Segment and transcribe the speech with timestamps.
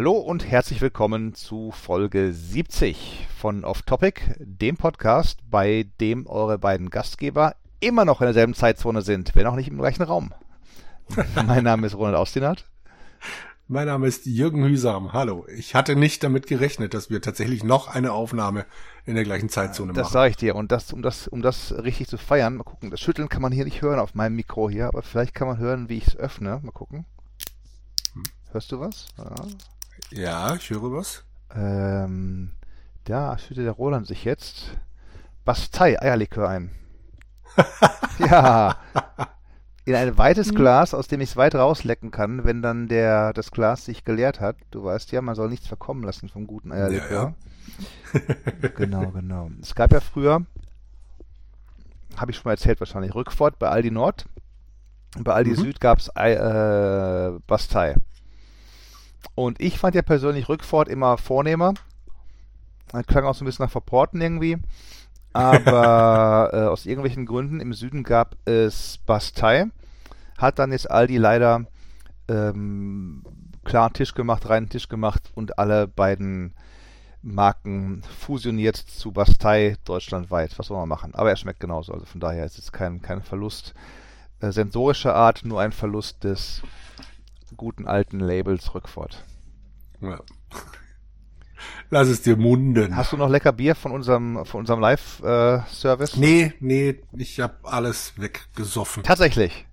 [0.00, 6.56] Hallo und herzlich willkommen zu Folge 70 von Off Topic, dem Podcast, bei dem eure
[6.58, 10.32] beiden Gastgeber immer noch in derselben Zeitzone sind, wenn auch nicht im gleichen Raum.
[11.46, 12.64] mein Name ist Ronald Austinat.
[13.68, 15.12] Mein Name ist Jürgen Hüsam.
[15.12, 15.44] Hallo.
[15.54, 18.64] Ich hatte nicht damit gerechnet, dass wir tatsächlich noch eine Aufnahme
[19.04, 20.04] in der gleichen Zeitzone das machen.
[20.04, 20.56] Das sage ich dir.
[20.56, 22.90] Und das, um das, um das richtig zu feiern, mal gucken.
[22.90, 25.58] Das Schütteln kann man hier nicht hören auf meinem Mikro hier, aber vielleicht kann man
[25.58, 26.58] hören, wie ich es öffne.
[26.62, 27.04] Mal gucken.
[28.52, 29.06] Hörst du was?
[29.18, 29.34] Ja,
[30.12, 31.24] ja ich höre was.
[31.54, 32.52] Ähm,
[33.04, 34.78] da schüttet der Roland sich jetzt
[35.44, 36.70] Bastei Eierlikör ein.
[38.18, 38.76] ja.
[39.84, 43.50] In ein weites Glas, aus dem ich es weit rauslecken kann, wenn dann der, das
[43.50, 44.56] Glas sich geleert hat.
[44.70, 47.34] Du weißt ja, man soll nichts verkommen lassen vom guten Eierlikör.
[48.12, 48.20] Ja,
[48.60, 48.68] ja.
[48.76, 49.50] genau, genau.
[49.60, 50.44] Es gab ja früher,
[52.16, 54.26] habe ich schon mal erzählt wahrscheinlich, Rückfahrt bei Aldi Nord.
[55.16, 55.56] Und bei Aldi mhm.
[55.56, 57.96] Süd gab es äh, Bastei.
[59.34, 61.74] Und ich fand ja persönlich Rückfahrt immer vornehmer.
[62.92, 64.58] Das klang auch so ein bisschen nach Verporten irgendwie.
[65.32, 69.66] Aber äh, aus irgendwelchen Gründen im Süden gab es Bastei.
[70.38, 71.66] Hat dann jetzt Aldi leider
[72.28, 73.24] ähm,
[73.64, 76.54] klar Tisch gemacht, reinen Tisch gemacht und alle beiden
[77.22, 80.58] Marken fusioniert zu Bastei deutschlandweit.
[80.58, 81.14] Was soll man machen?
[81.14, 81.92] Aber er schmeckt genauso.
[81.92, 83.74] Also von daher ist es kein, kein Verlust
[84.40, 86.62] äh, sensorischer Art, nur ein Verlust des
[87.56, 89.24] guten alten Labels Rückfahrt.
[90.00, 90.20] Ja.
[91.90, 92.96] Lass es dir munden.
[92.96, 96.14] Hast du noch lecker Bier von unserem, von unserem Live-Service?
[96.14, 99.02] Äh, nee, nee, ich habe alles weggesoffen.
[99.02, 99.66] Tatsächlich?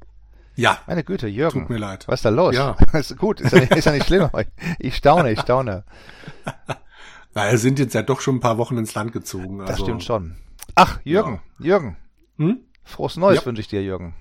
[0.55, 0.79] Ja.
[0.87, 1.61] Meine Güte, Jürgen.
[1.61, 2.07] Tut mir leid.
[2.07, 2.55] Was ist da los?
[2.55, 2.75] Ja.
[2.93, 4.29] ist gut, ist ja nicht, ist ja nicht schlimm.
[4.79, 5.83] Ich staune, ich staune.
[7.33, 9.61] Naja, sind jetzt ja doch schon ein paar Wochen ins Land gezogen.
[9.61, 9.71] Also.
[9.71, 10.37] Das stimmt schon.
[10.73, 11.65] Ach, Jürgen, ja.
[11.65, 11.97] Jürgen.
[12.37, 12.61] Hm?
[12.83, 13.45] Frohes Neues ja.
[13.45, 14.15] wünsche ich dir, Jürgen.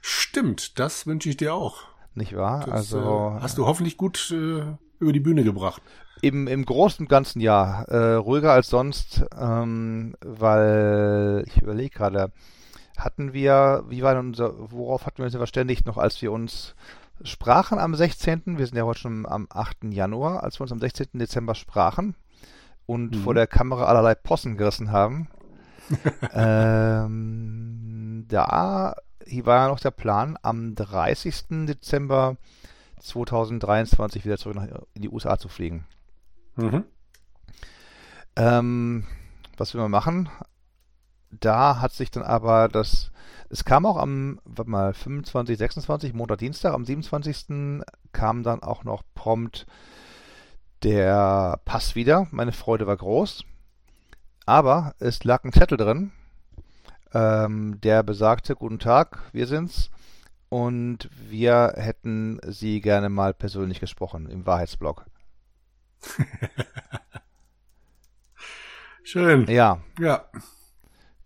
[0.00, 1.84] Stimmt, das wünsche ich dir auch.
[2.16, 2.64] Nicht wahr?
[2.64, 4.62] Das, also äh, hast du hoffentlich gut äh,
[4.98, 5.82] über die Bühne gebracht.
[6.22, 12.32] Im, im großen und ganzen Jahr äh, ruhiger als sonst, ähm, weil ich überlege gerade,
[12.96, 16.74] hatten wir, wie war denn unser, worauf hatten wir uns verständigt noch, als wir uns
[17.22, 19.84] sprachen am 16., wir sind ja heute schon am 8.
[19.90, 21.08] Januar, als wir uns am 16.
[21.14, 22.14] Dezember sprachen
[22.86, 23.20] und mhm.
[23.20, 25.28] vor der Kamera allerlei Possen gerissen haben.
[26.34, 28.94] ähm, da
[29.26, 31.66] hier war ja noch der Plan, am 30.
[31.66, 32.36] Dezember
[33.00, 35.84] 2023 wieder zurück nach, in die USA zu fliegen.
[36.56, 36.84] Mhm.
[38.36, 39.06] Ähm,
[39.56, 40.28] was will man machen?
[41.30, 43.10] Da hat sich dann aber das,
[43.50, 47.82] es kam auch am, warte mal, 25, 26, Montag, Dienstag, am 27.
[48.12, 49.66] kam dann auch noch prompt
[50.82, 52.26] der Pass wieder.
[52.30, 53.44] Meine Freude war groß.
[54.44, 56.12] Aber es lag ein Zettel drin,
[57.16, 59.90] ähm, der besagte, guten Tag, wir sind's.
[60.50, 65.06] Und wir hätten Sie gerne mal persönlich gesprochen im Wahrheitsblog.
[69.02, 69.46] Schön.
[69.48, 69.80] Ja.
[69.98, 70.26] Ja.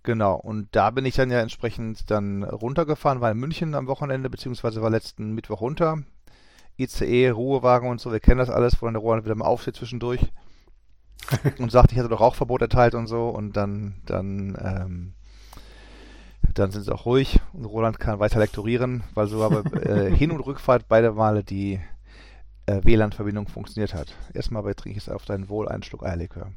[0.04, 0.36] Genau.
[0.36, 4.80] Und da bin ich dann ja entsprechend dann runtergefahren, war in München am Wochenende, beziehungsweise
[4.80, 5.98] war letzten Mittwoch runter.
[6.78, 9.76] ICE, Ruhewagen und so, wir kennen das alles, wo dann der Roland wieder mal aufsteht
[9.76, 10.32] zwischendurch
[11.58, 15.14] und sagt, ich hätte doch Rauchverbot erteilt und so und dann, dann, ähm,
[16.54, 20.30] dann sind sie auch ruhig und Roland kann weiter lektorieren, weil so aber äh, Hin-
[20.30, 21.80] und Rückfahrt beide Male die
[22.66, 24.14] äh, WLAN-Verbindung funktioniert hat.
[24.34, 26.52] Erstmal trinke ich es auf dein Wohl einen Schluck Eierlikör.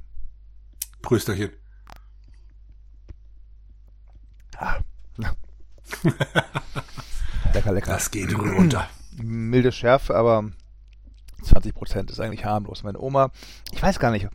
[1.02, 1.52] Prösterchen.
[4.58, 4.80] Ah.
[7.54, 7.92] lecker, lecker.
[7.92, 8.88] Das geht runter.
[9.18, 10.50] Milde Schärfe, aber
[11.44, 12.84] 20 Prozent ist eigentlich harmlos.
[12.84, 13.32] Meine Oma,
[13.72, 14.28] ich weiß gar nicht,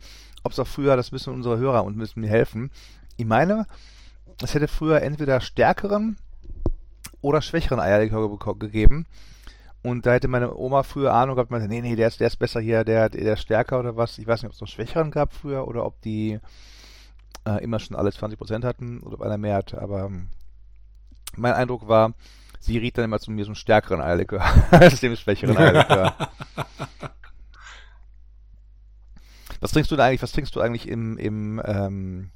[0.43, 2.71] ob es auch früher, das müssen unsere Hörer und müssen mir helfen.
[3.17, 3.65] Ich meine,
[4.41, 6.17] es hätte früher entweder stärkeren
[7.21, 9.05] oder schwächeren Eierlikör gegeben.
[9.81, 12.35] Und da hätte meine Oma früher Ahnung gehabt, meinte, nee, nee, der ist, der ist
[12.37, 14.17] besser hier, der, der ist stärker oder was.
[14.17, 16.39] Ich weiß nicht, ob es noch schwächeren gab früher oder ob die
[17.45, 19.81] äh, immer schon alle 20% hatten oder ob einer mehr hatte.
[19.81, 20.27] Aber ähm,
[21.35, 22.13] mein Eindruck war,
[22.59, 24.41] sie riet dann immer zu mir so einen stärkeren Eierlikör
[24.71, 26.13] als dem schwächeren Eierlikör.
[29.61, 32.31] was trinkst du da eigentlich, was trinkst du eigentlich im, im ähm,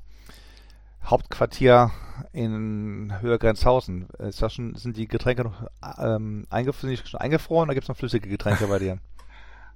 [1.06, 1.92] Hauptquartier
[2.32, 4.08] in Höhe Grenzhausen.
[4.20, 5.68] Ist das schon, sind die Getränke noch
[6.00, 9.00] ähm, eingefroren, schon eingefroren oder gibt es noch flüssige Getränke bei dir?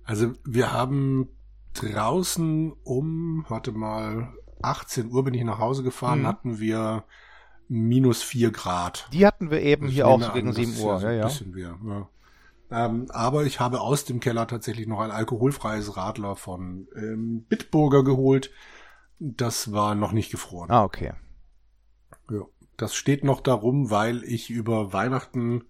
[0.04, 1.28] Also wir haben
[1.74, 4.30] draußen um, warte mal,
[4.62, 6.28] 18 Uhr bin ich nach Hause gefahren, mhm.
[6.28, 7.04] hatten wir
[7.68, 9.08] minus 4 Grad.
[9.12, 11.02] Die hatten wir eben ich hier auch so gegen 7 Uhr.
[11.02, 11.26] Ja, ja.
[11.26, 12.10] Bisschen mehr, ja.
[12.70, 18.04] Ähm, aber ich habe aus dem Keller tatsächlich noch ein alkoholfreies Radler von ähm, Bitburger
[18.04, 18.52] geholt.
[19.20, 20.70] Das war noch nicht gefroren.
[20.72, 21.14] Ah, okay.
[22.30, 22.42] Ja,
[22.78, 25.64] das steht noch darum, weil ich über Weihnachten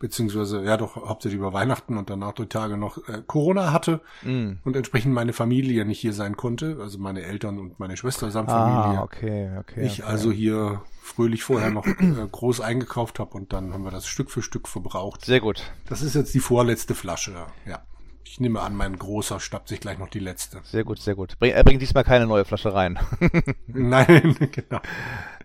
[0.00, 4.52] beziehungsweise ja doch hauptsächlich über Weihnachten und danach drei Tage noch äh, Corona hatte Mm.
[4.64, 8.48] und entsprechend meine Familie nicht hier sein konnte, also meine Eltern und meine Schwester samt
[8.48, 9.02] Ah, Familie.
[9.02, 9.84] okay, okay.
[9.86, 10.10] ich okay.
[10.10, 14.30] also hier fröhlich vorher noch äh, groß eingekauft habe und dann haben wir das Stück
[14.30, 15.24] für Stück verbraucht.
[15.24, 15.62] Sehr gut.
[15.88, 17.46] Das ist jetzt die vorletzte Flasche.
[17.66, 17.82] Ja.
[18.30, 20.60] Ich nehme an, mein großer schnappt sich gleich noch die letzte.
[20.64, 21.38] Sehr gut, sehr gut.
[21.38, 22.98] Bring, er bringt diesmal keine neue Flasche rein.
[23.66, 24.80] Nein, genau.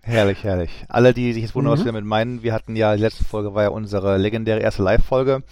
[0.01, 0.85] herrlich, herrlich.
[0.89, 1.85] Alle, die sich jetzt wundern, was Mhm.
[1.85, 5.43] wir damit meinen, wir hatten ja, die letzte Folge war ja unsere legendäre erste Live-Folge.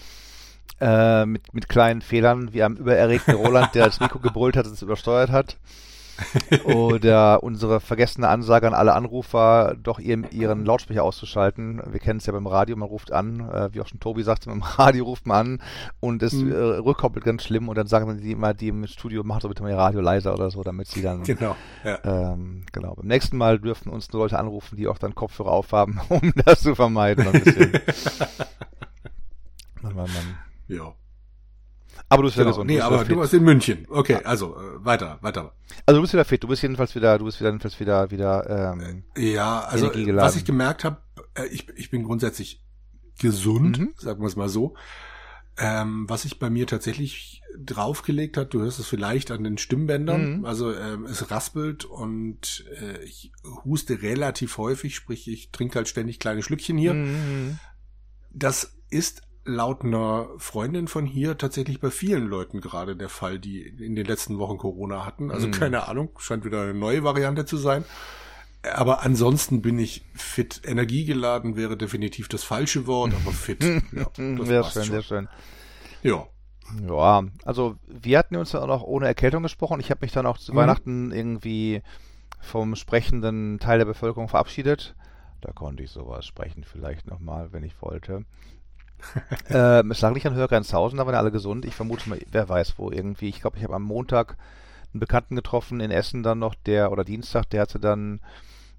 [0.82, 4.74] Äh, mit, mit kleinen Fehlern, wie am übererregten Roland, der das Mikro gebrüllt hat und
[4.74, 5.58] es übersteuert hat.
[6.66, 11.82] Oder unsere vergessene Ansage an alle Anrufer, doch ihren, ihren Lautsprecher auszuschalten.
[11.90, 14.50] Wir kennen es ja beim Radio, man ruft an, äh, wie auch schon Tobi sagte,
[14.50, 15.62] beim Radio ruft man an
[16.00, 16.52] und es Mhm.
[16.52, 19.64] äh, rückkoppelt ganz schlimm und dann sagen die immer, die im Studio, macht doch bitte
[19.64, 21.56] mal ihr Radio leiser oder so, damit sie dann Genau.
[21.84, 22.00] Ja.
[22.04, 22.96] ähm, genau.
[22.96, 26.62] Beim nächsten Mal dürfen uns nur Leute anrufen, die auch dann Kopfhörer aufhaben, um das
[26.62, 27.28] zu vermeiden.
[27.28, 27.72] Ein bisschen.
[29.82, 30.38] Mann, Mann, Mann.
[30.68, 30.94] ja.
[32.12, 32.52] Aber du bist ja Genau.
[32.56, 32.68] gesund.
[32.68, 33.88] Nee, bist aber wieder du warst in München.
[33.90, 35.54] Okay, also äh, weiter, weiter.
[35.86, 36.44] Also du bist wieder fit.
[36.44, 38.74] Du bist jedenfalls wieder, du bist wieder, jedenfalls wieder, wieder.
[38.78, 40.28] Ähm, Ja, also Energiegeladen.
[40.28, 40.98] was ich gemerkt habe,
[41.36, 42.64] äh, ich, ich bin grundsätzlich
[43.20, 43.94] gesund, Mhm.
[43.98, 44.76] sagen wir es mal so.
[45.58, 50.38] Ähm, was sich bei mir tatsächlich draufgelegt hat, du hörst es vielleicht an den Stimmbändern,
[50.40, 50.46] Mhm.
[50.46, 53.32] also ähm, es raspelt und äh, ich
[53.66, 56.94] huste relativ häufig, sprich ich trinke halt ständig kleine Schlückchen hier.
[56.94, 57.60] mhm.
[58.32, 63.62] Das ist laut einer Freundin von hier tatsächlich bei vielen Leuten gerade der Fall, die
[63.62, 65.32] in den letzten Wochen Corona hatten.
[65.32, 65.52] Also Mhm.
[65.52, 67.84] keine Ahnung, scheint wieder eine neue Variante zu sein.
[68.76, 70.62] Aber ansonsten bin ich fit.
[70.64, 73.60] Energiegeladen wäre definitiv das falsche Wort, aber fit.
[73.92, 74.84] Ja, das sehr schön, schon.
[74.92, 75.28] sehr schön.
[76.04, 76.28] Ja.
[76.88, 79.80] Ja, also wir hatten uns ja auch noch ohne Erkältung gesprochen.
[79.80, 80.58] Ich habe mich dann auch zu Mhm.
[80.58, 81.82] Weihnachten irgendwie
[82.40, 84.96] vom sprechenden Teil der Bevölkerung verabschiedet.
[85.42, 88.26] Da konnte ich sowas sprechen, vielleicht nochmal, wenn ich wollte.
[89.50, 91.66] ähm, es lag nicht an Hörgrenzhausen, da waren alle gesund.
[91.66, 93.30] Ich vermute mal, wer weiß wo irgendwie.
[93.30, 94.38] Ich glaube, ich habe am Montag
[94.94, 98.20] einen Bekannten getroffen in Essen dann noch, der, oder Dienstag, der hatte dann,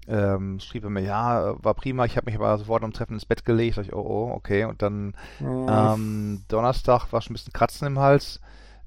[0.07, 3.25] ähm, schrieb er mir, ja, war prima, ich habe mich aber sofort am Treffen ins
[3.25, 3.75] Bett gelegt.
[3.75, 4.65] Sag ich, oh, oh, okay.
[4.65, 8.39] Und dann ähm, Donnerstag war schon ein bisschen Kratzen im Hals.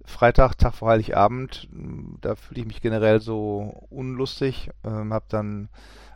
[0.04, 4.70] Freitag, Tag vor Heiligabend, m, da fühle ich mich generell so unlustig.
[4.84, 5.68] Ähm, habe dann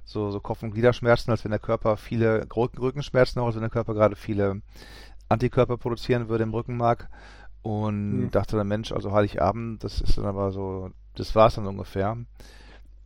[0.05, 3.63] so, so Kopf- und Gliederschmerzen, als wenn der Körper viele Rücken, Rückenschmerzen, auch als wenn
[3.63, 4.61] der Körper gerade viele
[5.31, 7.09] Antikörper produzieren würde im Rückenmark.
[7.63, 8.31] Und Hm.
[8.31, 12.17] dachte dann, Mensch, also Heiligabend, das ist dann aber so, das war es dann ungefähr.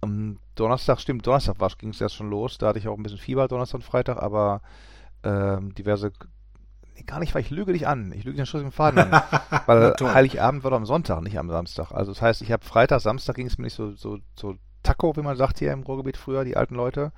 [0.01, 2.59] Am Donnerstag, stimmt, Donnerstag ging es erst schon los.
[2.59, 4.61] Da hatte ich auch ein bisschen Fieber, Donnerstag und Freitag, aber
[5.23, 6.13] ähm, diverse
[6.97, 8.13] Nee, gar nicht, weil ich lüge dich an.
[8.13, 9.23] Ich lüge den Schuss im Faden an.
[9.67, 9.95] Weil.
[10.01, 11.91] Heiligabend war doch am Sonntag, nicht am Samstag.
[11.91, 14.55] Also das heißt, ich habe Freitag, Samstag ging es mir nicht so, so, so
[14.85, 17.13] Taco, wie man sagt hier im Ruhrgebiet früher, die alten Leute.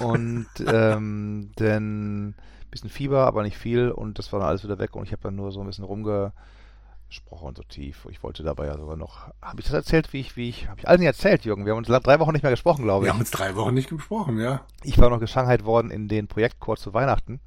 [0.00, 2.34] Und ähm, dann
[2.74, 5.22] bisschen Fieber, aber nicht viel und das war dann alles wieder weg und ich habe
[5.22, 8.06] dann nur so ein bisschen rumgesprochen, so tief.
[8.10, 9.28] Ich wollte dabei ja sogar noch.
[9.40, 10.68] Habe ich das erzählt, wie ich, wie ich.
[10.68, 11.64] Habe ich allen erzählt, Jürgen?
[11.64, 13.12] Wir haben uns drei Wochen nicht mehr gesprochen, glaube Wir ich.
[13.14, 14.60] haben uns drei Wochen nicht gesprochen, ja.
[14.82, 17.40] Ich war noch geschanghait worden in den Projektchor zu Weihnachten.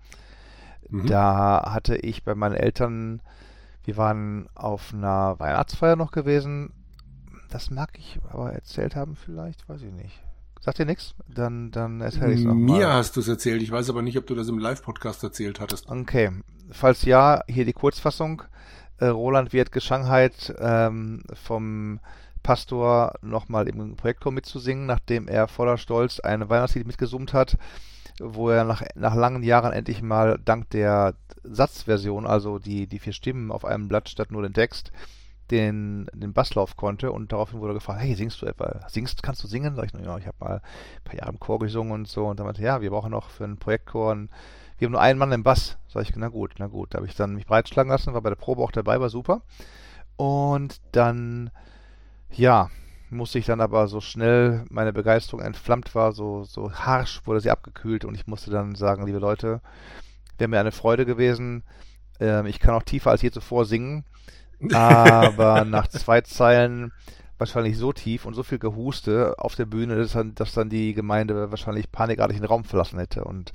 [0.89, 1.07] Mhm.
[1.07, 3.21] Da hatte ich bei meinen Eltern,
[3.83, 6.73] wir waren auf einer Weihnachtsfeier noch gewesen.
[7.49, 10.21] Das mag ich aber erzählt haben vielleicht, weiß ich nicht.
[10.61, 11.15] Sagt ihr nichts?
[11.27, 12.93] Dann, dann erzähle ich es Mir nochmal.
[12.93, 13.61] hast du es erzählt.
[13.61, 15.87] Ich weiß aber nicht, ob du das im Live-Podcast erzählt hattest.
[15.87, 16.31] Okay,
[16.71, 18.43] falls ja, hier die Kurzfassung.
[18.99, 21.99] Äh, Roland wird geschanghait ähm, vom
[22.43, 27.57] Pastor nochmal im Projektchor mitzusingen, nachdem er voller Stolz eine Weihnachtslied mitgesummt hat,
[28.19, 33.13] wo er nach, nach langen Jahren endlich mal dank der Satzversion, also die, die vier
[33.13, 34.91] Stimmen auf einem Blatt statt nur den Text,
[35.51, 39.47] den, den Basslauf konnte und daraufhin wurde gefragt, hey, singst du etwa, singst, kannst du
[39.47, 39.75] singen?
[39.75, 42.39] Sag ich, ja, ich habe mal ein paar Jahre im Chor gesungen und so und
[42.39, 44.29] dann meinte, ja, wir brauchen noch für einen Projektchor einen
[44.77, 45.77] wir haben nur einen Mann im Bass.
[45.87, 46.93] Sag ich, na gut, na gut.
[46.93, 49.41] Da habe ich dann mich breitschlagen lassen, war bei der Probe auch dabei, war super.
[50.17, 51.49] Und dann,
[52.31, 52.69] ja,
[53.09, 57.51] musste ich dann aber so schnell meine Begeisterung entflammt war, so, so harsch wurde sie
[57.51, 59.61] abgekühlt und ich musste dann sagen, liebe Leute,
[60.37, 61.63] wäre mir eine Freude gewesen.
[62.19, 64.03] Ähm, ich kann auch tiefer als je zuvor singen,
[64.73, 66.91] aber nach zwei Zeilen
[67.37, 70.93] wahrscheinlich so tief und so viel Gehuste auf der Bühne, dass dann, dass dann die
[70.93, 73.51] Gemeinde wahrscheinlich panikartig den Raum verlassen hätte und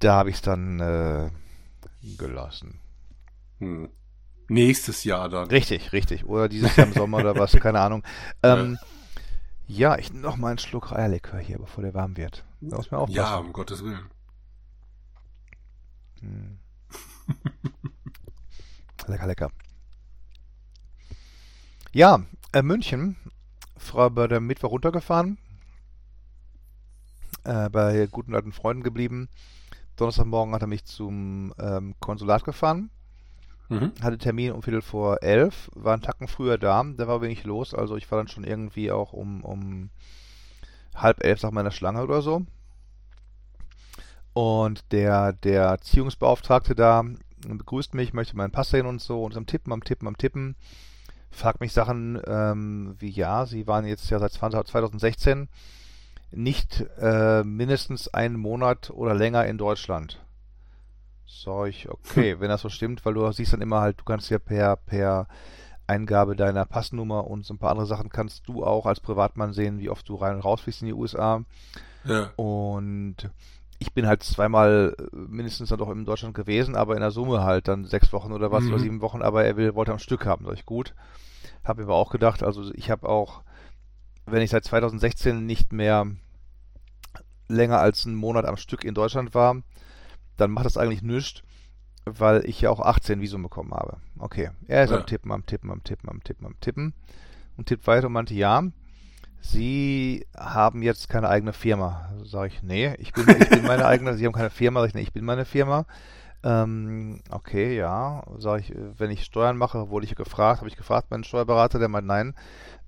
[0.00, 1.30] da habe ich es dann äh,
[2.16, 2.80] gelassen.
[3.58, 3.88] Hm.
[4.48, 5.46] Nächstes Jahr dann.
[5.46, 6.26] Richtig, richtig.
[6.26, 8.02] Oder dieses Jahr im Sommer oder was, keine Ahnung.
[8.42, 8.78] Ähm,
[9.68, 12.44] ja, ich noch mal einen Schluck Eierlikör hier, bevor der warm wird.
[12.60, 13.16] Da muss man aufpassen.
[13.16, 14.10] Ja, um Gottes Willen.
[16.20, 16.58] Hm.
[19.06, 19.50] lecker, lecker.
[21.92, 23.16] Ja, äh, München.
[23.76, 25.38] Frau bei der Mittwoch runtergefahren.
[27.42, 29.28] Äh, bei guten alten Freunden geblieben.
[29.96, 32.90] Donnerstagmorgen hat er mich zum ähm, Konsulat gefahren.
[33.68, 33.92] Mhm.
[34.02, 37.72] Hatte Termin um Viertel vor elf, war einen Tacken früher da, da war wenig los,
[37.72, 39.90] also ich war dann schon irgendwie auch um, um
[40.92, 42.44] halb elf, sag mal, in der Schlange oder so.
[44.32, 47.04] Und der, der Erziehungsbeauftragte da
[47.46, 50.16] begrüßt mich, möchte meinen Pass sehen und so und ist am Tippen, am Tippen, am
[50.16, 50.56] Tippen.
[51.30, 55.48] Fragt mich Sachen ähm, wie, ja, Sie waren jetzt ja seit 2016
[56.32, 60.20] nicht äh, mindestens einen Monat oder länger in Deutschland.
[61.26, 64.30] Sag ich, okay, wenn das so stimmt, weil du siehst dann immer halt, du kannst
[64.30, 65.26] ja per, per
[65.86, 69.78] Eingabe deiner Passnummer und so ein paar andere Sachen kannst du auch als Privatmann sehen,
[69.78, 71.42] wie oft du rein und raus fliegst in die USA.
[72.04, 72.30] Ja.
[72.36, 73.16] Und
[73.80, 77.42] ich bin halt zweimal äh, mindestens dann doch in Deutschland gewesen, aber in der Summe
[77.42, 78.70] halt dann sechs Wochen oder was mhm.
[78.70, 80.44] oder sieben Wochen, aber er will, wollte am Stück haben.
[80.44, 80.94] Sag ich, gut.
[81.64, 83.42] Habe mir aber auch gedacht, also ich habe auch,
[84.26, 86.06] wenn ich seit 2016 nicht mehr
[87.48, 89.62] länger als einen Monat am Stück in Deutschland war,
[90.36, 91.42] dann macht das eigentlich nichts,
[92.04, 93.96] weil ich ja auch 18 Visum bekommen habe.
[94.18, 94.98] Okay, er ist ja.
[94.98, 96.94] am Tippen, am Tippen, am Tippen, am Tippen, am Tippen
[97.56, 98.62] und tippt weiter und meinte, ja,
[99.40, 102.10] Sie haben jetzt keine eigene Firma.
[102.24, 104.80] Sag ich, nee, ich bin, ich bin meine eigene, Sie haben keine Firma.
[104.80, 105.86] Sag ich, nee, ich bin meine Firma.
[106.42, 108.22] Ähm, okay, ja.
[108.38, 111.88] Sag ich, wenn ich Steuern mache, wurde ich gefragt, habe ich gefragt, meinen Steuerberater, der
[111.88, 112.34] meint, nein,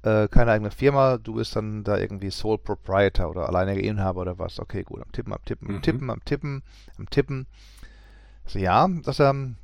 [0.02, 4.38] äh, keine eigene Firma, du bist dann da irgendwie Sole Proprietor oder alleiniger Inhaber oder
[4.38, 4.58] was.
[4.58, 5.82] Okay, gut, am Tippen, am Tippen, am mhm.
[5.82, 6.62] Tippen, am Tippen,
[6.98, 7.46] am Tippen.
[8.46, 9.56] So, ja, dass er, ähm,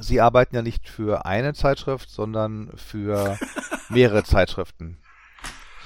[0.00, 3.36] Sie arbeiten ja nicht für eine Zeitschrift, sondern für
[3.88, 4.98] mehrere Zeitschriften.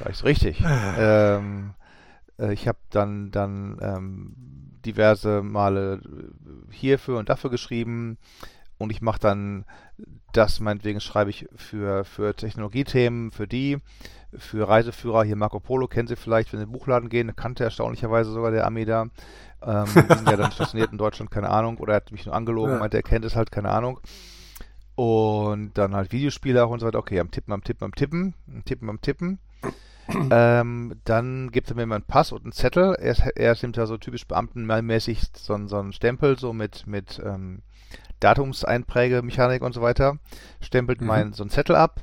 [0.02, 0.62] Sag ich richtig.
[0.64, 1.74] ähm,
[2.38, 4.34] äh, ich habe dann, dann ähm,
[4.84, 6.00] diverse Male
[6.70, 8.18] hierfür und dafür geschrieben.
[8.78, 9.64] Und ich mache dann
[10.32, 13.78] das, meinetwegen schreibe ich für, für Technologiethemen, für die,
[14.36, 17.62] für Reiseführer, hier Marco Polo, kennen Sie vielleicht, wenn Sie in den Buchladen gehen, kannte
[17.62, 19.02] erstaunlicherweise sogar der Ami da,
[19.62, 22.78] ähm, ja dann stationiert in Deutschland, keine Ahnung, oder er hat mich nur angelogen, ja.
[22.78, 24.00] meinte, er kennt es halt, keine Ahnung.
[24.96, 28.34] Und dann halt Videospiele auch und so weiter, okay, am Tippen, am Tippen, am Tippen,
[28.52, 29.38] am Tippen, am Tippen
[30.30, 32.94] ähm, dann gibt er mir mal einen Pass und einen Zettel.
[32.94, 37.62] Er, er nimmt ja so typisch beamtenmäßig so, so einen Stempel, so mit, mit ähm,
[38.20, 40.18] Datumseinprägemechanik und so weiter.
[40.60, 41.06] Stempelt mhm.
[41.06, 42.02] meinen so einen Zettel ab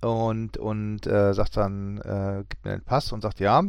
[0.00, 3.62] und, und äh, sagt dann, äh, gibt mir den Pass und sagt, ja,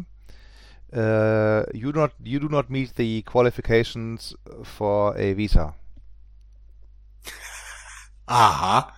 [0.91, 5.75] Uh, you, not, you do not meet the qualifications for a visa.
[8.27, 8.91] Aha.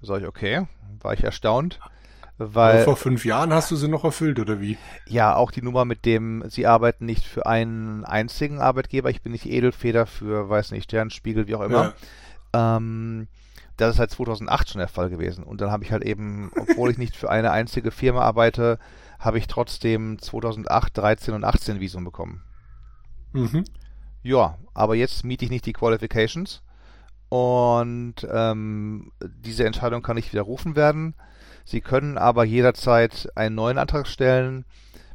[0.00, 0.66] Sag ich, okay.
[1.00, 1.78] War ich erstaunt.
[2.42, 4.78] Weil, vor fünf Jahren hast du sie noch erfüllt, oder wie?
[5.06, 9.32] Ja, auch die Nummer mit dem, sie arbeiten nicht für einen einzigen Arbeitgeber, ich bin
[9.32, 11.94] nicht Edelfeder für, weiß nicht, Sternspiegel, wie auch immer.
[12.54, 12.76] Ja.
[12.78, 13.28] Ähm,
[13.76, 15.44] das ist halt 2008 schon der Fall gewesen.
[15.44, 18.78] Und dann habe ich halt eben, obwohl ich nicht für eine einzige Firma arbeite,
[19.18, 22.42] habe ich trotzdem 2008, 13 und 18 Visum bekommen.
[23.34, 23.64] Mhm.
[24.22, 26.62] Ja, aber jetzt miete ich nicht die Qualifications.
[27.28, 31.14] Und ähm, diese Entscheidung kann nicht widerrufen werden.
[31.64, 34.64] Sie können aber jederzeit einen neuen Antrag stellen,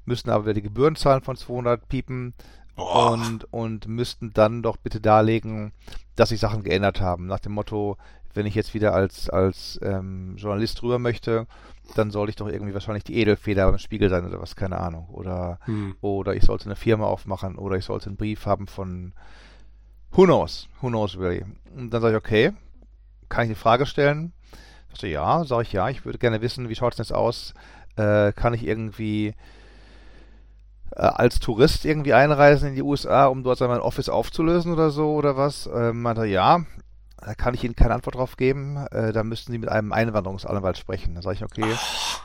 [0.06, 2.34] müssen aber wieder die Gebühren zahlen von 200 Piepen
[2.76, 5.72] und, und müssten dann doch bitte darlegen,
[6.16, 7.28] dass sich Sachen geändert haben.
[7.28, 7.98] Nach dem Motto,
[8.34, 11.48] wenn ich jetzt wieder als, als ähm, Journalist rüber möchte,
[11.96, 15.08] dann soll ich doch irgendwie wahrscheinlich die Edelfeder beim Spiegel sein oder was, keine Ahnung.
[15.10, 15.96] Oder, hm.
[16.02, 19.14] oder ich sollte eine Firma aufmachen oder ich sollte einen Brief haben von
[20.12, 20.68] Who knows?
[20.82, 21.44] Who knows really?
[21.76, 22.54] Und dann sage ich, okay,
[23.30, 24.34] kann ich eine Frage stellen?
[24.96, 27.54] Also ja, sage ich ja, ich würde gerne wissen, wie schaut es jetzt aus?
[27.98, 29.36] Äh, kann ich irgendwie
[30.96, 35.14] äh, als Tourist irgendwie einreisen in die USA, um dort mein Office aufzulösen oder so
[35.14, 35.68] oder was?
[35.68, 36.64] Äh, meinte ja,
[37.18, 38.78] da kann ich Ihnen keine Antwort drauf geben.
[38.92, 41.16] Äh, da müssten Sie mit einem Einwanderungsanwalt sprechen.
[41.16, 41.76] Da sage ich, okay,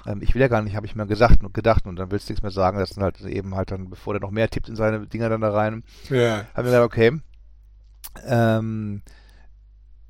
[0.06, 2.28] ähm, ich will ja gar nicht, habe ich mir gesagt und gedacht und dann willst
[2.28, 2.78] du nichts mehr sagen.
[2.78, 5.40] Das sind halt eben halt dann, bevor der noch mehr tippt in seine Dinger dann
[5.40, 5.82] da rein.
[6.08, 6.44] Ja.
[6.54, 7.20] Haben wir gesagt, okay.
[8.26, 9.02] Ähm,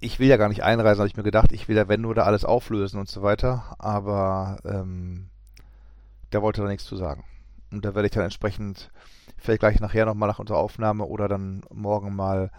[0.01, 2.15] ich will ja gar nicht einreisen, habe ich mir gedacht, ich will ja, wenn nur
[2.15, 5.29] da alles auflösen und so weiter, aber ähm,
[6.33, 7.25] der wollte da nichts zu sagen.
[7.71, 8.91] Und da werde ich dann entsprechend
[9.37, 12.51] vielleicht gleich nachher nochmal nach unserer Aufnahme oder dann morgen mal,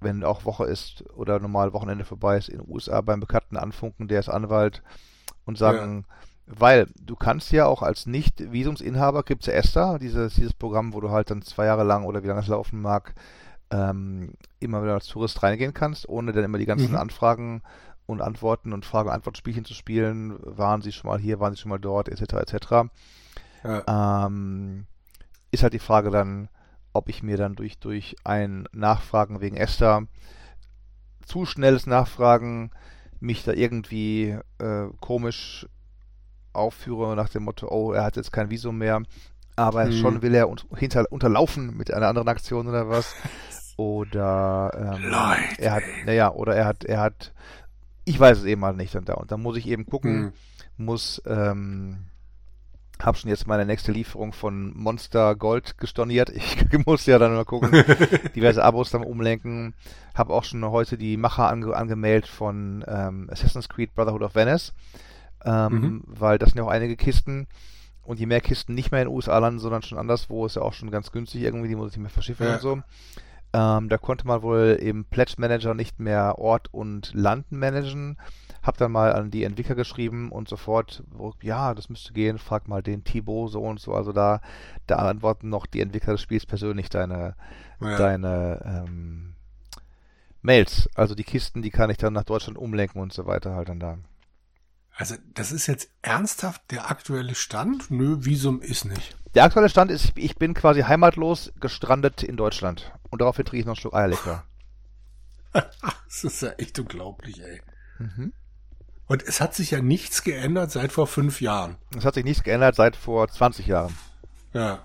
[0.00, 4.08] wenn auch Woche ist oder normal Wochenende vorbei ist, in den USA beim Bekannten anfunken,
[4.08, 4.82] der ist Anwalt
[5.44, 6.54] und sagen, ja.
[6.58, 11.00] weil du kannst ja auch als Nicht-Visumsinhaber, gibt es ja ESTA, dieses, dieses Programm, wo
[11.00, 13.14] du halt dann zwei Jahre lang oder wie lange es laufen mag,
[13.70, 16.96] ähm, immer wieder als Tourist reingehen kannst, ohne dann immer die ganzen mhm.
[16.98, 17.62] Anfragen
[18.06, 20.36] und Antworten und Frage-Antwort-Spielchen zu spielen.
[20.42, 22.34] Waren sie schon mal hier, waren sie schon mal dort, etc.
[22.34, 22.66] etc.
[23.64, 24.26] Ja.
[24.26, 24.86] Ähm,
[25.50, 26.48] ist halt die Frage dann,
[26.92, 30.06] ob ich mir dann durch, durch ein Nachfragen wegen Esther
[31.24, 32.70] zu schnelles Nachfragen
[33.20, 35.66] mich da irgendwie äh, komisch
[36.52, 39.02] aufführe nach dem Motto, oh, er hat jetzt kein Visum mehr,
[39.54, 39.92] aber hm.
[39.92, 43.14] schon will er un hinter unterlaufen mit einer anderen Aktion oder was.
[43.80, 45.62] Oder ähm, Leute.
[45.62, 47.32] er hat, naja, oder er hat, er hat,
[48.04, 49.14] ich weiß es eben mal nicht und da.
[49.14, 50.32] Und da muss ich eben gucken, hm.
[50.76, 52.04] muss, ähm,
[53.00, 56.30] hab schon jetzt meine nächste Lieferung von Monster Gold gestorniert.
[56.34, 57.70] Ich muss ja dann mal gucken,
[58.36, 59.72] diverse Abos dann umlenken.
[60.14, 64.74] Hab auch schon heute die Macher ange angemeldet von ähm, Assassin's Creed Brotherhood of Venice,
[65.42, 66.02] ähm, mhm.
[66.04, 67.46] weil das sind ja auch einige Kisten.
[68.02, 70.62] Und je mehr Kisten nicht mehr in den USA landen, sondern schon anderswo, ist ja
[70.62, 72.54] auch schon ganz günstig irgendwie, die muss ich nicht mehr verschiffen ja.
[72.56, 72.82] und so.
[73.52, 78.16] Ähm, da konnte man wohl im Pledge Manager nicht mehr Ort und Landen managen.
[78.62, 81.02] Hab dann mal an die Entwickler geschrieben und sofort,
[81.40, 83.94] ja, das müsste gehen, frag mal den Thibaut so und so.
[83.94, 84.40] Also da,
[84.86, 87.34] da antworten noch die Entwickler des Spiels persönlich deine,
[87.80, 87.96] ja.
[87.96, 89.34] deine ähm,
[90.42, 90.88] Mails.
[90.94, 93.80] Also die Kisten, die kann ich dann nach Deutschland umlenken und so weiter halt dann
[93.80, 93.98] da.
[94.94, 97.90] Also das ist jetzt ernsthaft der aktuelle Stand?
[97.90, 99.16] Nö, Visum ist nicht.
[99.34, 102.92] Der aktuelle Stand ist, ich bin quasi heimatlos gestrandet in Deutschland.
[103.10, 104.44] Und daraufhin trinke ich noch einen Schluck Eierlikör.
[105.52, 107.60] das ist ja echt unglaublich, ey.
[107.98, 108.32] Mhm.
[109.06, 111.76] Und es hat sich ja nichts geändert seit vor fünf Jahren.
[111.96, 113.96] Es hat sich nichts geändert seit vor 20 Jahren.
[114.52, 114.78] Ja.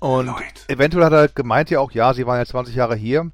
[0.00, 0.68] Und Leute.
[0.68, 3.30] eventuell hat er gemeint ja auch, ja, sie waren ja 20 Jahre hier.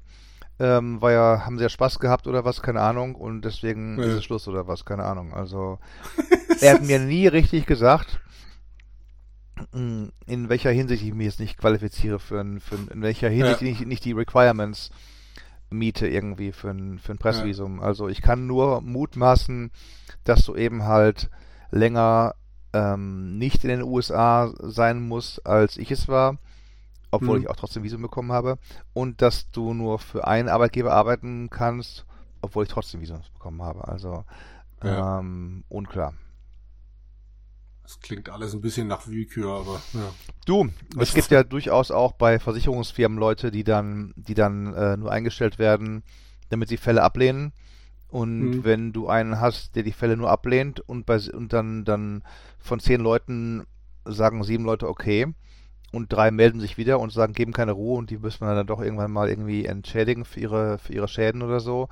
[0.59, 3.15] Ähm, war ja, haben sie ja Spaß gehabt oder was, keine Ahnung.
[3.15, 4.05] Und deswegen ja.
[4.05, 5.33] ist es Schluss oder was, keine Ahnung.
[5.33, 5.79] Also,
[6.61, 8.19] er hat mir nie richtig gesagt,
[9.73, 13.61] in welcher Hinsicht ich mich jetzt nicht qualifiziere für ein, für ein in welcher Hinsicht
[13.61, 13.67] ja.
[13.67, 14.91] ich nicht, die Requirements
[15.69, 17.79] miete irgendwie für ein, für ein Pressvisum.
[17.79, 17.83] Ja.
[17.83, 19.71] Also ich kann nur mutmaßen,
[20.23, 21.29] dass du eben halt
[21.71, 22.35] länger
[22.73, 26.37] ähm, nicht in den USA sein musst, als ich es war,
[27.11, 27.43] obwohl hm.
[27.43, 28.57] ich auch trotzdem Visum bekommen habe,
[28.93, 32.05] und dass du nur für einen Arbeitgeber arbeiten kannst,
[32.41, 33.87] obwohl ich trotzdem Visum bekommen habe.
[33.87, 34.23] Also
[34.83, 35.19] ja.
[35.19, 36.13] ähm, unklar.
[37.87, 40.11] Das klingt alles ein bisschen nach Willkür, aber ja.
[40.45, 40.67] Du,
[40.99, 45.57] es gibt ja durchaus auch bei Versicherungsfirmen Leute, die dann, die dann äh, nur eingestellt
[45.57, 46.03] werden,
[46.49, 47.53] damit sie Fälle ablehnen.
[48.09, 48.63] Und mhm.
[48.65, 52.23] wenn du einen hast, der die Fälle nur ablehnt und bei und dann, dann
[52.59, 53.65] von zehn Leuten
[54.03, 55.33] sagen sieben Leute okay
[55.93, 58.67] und drei melden sich wieder und sagen, geben keine Ruhe und die müssen wir dann
[58.67, 61.87] doch irgendwann mal irgendwie entschädigen für ihre, für ihre Schäden oder so,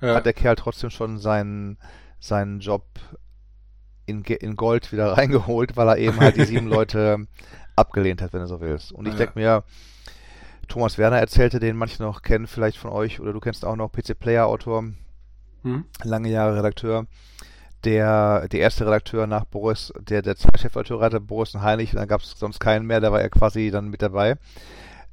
[0.00, 0.16] ja.
[0.16, 1.78] hat der Kerl trotzdem schon seinen,
[2.18, 2.84] seinen Job
[4.06, 7.26] in, in Gold wieder reingeholt, weil er eben halt die sieben Leute
[7.74, 8.92] abgelehnt hat, wenn du so willst.
[8.92, 9.18] Und ich ja.
[9.18, 9.64] denke mir,
[10.68, 13.92] Thomas Werner erzählte, den manche noch kennen, vielleicht von euch, oder du kennst auch noch
[13.92, 14.84] PC Player Autor,
[15.62, 15.84] hm?
[16.02, 17.06] lange Jahre Redakteur.
[17.84, 22.00] Der, der erste Redakteur nach Boris, der, der zwei Chefredakteure hatte, Boris und Heinrich, und
[22.00, 24.36] dann gab es sonst keinen mehr, da war er quasi dann mit dabei.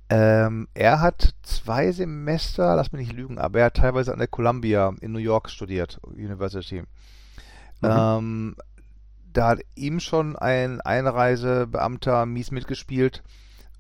[0.09, 4.27] Ähm, er hat zwei Semester, lass mich nicht lügen, aber er hat teilweise an der
[4.27, 6.81] Columbia in New York studiert, University.
[7.81, 7.89] Mhm.
[7.89, 8.55] Ähm,
[9.33, 13.23] da hat ihm schon ein Einreisebeamter mies mitgespielt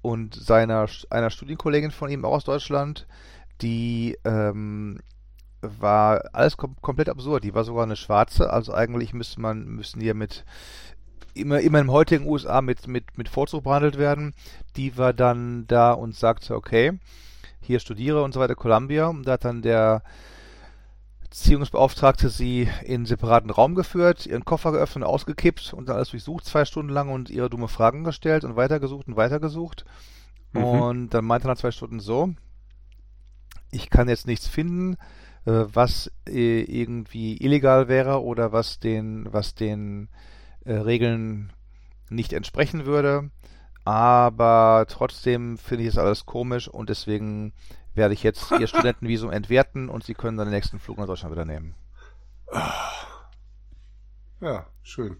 [0.01, 3.07] und seiner einer Studienkollegin von ihm auch aus Deutschland,
[3.61, 4.99] die ähm,
[5.61, 7.43] war alles kom komplett absurd.
[7.43, 10.43] Die war sogar eine Schwarze, also eigentlich müsste man müssen ja mit
[11.35, 14.33] immer immer im heutigen USA mit mit mit Vorzug behandelt werden.
[14.75, 16.99] Die war dann da und sagte, okay,
[17.61, 20.03] hier studiere und so weiter Columbia und da hat dann der
[21.33, 26.11] Erziehungsbeauftragte sie in einen separaten Raum geführt, ihren Koffer geöffnet und ausgekippt und dann alles
[26.11, 29.83] durchsucht, zwei Stunden lang und ihre dumme Fragen gestellt und weitergesucht und weitergesucht.
[30.51, 30.63] Mhm.
[30.63, 32.35] Und dann meinte er nach zwei Stunden so,
[33.71, 34.93] ich kann jetzt nichts finden,
[35.45, 40.09] äh, was äh, irgendwie illegal wäre oder was den, was den
[40.65, 41.51] äh, Regeln
[42.11, 43.31] nicht entsprechen würde.
[43.85, 47.53] Aber trotzdem finde ich es alles komisch und deswegen
[47.95, 51.33] werde ich jetzt Ihr Studentenvisum entwerten und Sie können dann den nächsten Flug nach Deutschland
[51.33, 51.75] wieder nehmen.
[54.41, 55.17] Ja, schön.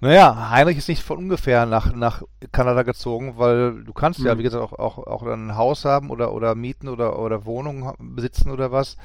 [0.00, 4.42] Naja, Heinrich ist nicht von ungefähr nach, nach Kanada gezogen, weil du kannst ja, wie
[4.42, 8.70] gesagt, auch, auch, auch ein Haus haben oder, oder mieten oder, oder Wohnungen besitzen oder
[8.70, 8.96] was.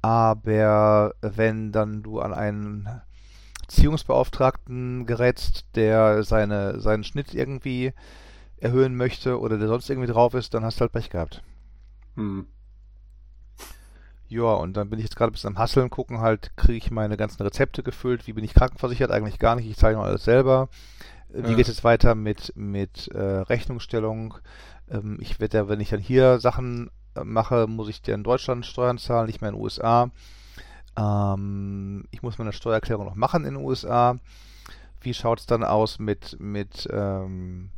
[0.00, 2.88] Aber wenn dann du an einen
[3.62, 7.92] Erziehungsbeauftragten gerätst, der seine, seinen Schnitt irgendwie
[8.58, 11.42] erhöhen möchte oder der sonst irgendwie drauf ist, dann hast du halt Pech gehabt.
[12.16, 12.46] Hm.
[14.28, 16.90] Ja, und dann bin ich jetzt gerade ein bisschen am Hasseln, gucken halt, kriege ich
[16.90, 20.24] meine ganzen Rezepte gefüllt, wie bin ich krankenversichert, eigentlich gar nicht, ich zahle noch alles
[20.24, 20.70] selber.
[21.28, 21.56] Wie ja.
[21.56, 24.34] geht es jetzt weiter mit, mit äh, Rechnungsstellung?
[24.90, 28.24] Ähm, ich werde ja, wenn ich dann hier Sachen äh, mache, muss ich dir in
[28.24, 30.10] Deutschland Steuern zahlen, nicht mehr in den USA.
[30.96, 34.16] Ähm, ich muss meine Steuererklärung noch machen in den USA.
[35.00, 37.70] Wie schaut es dann aus mit, mit ähm,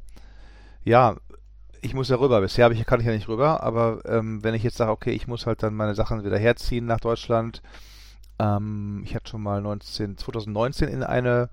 [0.84, 1.16] ja,
[1.84, 2.40] ich muss ja rüber.
[2.40, 5.26] Bisher ich, kann ich ja nicht rüber, aber ähm, wenn ich jetzt sage, okay, ich
[5.26, 7.62] muss halt dann meine Sachen wieder herziehen nach Deutschland.
[8.38, 11.50] Ähm, ich hatte schon mal 19, 2019 in eine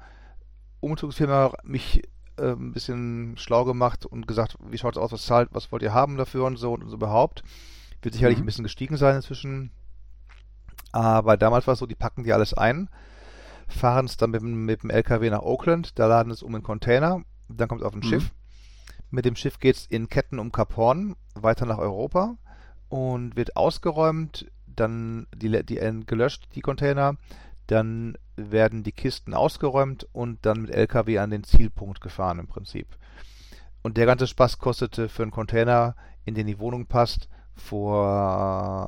[0.80, 2.04] Umzugsfirma mich
[2.38, 5.84] äh, ein bisschen schlau gemacht und gesagt, wie schaut es aus, was zahlt, was wollt
[5.84, 7.44] ihr haben dafür und so und so überhaupt.
[8.02, 8.44] Wird sicherlich mhm.
[8.44, 9.72] ein bisschen gestiegen sein inzwischen.
[10.94, 12.90] Aber damals war es so, die packen die alles ein,
[13.68, 17.22] fahren es dann mit, mit dem LKW nach Oakland, da laden es um in Container,
[17.50, 18.04] dann kommt es auf ein mhm.
[18.04, 18.32] Schiff.
[19.12, 22.38] Mit dem Schiff geht es in Ketten um Kap Horn weiter nach Europa
[22.90, 27.18] und wird ausgeräumt, dann die, die gelöscht, die Container,
[27.68, 32.88] dann werden die Kisten ausgeräumt und dann mit LKW an den Zielpunkt gefahren im Prinzip.
[33.82, 38.88] Und der ganze Spaß kostete für einen Container, in den die Wohnung passt, vor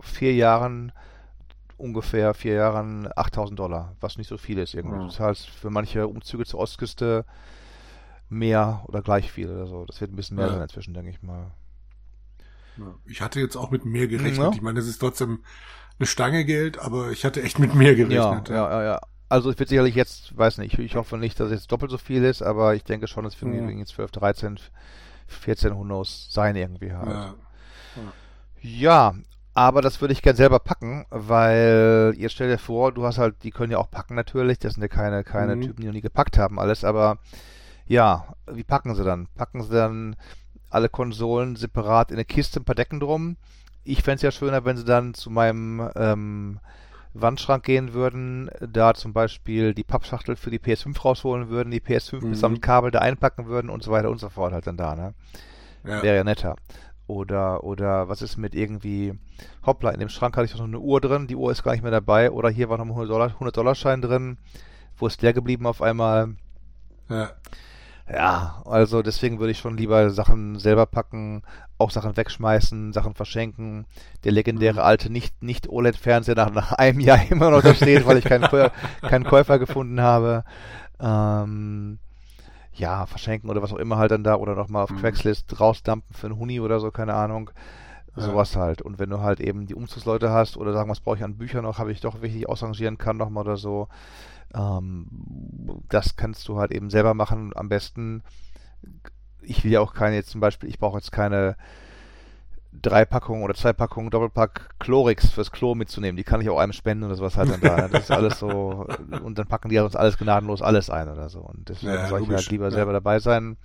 [0.00, 0.92] vier Jahren,
[1.76, 4.98] ungefähr vier Jahren 8000 Dollar, was nicht so viel ist irgendwie.
[4.98, 5.06] Ja.
[5.06, 7.24] Das heißt, für manche Umzüge zur Ostküste
[8.28, 9.84] mehr oder gleich viel oder so.
[9.84, 10.52] Das wird ein bisschen mehr ja.
[10.52, 11.52] sein inzwischen, denke ich mal.
[13.06, 14.38] Ich hatte jetzt auch mit mehr gerechnet.
[14.38, 14.50] Ja.
[14.52, 15.40] Ich meine, das ist trotzdem
[15.98, 18.48] eine Stange Geld, aber ich hatte echt mit mehr gerechnet.
[18.48, 18.84] Ja, ja, ja.
[18.84, 19.00] ja.
[19.28, 21.98] Also es wird sicherlich jetzt, weiß nicht, ich hoffe nicht, dass es jetzt doppelt so
[21.98, 23.54] viel ist, aber ich denke schon, dass es für ja.
[23.54, 24.60] irgendwie 12, 13,
[25.26, 27.34] 14 Hundos sein irgendwie halt.
[28.62, 29.14] Ja.
[29.54, 33.42] aber das würde ich gern selber packen, weil ihr stellt dir vor, du hast halt,
[33.42, 35.62] die können ja auch packen natürlich, das sind ja keine, keine mhm.
[35.62, 37.18] Typen, die noch nie gepackt haben, alles, aber
[37.86, 39.28] ja, wie packen sie dann?
[39.36, 40.16] Packen sie dann
[40.70, 43.36] alle Konsolen separat in eine Kiste, ein paar Decken drum.
[43.84, 46.58] Ich fände es ja schöner, wenn sie dann zu meinem ähm,
[47.20, 52.22] Wandschrank gehen würden, da zum Beispiel die Pappschachtel für die PS5 rausholen würden, die PS5
[52.22, 52.30] mhm.
[52.30, 55.14] mitsamt Kabel da einpacken würden und so weiter und so fort halt dann da, ne?
[55.84, 56.02] Ja.
[56.02, 56.56] Wäre ja netter.
[57.06, 59.14] Oder, oder was ist mit irgendwie,
[59.64, 61.82] hoppla, in dem Schrank hatte ich noch eine Uhr drin, die Uhr ist gar nicht
[61.82, 64.38] mehr dabei, oder hier war noch ein 100 Dollar, 100 Dollar Schein drin,
[64.98, 66.34] wo ist der geblieben auf einmal?
[67.08, 67.30] Ja.
[68.08, 71.42] Ja, also deswegen würde ich schon lieber Sachen selber packen,
[71.76, 73.84] auch Sachen wegschmeißen, Sachen verschenken.
[74.22, 74.86] Der legendäre mhm.
[74.86, 78.48] alte nicht, nicht OLED-Fernseher nach, nach einem Jahr immer noch da steht, weil ich keinen,
[79.02, 80.44] keinen Käufer gefunden habe.
[81.00, 81.98] Ähm,
[82.74, 84.98] ja, verschenken oder was auch immer halt dann da oder nochmal auf mhm.
[84.98, 87.50] Craigslist rausdumpen für einen Huni oder so, keine Ahnung.
[88.14, 88.22] Ja.
[88.22, 88.82] Sowas halt.
[88.82, 91.64] Und wenn du halt eben die Umzugsleute hast oder sagen, was brauche ich an Büchern
[91.64, 93.88] noch, habe ich doch wichtig ausrangieren kann nochmal oder so,
[94.54, 95.06] ähm,
[95.88, 97.52] das kannst du halt eben selber machen.
[97.54, 98.22] Am besten,
[99.42, 101.56] ich will ja auch keine, jetzt zum Beispiel, ich brauche jetzt keine
[102.82, 106.16] drei Packungen oder zwei Packungen Doppelpack Chlorix fürs Klo mitzunehmen.
[106.16, 107.88] Die kann ich auch einem spenden oder sowas halt dann da.
[107.88, 108.86] Das ist alles so,
[109.22, 111.40] und dann packen die uns alles gnadenlos alles ein oder so.
[111.40, 112.70] Und deswegen ja, soll ich halt lieber ja.
[112.70, 113.56] selber dabei sein.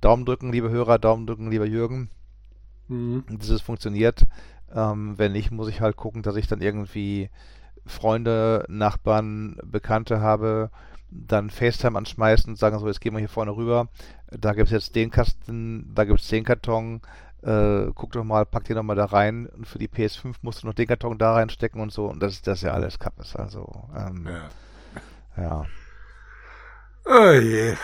[0.00, 2.10] Daumen drücken, liebe Hörer, Daumen drücken, lieber Jürgen.
[2.88, 3.24] Mhm.
[3.38, 4.26] Dass es funktioniert.
[4.74, 7.30] Ähm, wenn nicht, muss ich halt gucken, dass ich dann irgendwie
[7.88, 10.70] Freunde, Nachbarn, Bekannte habe,
[11.10, 13.88] dann FaceTime anschmeißen und sagen so, jetzt gehen wir hier vorne rüber,
[14.30, 17.00] da gibt es jetzt den Kasten, da gibt es den Karton,
[17.42, 20.62] äh, guck doch mal, pack den noch mal da rein und für die PS5 musst
[20.62, 23.36] du noch den Karton da reinstecken und so und das, das ist ja alles Kappes,
[23.36, 24.28] also ähm,
[25.36, 25.42] ja.
[25.42, 25.66] ja.
[27.06, 27.74] Oh je.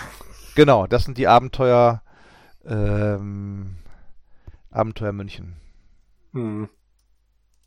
[0.55, 2.03] Genau, das sind die Abenteuer
[2.67, 3.77] ähm,
[4.71, 5.57] Abenteuer München.
[6.33, 6.69] Hm.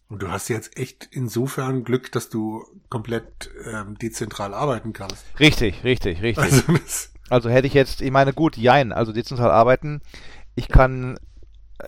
[0.10, 5.26] Und du hast jetzt echt insofern Glück, dass du komplett ähm, dezentral arbeiten kannst.
[5.40, 6.44] Richtig, richtig, richtig.
[6.44, 6.64] Also,
[7.30, 10.02] also, hätte ich jetzt, ich meine, gut, jein, also dezentral arbeiten.
[10.56, 11.20] Ich kann,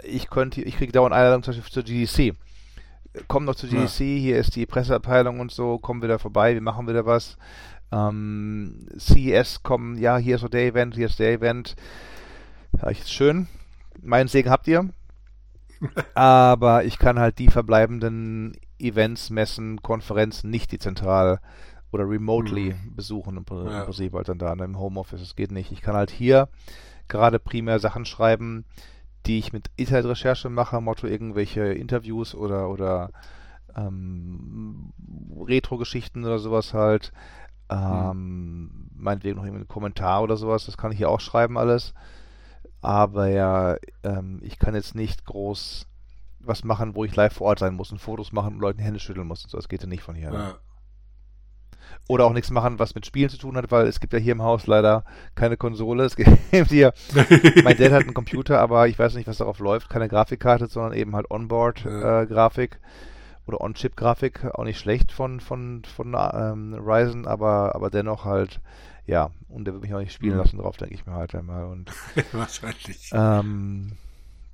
[0.04, 2.36] ich könnte, ich kriege dauernd Einladung zum Beispiel zur GDC.
[3.28, 4.06] Komm noch zur GDC, ja.
[4.06, 7.38] hier ist die Presseabteilung und so, komm wieder vorbei, wir machen wieder was.
[7.92, 11.76] Ähm, CES kommen, ja, hier ist so der Event, hier ist der Event.
[12.80, 13.48] Ja, ist schön.
[14.02, 14.90] Meinen Segen habt ihr.
[16.14, 21.40] Aber ich kann halt die verbleibenden Events, Messen, Konferenzen nicht dezentral
[21.92, 22.96] oder remotely mhm.
[22.96, 23.84] besuchen im, ja.
[23.84, 25.22] Prinzip halt dann da im Homeoffice.
[25.22, 25.72] Das geht nicht.
[25.72, 26.50] Ich kann halt hier
[27.08, 28.66] gerade primär Sachen schreiben,
[29.26, 33.12] die ich mit Internetrecherche mache, Motto irgendwelche Interviews oder oder
[33.76, 34.94] ähm,
[35.40, 37.12] Retro-Geschichten oder sowas halt.
[37.72, 37.78] Mhm.
[37.78, 38.90] Ähm, mhm.
[38.96, 41.94] Meinetwegen noch irgendwie einen Kommentar oder sowas, das kann ich hier auch schreiben alles
[42.82, 45.86] aber ja, ähm, ich kann jetzt nicht groß
[46.40, 49.00] was machen, wo ich live vor Ort sein muss und Fotos machen und Leuten Hände
[49.00, 49.58] schütteln muss und so.
[49.58, 50.32] Das geht ja nicht von hier.
[50.32, 50.38] Ne?
[50.38, 50.56] Ja.
[52.08, 54.32] Oder auch nichts machen, was mit Spielen zu tun hat, weil es gibt ja hier
[54.32, 55.04] im Haus leider
[55.36, 56.04] keine Konsole.
[56.04, 56.16] Es
[56.52, 56.94] gibt hier,
[57.64, 59.90] mein Dad hat einen Computer, aber ich weiß nicht, was darauf läuft.
[59.90, 64.46] Keine Grafikkarte, sondern eben halt Onboard-Grafik äh, oder On-Chip-Grafik.
[64.54, 68.62] Auch nicht schlecht von, von, von ähm, Ryzen, aber, aber dennoch halt
[69.10, 70.40] ja, und der wird mich auch nicht spielen mhm.
[70.40, 71.66] lassen drauf, denke ich mir halt einmal.
[71.66, 71.92] Und,
[72.32, 73.10] Wahrscheinlich.
[73.12, 73.94] Ähm,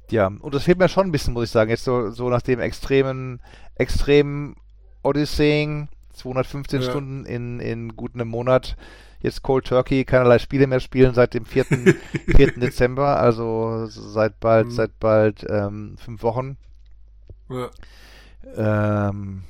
[0.10, 1.70] ja, und das fehlt mir schon ein bisschen, muss ich sagen.
[1.70, 3.42] Jetzt so, so nach dem extremen,
[3.76, 4.56] extremen
[5.04, 6.90] Odysseying, 215 ja.
[6.90, 8.78] Stunden in, in gut einem Monat.
[9.20, 11.66] Jetzt Cold Turkey, keinerlei Spiele mehr spielen seit dem 4.
[11.66, 12.52] 4.
[12.56, 14.72] Dezember, also seit bald, mhm.
[14.72, 16.56] seit bald ähm, fünf Wochen.
[17.50, 19.10] Ja.
[19.10, 19.44] Ähm,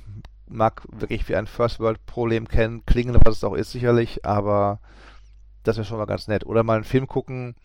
[0.55, 4.79] mag wirklich wie ein First World Problem klingen, was es auch ist sicherlich, aber
[5.63, 6.45] Das wäre schon mal ganz nett.
[6.45, 7.55] Oder mal einen Film gucken.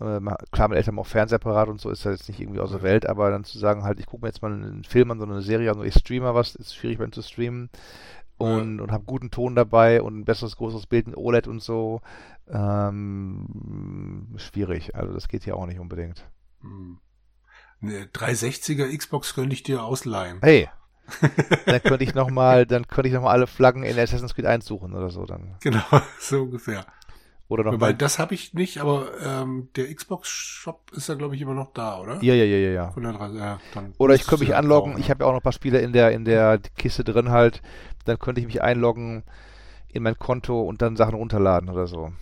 [0.00, 0.20] Äh,
[0.52, 3.08] klar, mit Eltern auch Fernsehapparat und so ist das jetzt nicht irgendwie aus der Welt,
[3.08, 5.42] aber dann zu sagen, halt, ich gucke mir jetzt mal einen Film an, so eine
[5.42, 7.70] Serie an, so ich streame was, ist schwierig bei zu streamen
[8.36, 8.82] und, ja.
[8.82, 12.00] und habe guten Ton dabei und ein besseres, größeres Bild in OLED und so.
[12.48, 14.94] Ähm, schwierig.
[14.94, 16.28] Also das geht hier auch nicht unbedingt.
[16.60, 16.98] Hm.
[17.80, 20.38] Eine 360er Xbox könnte ich dir ausleihen.
[20.42, 20.68] Hey.
[21.66, 24.46] dann könnte ich noch mal, dann könnte ich noch mal alle Flaggen in Assassin's Creed
[24.46, 25.56] 1 suchen oder so dann.
[25.60, 25.82] Genau,
[26.18, 26.86] so ungefähr.
[27.48, 31.42] Oder noch Wobei, das habe ich nicht, aber ähm, der Xbox-Shop ist ja, glaube ich,
[31.42, 32.14] immer noch da, oder?
[32.22, 32.70] Ja, ja, ja, ja.
[32.70, 32.88] ja.
[32.88, 33.58] 130, ja
[33.98, 36.12] oder ich könnte mich anloggen, ich habe ja auch noch ein paar Spiele in der,
[36.12, 37.60] in der Kiste drin halt,
[38.06, 39.24] dann könnte ich mich einloggen
[39.88, 42.12] in mein Konto und dann Sachen runterladen oder so.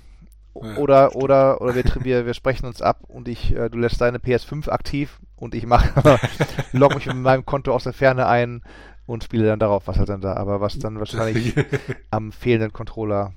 [0.60, 4.00] Ja, oder, oder, oder wir, wir, wir sprechen uns ab und ich, äh, du lässt
[4.00, 6.20] deine PS5 aktiv und ich mache,
[6.72, 8.62] logge mich mit meinem Konto aus der Ferne ein
[9.06, 11.54] und spiele dann darauf, was halt dann da, aber was dann wahrscheinlich
[12.12, 13.34] am fehlenden Controller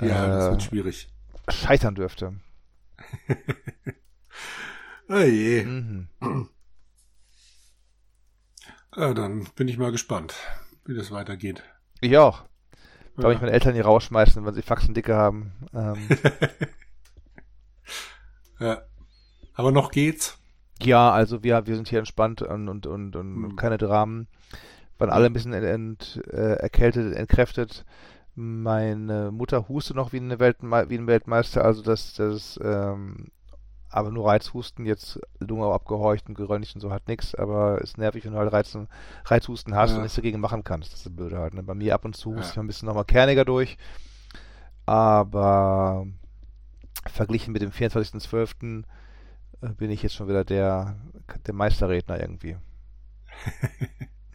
[0.00, 1.08] ja, äh, das wird schwierig.
[1.48, 2.34] scheitern dürfte.
[5.08, 5.64] oh je.
[5.64, 6.08] Mhm.
[8.96, 10.36] Ja, dann bin ich mal gespannt,
[10.84, 11.64] wie das weitergeht.
[12.00, 12.44] Ich auch.
[13.16, 13.34] Glaube ja.
[13.34, 15.52] ich meine Eltern hier rausschmeißen, wenn sie Faxen dicke haben.
[15.74, 16.08] Ähm.
[18.60, 18.82] ja.
[19.54, 20.38] Aber noch geht's.
[20.82, 23.56] Ja, also wir, wir sind hier entspannt und, und, und, und mhm.
[23.56, 24.26] keine Dramen.
[24.98, 27.84] Waren alle ein bisschen ent, ent, äh, erkältet, entkräftet.
[28.34, 33.28] Meine Mutter hustet noch wie, eine Weltme wie ein Weltmeister, also das, das, ähm,
[33.88, 38.24] aber nur Reizhusten, jetzt Lunge abgehorcht und geröntgt und so hat nichts, aber ist nervig,
[38.24, 38.88] wenn du halt Reizen,
[39.24, 39.96] Reizhusten hast ja.
[39.96, 40.92] und nichts dagegen machen kannst.
[40.92, 41.54] Das ist blöd halt.
[41.54, 41.62] Ne?
[41.62, 42.40] Bei mir ab und zu ja.
[42.40, 43.76] ich ein bisschen nochmal kerniger durch,
[44.84, 46.06] aber
[47.06, 48.82] verglichen mit dem 24.12.
[49.64, 50.96] Äh, bin ich jetzt schon wieder der,
[51.46, 52.56] der Meisterredner irgendwie.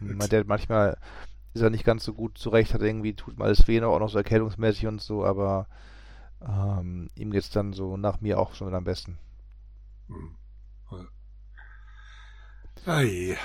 [0.00, 0.96] der manchmal
[1.54, 4.08] ist er nicht ganz so gut zurecht, hat irgendwie, tut mal alles weh, auch noch
[4.08, 5.66] so erkältungsmäßig und so, aber
[6.46, 9.18] ähm, ihm geht's dann so nach mir auch schon wieder am besten.
[10.08, 10.36] Hm.
[12.86, 13.36] Ei.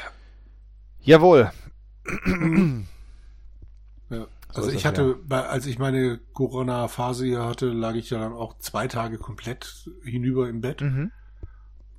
[1.02, 1.52] Jawohl.
[4.10, 4.28] ja.
[4.54, 8.88] Also ich hatte, als ich meine Corona-Phase hier hatte, lag ich ja dann auch zwei
[8.88, 10.80] Tage komplett hinüber im Bett.
[10.80, 11.12] Mhm.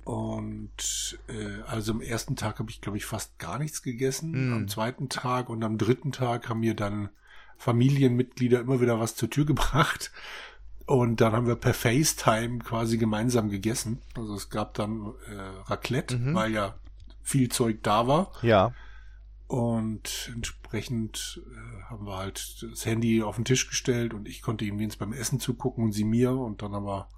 [0.07, 4.51] Und äh, also am ersten Tag habe ich, glaube ich, fast gar nichts gegessen.
[4.51, 4.53] Mm.
[4.53, 7.09] Am zweiten Tag und am dritten Tag haben mir dann
[7.57, 10.13] Familienmitglieder immer wieder was zur Tür gebracht.
[10.85, 14.01] Und dann haben wir per FaceTime quasi gemeinsam gegessen.
[14.15, 16.33] Also es gab dann äh, Raclette, mhm.
[16.33, 16.75] weil ja
[17.21, 18.31] viel Zeug da war.
[18.43, 18.71] Ja.
[19.47, 24.63] Und entsprechend äh, haben wir halt das Handy auf den Tisch gestellt und ich konnte
[24.63, 26.31] ihm jetzt beim Essen zugucken und sie mir.
[26.31, 27.09] Und dann haben wir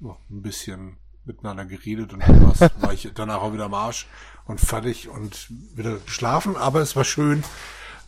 [0.00, 2.42] noch ein bisschen miteinander geredet und dann
[2.80, 4.06] war ich danach auch wieder am Arsch
[4.44, 6.56] und fertig und wieder geschlafen.
[6.56, 7.44] Aber es war schön,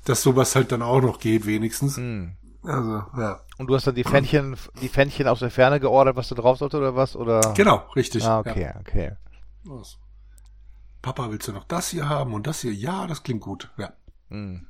[0.05, 1.97] dass sowas halt dann auch noch geht, wenigstens.
[1.97, 2.37] Mm.
[2.63, 3.41] Also, ja.
[3.59, 6.59] Und du hast dann die Fännchen, die Fännchen aus der Ferne geordert, was da drauf
[6.59, 7.15] sollte oder was?
[7.15, 7.53] Oder?
[7.55, 8.25] Genau, richtig.
[8.25, 8.81] Ah, okay, ja.
[8.81, 9.13] okay.
[9.65, 9.99] Was?
[11.03, 12.73] Papa, willst du noch das hier haben und das hier?
[12.73, 13.71] Ja, das klingt gut.
[13.77, 13.93] Ja.
[14.31, 14.67] Mm.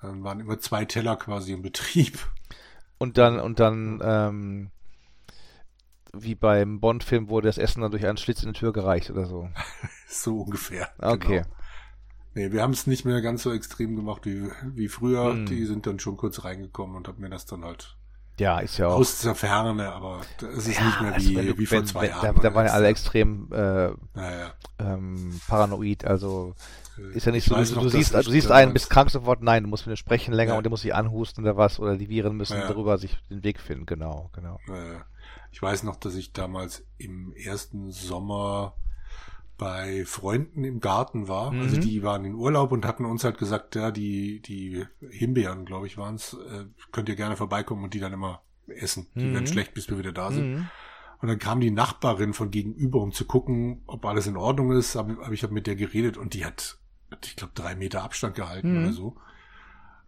[0.00, 2.18] Dann waren immer zwei Teller quasi im Betrieb.
[2.98, 4.70] Und dann, und dann, ähm,
[6.22, 9.26] wie beim Bond-Film wurde das Essen dann durch einen Schlitz in die Tür gereicht oder
[9.26, 9.48] so.
[10.08, 10.88] so ungefähr.
[10.98, 11.42] Okay.
[11.42, 11.56] Genau.
[12.34, 15.32] Nee, wir haben es nicht mehr ganz so extrem gemacht wie, wie früher.
[15.32, 15.46] Hm.
[15.46, 17.96] Die sind dann schon kurz reingekommen und haben mir das dann halt
[18.38, 18.96] ja, ist ja auch.
[18.96, 21.86] Aus der Ferne, aber es ist ja, nicht mehr also wie, du, wie vor wenn,
[21.86, 22.36] zwei wenn, Jahren.
[22.36, 26.54] Da, da waren ja alle extrem äh, ja, Ähm, paranoid, also
[26.98, 29.62] äh, ist ja nicht so, du, du siehst, du siehst einen, bist krank sofort, nein,
[29.62, 32.10] du musst mit dem sprechen länger und der muss sich anhusten oder was, oder die
[32.10, 34.60] Viren müssen darüber sich den Weg finden, genau, genau.
[35.56, 38.76] Ich weiß noch, dass ich damals im ersten Sommer
[39.56, 41.46] bei Freunden im Garten war.
[41.46, 41.62] Also mhm.
[41.62, 45.86] Also die waren in Urlaub und hatten uns halt gesagt, ja, die, die Himbeeren, glaube
[45.86, 49.06] ich, waren's, äh, könnt ihr gerne vorbeikommen und die dann immer essen.
[49.14, 49.32] Die mhm.
[49.32, 50.56] werden schlecht, bis wir wieder da sind.
[50.56, 50.68] Mhm.
[51.22, 54.94] Und dann kam die Nachbarin von gegenüber, um zu gucken, ob alles in Ordnung ist.
[54.94, 56.76] Aber, aber ich habe mit der geredet und die hat,
[57.24, 58.84] ich glaube, drei Meter Abstand gehalten mhm.
[58.84, 59.16] oder so.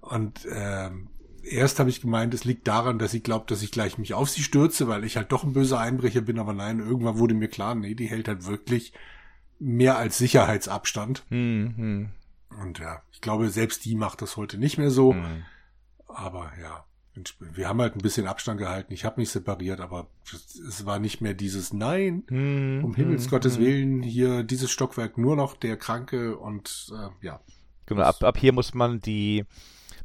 [0.02, 1.08] Und ähm,
[1.42, 4.30] erst habe ich gemeint, es liegt daran, dass sie glaubt, dass ich gleich mich auf
[4.30, 7.48] sie stürze, weil ich halt doch ein böser Einbrecher bin, aber nein, irgendwann wurde mir
[7.48, 8.92] klar, nee, die hält halt wirklich
[9.58, 11.24] mehr als Sicherheitsabstand.
[11.30, 12.10] Mhm.
[12.60, 15.12] Und ja, ich glaube, selbst die macht das heute nicht mehr so.
[15.12, 15.44] Mhm.
[16.06, 16.84] Aber ja,
[17.40, 18.92] wir haben halt ein bisschen Abstand gehalten.
[18.92, 20.08] Ich habe mich separiert, aber
[20.68, 22.84] es war nicht mehr dieses Nein, mhm.
[22.84, 23.64] um Himmels hm, Gottes hm.
[23.64, 27.40] Willen, hier dieses Stockwerk nur noch der Kranke und äh, ja.
[27.86, 29.44] Genau, ab, ab hier muss man die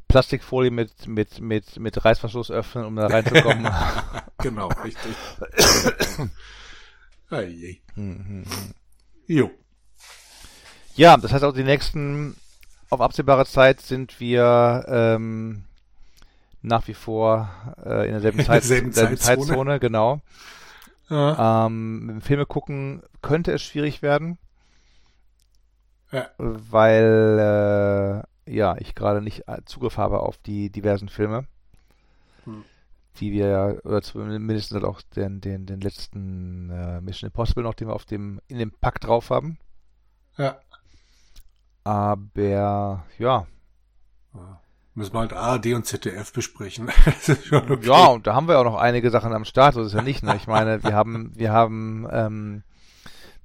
[0.08, 3.68] Plastikfolie mit, mit, mit, mit Reißverschluss öffnen, um da reinzukommen.
[4.38, 5.14] genau, richtig.
[7.30, 8.44] hey, mhm.
[9.26, 9.50] Jo.
[10.94, 12.36] Ja, das heißt auch die nächsten,
[12.90, 15.64] auf absehbare Zeit sind wir ähm,
[16.62, 17.50] nach wie vor
[17.84, 19.46] äh, in derselben, Zeit, Selben derselben Zeitzone.
[19.48, 20.20] Zeitzone, genau.
[21.10, 21.66] Ja.
[21.66, 24.38] Ähm, Filme gucken könnte es schwierig werden,
[26.12, 26.28] Ja.
[26.38, 31.46] weil äh, ja ich gerade nicht äh, Zugriff habe auf die diversen Filme,
[32.44, 32.64] Hm.
[33.18, 37.74] die wir ja oder zumindest halt auch den den den letzten äh, Mission Impossible noch,
[37.74, 39.58] den wir auf dem in dem Pack drauf haben.
[40.38, 40.58] ja.
[41.84, 43.46] Aber ja, Ja.
[44.96, 46.88] Müssen wir halt ARD und ZDF besprechen.
[47.04, 47.78] das okay.
[47.82, 50.22] Ja, und da haben wir auch noch einige Sachen am Start, so ist ja nicht.
[50.22, 50.36] Ne?
[50.36, 52.62] Ich meine, wir haben, wir haben ähm,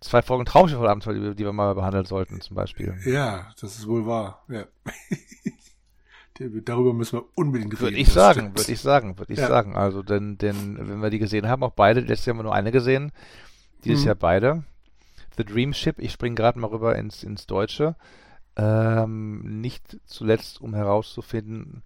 [0.01, 2.95] zwei Folgen Traumschiff-Abenteuer, die, wir- die wir mal behandeln sollten, zum Beispiel.
[3.05, 4.43] Ja, das ist wohl wahr.
[4.47, 4.65] Ja.
[6.63, 7.81] Darüber müssen wir unbedingt reden.
[7.81, 9.47] Würde ich sagen, würde ich sagen, würde ich Ja.
[9.49, 9.75] sagen.
[9.75, 12.55] Also, denn, denn, wenn wir die gesehen haben, auch beide, letztes Jahr haben wir nur
[12.55, 13.11] eine gesehen,
[13.83, 14.07] dieses Mhm.
[14.07, 14.63] Jahr beide.
[15.35, 17.95] The Dream Ship, ich springe gerade mal rüber ins, ins Deutsche.
[18.55, 21.83] Ähm, nicht zuletzt, um herauszufinden,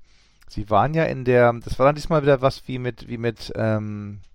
[0.48, 3.52] sie waren ja in der, das war dann diesmal wieder was wie mit, wie mit,
[3.56, 4.33] ähm, äh,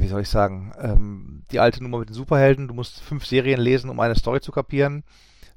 [0.00, 3.60] wie soll ich sagen, ähm, die alte Nummer mit den Superhelden, du musst fünf Serien
[3.60, 5.04] lesen, um eine Story zu kapieren.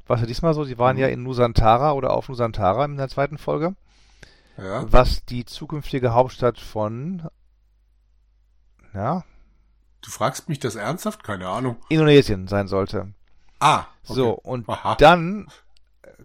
[0.06, 1.02] War ja diesmal so, sie waren Mhm.
[1.02, 3.76] ja in Nusantara oder auf Nusantara in der zweiten Folge,
[4.58, 4.86] Ja.
[4.92, 7.28] was die zukünftige Hauptstadt von,
[8.94, 9.24] ja,
[10.02, 11.24] Du fragst mich das ernsthaft?
[11.24, 11.78] Keine Ahnung.
[11.88, 13.14] Indonesien sein sollte.
[13.62, 14.14] Ah, okay.
[14.16, 14.96] So, und Aha.
[14.96, 15.48] dann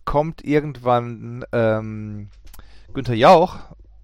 [0.05, 2.29] kommt irgendwann ähm,
[2.92, 3.57] Günther Jauch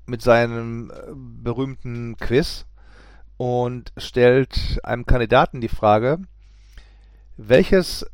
[0.07, 2.67] mit seinem äh, berühmten Quiz
[3.37, 6.19] und stellt einem Kandidaten die Frage,
[7.37, 8.07] welches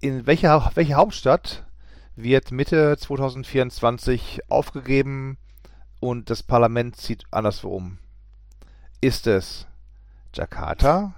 [0.00, 1.64] in welcher welche Hauptstadt
[2.14, 5.38] wird Mitte 2024 aufgegeben
[6.00, 7.98] und das Parlament zieht anderswo um?
[9.00, 9.66] Ist es
[10.34, 11.14] Jakarta?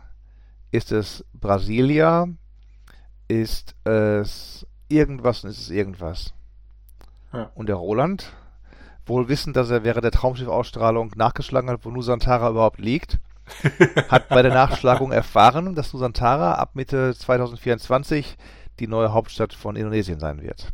[0.70, 2.28] Ist es Brasilia?
[3.28, 6.34] Ist es irgendwas und ist es irgendwas?
[7.32, 7.50] Ja.
[7.54, 8.32] Und der Roland,
[9.10, 13.18] wohl wissend, dass er während der Traumschiff-Ausstrahlung nachgeschlagen hat, wo Nusantara überhaupt liegt,
[14.08, 18.38] hat bei der Nachschlagung erfahren, dass Nusantara ab Mitte 2024
[18.78, 20.72] die neue Hauptstadt von Indonesien sein wird.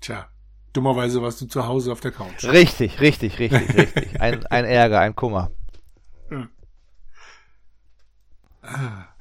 [0.00, 0.26] Tja,
[0.72, 2.44] dummerweise warst du zu Hause auf der Couch.
[2.44, 4.20] Richtig, richtig, richtig, richtig.
[4.20, 5.50] Ein, ein Ärger, ein Kummer.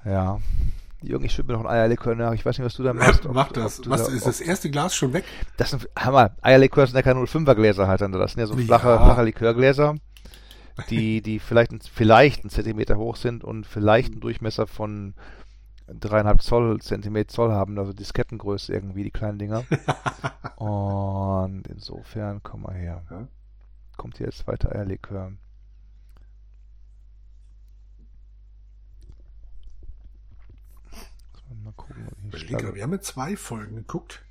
[0.04, 0.40] Ja.
[1.06, 2.34] Jürgen, ich schütte mir noch ein Eierlikör nach.
[2.34, 3.26] Ich weiß nicht, was du da machst.
[3.26, 3.80] ob Mach das.
[3.80, 5.24] ob Was da- ist das erste Glas schon weg?
[5.58, 6.36] Das sind, Hammer.
[6.42, 8.02] Eierlikör sind ja keine 05er Gläser halt.
[8.02, 9.04] Das sind ja so flache, Ja.
[9.06, 9.96] flache Likörgläser,
[10.90, 15.14] die, die vielleicht, vielleicht einen Zentimeter hoch sind und vielleicht einen Durchmesser von
[15.88, 19.64] dreieinhalb Zoll, Zentimeter Zoll haben, also Diskettengröße irgendwie, die kleinen Dinger.
[20.58, 23.04] und insofern, komm mal her.
[23.98, 25.32] Kommt hier jetzt weiter Eierlikör.
[31.64, 32.06] Mal gucken,
[32.76, 34.22] Wir haben ja zwei Folgen geguckt.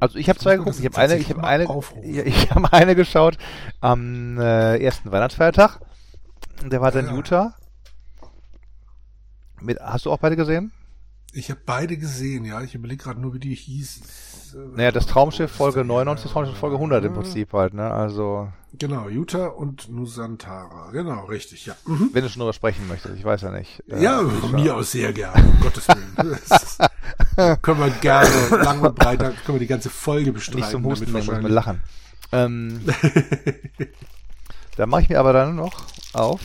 [0.00, 0.78] Also ich habe zwei geguckt.
[0.78, 1.64] Ich habe eine, ich habe eine,
[2.02, 3.38] ich, ich habe eine geschaut
[3.80, 5.80] am äh, ersten Weihnachtsfeiertag.
[6.64, 7.14] Der war dann Ja.
[7.14, 7.54] Utah.
[9.60, 10.72] Mit, hast du auch beide gesehen?
[11.32, 12.60] Ich habe beide gesehen, ja.
[12.62, 14.74] Ich überlege gerade nur, wie die hießen.
[14.76, 17.90] Naja, das Traumschiff Folge 99, das Traumschiff Folge 100 im Prinzip halt, ne?
[17.90, 20.90] Also, Genau, Utah und Nusantara.
[20.92, 21.76] Genau, richtig, ja.
[21.84, 22.10] Mhm.
[22.12, 23.82] wenn du schon drüber sprechen möchtest, ich weiß ja nicht.
[23.88, 26.32] Äh, Ja, von mir aus sehr gerne, um Gottes Willen.
[26.32, 26.78] Ist,
[27.62, 30.60] können wir gerne lang und breit, können wir die ganze Folge bestreiten.
[30.60, 31.82] Nicht zum Husten, damit ich muss mir wahrscheinlich- lachen.
[32.34, 32.80] Ähm,
[34.76, 36.40] da mache ich mir aber dann noch auf.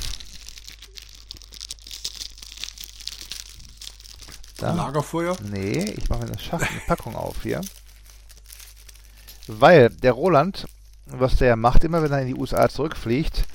[4.58, 4.74] Da.
[4.74, 5.38] Lagerfeuer?
[5.50, 7.62] Nee, ich mache mir eine Schacht, eine Packung auf hier.
[9.48, 10.68] Weil der Roland,
[11.12, 13.46] was der macht, immer wenn er in die USA zurückfliegt,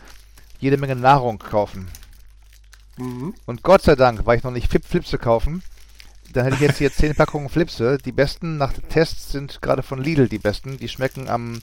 [0.61, 1.89] jede Menge Nahrung kaufen.
[2.97, 3.35] Mhm.
[3.47, 5.63] Und Gott sei Dank war ich noch nicht Flip Flipse kaufen.
[6.33, 7.99] Dann hätte ich jetzt hier 10 Packungen Flipse.
[7.99, 10.79] Die besten nach Tests sind gerade von Lidl die besten.
[10.79, 11.61] Die schmecken am,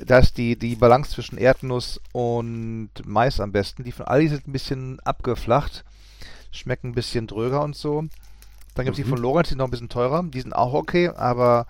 [0.00, 3.84] da ist die, die Balance zwischen Erdnuss und Mais am besten.
[3.84, 5.84] Die von Aldi sind ein bisschen abgeflacht,
[6.52, 8.04] schmecken ein bisschen dröger und so.
[8.74, 9.14] Dann gibt es die Mhm.
[9.14, 10.22] von Lorenz, die sind noch ein bisschen teurer.
[10.22, 11.66] Die sind auch okay, aber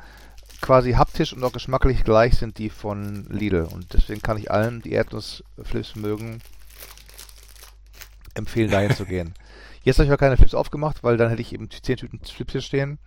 [0.61, 3.62] quasi haptisch und auch geschmacklich gleich sind die von Lidl.
[3.72, 6.41] Und deswegen kann ich allen, die Erdnussflips mögen,
[8.35, 9.35] empfehlen, dahin zu gehen.
[9.82, 12.53] Jetzt habe ich aber keine Flips aufgemacht, weil dann hätte ich eben 10 Tüten Flips
[12.53, 12.99] hier stehen.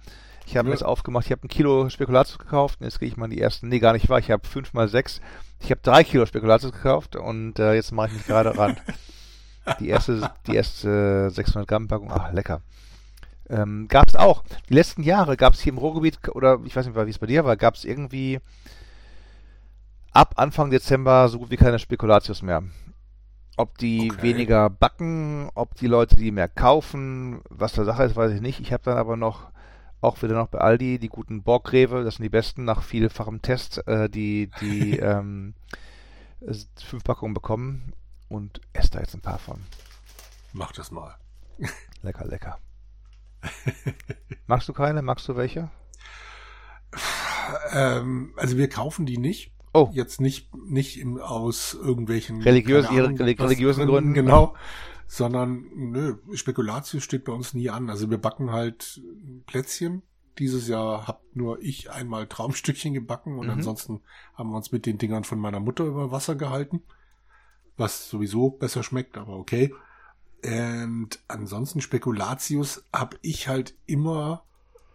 [0.47, 0.73] Ich habe Ja.
[0.73, 3.39] jetzt aufgemacht, ich habe ein Kilo Spekulatius gekauft und jetzt gehe ich mal in die
[3.41, 5.21] ersten, nee, gar nicht wahr, ich habe 5 mal 6,
[5.59, 8.75] ich habe 3 Kilo Spekulatius gekauft und äh, jetzt mache ich mich gerade ran.
[9.79, 12.61] Die erste, die erste 600 Gramm Packung, ach, lecker.
[13.51, 14.43] Ähm, gab es auch.
[14.69, 17.27] Die letzten Jahre gab es hier im Ruhrgebiet, oder ich weiß nicht, wie es bei
[17.27, 18.39] dir war, gab es irgendwie
[20.13, 22.63] ab Anfang Dezember so gut wie keine Spekulatius mehr.
[23.57, 24.21] Ob die Okay.
[24.23, 28.61] weniger backen, ob die Leute die mehr kaufen, was der Sache ist, weiß ich nicht.
[28.61, 29.51] Ich habe dann aber noch
[29.99, 33.85] auch wieder noch bei Aldi die guten Borgrewe, das sind die besten, nach vielfachem Test,
[33.87, 35.53] äh, die, die ähm,
[36.83, 37.93] fünf Packungen bekommen
[38.29, 39.61] und esse da jetzt ein paar von.
[40.53, 41.15] Mach das mal.
[42.01, 42.57] Lecker, lecker.
[44.47, 45.01] Magst du keine?
[45.01, 45.71] Magst du welche?
[47.71, 49.53] Ähm, also wir kaufen die nicht.
[49.73, 49.89] Oh.
[49.93, 54.13] Jetzt nicht, nicht im, aus irgendwelchen Religiös, Ahnung, religiösen Gründen.
[54.13, 54.55] Genau.
[55.07, 57.89] Sondern, nö, Spekulatius steht bei uns nie an.
[57.89, 59.01] Also wir backen halt
[59.45, 60.03] Plätzchen.
[60.39, 63.53] Dieses Jahr hab nur ich einmal Traumstückchen gebacken und mhm.
[63.53, 64.01] ansonsten
[64.33, 66.81] haben wir uns mit den Dingern von meiner Mutter über Wasser gehalten.
[67.77, 69.73] Was sowieso besser schmeckt, aber okay.
[70.43, 74.43] Und ansonsten Spekulatius habe ich halt immer,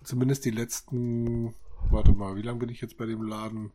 [0.03, 1.55] zumindest die letzten,
[1.91, 3.71] warte mal, wie lange bin ich jetzt bei dem Laden?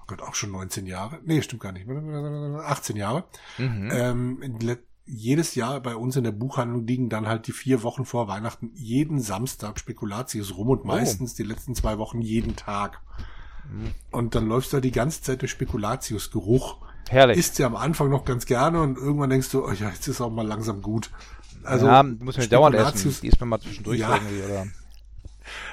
[0.00, 1.20] Oh Gott, auch schon 19 Jahre.
[1.24, 1.86] Nee, stimmt gar nicht.
[1.88, 3.24] 18 Jahre.
[3.58, 3.90] Mhm.
[3.92, 4.58] Ähm,
[5.04, 8.72] jedes Jahr bei uns in der Buchhandlung liegen dann halt die vier Wochen vor Weihnachten
[8.74, 10.86] jeden Samstag Spekulatius rum und oh.
[10.86, 11.36] meistens oh.
[11.36, 13.02] die letzten zwei Wochen jeden Tag.
[13.70, 13.92] Mhm.
[14.10, 17.38] Und dann läufst du da die ganze Zeit der Spekulatius-Geruch Herrlich.
[17.38, 20.20] Isst ja am Anfang noch ganz gerne und irgendwann denkst du, oh ja, jetzt ist
[20.20, 21.10] auch mal langsam gut.
[21.62, 23.14] Also, ja, muss man dauernd essen.
[23.22, 24.14] Die isst man mal zwischendurch ja.
[24.14, 24.66] irgendwie, oder?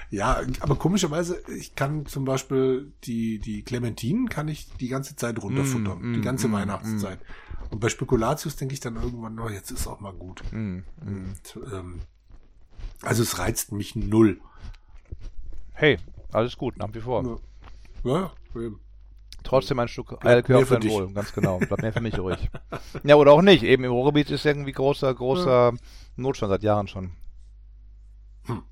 [0.10, 5.42] Ja, aber komischerweise, ich kann zum Beispiel die, die Clementinen kann ich die ganze Zeit
[5.42, 5.98] runterfuttern.
[5.98, 7.18] Mm, die mm, ganze mm, Weihnachtszeit.
[7.72, 10.44] Und bei Spekulatius denke ich dann irgendwann, oh, jetzt ist auch mal gut.
[10.52, 10.84] Mm, mm.
[11.02, 12.02] Und, ähm,
[13.02, 14.40] also es reizt mich null.
[15.72, 15.98] Hey,
[16.32, 17.40] alles gut, nach wie vor.
[18.04, 18.80] Ja, ja eben.
[19.44, 21.58] Trotzdem ein Stück Eierlikör auf dein Wohl, ganz genau.
[21.58, 22.50] Bleibt mehr für mich ruhig.
[23.04, 23.64] Ja, oder auch nicht.
[23.64, 25.80] Eben im Ruhrgebiet ist irgendwie großer, großer ja.
[26.16, 27.12] Notstand seit Jahren schon.
[28.46, 28.64] Hm.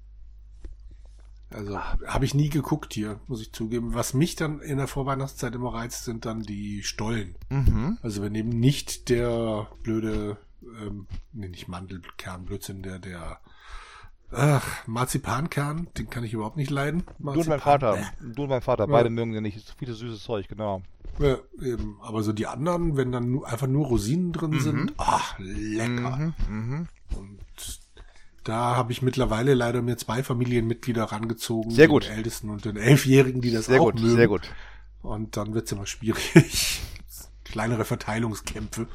[1.49, 3.93] Also habe ich nie geguckt hier, muss ich zugeben.
[3.93, 7.35] Was mich dann in der Vorweihnachtszeit immer reizt, sind dann die Stollen.
[7.49, 7.97] Mhm.
[8.01, 10.37] Also wenn eben nicht der blöde,
[10.81, 13.39] ähm, nee, nicht Mandelkern, Blödsinn, der, der
[14.33, 17.03] Ach, Marzipankern, den kann ich überhaupt nicht leiden.
[17.19, 17.33] Marzipan.
[17.33, 19.15] Du und mein Vater, du und mein Vater, beide ja.
[19.15, 19.65] mögen den nicht.
[19.65, 20.81] So vieles süßes Zeug, genau.
[21.19, 21.97] Ja, eben.
[22.01, 24.59] Aber so die anderen, wenn dann einfach nur Rosinen drin mhm.
[24.59, 26.33] sind, ach, lecker.
[26.47, 26.87] Mhm, mh.
[27.17, 27.39] Und
[28.45, 31.71] da habe ich mittlerweile leider mir zwei Familienmitglieder rangezogen.
[31.71, 32.05] Sehr gut.
[32.05, 34.15] Den Ältesten und den Elfjährigen, die das sehr auch gut, mögen.
[34.15, 34.49] Sehr gut.
[35.01, 36.81] Und dann wird's immer schwierig.
[37.43, 38.87] Kleinere Verteilungskämpfe.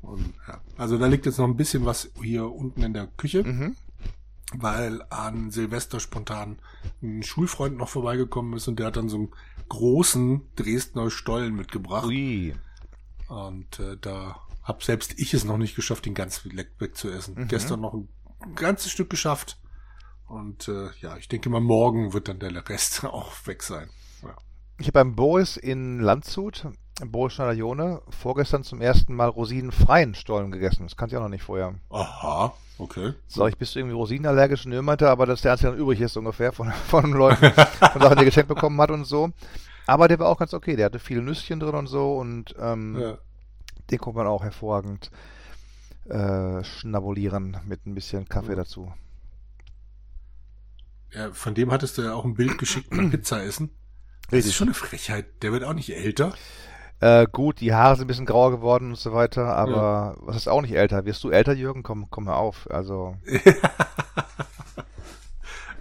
[0.00, 0.60] Und, ja.
[0.78, 3.44] Also da liegt jetzt noch ein bisschen was hier unten in der Küche.
[3.44, 3.76] Mhm
[4.56, 6.58] weil an Silvester spontan
[7.02, 9.32] ein Schulfreund noch vorbeigekommen ist und der hat dann so einen
[9.68, 12.06] großen Dresdner Stollen mitgebracht.
[12.06, 12.54] Ui.
[13.28, 17.34] Und äh, da hab selbst ich es noch nicht geschafft, ihn ganz weg zu essen.
[17.34, 17.48] Mhm.
[17.48, 18.08] Gestern noch ein
[18.54, 19.58] ganzes Stück geschafft.
[20.26, 23.88] Und äh, ja, ich denke mal, morgen wird dann der Rest auch weg sein.
[24.22, 24.36] Ja.
[24.78, 26.66] Ich habe beim Boris in Landshut,
[27.06, 30.84] Boris Schneider-Jone, vorgestern zum ersten Mal rosinenfreien Stollen gegessen.
[30.84, 31.74] Das kannte ich auch noch nicht vorher.
[31.90, 32.54] Aha.
[32.78, 33.14] Okay.
[33.28, 34.64] Sag ich, bist du irgendwie rosinenallergisch?
[34.66, 38.16] Nö, meinte aber, dass der einzige dann übrig ist ungefähr von, von Leuten, von Sachen,
[38.16, 39.30] die er geschenkt bekommen hat und so.
[39.86, 40.76] Aber der war auch ganz okay.
[40.76, 43.18] Der hatte viele Nüsschen drin und so und ähm, ja.
[43.90, 45.10] den konnte man auch hervorragend
[46.08, 48.56] äh, schnabulieren mit ein bisschen Kaffee ja.
[48.56, 48.92] dazu.
[51.12, 53.70] Ja, von dem hattest du ja auch ein Bild geschickt beim Pizza essen.
[54.24, 54.50] Das Richtig.
[54.50, 55.42] ist schon eine Frechheit.
[55.42, 56.34] Der wird auch nicht älter.
[57.00, 60.18] Äh, gut, die Haare sind ein bisschen grauer geworden und so weiter, aber ja.
[60.20, 61.04] was ist auch nicht älter?
[61.04, 61.82] Wirst du älter, Jürgen?
[61.82, 62.68] Komm, komm mal auf.
[62.70, 63.16] Also.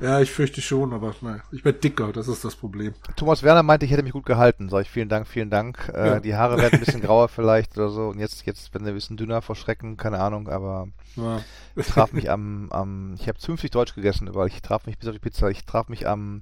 [0.01, 2.93] ja, ich fürchte schon, aber naja, ich werde dicker, das ist das Problem.
[3.15, 4.69] Thomas Werner meinte, ich hätte mich gut gehalten.
[4.69, 5.91] Sag ich vielen Dank, vielen Dank.
[5.95, 6.19] Äh, ja.
[6.19, 8.09] Die Haare werden ein bisschen grauer vielleicht oder so.
[8.09, 11.41] Und jetzt, jetzt werden sie ein bisschen dünner vor Schrecken, keine Ahnung, aber ja.
[11.75, 15.07] ich traf mich am, am ich habe 50 Deutsch gegessen, weil ich traf mich bis
[15.07, 16.41] auf die Pizza, ich traf mich am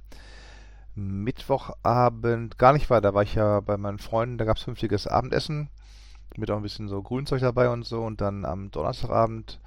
[0.94, 3.00] Mittwochabend gar nicht war.
[3.00, 5.68] Da war ich ja bei meinen Freunden, da gab es fünftiges Abendessen
[6.36, 8.02] mit auch ein bisschen so Grünzeug dabei und so.
[8.02, 9.60] Und dann am Donnerstagabend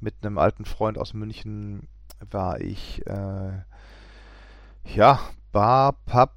[0.00, 1.88] mit einem alten Freund aus München
[2.30, 3.52] war ich, äh,
[4.84, 5.20] ja,
[5.52, 6.32] Bar, Pub.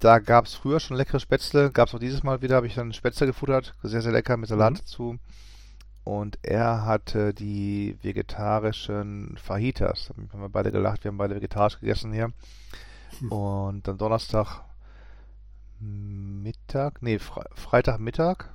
[0.00, 2.74] Da gab es früher schon leckere Spätzle, gab es auch dieses Mal wieder, habe ich
[2.74, 4.76] dann Spätzle gefuttert, sehr, sehr lecker mit Salat mhm.
[4.76, 5.18] dazu.
[6.04, 10.06] Und er hatte die vegetarischen Fajitas.
[10.08, 12.32] Da haben wir beide gelacht, wir haben beide vegetarisch gegessen hier.
[13.30, 14.62] Und dann Donnerstag
[15.80, 18.50] Mittag, nee, Fre Freitagmittag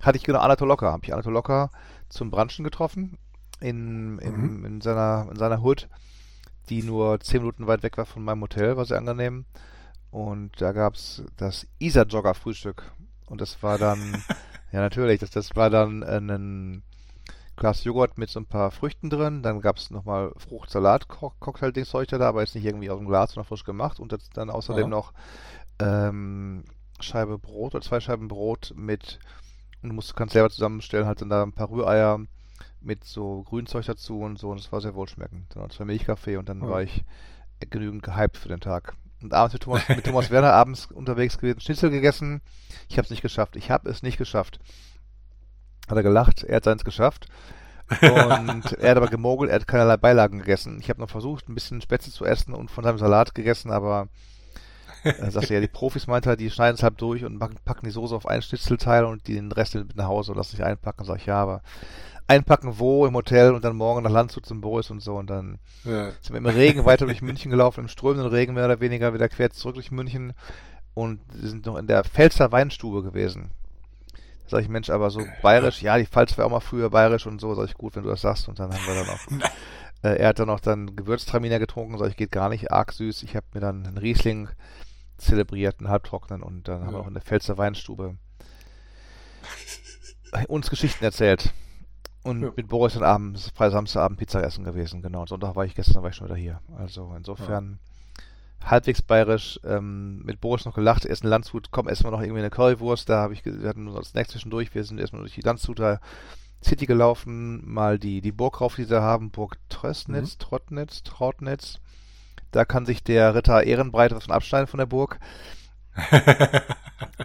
[0.00, 1.70] hatte ich genau Anatol Locker, habe ich Anatol Locker
[2.08, 3.18] zum Branchen getroffen
[3.60, 4.64] in, in, mhm.
[4.64, 5.88] in, seiner, in seiner Hood,
[6.68, 9.44] die nur 10 Minuten weit weg war von meinem Hotel, war sehr angenehm.
[10.10, 12.92] Und da gab es das Isa-Jogger-Frühstück.
[13.26, 14.22] Und das war dann,
[14.72, 16.82] ja natürlich, das, das war dann ein
[17.62, 19.44] Glas Joghurt mit so ein paar Früchten drin.
[19.44, 23.62] Dann gab es nochmal Fruchtsalat-Cocktail-Dingszeug da, aber jetzt nicht irgendwie aus dem Glas, sondern frisch
[23.62, 24.00] gemacht.
[24.00, 24.88] Und dann außerdem ja.
[24.88, 25.12] noch
[25.78, 26.64] ähm,
[26.98, 29.20] Scheibe Brot oder zwei Scheiben Brot mit,
[29.80, 32.18] und du musst, kannst selber zusammenstellen, halt dann da ein paar Rühreier
[32.80, 35.54] mit so Grünzeug dazu und so und es war sehr wohlschmeckend.
[35.54, 36.68] Dann zwei Milchkaffee und dann oh.
[36.68, 37.04] war ich
[37.70, 38.96] genügend gehypt für den Tag.
[39.22, 42.40] Und abends mit Thomas, mit Thomas Werner abends unterwegs gewesen, Schnitzel gegessen.
[42.88, 43.54] Ich habe es nicht geschafft.
[43.54, 44.58] Ich habe es nicht geschafft.
[45.88, 47.26] Hat er gelacht, er hat seins geschafft.
[48.00, 50.78] Und er hat aber gemogelt, er hat keinerlei Beilagen gegessen.
[50.80, 54.08] Ich habe noch versucht, ein bisschen Spätzle zu essen und von seinem Salat gegessen, aber
[55.04, 57.90] er sagte ja, die Profis meinte halt, die schneiden es halb durch und packen die
[57.90, 61.04] Soße auf ein Schnitzelteil und den Rest mit nach Hause und lassen sich einpacken.
[61.04, 61.62] Sag ich, ja, aber
[62.28, 65.58] einpacken wo im Hotel und dann morgen nach Landshut zum Boris und so und dann
[65.84, 66.10] ja.
[66.20, 69.28] sind wir im Regen weiter durch München gelaufen, im strömenden Regen mehr oder weniger wieder
[69.28, 70.32] quer zurück durch München
[70.94, 73.50] und sind noch in der Pfälzer Weinstube gewesen.
[74.52, 77.40] Sag ich, Mensch, aber so bayerisch, ja, die Pfalz war auch mal früher bayerisch und
[77.40, 79.48] so, sag ich, gut, wenn du das sagst und dann haben wir dann auch
[80.02, 83.22] äh, er hat dann noch dann Gewürztraminer getrunken, sag ich, geht gar nicht arg süß.
[83.22, 84.50] Ich habe mir dann einen Riesling
[85.16, 86.86] zelebriert, einen halbtrocknen und dann ja.
[86.86, 88.18] haben wir auch in der Pfälzer Weinstube
[90.48, 91.54] uns Geschichten erzählt.
[92.22, 92.52] Und ja.
[92.54, 95.22] mit Boris dann abends, Freitag, Samstagabend Pizza essen gewesen, genau.
[95.22, 96.60] Und Sonntag war ich gestern, war ich schon wieder hier.
[96.76, 97.91] Also insofern ja.
[98.64, 102.50] Halbwegs bayerisch, ähm, mit Boris noch gelacht, essen Landshut, komm, essen wir noch irgendwie eine
[102.50, 106.00] Currywurst, da habe ich, wir hatten nur Snack zwischendurch, wir sind erstmal durch die Landshuter
[106.62, 110.38] City gelaufen, mal die, die Burg rauf, die sie haben, Burg Tröstnitz, mhm.
[110.38, 111.80] Trottnitz, Trautnitz.
[112.52, 115.18] Da kann sich der Ritter Ehrenbreit was von abschneiden von der Burg.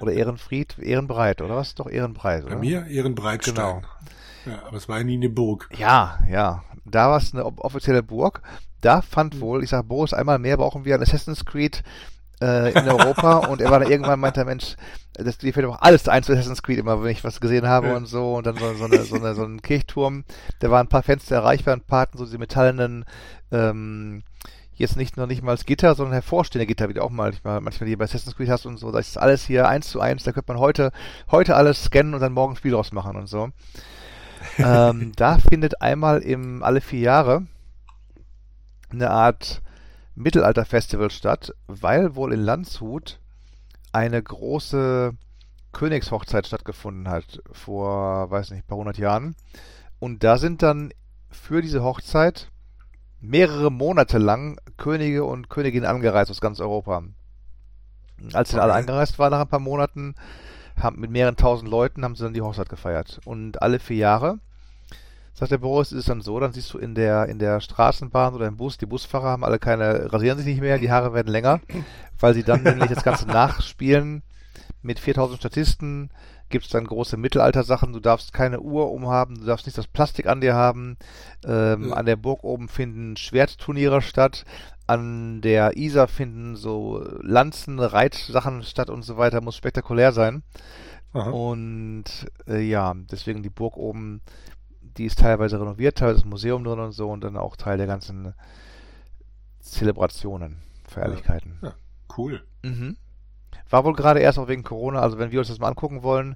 [0.02, 1.76] oder Ehrenfried, Ehrenbreit, oder was?
[1.76, 2.56] Doch Ehrenbreit, oder?
[2.56, 3.56] Bei mir Ehrenbreitstein.
[3.56, 3.82] Genau.
[4.46, 5.70] Ja, aber es war ja nie eine Burg.
[5.78, 6.64] Ja, ja.
[6.86, 8.42] Da war es eine offizielle Burg.
[8.82, 9.42] Da fand mhm.
[9.42, 11.84] wohl, ich sag Boris, einmal mehr brauchen wir ein Assassin's Creed
[12.42, 14.76] äh, in Europa und er war dann irgendwann meinte, Mensch,
[15.14, 17.88] das dir fällt auch alles ein zu Assassin's Creed immer, wenn ich was gesehen habe
[17.88, 17.96] ja.
[17.96, 20.24] und so und dann so, so, eine, so, eine, so ein Kirchturm,
[20.60, 23.06] da waren ein paar Fenster erreichbar, ein paar hatten so diese metallenen
[23.52, 24.24] ähm,
[24.76, 27.90] jetzt nicht noch nicht mal als Gitter, sondern hervorstehende Gitter, wie du auch manchmal, manchmal
[27.90, 28.92] die bei Assassin's Creed hast und so.
[28.92, 30.92] Das ist alles hier eins zu eins, da könnte man heute,
[31.32, 33.50] heute alles scannen und dann morgen ein Spiel draus machen und so.
[34.60, 37.48] ähm, da findet einmal im alle vier Jahre
[38.90, 39.62] eine Art
[40.16, 43.20] Mittelalter-Festival statt, weil wohl in Landshut
[43.92, 45.14] eine große
[45.74, 49.36] Königshochzeit stattgefunden hat vor, weiß nicht, paar hundert Jahren.
[50.00, 50.92] Und da sind dann
[51.30, 52.50] für diese Hochzeit
[53.20, 57.04] mehrere Monate lang Könige und Königinnen angereist aus ganz Europa.
[58.34, 60.16] Als sie dann alle angereist waren nach ein paar Monaten,
[60.80, 63.20] haben mit mehreren tausend Leuten haben sie dann die Hochzeit gefeiert.
[63.26, 64.40] Und alle vier Jahre
[65.38, 68.34] sagt der Boris, ist es dann so, dann siehst du in der, in der Straßenbahn
[68.34, 71.32] oder im Bus, die Busfahrer haben alle keine, rasieren sich nicht mehr, die Haare werden
[71.32, 71.62] länger,
[72.20, 74.24] weil sie dann nämlich das Ganze nachspielen
[74.82, 76.10] mit 4000 Statisten,
[76.50, 80.26] gibt es dann große Mittelalter-Sachen, du darfst keine Uhr umhaben, du darfst nicht das Plastik
[80.26, 80.98] an dir haben,
[81.46, 81.94] ähm, ja.
[81.94, 84.44] an der Burg oben finden Schwertturniere statt,
[84.88, 90.42] an der Isar finden so Lanzen, Reitsachen statt und so weiter, muss spektakulär sein.
[91.14, 91.30] Aha.
[91.30, 92.06] Und
[92.48, 94.22] äh, ja, deswegen die Burg oben
[94.98, 97.88] die ist teilweise renoviert, teilweise das Museum drin und so und dann auch Teil der
[97.88, 98.34] ganzen
[99.60, 101.60] Zelebrationen, Feierlichkeiten.
[101.62, 101.76] Ja, ja
[102.18, 102.44] cool.
[102.64, 102.98] Mhm.
[103.70, 106.36] War wohl gerade erst auch wegen Corona, also wenn wir uns das mal angucken wollen,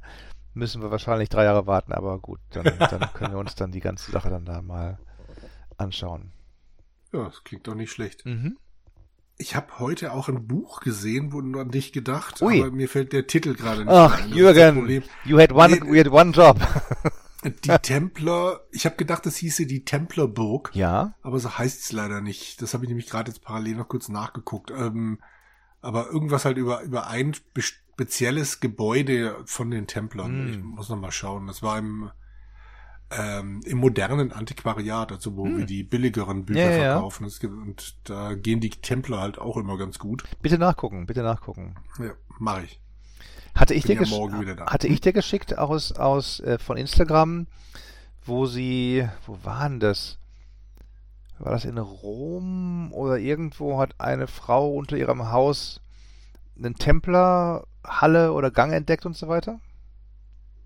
[0.53, 3.79] müssen wir wahrscheinlich drei Jahre warten, aber gut, dann, dann können wir uns dann die
[3.79, 4.99] ganze Sache dann da mal
[5.77, 6.31] anschauen.
[7.13, 8.25] Ja, das klingt doch nicht schlecht.
[8.25, 8.57] Mhm.
[9.37, 12.61] Ich habe heute auch ein Buch gesehen, nur an dich gedacht, Ui.
[12.61, 14.33] aber mir fällt der Titel gerade nicht Ach, ein.
[14.33, 16.59] Jürgen, you had one, nee, we had one job.
[17.43, 20.71] Die Templer, ich habe gedacht, das hieße die Templerburg.
[20.73, 21.15] Ja.
[21.21, 22.61] Aber so heißt es leider nicht.
[22.61, 24.71] Das habe ich nämlich gerade jetzt parallel noch kurz nachgeguckt.
[24.71, 25.19] Ähm,
[25.81, 30.45] aber irgendwas halt über, über ein spezielles Gebäude von den Templern.
[30.45, 30.49] Mm.
[30.49, 31.47] Ich muss noch mal schauen.
[31.47, 32.11] Das war im,
[33.09, 35.57] ähm, im modernen Antiquariat, also wo mm.
[35.57, 37.27] wir die billigeren Bücher ja, verkaufen.
[37.27, 37.49] Ja.
[37.49, 40.23] Und da gehen die Templer halt auch immer ganz gut.
[40.41, 41.75] Bitte nachgucken, bitte nachgucken.
[41.99, 42.79] Ja, mache ich.
[43.55, 47.47] Hatte ich, dir ja hatte ich dir geschickt aus, aus äh, von Instagram,
[48.25, 50.17] wo sie, wo waren das?
[51.37, 55.81] War das in Rom oder irgendwo hat eine Frau unter ihrem Haus
[56.57, 59.59] einen Templer, Halle oder Gang entdeckt und so weiter?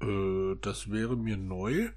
[0.02, 1.90] Äh, das wäre mir neu.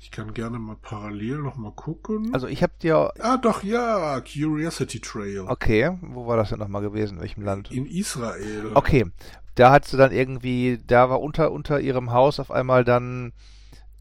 [0.00, 2.34] Ich kann gerne mal parallel noch mal gucken.
[2.34, 3.10] Also ich habe dir...
[3.20, 5.44] Ah, doch, ja, Curiosity Trail.
[5.46, 7.14] Okay, wo war das denn nochmal gewesen?
[7.14, 7.70] In welchem Land?
[7.70, 8.72] In Israel.
[8.74, 9.06] Okay,
[9.54, 13.32] da hat sie dann irgendwie, da war unter, unter ihrem Haus auf einmal dann,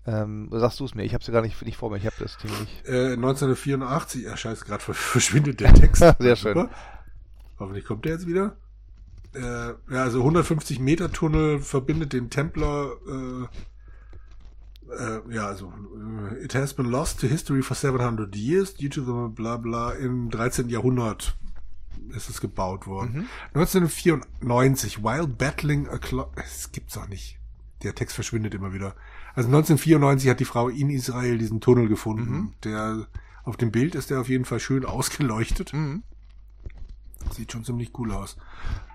[0.05, 2.15] ähm, sagst du es mir, ich habe sie gar nicht, nicht vor mir, ich habe
[2.19, 2.87] das Ding nicht.
[2.87, 6.03] Äh, 1984, ja scheiße, gerade verschwindet der Text.
[6.19, 6.53] Sehr schön.
[6.53, 6.69] Super.
[7.59, 8.57] Hoffentlich kommt der jetzt wieder.
[9.33, 9.41] Äh,
[9.91, 13.47] ja, also 150 Meter Tunnel verbindet den Templer, äh,
[14.91, 19.01] äh, ja, also, uh, it has been lost to history for 700 years due to
[19.01, 20.69] the bla bla im 13.
[20.69, 21.35] Jahrhundert
[22.15, 23.13] ist es gebaut worden.
[23.13, 23.27] Mhm.
[23.53, 26.31] 1994, While Battling a Clock.
[26.37, 27.37] Es gibt's doch nicht.
[27.83, 28.95] der Text verschwindet immer wieder.
[29.35, 32.31] Also 1994 hat die Frau in Israel diesen Tunnel gefunden.
[32.31, 32.53] Mhm.
[32.63, 33.07] Der
[33.43, 35.73] auf dem Bild ist der auf jeden Fall schön ausgeleuchtet.
[35.73, 36.03] Mhm.
[37.31, 38.37] Sieht schon ziemlich cool aus.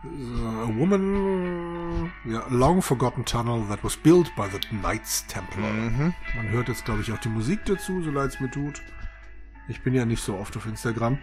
[0.05, 5.71] A woman, yeah, a long forgotten tunnel that was built by the Knights Templar.
[5.73, 6.15] Mhm.
[6.37, 8.81] Man hört jetzt, glaube ich, auch die Musik dazu, so leid es mir tut.
[9.69, 11.19] Ich bin ja nicht so oft auf Instagram.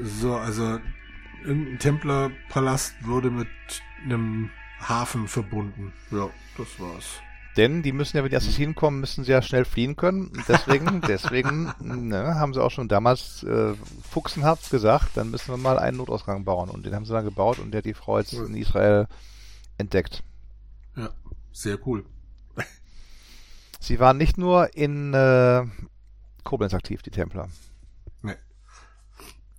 [0.00, 0.78] So, also
[1.46, 3.48] ein Templerpalast wurde mit
[4.04, 5.92] einem Hafen verbunden.
[6.10, 7.20] Ja, das war's.
[7.56, 10.30] Denn die müssen ja, wenn die Assassinen kommen, müssen sie ja schnell fliehen können.
[10.46, 13.74] Deswegen, deswegen ne, haben sie auch schon damals äh,
[14.08, 16.70] fuchsenhaft gesagt, dann müssen wir mal einen Notausgang bauen.
[16.70, 19.08] Und den haben sie dann gebaut und der hat die Frau jetzt in Israel
[19.76, 20.22] entdeckt.
[20.96, 21.10] Ja,
[21.52, 22.04] sehr cool.
[23.80, 25.64] Sie waren nicht nur in äh,
[26.44, 27.48] Koblenz aktiv, die Templer.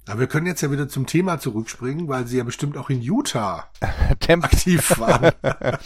[0.10, 3.02] Aber wir können jetzt ja wieder zum Thema zurückspringen, weil sie ja bestimmt auch in
[3.02, 3.70] Utah
[4.28, 5.34] aktiv waren.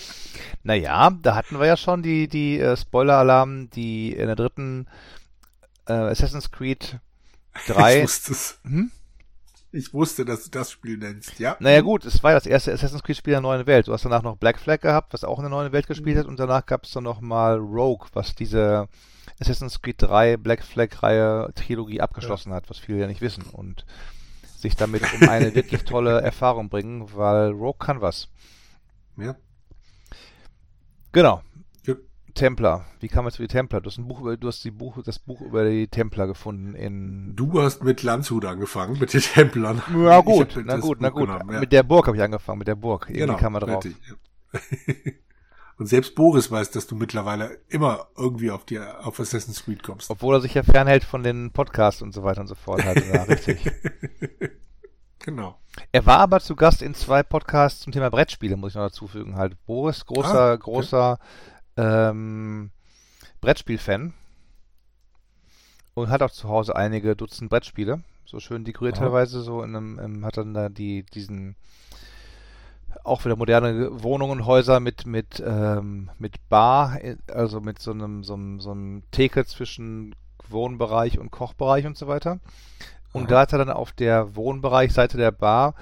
[0.63, 4.88] naja, da hatten wir ja schon die, die äh, Spoiler-Alarm, die in der dritten
[5.88, 6.99] äh, Assassin's Creed
[7.67, 7.97] 3.
[7.97, 8.59] Ich wusste es.
[8.63, 8.91] Hm?
[9.76, 11.57] Ich wusste, dass du das Spiel nennst, ja.
[11.59, 13.88] Naja gut, es war das erste Assassin's Creed Spiel der neuen Welt.
[13.88, 16.19] Du hast danach noch Black Flag gehabt, was auch in der neuen Welt gespielt mhm.
[16.19, 18.88] hat, und danach gab es dann noch mal Rogue, was diese
[19.39, 22.57] Assassin's Creed 3 Black Flag Reihe Trilogie abgeschlossen ja.
[22.57, 23.45] hat, was viele ja nicht wissen.
[23.51, 23.84] Und
[24.59, 28.30] sich damit um eine wirklich tolle Erfahrung bringen, weil Rogue kann was.
[29.17, 29.36] Ja.
[31.13, 31.41] Genau.
[32.34, 32.86] Templer.
[33.00, 33.82] Wie kam es zu die Templer?
[33.82, 36.76] Du hast ein Buch über, du hast die Buch, das Buch über die Templer gefunden
[36.76, 37.36] in.
[37.36, 39.82] Du hast mit Landshut angefangen, mit den Templern.
[39.96, 41.28] Ja gut, na gut, na gut.
[41.28, 41.60] Genommen, ja.
[41.60, 43.06] Mit der Burg habe ich angefangen, mit der Burg.
[43.08, 43.86] Irgendwie genau, kam man drauf.
[43.86, 45.12] Richtig, ja.
[45.78, 50.10] Und selbst Boris weiß, dass du mittlerweile immer irgendwie auf die auf Assassin's Creed kommst.
[50.10, 52.86] Obwohl er sich ja fernhält von den Podcasts und so weiter und so fort.
[52.86, 53.72] Halt, ja, richtig.
[55.20, 55.58] Genau.
[55.92, 59.08] Er war aber zu Gast in zwei Podcasts zum Thema Brettspiele, muss ich noch dazu
[59.08, 59.36] fügen.
[59.36, 60.62] Halt Boris, großer, ah, okay.
[60.64, 61.18] großer
[61.78, 62.71] ähm,
[63.41, 64.13] Brettspiel-Fan.
[65.95, 68.01] Und hat auch zu Hause einige Dutzend Brettspiele.
[68.26, 71.55] So schön dekoriert teilweise, so in einem, im, hat dann da die, diesen
[73.03, 76.99] auch wieder moderne Wohnungen und Häuser mit, mit, ähm, mit Bar,
[77.32, 80.15] also mit so einem, so einem, so einem Theke zwischen
[80.49, 82.39] Wohnbereich und Kochbereich und so weiter.
[83.11, 83.30] Und Aha.
[83.30, 85.76] da hat er dann auf der Wohnbereichseite der Bar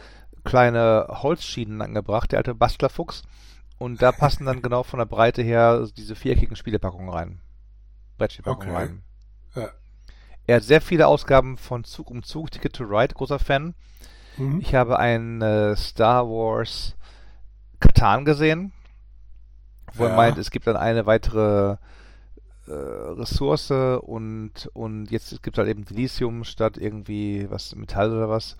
[0.43, 3.23] kleine Holzschienen angebracht, der alte Bastlerfuchs.
[3.81, 7.39] Und da passen dann genau von der Breite her diese viereckigen Spielepackungen rein.
[8.19, 8.77] Brettspielpackungen okay.
[8.77, 9.03] rein.
[9.55, 9.69] Ja.
[10.45, 13.73] Er hat sehr viele Ausgaben von Zug um Zug, Ticket to Ride, großer Fan.
[14.37, 14.59] Mhm.
[14.59, 16.95] Ich habe ein äh, Star Wars
[17.79, 18.71] Katan gesehen,
[19.95, 20.11] wo ja.
[20.11, 21.77] er meint, es gibt dann eine weitere
[22.67, 28.29] äh, Ressource und, und jetzt gibt es halt eben Dilithium statt irgendwie was Metall oder
[28.29, 28.57] was.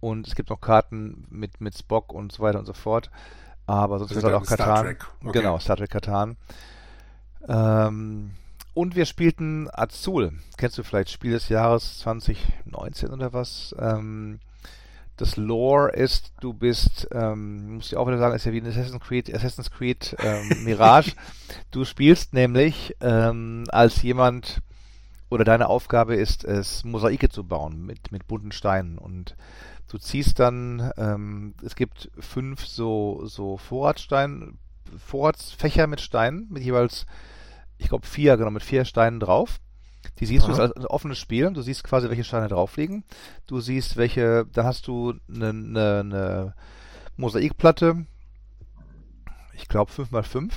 [0.00, 3.10] Und es gibt noch Karten mit, mit Spock und so weiter und so fort.
[3.68, 4.96] Aber sonst ist halt auch Katan.
[5.22, 5.40] Okay.
[5.40, 6.38] Genau, Star Trek Katan.
[7.46, 8.30] Ähm,
[8.72, 10.32] und wir spielten Azul.
[10.56, 13.74] Kennst du vielleicht Spiel des Jahres 2019 oder was?
[13.78, 14.40] Ähm,
[15.18, 18.66] das Lore ist, du bist, ähm, muss ich auch wieder sagen, ist ja wie ein
[18.66, 21.12] Assassin's Creed, Assassin's Creed ähm, Mirage.
[21.70, 24.62] du spielst nämlich ähm, als jemand,
[25.28, 29.36] oder deine Aufgabe ist es, Mosaike zu bauen mit, mit bunten Steinen und
[29.88, 34.58] du ziehst dann, ähm, es gibt fünf so, so Vorratsstein,
[34.98, 37.06] Vorratsfächer mit Steinen, mit jeweils,
[37.78, 39.60] ich glaube vier, genau, mit vier Steinen drauf
[40.18, 40.56] die siehst Aha.
[40.56, 41.52] du als offenes Spiel.
[41.52, 43.04] Du siehst quasi, welche Steine drauf liegen.
[43.46, 46.54] Du siehst, welche, da hast du eine, eine, eine
[47.16, 48.06] Mosaikplatte,
[49.54, 50.52] ich glaube 5x5.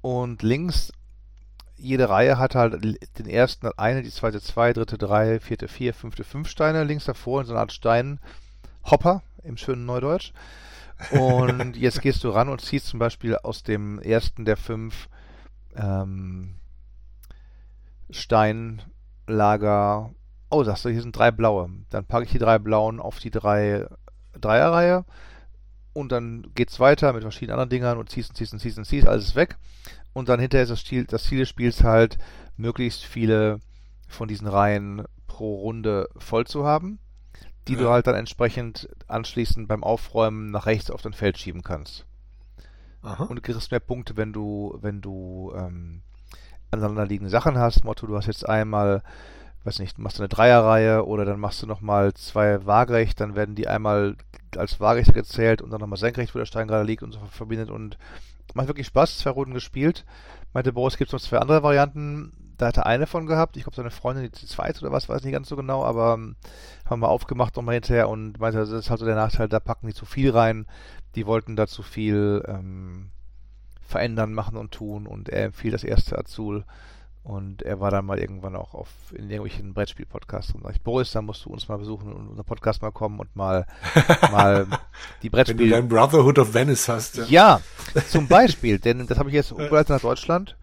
[0.00, 0.92] Und links,
[1.76, 2.82] jede Reihe hat halt
[3.18, 6.84] den ersten eine, die zweite zwei, dritte drei, vierte vier, fünfte fünf Steine.
[6.84, 7.72] Links davor in so einer Art
[8.84, 10.32] Steinhopper im schönen Neudeutsch.
[11.10, 15.08] Und jetzt gehst du ran und ziehst zum Beispiel aus dem ersten der fünf
[15.74, 16.56] ähm,
[18.10, 20.14] Steinlager.
[20.50, 21.68] Oh, sagst du, hier sind drei blaue.
[21.90, 23.86] Dann packe ich die drei blauen auf die drei
[24.38, 25.04] Dreierreihe
[25.92, 28.84] und dann geht's weiter mit verschiedenen anderen Dingern und ziehst und ziehst und ziehst und
[28.84, 29.56] ziehst, alles ist weg.
[30.12, 32.18] Und dann hinterher ist das Ziel, das Ziel des Spiels halt,
[32.56, 33.60] möglichst viele
[34.06, 37.00] von diesen Reihen pro Runde voll zu haben,
[37.68, 37.80] die ja.
[37.80, 42.04] du halt dann entsprechend anschließend beim Aufräumen nach rechts auf dein Feld schieben kannst.
[43.02, 43.24] Aha.
[43.24, 46.02] Und du kriegst mehr Punkte, wenn du, wenn du ähm,
[46.70, 47.84] aneinanderliegende Sachen hast.
[47.84, 49.02] Motto, du hast jetzt einmal,
[49.64, 53.54] weiß nicht, machst du eine Dreierreihe oder dann machst du nochmal zwei waagerecht, dann werden
[53.54, 54.16] die einmal
[54.56, 57.70] als waagerecht gezählt und dann nochmal senkrecht, wo der Stein gerade liegt und so verbindet
[57.70, 57.98] und
[58.54, 60.04] macht wirklich Spaß, zwei Runden gespielt.
[60.52, 62.32] Meinte Boris, gibt es noch zwei andere Varianten.
[62.56, 63.56] Da hat er eine von gehabt.
[63.56, 66.36] Ich glaube, seine Freundin die zweite oder was, weiß nicht ganz so genau, aber ähm,
[66.86, 69.86] haben wir aufgemacht nochmal hinterher und meinte, das ist halt so der Nachteil, da packen
[69.86, 70.66] die zu viel rein.
[71.14, 73.10] Die wollten da zu viel ähm,
[73.86, 76.64] verändern, machen und tun und er empfiehlt das erste Azul
[77.24, 81.10] und er war dann mal irgendwann auch auf in irgendwelchen Brettspiel-Podcasts und sag ich, Boris,
[81.12, 83.66] da musst du uns mal besuchen und unser Podcast mal kommen und mal,
[84.30, 84.66] mal
[85.22, 85.58] die Brettspiel.
[85.58, 87.16] Wenn du dein Brotherhood of Venice hast.
[87.30, 87.62] Ja,
[87.94, 90.54] ja zum Beispiel, denn das habe ich jetzt umgeleitet nach Deutschland.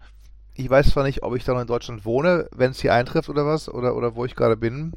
[0.54, 3.28] Ich weiß zwar nicht, ob ich da noch in Deutschland wohne, wenn es hier eintrifft
[3.28, 4.92] oder was, oder, oder wo ich gerade bin.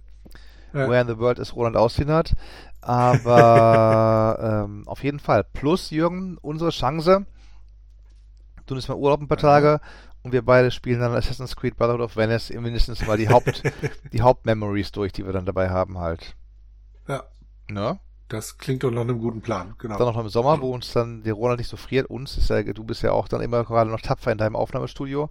[0.74, 0.90] Ja.
[0.90, 2.34] Where in the World ist Roland Austinat.
[2.82, 5.46] Aber ähm, auf jeden Fall.
[5.54, 7.26] Plus, Jürgen, unsere Chance.
[8.66, 9.80] Du nimmst mal Urlaub ein paar Tage
[10.24, 13.62] und wir beide spielen dann Assassin's Creed Brotherhood of Venice mindestens mal die Haupt
[14.12, 16.36] die Hauptmemories durch, die wir dann dabei haben halt.
[17.08, 17.24] Ja.
[17.70, 18.00] Ne?
[18.28, 19.98] Das klingt doch nach einem guten Plan, genau.
[19.98, 22.10] Dann noch im Sommer, wo uns dann der Ronald nicht so friert.
[22.10, 25.30] Uns ist ja, du bist ja auch dann immer gerade noch tapfer in deinem Aufnahmestudio.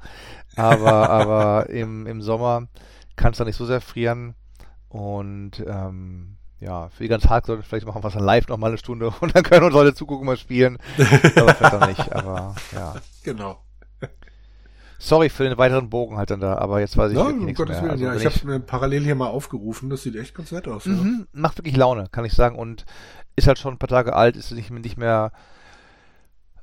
[0.55, 2.69] Aber, aber im, im Sommer
[3.17, 4.35] kann es dann nicht so sehr frieren.
[4.89, 8.47] Und ähm, ja, für die ganze Tag sollten wir vielleicht machen wir es dann live
[8.47, 10.79] noch mal eine Stunde und dann können uns Leute zugucken, mal spielen.
[11.37, 12.95] aber vielleicht auch nicht, aber ja.
[13.25, 13.64] Genau.
[15.05, 17.83] Sorry für den weiteren Bogen halt dann da, aber jetzt weiß ich ja, um Gottes
[17.83, 18.15] Willen, also, ja.
[18.15, 20.87] Ich, ich habe mir parallel hier mal aufgerufen, das sieht echt ganz nett aus.
[20.87, 21.41] Mhm, ja.
[21.41, 22.57] Macht wirklich Laune, kann ich sagen.
[22.57, 22.87] Und
[23.37, 25.33] ist halt schon ein paar Tage alt, ist nicht, nicht mehr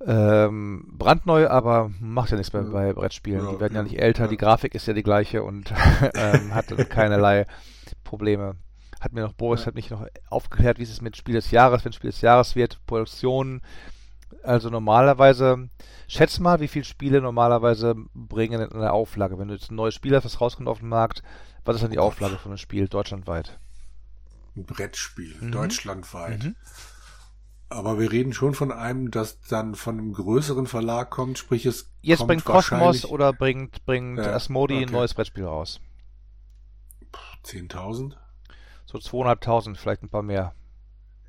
[0.04, 3.46] ähm, brandneu, aber macht ja nichts mehr bei Brettspielen.
[3.46, 5.72] Ja, die werden ja, nicht älter, die Grafik ist ja die gleiche und
[6.16, 7.46] ähm, hat keinerlei
[8.04, 8.56] Probleme.
[9.00, 11.86] Hat mir noch Boris hat mich noch aufgeklärt, wie es ist mit Spiel des Jahres,
[11.86, 13.62] wenn Spiel des Jahres wird, Produktion.
[14.44, 15.70] Also normalerweise
[16.08, 19.38] Schätz mal, wie viele Spiele normalerweise bringen in eine Auflage.
[19.38, 21.24] Wenn du jetzt ein neues Spiel hast, was rauskommt auf den Markt,
[21.64, 23.60] was ist dann die Auflage von einem Spiel deutschlandweit?
[24.56, 25.52] Ein Brettspiel, mhm.
[25.52, 26.44] deutschlandweit.
[26.44, 26.56] Mhm.
[27.70, 31.90] Aber wir reden schon von einem, das dann von einem größeren Verlag kommt, sprich es
[32.02, 34.86] Jetzt bringt Cosmos oder bringt, bringt ja, Asmodi okay.
[34.86, 35.80] ein neues Brettspiel raus.
[37.46, 38.16] 10.000?
[38.86, 40.54] So 200.000, vielleicht ein paar mehr.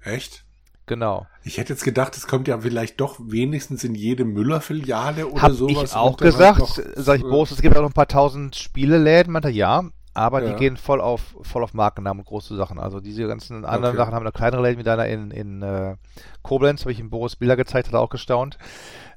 [0.03, 0.45] Echt?
[0.87, 1.27] Genau.
[1.45, 5.53] Ich hätte jetzt gedacht, es kommt ja vielleicht doch wenigstens in jede Müller-Filiale oder Hab
[5.53, 5.91] sowas.
[5.91, 9.33] Ich auch gesagt, noch, sag ich, Boris, es gibt auch noch ein paar tausend Spieleläden,
[9.33, 10.51] meinte ja, aber ja.
[10.51, 12.79] die gehen voll auf voll auf Markennamen und große Sachen.
[12.79, 14.05] Also diese ganzen anderen okay.
[14.05, 15.97] Sachen haben noch kleinere Läden wie deiner in, in äh,
[16.43, 18.59] Koblenz, habe ich ihm Boris Bilder gezeigt, hat er auch gestaunt.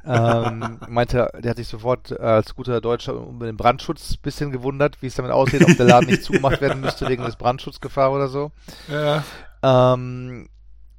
[0.06, 5.02] ähm, meinte, der hat sich sofort äh, als guter Deutscher um den Brandschutz bisschen gewundert,
[5.02, 8.28] wie es damit aussieht, ob der Laden nicht zugemacht werden müsste wegen des Brandschutzgefahr oder
[8.28, 8.52] so.
[8.88, 9.24] Ja.
[9.64, 10.48] Ähm,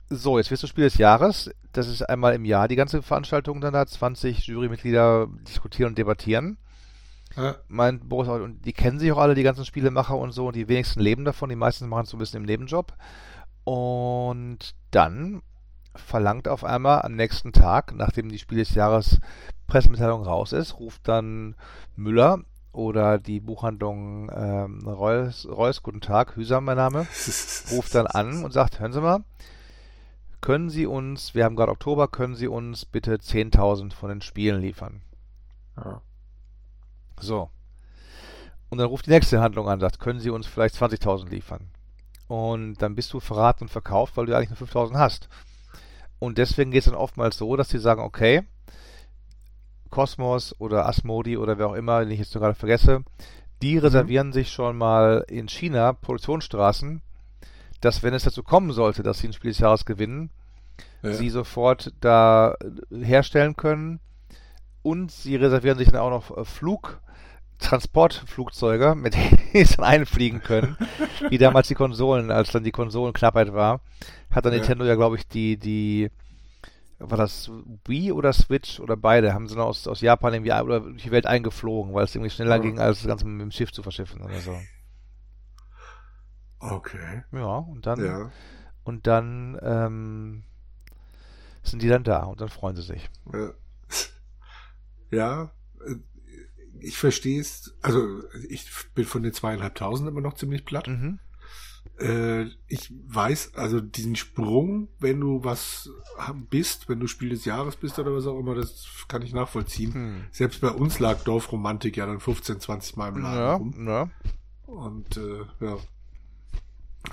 [0.09, 1.51] so, jetzt wirst du Spiel des Jahres.
[1.73, 3.87] Das ist einmal im Jahr die ganze Veranstaltung dann da.
[3.87, 6.59] 20 Jurymitglieder diskutieren und debattieren.
[7.37, 7.57] Ja.
[7.69, 10.69] Mein Boris, und die kennen sich auch alle, die ganzen Spielemacher und so, und die
[10.69, 12.95] wenigsten leben davon, die meisten machen es so ein bisschen im Nebenjob.
[13.65, 15.43] Und dann
[15.95, 19.21] verlangt auf einmal am nächsten Tag, nachdem die Spiel des Jahres
[19.67, 21.57] Pressemitteilung raus ist, ruft dann
[21.97, 22.41] Müller
[22.73, 27.07] oder die Buchhandlung ähm, Reus, Reus, guten Tag, Hüsam mein Name,
[27.73, 29.25] ruft dann an und sagt, hören Sie mal,
[30.47, 34.61] können Sie uns, wir haben gerade Oktober, können Sie uns bitte 10.000 von den Spielen
[34.61, 35.03] liefern?
[35.76, 36.01] Ja.
[37.18, 37.51] So.
[38.68, 41.72] Und dann ruft die nächste Handlung an, sagt, können Sie uns vielleicht 20.000 liefern?
[42.28, 45.28] Und dann bist du verraten und verkauft, weil du eigentlich nur 5.000 hast.
[46.20, 48.44] Und deswegen geht es dann oftmals so, dass sie sagen, okay,
[49.90, 53.03] Cosmos oder Asmodi oder wer auch immer, den ich jetzt gerade vergesse,
[53.62, 53.80] die mhm.
[53.80, 54.32] reservieren mhm.
[54.32, 57.03] sich schon mal in China Produktionsstraßen
[57.87, 60.30] dass wenn es dazu kommen sollte, dass sie ein Spiel des Jahres gewinnen,
[61.03, 61.12] ja.
[61.12, 62.55] sie sofort da
[62.91, 64.01] herstellen können
[64.82, 67.01] und sie reservieren sich dann auch noch äh, Flug,
[67.59, 69.14] Transportflugzeuge, mit
[69.53, 70.76] denen sie dann einfliegen können,
[71.30, 73.80] wie damals die Konsolen, als dann die Konsolenknappheit war,
[74.30, 74.59] hat dann ja.
[74.59, 76.11] Nintendo ja, glaube ich, die, die,
[76.99, 77.51] war das
[77.84, 81.26] Wii oder Switch oder beide, haben sie noch aus, aus Japan irgendwie oder die Welt
[81.26, 82.62] eingeflogen, weil es irgendwie schneller ja.
[82.62, 84.57] ging, als das Ganze mit dem Schiff zu verschiffen oder so.
[86.71, 87.23] Okay.
[87.33, 88.31] Ja, und dann, ja.
[88.85, 90.43] und dann ähm,
[91.62, 93.11] sind die dann da und dann freuen sie sich.
[95.11, 95.53] Ja,
[95.85, 95.97] äh,
[96.81, 97.75] ich verstehe es.
[97.83, 100.89] Also ich bin von den zweieinhalbtausend immer noch ziemlich platt.
[100.89, 101.19] Mhm.
[101.99, 105.91] Äh, ich weiß, also diesen Sprung, wenn du was
[106.51, 109.95] bist, wenn du Spiel des Jahres bist oder was auch immer, das kann ich nachvollziehen.
[109.95, 110.25] Hm.
[110.31, 113.89] Selbst bei uns lag Dorfromantik ja dann 15, 20 Mal im Laden ja, rum.
[113.89, 114.11] Ja.
[114.67, 115.79] Und äh, ja,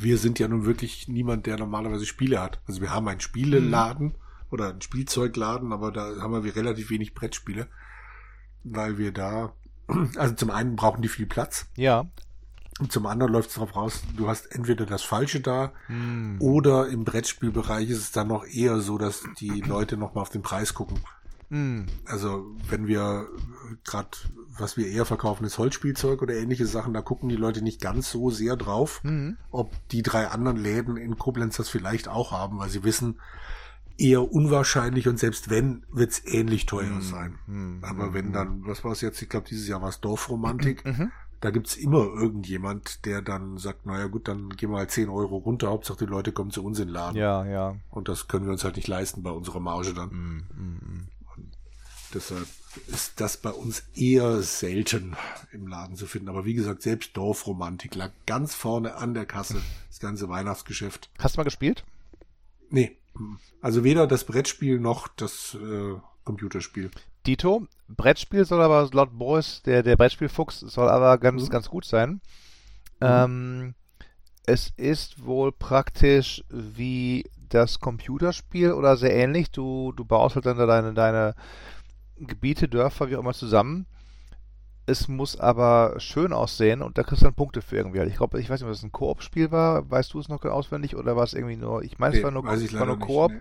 [0.01, 2.61] wir sind ja nun wirklich niemand, der normalerweise Spiele hat.
[2.67, 4.15] Also wir haben einen Spieleladen mhm.
[4.49, 7.67] oder einen Spielzeugladen, aber da haben wir relativ wenig Brettspiele,
[8.63, 9.53] weil wir da,
[10.17, 11.67] also zum einen brauchen die viel Platz.
[11.75, 12.05] Ja.
[12.79, 16.37] Und zum anderen läuft es darauf raus, du hast entweder das Falsche da mhm.
[16.39, 20.41] oder im Brettspielbereich ist es dann noch eher so, dass die Leute nochmal auf den
[20.41, 20.99] Preis gucken.
[21.53, 21.85] Mhm.
[22.05, 23.27] Also wenn wir
[23.83, 24.09] gerade,
[24.57, 28.09] was wir eher verkaufen, ist Holzspielzeug oder ähnliche Sachen, da gucken die Leute nicht ganz
[28.09, 29.37] so sehr drauf, mhm.
[29.51, 33.19] ob die drei anderen Läden in Koblenz das vielleicht auch haben, weil sie wissen,
[33.97, 37.35] eher unwahrscheinlich und selbst wenn, wird's ähnlich teuer mm, sein.
[37.45, 39.21] Mm, Aber wenn dann, was war es jetzt?
[39.21, 40.83] Ich glaube, dieses Jahr war es Dorfromantik.
[40.83, 41.11] Mhm.
[41.41, 45.37] Da gibt's immer irgendjemand, der dann sagt, naja gut, dann gehen wir halt 10 Euro
[45.37, 47.17] runter, Hauptsache die Leute kommen zu uns in den Laden.
[47.17, 47.75] Ja, ja.
[47.91, 50.47] Und das können wir uns halt nicht leisten bei unserer Marge dann.
[52.13, 52.47] Deshalb
[52.87, 55.15] ist das bei uns eher selten
[55.51, 56.29] im Laden zu finden.
[56.29, 61.09] Aber wie gesagt, selbst Dorfromantik lag ganz vorne an der Kasse, das ganze Weihnachtsgeschäft.
[61.19, 61.83] Hast du mal gespielt?
[62.69, 62.97] Nee.
[63.61, 66.89] Also weder das Brettspiel noch das äh, Computerspiel.
[67.25, 71.49] Dito, Brettspiel soll aber laut Boris, der, der Brettspielfuchs, soll aber ganz, mhm.
[71.49, 72.21] ganz gut sein.
[72.99, 73.01] Mhm.
[73.01, 73.75] Ähm,
[74.45, 79.51] es ist wohl praktisch wie das Computerspiel oder sehr ähnlich.
[79.51, 81.35] Du, du baust halt dann deine, deine
[82.27, 83.85] Gebiete, Dörfer, wie auch immer zusammen.
[84.85, 88.01] Es muss aber schön aussehen und da kriegst du dann Punkte für irgendwie.
[88.01, 89.89] Ich glaube, ich weiß nicht, ob das ein Koop-Spiel war.
[89.89, 92.31] Weißt du es noch auswendig oder war es irgendwie nur, ich meine, nee, es war
[92.31, 93.31] nur, war nur Koop.
[93.31, 93.39] Nee.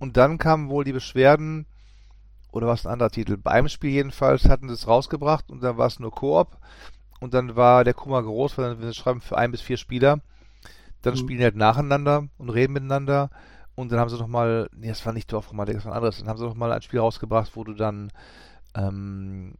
[0.00, 1.66] Und dann kamen wohl die Beschwerden,
[2.54, 3.36] oder war es ein anderer Titel?
[3.36, 6.56] Beim Spiel jedenfalls hatten sie es rausgebracht und dann war es nur Koop.
[7.20, 9.76] Und dann war der Kummer groß, weil dann, wenn sie schreiben, für ein bis vier
[9.76, 10.20] Spieler,
[11.02, 11.18] dann mhm.
[11.18, 13.30] spielen die halt nacheinander und reden miteinander.
[13.74, 16.28] Und dann haben sie nochmal, nee, das war nicht Dorfromantik, das war ein anderes, dann
[16.28, 18.12] haben sie nochmal ein Spiel rausgebracht, wo du dann
[18.74, 19.54] ähm,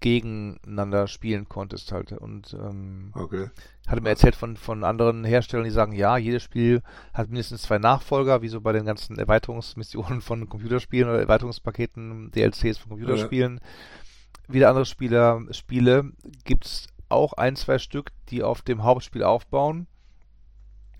[0.00, 2.12] gegeneinander spielen konntest halt.
[2.12, 3.48] Und ähm, okay.
[3.86, 6.82] hatte mir erzählt von, von anderen Herstellern, die sagen, ja, jedes Spiel
[7.14, 12.78] hat mindestens zwei Nachfolger, wie so bei den ganzen Erweiterungsmissionen von Computerspielen oder Erweiterungspaketen, DLCs
[12.78, 13.60] von Computerspielen.
[13.62, 14.52] Ja.
[14.54, 16.12] Wieder andere Spieler, Spiele
[16.44, 19.86] gibt es auch ein, zwei Stück, die auf dem Hauptspiel aufbauen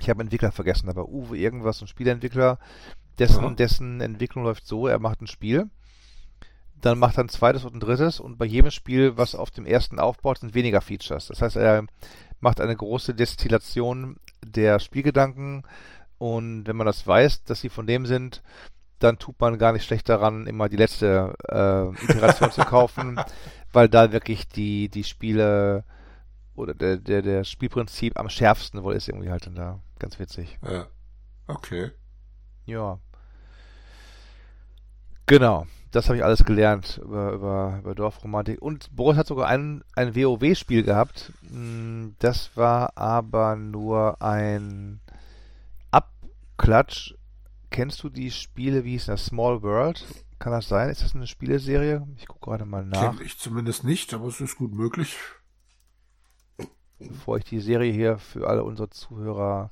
[0.03, 2.59] ich habe Entwickler vergessen, aber Uwe irgendwas, ein Spieleentwickler,
[3.19, 3.51] dessen, ja.
[3.51, 5.71] dessen Entwicklung läuft so, er macht ein Spiel,
[6.81, 9.65] dann macht er ein zweites und ein drittes und bei jedem Spiel, was auf dem
[9.65, 11.29] ersten aufbaut, sind weniger Features.
[11.29, 11.87] Das heißt, er
[12.41, 15.63] macht eine große Destillation der Spielgedanken
[16.19, 18.43] und wenn man das weiß, dass sie von dem sind,
[18.99, 23.21] dann tut man gar nicht schlecht daran, immer die letzte äh, Iteration zu kaufen,
[23.73, 25.85] weil da wirklich die, die Spiele
[26.55, 29.81] oder der, der, der Spielprinzip am schärfsten wohl ist irgendwie halt dann da.
[30.03, 30.59] Ganz witzig.
[30.65, 30.89] Ja.
[31.47, 31.93] Okay.
[32.67, 32.99] Ja.
[35.27, 35.69] Genau.
[35.93, 38.61] Das habe ich alles gelernt über, über, über Dorfromantik.
[38.61, 41.33] Und Boris hat sogar ein, ein WoW-Spiel gehabt.
[41.49, 45.01] Hm, das war aber nur ein
[45.93, 47.15] Abklatsch.
[47.71, 49.27] Kennst du die Spiele, wie hieß das?
[49.27, 50.05] Small World?
[50.41, 50.89] Kann das sein?
[50.89, 52.05] Ist das eine Spieleserie?
[52.17, 53.17] Ich gucke gerade mal nach.
[53.17, 55.17] Kenn ich zumindest nicht, aber es ist gut möglich
[57.09, 59.71] bevor ich die Serie hier für alle unsere Zuhörer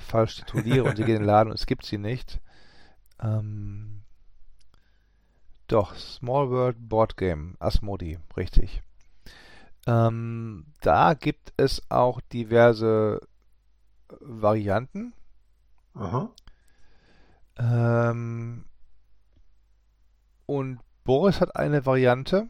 [0.00, 2.40] falsch tituliere und sie gehen in den Laden und es gibt sie nicht.
[3.22, 4.02] Ähm,
[5.66, 8.82] doch, Small World Board Game, Asmodi, richtig.
[9.86, 13.20] Ähm, da gibt es auch diverse
[14.20, 15.12] Varianten.
[15.94, 16.30] Aha.
[17.58, 18.64] Ähm,
[20.46, 22.48] und Boris hat eine Variante.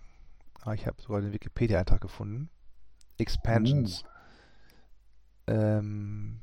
[0.63, 2.51] Ah, ich habe sogar den Wikipedia-Eintrag gefunden.
[3.19, 4.05] Expansions.
[5.47, 5.53] Uh.
[5.53, 6.41] Ähm,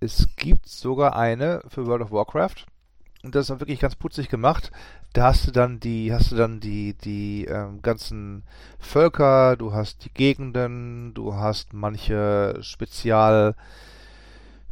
[0.00, 2.66] es gibt sogar eine für World of Warcraft.
[3.22, 4.72] Und das ist auch wirklich ganz putzig gemacht.
[5.12, 8.44] Da hast du dann die, hast du dann die, die ähm, ganzen
[8.78, 13.54] Völker, du hast die Gegenden, du hast manche Spezial,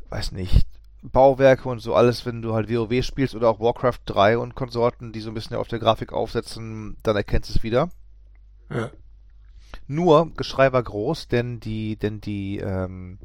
[0.09, 0.67] weiß nicht,
[1.03, 5.13] Bauwerke und so alles, wenn du halt WoW spielst oder auch Warcraft 3 und Konsorten,
[5.13, 7.91] die so ein bisschen auf der Grafik aufsetzen, dann erkennst du es wieder.
[8.71, 8.91] Ja.
[9.87, 13.19] Nur, Geschrei war groß, denn die, denn die ähm,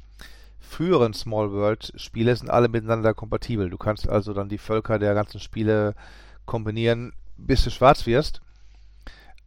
[0.64, 3.70] früheren Small World Spiele sind alle miteinander kompatibel.
[3.70, 5.93] Du kannst also dann die Völker der ganzen Spiele
[6.45, 8.41] kombinieren, bis du schwarz wirst.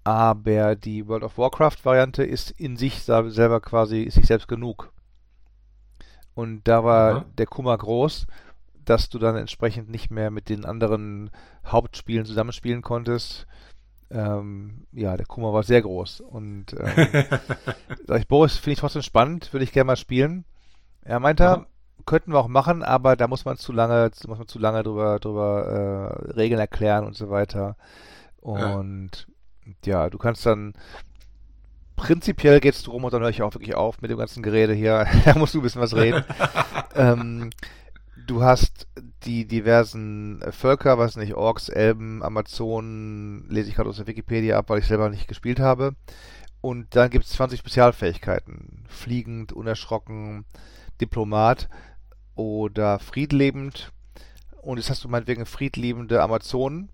[0.04, 4.92] Aber die World of Warcraft Variante ist in sich selber quasi, ist sich selbst genug.
[6.34, 7.24] Und da war ja.
[7.38, 8.26] der Kummer groß,
[8.84, 11.30] dass du dann entsprechend nicht mehr mit den anderen
[11.64, 13.46] Hauptspielen zusammenspielen konntest
[14.10, 16.20] ähm, ja, der Kummer war sehr groß.
[16.20, 17.24] Und ähm,
[18.06, 20.44] sag ich, Boris, finde ich trotzdem spannend, würde ich gerne mal spielen.
[21.06, 21.66] Er meinte, ja.
[22.04, 25.18] könnten wir auch machen, aber da muss man zu lange, muss man zu lange drüber,
[25.20, 27.76] drüber äh, Regeln erklären und so weiter.
[28.40, 29.28] Und
[29.84, 30.74] ja, ja du kannst dann
[31.96, 34.74] prinzipiell geht es darum, und dann höre ich auch wirklich auf mit dem ganzen Gerede
[34.74, 35.06] hier.
[35.24, 36.24] da musst du ein bisschen was reden.
[36.94, 37.50] ähm,
[38.26, 38.86] du hast
[39.24, 44.68] die diversen Völker, was nicht, Orks, Elben, Amazonen, lese ich gerade aus der Wikipedia ab,
[44.68, 45.94] weil ich selber nicht gespielt habe.
[46.60, 48.84] Und dann gibt es 20 Spezialfähigkeiten.
[48.88, 50.44] Fliegend, unerschrocken,
[51.00, 51.68] Diplomat
[52.34, 53.92] oder friedlebend.
[54.62, 56.90] Und jetzt hast du meinetwegen friedliebende Amazonen.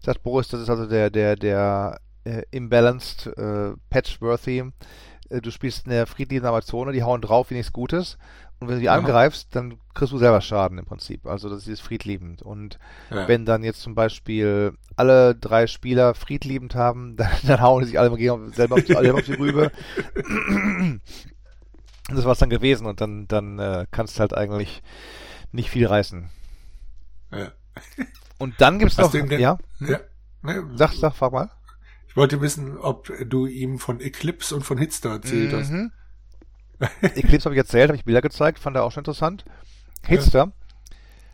[0.00, 4.72] Sagt Boris, das ist also der, der, der äh, imbalanced, äh, patchworthy
[5.30, 8.18] äh, du spielst eine friedliche Amazone, die hauen drauf wie nichts Gutes.
[8.58, 8.98] Und wenn du die Aha.
[8.98, 11.26] angreifst, dann kriegst du selber Schaden im Prinzip.
[11.26, 12.42] Also das ist friedliebend.
[12.42, 12.78] Und
[13.10, 13.26] Ja.
[13.26, 17.98] wenn dann jetzt zum Beispiel alle drei Spieler friedliebend haben, dann, dann hauen die sich
[17.98, 18.10] alle
[18.52, 19.70] selber auf die, alle auf die Rübe.
[22.14, 22.86] Das war's dann gewesen.
[22.86, 24.82] Und dann, dann äh, kannst du halt eigentlich
[25.52, 26.30] nicht viel reißen.
[27.32, 27.52] ja.
[28.38, 30.00] Und dann gibt's Hast noch, denn- ja, ja.
[30.74, 31.50] Sag, sag, frag mal.
[32.08, 35.70] Ich wollte wissen, ob du ihm von Eclipse und von Hitster erzählt hast.
[35.70, 35.92] Mhm.
[37.02, 39.44] Eclipse habe ich erzählt, habe ich Bilder gezeigt, fand er auch schon interessant.
[40.06, 40.52] Hitster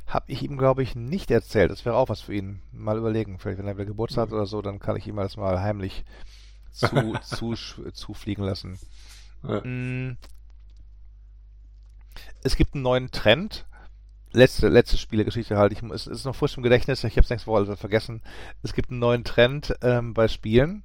[0.07, 1.71] habe ich ihm, glaube ich, nicht erzählt.
[1.71, 2.61] Das wäre auch was für ihn.
[2.73, 3.39] Mal überlegen.
[3.39, 6.05] Vielleicht, wenn er wieder Geburtstag hat oder so, dann kann ich ihm das mal heimlich
[6.73, 6.87] zu,
[7.23, 7.55] zu,
[7.93, 8.79] zufliegen lassen.
[9.43, 9.63] Ja.
[12.43, 13.67] Es gibt einen neuen Trend.
[14.33, 15.73] Letzte, letzte Spielegeschichte halt.
[15.73, 17.05] Ich, es ist noch frisch im Gedächtnis.
[17.05, 18.23] Ich habe es nächste Woche alles vergessen.
[18.63, 20.83] Es gibt einen neuen Trend ähm, bei Spielen.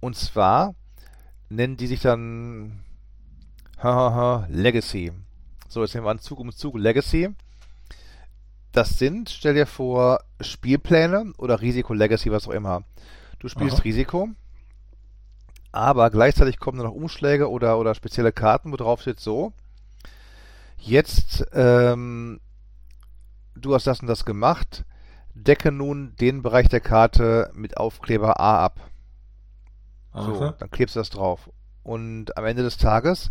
[0.00, 0.74] Und zwar
[1.48, 2.84] nennen die sich dann
[3.78, 5.12] hahaha, Legacy.
[5.68, 7.28] So, jetzt nehmen wir an Zug um Zug Legacy.
[8.72, 12.84] Das sind, stell dir vor, Spielpläne oder Risiko Legacy, was auch immer.
[13.38, 13.82] Du spielst Aha.
[13.82, 14.28] Risiko,
[15.72, 19.52] aber gleichzeitig kommen dann noch Umschläge oder, oder spezielle Karten, wo drauf steht so.
[20.78, 22.40] Jetzt, ähm,
[23.54, 24.84] du hast das und das gemacht,
[25.34, 28.80] decke nun den Bereich der Karte mit Aufkleber A ab.
[30.14, 30.54] So, Aha.
[30.58, 31.50] dann klebst du das drauf.
[31.82, 33.30] Und am Ende des Tages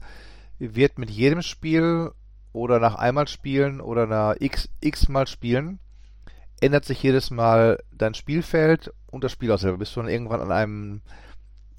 [0.60, 2.12] wird mit jedem Spiel
[2.54, 5.80] oder nach einmal spielen oder nach x, x mal spielen,
[6.60, 9.78] ändert sich jedes Mal dein Spielfeld und das Spiel auch selber.
[9.78, 11.02] Bis du dann irgendwann an einem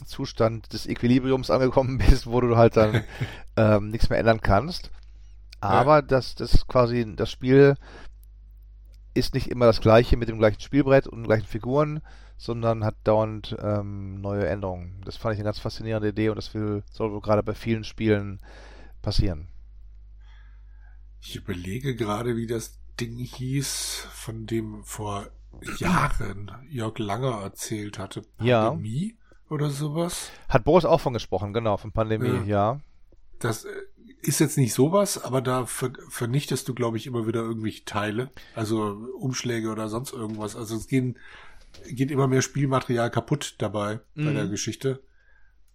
[0.04, 3.04] Zustand des Equilibriums angekommen bist, wo du halt dann
[3.56, 4.90] ähm, nichts mehr ändern kannst.
[5.61, 7.74] Aber das, das quasi, das Spiel
[9.14, 12.00] ist nicht immer das gleiche mit dem gleichen Spielbrett und den gleichen Figuren,
[12.36, 15.02] sondern hat dauernd ähm, neue Änderungen.
[15.04, 17.84] Das fand ich eine ganz faszinierende Idee und das will, soll wohl gerade bei vielen
[17.84, 18.40] Spielen
[19.02, 19.48] passieren.
[21.20, 25.26] Ich überlege gerade, wie das Ding hieß, von dem vor
[25.78, 28.22] Jahren Jörg Langer erzählt hatte.
[28.40, 28.68] Ja.
[28.68, 29.16] Pandemie
[29.50, 30.30] oder sowas.
[30.48, 32.80] Hat Boris auch von gesprochen, genau, von Pandemie, ja.
[33.40, 33.70] Das äh,
[34.22, 38.30] ist jetzt nicht sowas, aber da ver vernichtest du, glaube ich, immer wieder irgendwelche Teile.
[38.54, 40.56] Also Umschläge oder sonst irgendwas.
[40.56, 41.16] Also es gehen,
[41.88, 44.34] geht immer mehr Spielmaterial kaputt dabei bei Mhm.
[44.34, 45.02] der Geschichte.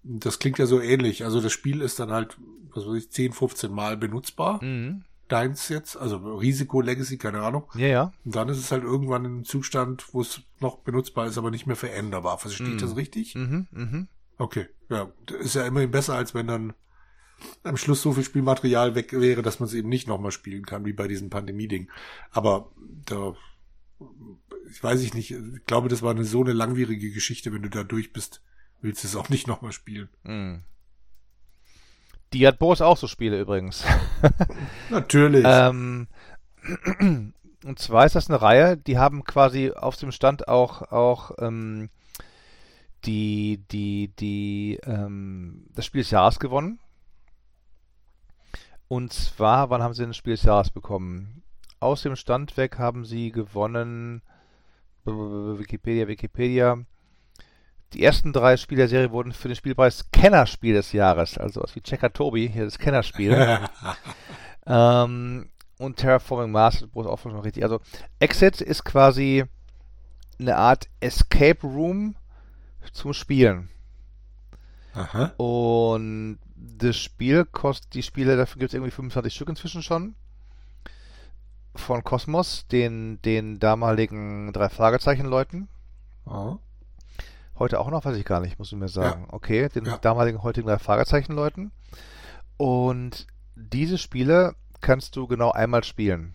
[0.03, 1.23] Das klingt ja so ähnlich.
[1.23, 2.37] Also das Spiel ist dann halt,
[2.73, 4.61] was weiß ich, 10, 15 Mal benutzbar.
[4.63, 5.03] Mhm.
[5.29, 7.63] Deins jetzt, also Risiko, Legacy, keine Ahnung.
[7.75, 8.13] Ja, ja.
[8.25, 11.49] Und dann ist es halt irgendwann in einem Zustand, wo es noch benutzbar ist, aber
[11.49, 12.37] nicht mehr veränderbar.
[12.37, 12.79] Verstehe ich Mhm.
[12.79, 13.35] das richtig?
[13.35, 14.07] Mhm, mhm.
[14.37, 15.09] Okay, ja.
[15.27, 16.73] Das ist ja immerhin besser, als wenn dann
[17.63, 20.85] am Schluss so viel Spielmaterial weg wäre, dass man es eben nicht nochmal spielen kann,
[20.85, 21.89] wie bei diesem Pandemie-Ding.
[22.31, 22.71] Aber
[23.05, 23.35] da,
[24.69, 27.69] ich weiß ich nicht, ich glaube, das war eine so eine langwierige Geschichte, wenn du
[27.69, 28.41] da durch bist,
[28.81, 30.09] willst du es auch nicht nochmal spielen.
[30.23, 30.63] Mhm.
[32.33, 33.83] Die hat Boris auch so Spiele übrigens.
[34.89, 35.45] Natürlich.
[35.47, 36.07] Ähm,
[37.63, 41.89] und zwar ist das eine Reihe, die haben quasi auf dem Stand auch, auch ähm,
[43.05, 46.79] die, die, die, ähm, das Spiel des Jahres gewonnen.
[48.93, 51.41] Und zwar, wann haben sie das Spiel des Jahres bekommen?
[51.79, 54.21] Aus dem Stand weg haben sie gewonnen.
[55.03, 56.77] Wikipedia, Wikipedia.
[57.93, 61.75] Die ersten drei Spiele der Serie wurden für den Spielpreis Kennerspiel des Jahres, also was
[61.75, 63.59] wie Checker Tobi, hier das Kennerspiel.
[64.65, 67.63] Ähm, und Terraforming Mars, wo es auch schon richtig.
[67.63, 67.81] Also
[68.19, 69.43] Exit ist quasi
[70.39, 72.15] eine Art Escape Room
[72.93, 73.69] zum Spielen.
[74.93, 75.33] Aha.
[75.35, 80.15] Und das Spiel kostet, die Spiele, dafür gibt es irgendwie 25 Stück inzwischen schon.
[81.75, 85.67] Von Cosmos, den, den damaligen drei Fragezeichen-Leuten.
[86.25, 86.57] Oh.
[87.59, 89.27] Heute auch noch, weiß ich gar nicht, muss ich mir sagen.
[89.29, 89.97] Okay, den Ja.
[89.97, 91.71] damaligen, heutigen drei Fragezeichen-Leuten.
[92.57, 96.33] Und diese Spiele kannst du genau einmal spielen.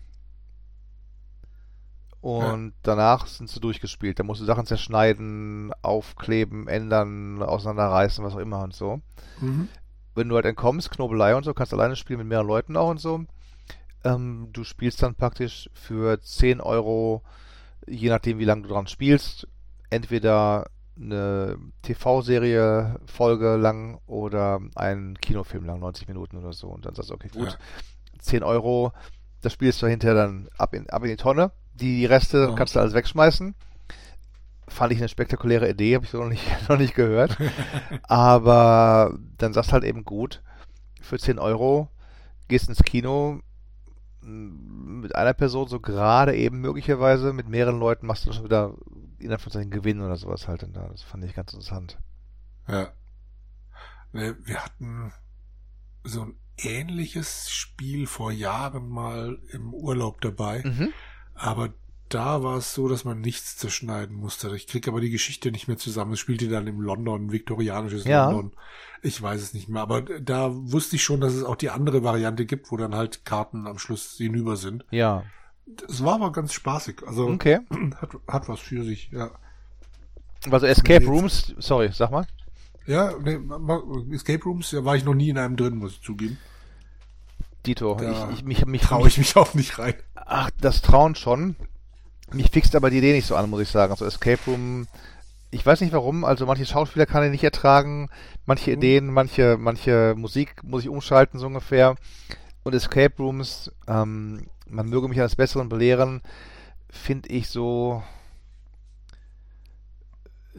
[2.21, 4.19] Und danach sind sie durchgespielt.
[4.19, 8.99] Da musst du Sachen zerschneiden, aufkleben, ändern, auseinanderreißen, was auch immer und so.
[9.39, 9.69] Mhm.
[10.19, 12.99] Wenn du halt entkommst, Knobelei und so, kannst alleine spielen mit mehreren Leuten auch und
[12.99, 13.23] so.
[14.03, 17.23] Ähm, du spielst dann praktisch für 10 Euro,
[17.87, 19.47] je nachdem wie lange du dran spielst,
[19.89, 26.67] entweder eine TV-Serie Folge lang oder einen Kinofilm lang, 90 Minuten oder so.
[26.67, 27.57] Und dann sagst du, okay, gut, Ja.
[28.19, 28.91] 10 Euro,
[29.41, 31.51] das Spiel ist zwar hinterher dann ab in, ab in die Tonne.
[31.73, 32.55] Die, die Reste Ja.
[32.55, 33.55] kannst du alles wegschmeißen.
[34.69, 37.37] Fand ich eine spektakuläre Idee, habe ich so noch nicht, noch nicht gehört.
[38.03, 40.41] Aber dann sagst halt eben gut,
[41.01, 41.89] für 10 Euro
[42.47, 43.41] gehst ins Kino
[44.21, 48.75] mit einer Person so gerade eben möglicherweise, mit mehreren Leuten machst du schon wieder
[49.17, 50.89] innerhalb von seinen Gewinn oder sowas halt da.
[50.89, 51.97] Das fand ich ganz interessant.
[52.67, 52.93] Ja.
[54.11, 55.13] Wir hatten
[56.03, 60.63] so ein ähnliches Spiel vor Jahren mal im Urlaub dabei.
[60.63, 60.93] Mhm.
[61.33, 61.73] Aber
[62.09, 64.53] da war es so, dass man nichts zerschneiden musste.
[64.55, 66.13] Ich krieg aber die Geschichte nicht mehr zusammen.
[66.13, 68.29] Es spielte dann im London, viktorianisches ja.
[68.29, 68.51] London.
[69.03, 69.83] Ich weiß es nicht mehr.
[69.83, 73.25] Aber da wusste ich schon, dass es auch die andere Variante gibt, wo dann halt
[73.25, 74.85] Karten am Schluss hinüber sind.
[74.89, 75.23] Ja.
[75.87, 77.03] Es war aber ganz spaßig.
[77.05, 77.59] Also okay.
[78.01, 79.31] hat, hat was für sich, ja.
[80.49, 82.25] Also Escape Rooms, sorry, sag mal.
[82.87, 83.37] Ja, nee,
[84.15, 86.37] Escape Rooms, da war ich noch nie in einem drin, muss ich zugeben.
[87.65, 89.95] Dito, Da ich, ich, mich, mich Traue ich mich auch nicht rein.
[90.15, 91.55] Ach, das Trauen schon.
[92.33, 93.91] Mich fixt aber die Idee nicht so an, muss ich sagen.
[93.91, 94.87] Also Escape Room,
[95.51, 98.09] ich weiß nicht warum, also manche Schauspieler kann ich nicht ertragen,
[98.45, 101.95] manche Ideen, manche, manche Musik muss ich umschalten, so ungefähr.
[102.63, 106.21] Und Escape Rooms, ähm, man möge mich eines Besseren belehren,
[106.89, 108.03] finde ich so,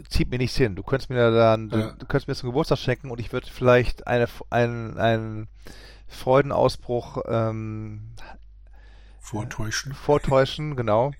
[0.09, 0.75] zieht mir nichts hin.
[0.77, 1.91] Du könntest mir dann, Ja.
[1.93, 5.49] du könntest mir zum Geburtstag schenken und ich würde vielleicht eine, einen, einen
[6.09, 8.13] Freudenausbruch ähm,
[9.21, 9.93] Vortäuschen.
[9.95, 11.13] vortäuschen, genau.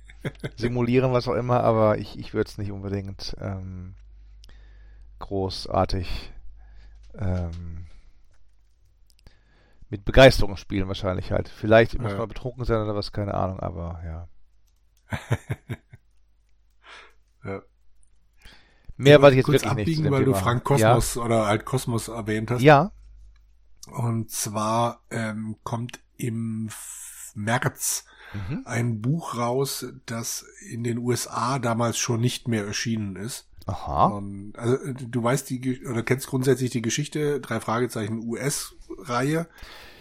[0.57, 3.95] Simulieren, was auch immer, aber ich, ich würde es nicht unbedingt ähm,
[5.19, 6.33] großartig
[7.19, 7.87] ähm,
[9.89, 11.49] mit Begeisterung spielen wahrscheinlich halt.
[11.49, 12.19] Vielleicht muss Ja.
[12.19, 14.29] man betrunken sein oder was, keine Ahnung, aber ja.
[17.45, 17.63] Ja.
[18.97, 19.83] Mehr weiß ich jetzt kurz wirklich nicht.
[19.85, 20.35] abbiegen, dem weil du.
[20.35, 22.61] Frank Kosmos oder halt Kosmos erwähnt hast.
[22.61, 22.93] Ja,
[23.87, 26.69] Und zwar ähm, kommt im
[27.35, 28.20] März ja.
[28.33, 28.63] Mhm.
[28.65, 33.47] ein Buch raus, das in den USA damals schon nicht mehr erschienen ist.
[33.67, 34.07] Aha.
[34.07, 39.47] Und, also äh, du weißt die oder kennst grundsätzlich die Geschichte, drei Fragezeichen US-Reihe,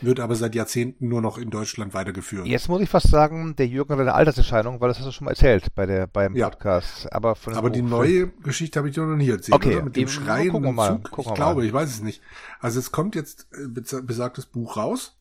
[0.01, 2.47] wird aber seit Jahrzehnten nur noch in Deutschland weitergeführt.
[2.47, 5.25] Jetzt muss ich fast sagen, der Jürgen hat eine Alterserscheinung, weil das hast du schon
[5.25, 6.49] mal erzählt bei der beim Ja.
[6.49, 7.11] Podcast.
[7.11, 9.55] Aber von Aber die neue Geschichte habe ich dir noch nie erzählt.
[9.55, 9.84] Okay, oder?
[9.86, 11.11] mit dem wir mal, Zug.
[11.11, 11.65] gucken ich glaube, mal.
[11.67, 12.21] ich weiß es nicht.
[12.61, 15.17] Also es kommt jetzt äh, besa- besagtes Buch raus.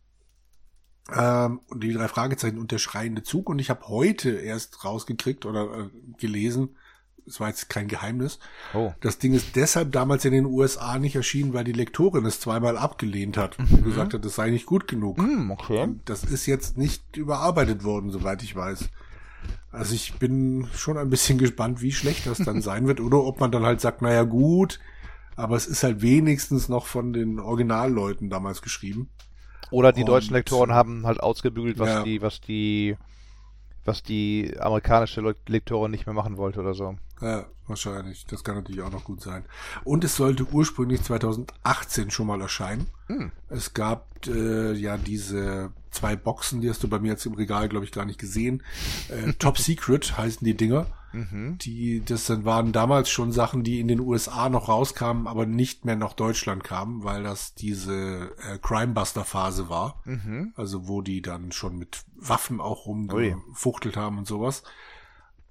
[1.14, 3.48] Ähm, und die drei Fragezeichen und der schreiende Zug.
[3.48, 5.88] Und ich habe heute erst rausgekriegt oder äh,
[6.18, 6.76] gelesen,
[7.26, 8.38] es war jetzt kein Geheimnis,
[8.72, 8.92] Oh.
[9.00, 12.78] das Ding ist deshalb damals in den USA nicht erschienen, weil die Lektorin es zweimal
[12.78, 13.74] abgelehnt hat Mhm.
[13.74, 15.18] und gesagt hat, das sei nicht gut genug.
[15.18, 15.82] Hm, okay.
[15.82, 18.88] Und das ist jetzt nicht überarbeitet worden, soweit ich weiß.
[19.70, 23.00] Also ich bin schon ein bisschen gespannt, wie schlecht das dann sein wird.
[23.00, 24.80] Oder ob man dann halt sagt, naja gut,
[25.36, 29.10] aber es ist halt wenigstens noch von den Originalleuten damals geschrieben.
[29.70, 32.02] Oder die Und- deutschen Lektoren haben halt ausgebügelt, was Ja.
[32.02, 32.96] die, was die,
[33.84, 36.96] was die amerikanische Le- Lektorin nicht mehr machen wollte oder so.
[37.20, 38.24] Ja, wahrscheinlich.
[38.26, 39.44] Das kann natürlich auch noch gut sein.
[39.84, 42.86] Und es sollte ursprünglich 2018 schon mal erscheinen.
[43.08, 43.32] Hm.
[43.48, 47.68] Es gab äh, ja diese zwei Boxen, die hast du bei mir jetzt im Regal,
[47.68, 48.62] glaube ich, gar nicht gesehen.
[49.08, 50.86] Äh, Top Secret heißen die Dinger.
[51.12, 51.58] Mhm.
[51.58, 55.84] Die, das dann waren damals schon Sachen, die in den USA noch rauskamen, aber nicht
[55.84, 60.02] mehr nach Deutschland kamen, weil das diese äh, Crimebuster-Phase war.
[60.04, 60.52] Mhm.
[60.56, 64.62] Also wo die dann schon mit Waffen auch rumgefuchtelt haben und sowas.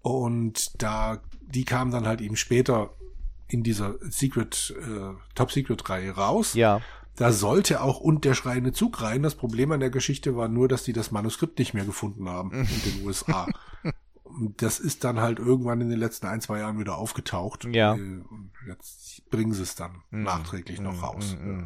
[0.01, 2.91] Und da, die kamen dann halt eben später
[3.47, 6.53] in dieser Secret, äh, Top Secret Reihe raus.
[6.53, 6.81] Ja.
[7.15, 9.23] Da sollte auch und der schreiende Zug rein.
[9.23, 12.51] Das Problem an der Geschichte war nur, dass die das Manuskript nicht mehr gefunden haben
[12.51, 13.47] in den USA.
[14.39, 17.65] Und das ist dann halt irgendwann in den letzten ein, zwei Jahren wieder aufgetaucht.
[17.65, 17.95] Ja.
[17.95, 21.35] Äh, Und jetzt bringen sie es dann nachträglich noch Mm, raus.
[21.39, 21.65] mm.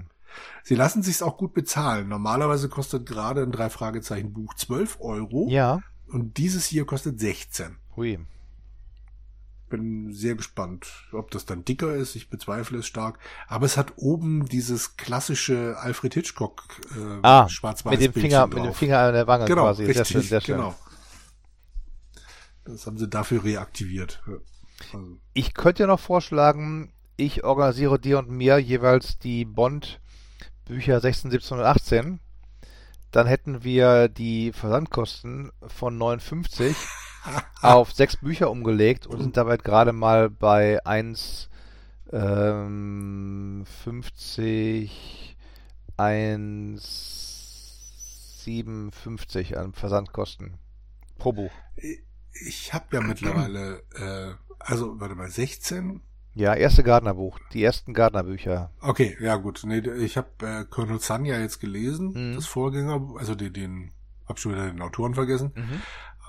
[0.63, 2.07] Sie lassen sich's auch gut bezahlen.
[2.07, 5.47] Normalerweise kostet gerade ein drei Fragezeichen Buch 12 Euro.
[5.49, 5.81] Ja.
[6.07, 7.75] Und dieses hier kostet 16.
[7.97, 8.19] Hui.
[9.69, 12.15] Bin sehr gespannt, ob das dann dicker ist.
[12.17, 13.19] Ich bezweifle es stark.
[13.47, 16.63] Aber es hat oben dieses klassische Alfred Hitchcock
[16.97, 19.85] äh, Ah, schwarz-weiß mit dem Finger, mit dem Finger an der Wange Genau, quasi.
[19.85, 20.55] richtig, sehr schön, sehr schön.
[20.57, 20.75] genau.
[22.65, 24.21] Das haben sie dafür reaktiviert.
[24.93, 31.31] Also, Ich könnte ja noch vorschlagen, ich organisiere dir und mir jeweils die Bond-Bücher 16,
[31.31, 32.19] 17 und 18.
[33.11, 36.75] Dann hätten wir die Versandkosten von 59
[37.61, 41.49] auf sechs Bücher umgelegt und sind dabei gerade mal bei 1
[42.11, 45.37] ähm, 50
[45.97, 47.11] 1
[48.43, 50.57] 57 an Versandkosten
[51.19, 51.51] pro Buch.
[52.33, 56.01] Ich habe ja mittlerweile, äh, also warte mal, 16?
[56.33, 58.71] Ja, erste Gardner-Buch, die ersten Gardner-Bücher.
[58.79, 59.61] Okay, ja gut.
[59.65, 62.35] Nee, ich habe äh, Colonel Sun ja jetzt gelesen, Mhm.
[62.35, 63.91] das Vorgänger, also den, den
[64.27, 65.51] hab schon wieder den Autoren vergessen.
[65.55, 65.81] Mhm.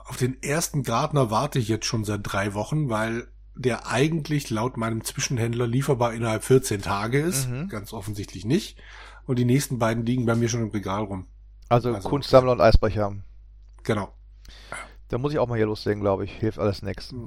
[0.06, 4.76] Auf den ersten Gardner warte ich jetzt schon seit drei Wochen, weil der eigentlich laut
[4.76, 7.48] meinem Zwischenhändler lieferbar innerhalb 14 Tage ist.
[7.48, 7.68] Mhm.
[7.68, 8.78] Ganz offensichtlich nicht.
[9.26, 11.28] Und die nächsten beiden liegen bei mir schon im Regal rum.
[11.68, 13.14] Also, Also- Kunstsammler und Eisbrecher.
[13.84, 14.12] Genau.
[15.12, 16.32] Da muss ich auch mal hier loslegen, glaube ich.
[16.32, 17.14] Hilft alles nix.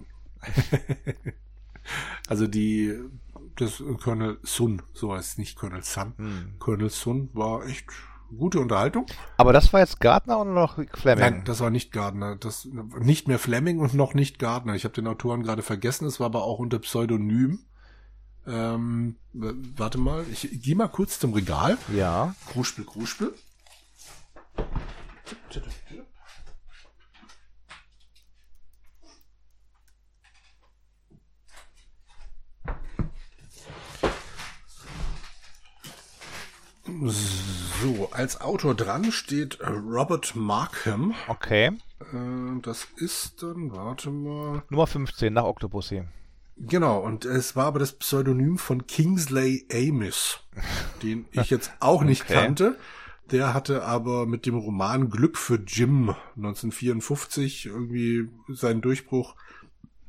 [2.28, 3.00] Also die
[3.58, 6.14] das Colonel Sun, so heißt es nicht Colonel Sun.
[6.18, 6.56] Hm.
[6.58, 7.86] Colonel Sun war echt
[8.36, 9.06] gute Unterhaltung.
[9.38, 11.24] Aber das war jetzt Gardner oder noch Fleming?
[11.24, 12.38] Nein, das war nicht Gardner.
[12.38, 12.68] Das
[13.00, 14.74] nicht mehr Fleming und noch nicht Gardner.
[14.74, 16.08] Ich habe den Autoren gerade vergessen.
[16.08, 17.60] Es war aber auch unter Pseudonym.
[18.48, 21.78] Ähm, warte mal, ich gehe mal kurz zum Regal.
[21.94, 22.34] Ja.
[22.48, 23.36] Kruspel, Kruspel.
[36.86, 41.16] So, als Autor dran steht Robert Markham.
[41.28, 41.72] Okay.
[42.00, 44.64] Äh, das ist dann, warte mal.
[44.70, 46.04] Nummer 15 nach Octopussy.
[46.58, 50.40] Genau, und es war aber das Pseudonym von Kingsley Amis,
[51.04, 52.34] den ich jetzt auch nicht okay.
[52.34, 52.78] kannte.
[53.32, 59.36] Der hatte aber mit dem Roman Glück für Jim 1954 irgendwie seinen Durchbruch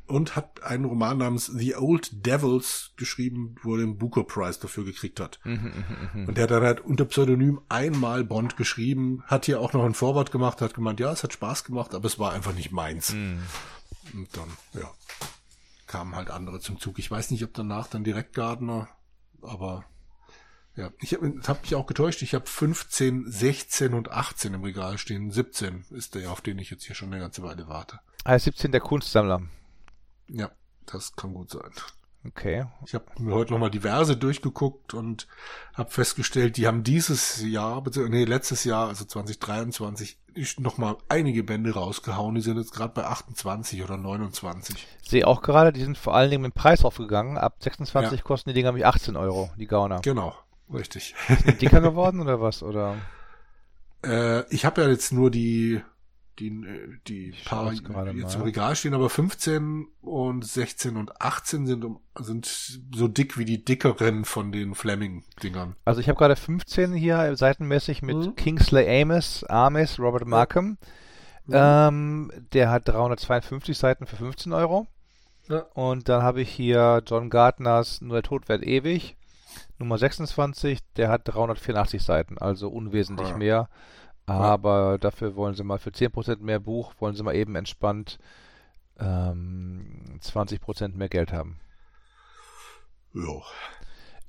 [0.07, 4.85] und hat einen Roman namens The Old Devils geschrieben, wo er den Booker Prize dafür
[4.85, 5.41] gekriegt hat.
[5.45, 9.61] Mhm, mhm, mhm, und der hat dann halt unter Pseudonym einmal Bond geschrieben, hat hier
[9.61, 12.33] auch noch ein Vorwort gemacht, hat gemeint, ja, es hat Spaß gemacht, aber es war
[12.33, 13.12] einfach nicht meins.
[13.12, 13.43] Mhm.
[14.15, 14.49] Und dann,
[14.81, 14.91] ja,
[15.87, 16.99] kamen halt andere zum Zug.
[16.99, 18.89] Ich weiß nicht, ob danach dann direkt Gardner,
[19.43, 19.85] aber
[20.77, 22.20] ja, ich habe hab mich auch getäuscht.
[22.23, 25.31] Ich habe 15, 16 und 18 im Regal stehen.
[25.31, 28.01] 17 ist der, auf den ich jetzt hier schon eine ganze Weile warte.
[28.24, 29.43] Ah, 17 der Kunstsammler.
[30.28, 30.51] Ja,
[30.86, 31.70] das kann gut sein.
[32.27, 32.66] Okay.
[32.85, 35.28] Ich habe mir heute nochmal diverse durchgeguckt und
[35.74, 40.19] habe festgestellt, die haben dieses Jahr, nee, letztes Jahr, also 2023,
[40.59, 42.35] nochmal einige Bände rausgehauen.
[42.35, 44.86] Die sind jetzt gerade bei 28 oder 29.
[45.03, 47.39] Sehe auch gerade, die sind vor allen Dingen mit dem Preis aufgegangen.
[47.39, 48.24] Ab 26 ja.
[48.24, 50.01] kosten die Dinger mich 18 Euro, die Gauner.
[50.01, 50.35] Genau,
[50.73, 51.15] richtig.
[51.28, 52.62] Sind die dicker geworden oder was?
[52.62, 52.97] Oder?
[54.05, 55.81] Äh, ich habe ja jetzt nur die
[56.39, 58.09] die, äh, die paar jetzt mal.
[58.09, 61.85] im Regal stehen, aber 15 und 16 und 18 sind,
[62.19, 62.47] sind
[62.95, 65.77] so dick wie die dickeren von den Fleming-Dingern.
[65.85, 68.37] Also ich habe gerade 15 hier seitenmäßig mit mhm.
[68.37, 70.79] Kingsley Amos, Amis, Robert Markham.
[71.47, 71.89] Ja.
[71.89, 74.87] Ähm, der hat 352 Seiten für 15 Euro.
[75.49, 75.61] Ja.
[75.75, 79.17] Und dann habe ich hier John Gardners Nur der Tod wird ewig.
[79.79, 83.37] Nummer 26, der hat 384 Seiten, also unwesentlich ja.
[83.37, 83.69] mehr.
[84.27, 88.19] Aber dafür wollen sie mal für 10% mehr Buch, wollen sie mal eben entspannt
[88.98, 91.61] ähm, 20% mehr Geld haben.
[93.15, 93.40] Ja.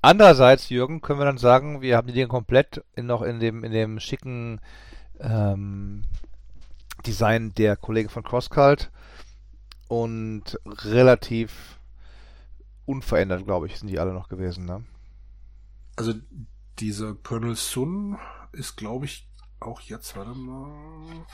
[0.02, 3.64] Andererseits, Jürgen, können wir dann sagen, wir haben die Dinge komplett in, noch in dem,
[3.64, 4.62] in dem schicken
[5.20, 6.04] ähm,
[7.06, 8.92] Design der Kollegen von CrossCult
[9.88, 11.80] und relativ
[12.86, 14.84] unverändert, glaube ich, sind die alle noch gewesen, ne?
[15.96, 16.14] Also
[16.80, 18.18] dieser Colonel Sun
[18.52, 19.28] ist, glaube ich,
[19.60, 21.26] auch jetzt, warte mal,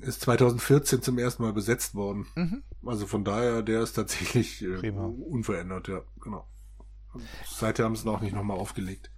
[0.00, 2.26] ist 2014 zum ersten Mal besetzt worden.
[2.34, 2.62] Mhm.
[2.86, 6.46] Also von daher, der ist tatsächlich äh, unverändert, ja, genau.
[7.46, 9.10] seither haben sie es noch nicht nochmal aufgelegt.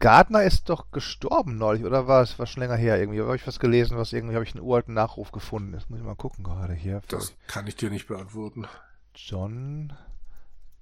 [0.00, 3.20] Gardner ist doch gestorben neulich, oder war es war schon länger her irgendwie?
[3.20, 5.72] Habe ich was gelesen, was irgendwie habe ich einen uralten Nachruf gefunden.
[5.72, 7.00] Das muss ich mal gucken gerade hier.
[7.08, 8.66] Das kann ich dir nicht beantworten.
[9.14, 9.92] John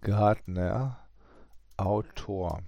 [0.00, 0.98] Gardner,
[1.76, 2.62] Autor.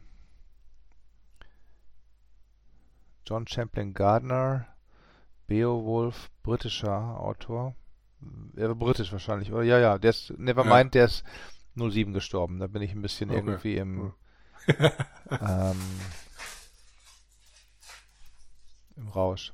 [3.26, 4.66] John Champlin Gardner,
[5.46, 7.74] Beowulf, britischer Autor.
[8.56, 9.62] Er britisch wahrscheinlich, oder?
[9.62, 11.00] Ja, ja, der ist, Nevermind, ja.
[11.00, 11.24] der ist
[11.76, 12.58] 07 gestorben.
[12.58, 13.38] Da bin ich ein bisschen okay.
[13.38, 14.12] irgendwie im,
[15.30, 15.76] ähm,
[18.96, 19.52] im Rausch.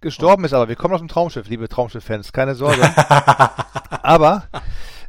[0.00, 2.82] Gestorben ist aber, wir kommen aus dem Traumschiff, liebe Traumschiff-Fans, keine Sorge.
[4.02, 4.48] aber,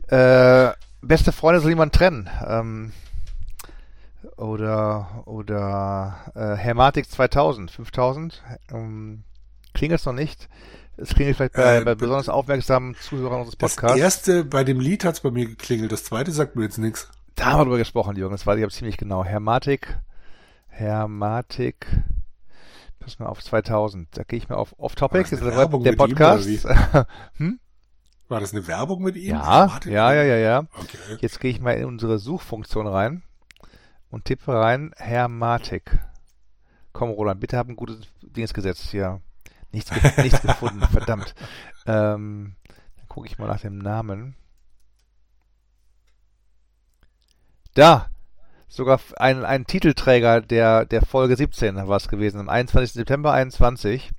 [0.07, 2.30] äh, beste Freunde soll jemand trennen.
[2.45, 2.93] Ähm,
[4.37, 8.43] oder oder äh, Hermatik 2000, 5000.
[8.71, 9.23] Ähm,
[9.73, 10.49] klingelt es noch nicht.
[10.97, 13.95] Es klingelt vielleicht bei, äh, bei besonders aufmerksamen Zuhörern unseres Podcasts.
[13.95, 15.91] Das erste, bei dem Lied hat es bei mir geklingelt.
[15.91, 17.09] Das zweite sagt mir jetzt nichts.
[17.35, 18.33] Da haben wir drüber gesprochen, Jürgen.
[18.33, 19.25] Das war ich ziemlich genau.
[19.25, 19.97] Hermatik,
[20.67, 21.85] Hermatik,
[22.99, 24.07] pass mal auf 2000.
[24.17, 25.23] Da gehe ich mal auf Off-Topic.
[25.23, 26.47] Das ist der, der Podcast.
[27.37, 27.59] hm?
[28.29, 29.31] War das eine Werbung mit ihm?
[29.31, 30.59] Ja, ja, ja, ja, ja.
[30.79, 31.17] Okay.
[31.19, 33.21] Jetzt gehe ich mal in unsere Suchfunktion rein
[34.10, 35.98] und tippe rein Hermatik.
[36.94, 39.22] Komm, Roland, bitte hab ein gutes Dings gesetzt hier.
[39.72, 41.36] Nichts, ge nichts gefunden, verdammt.
[41.86, 42.56] Ähm,
[42.98, 44.36] dann gucke ich mal nach dem Namen.
[47.73, 48.10] Da!
[48.68, 52.40] Sogar ein, ein Titelträger der, der Folge 17 war es gewesen.
[52.40, 52.94] Am 21.
[52.94, 54.11] September 21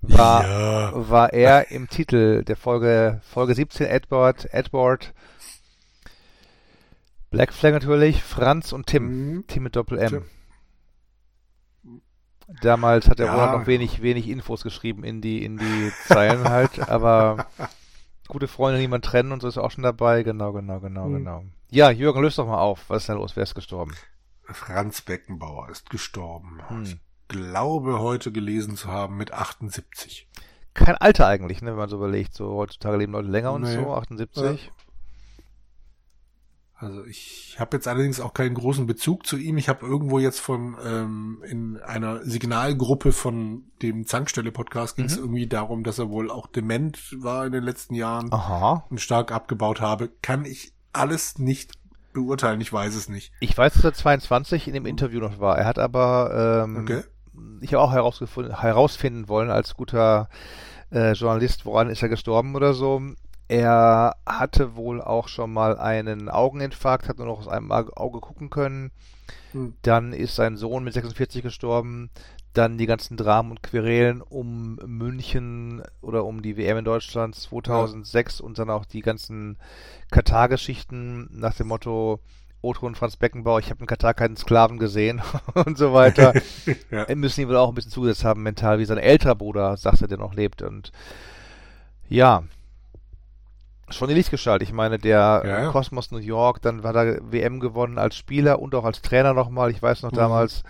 [0.00, 0.92] war, ja.
[0.94, 5.14] war er im Titel der Folge, Folge 17 Edward, Edward
[7.30, 9.34] Black Flag natürlich, Franz und Tim.
[9.34, 9.44] Mhm.
[9.46, 10.24] Tim mit Doppel-M.
[12.62, 13.34] Damals hat der ja.
[13.34, 17.46] Roland noch wenig, wenig Infos geschrieben in die, in die Zeilen halt, aber
[18.28, 20.22] Gute Freunde niemand trennen und so ist auch schon dabei.
[20.22, 21.14] Genau, genau, genau, Mhm.
[21.14, 21.44] genau.
[21.70, 22.84] Ja, Jürgen, löst doch mal auf.
[22.88, 23.36] Was ist denn los?
[23.36, 23.94] Wer ist gestorben?
[24.44, 26.60] Franz Beckenbauer ist gestorben.
[26.68, 26.82] Hm.
[26.84, 26.98] Ich
[27.28, 30.28] glaube, heute gelesen zu haben mit 78.
[30.74, 32.34] Kein Alter eigentlich, ne, wenn man so überlegt.
[32.34, 33.74] So heutzutage leben Leute länger und Nee.
[33.74, 34.70] so, 78.
[36.80, 39.58] Also ich habe jetzt allerdings auch keinen großen Bezug zu ihm.
[39.58, 45.22] Ich habe irgendwo jetzt von ähm, in einer Signalgruppe von dem Zankstelle-Podcast ging es Mhm.
[45.24, 48.84] irgendwie darum, dass er wohl auch dement war in den letzten Jahren Aha.
[48.90, 50.10] und stark abgebaut habe.
[50.22, 51.72] Kann ich alles nicht
[52.12, 52.60] beurteilen.
[52.60, 53.32] Ich weiß es nicht.
[53.40, 55.58] Ich weiß, dass er 22 in dem Interview noch war.
[55.58, 57.02] Er hat aber, ähm, Okay.
[57.60, 60.28] ich habe auch herausgefunden, herausfinden wollen als guter
[60.92, 63.02] äh, Journalist, woran ist er gestorben oder so.
[63.48, 68.20] Er hatte wohl auch schon mal einen Augeninfarkt, hat nur noch aus einem Au- Auge
[68.20, 68.90] gucken können.
[69.52, 69.74] Hm.
[69.82, 72.10] Dann ist sein Sohn mit 46 gestorben.
[72.54, 78.40] Dann die ganzen Dramen und Querelen um München oder um die WM in Deutschland 2006
[78.40, 79.58] und dann auch die ganzen
[80.10, 82.20] Katar-Geschichten nach dem Motto
[82.60, 85.22] Otto und Franz Beckenbauer, ich habe in Katar keinen Sklaven gesehen
[85.54, 86.32] und so weiter.
[86.90, 87.06] Ja.
[87.06, 90.08] Wir müssen ihm wohl auch ein bisschen zugesetzt haben mental, wie sein älterer Bruder, sagte,
[90.08, 90.62] der noch lebt.
[90.62, 90.90] Und
[92.08, 92.42] ja,
[93.90, 94.62] schon die Lichtgestalt.
[94.62, 95.70] Ich meine, der Ja.
[95.70, 99.70] Kosmos New York, dann hat er WM gewonnen als Spieler und auch als Trainer nochmal.
[99.70, 100.16] Ich weiß noch Mhm.
[100.16, 100.62] damals,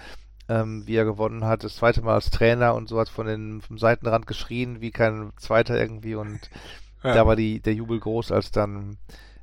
[0.49, 3.61] ähm, wie er gewonnen hat, das zweite Mal als Trainer und so hat von den,
[3.61, 6.15] vom Seitenrand geschrien, wie kein Zweiter irgendwie.
[6.15, 6.41] Und
[7.05, 7.15] Ja.
[7.15, 8.97] da war die, der Jubel groß, als dann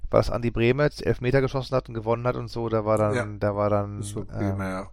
[0.10, 2.69] war es Andi Bremetz, elf Meter geschossen hat und gewonnen hat und so.
[2.69, 3.26] Da war dann, Ja.
[3.39, 4.88] da war dann war ähm, ja.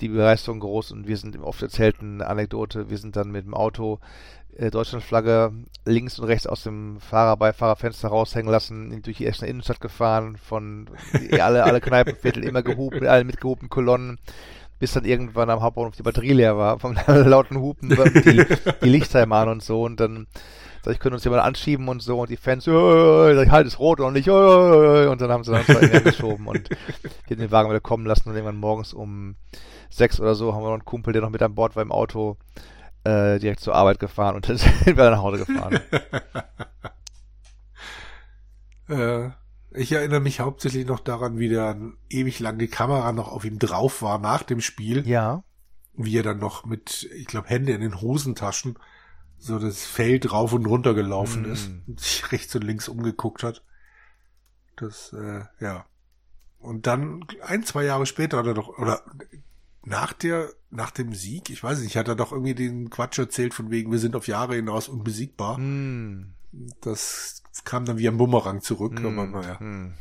[0.00, 3.54] die Begeisterung groß und wir sind im oft erzählten Anekdote, wir sind dann mit dem
[3.54, 5.52] Auto äh, Deutschlandflagge
[5.84, 10.88] links und rechts aus dem Fahrer Beifahrerfenster raushängen lassen, durch die Essener Innenstadt gefahren, von
[11.40, 14.18] alle, alle Kneipenviertel immer gehupt, mit allen mitgehupten Kolonnen,
[14.78, 18.44] bis dann irgendwann am Hauptbahnhof die Batterie leer war, vom lauten Hupen, die,
[18.82, 19.82] die Lichtheimer an und so.
[19.82, 20.26] Und dann
[20.84, 22.20] sag ich, können uns jemand anschieben und so.
[22.20, 25.44] Und die Fans, "Äh", sag ich, halt ist rot und nicht, "Äh", und dann haben
[25.44, 26.68] sie dann zwei geschoben und
[27.30, 28.28] den Wagen wieder kommen lassen.
[28.28, 29.36] Und irgendwann morgens um
[29.88, 31.92] sechs oder so haben wir noch einen Kumpel, der noch mit an Bord war im
[31.92, 32.36] Auto,
[33.04, 35.80] äh, direkt zur Arbeit gefahren und dann sind wir nach Hause gefahren.
[38.88, 39.30] Äh,
[39.70, 43.58] ich erinnere mich hauptsächlich noch daran, wie dann ewig lang die Kamera noch auf ihm
[43.58, 45.06] drauf war nach dem Spiel.
[45.08, 45.42] ja.
[45.94, 48.78] Wie er dann noch mit, ich glaube, Hände in den Hosentaschen
[49.38, 51.52] so das Feld rauf und runter gelaufen Mm.
[51.52, 53.62] ist und sich rechts und links umgeguckt hat.
[54.76, 55.84] Das, äh, ja.
[56.58, 59.02] Und dann ein, zwei Jahre später hat er doch, oder
[59.84, 63.52] nach der, nach dem Sieg, ich weiß nicht, hat er doch irgendwie den Quatsch erzählt
[63.54, 65.56] von wegen, wir sind auf Jahre hinaus unbesiegbar.
[65.56, 66.34] Hm.
[66.80, 69.06] Das kam dann wie ein Bumerang zurück, Hm.
[69.18, 69.58] aber naja.
[69.58, 69.94] Hm.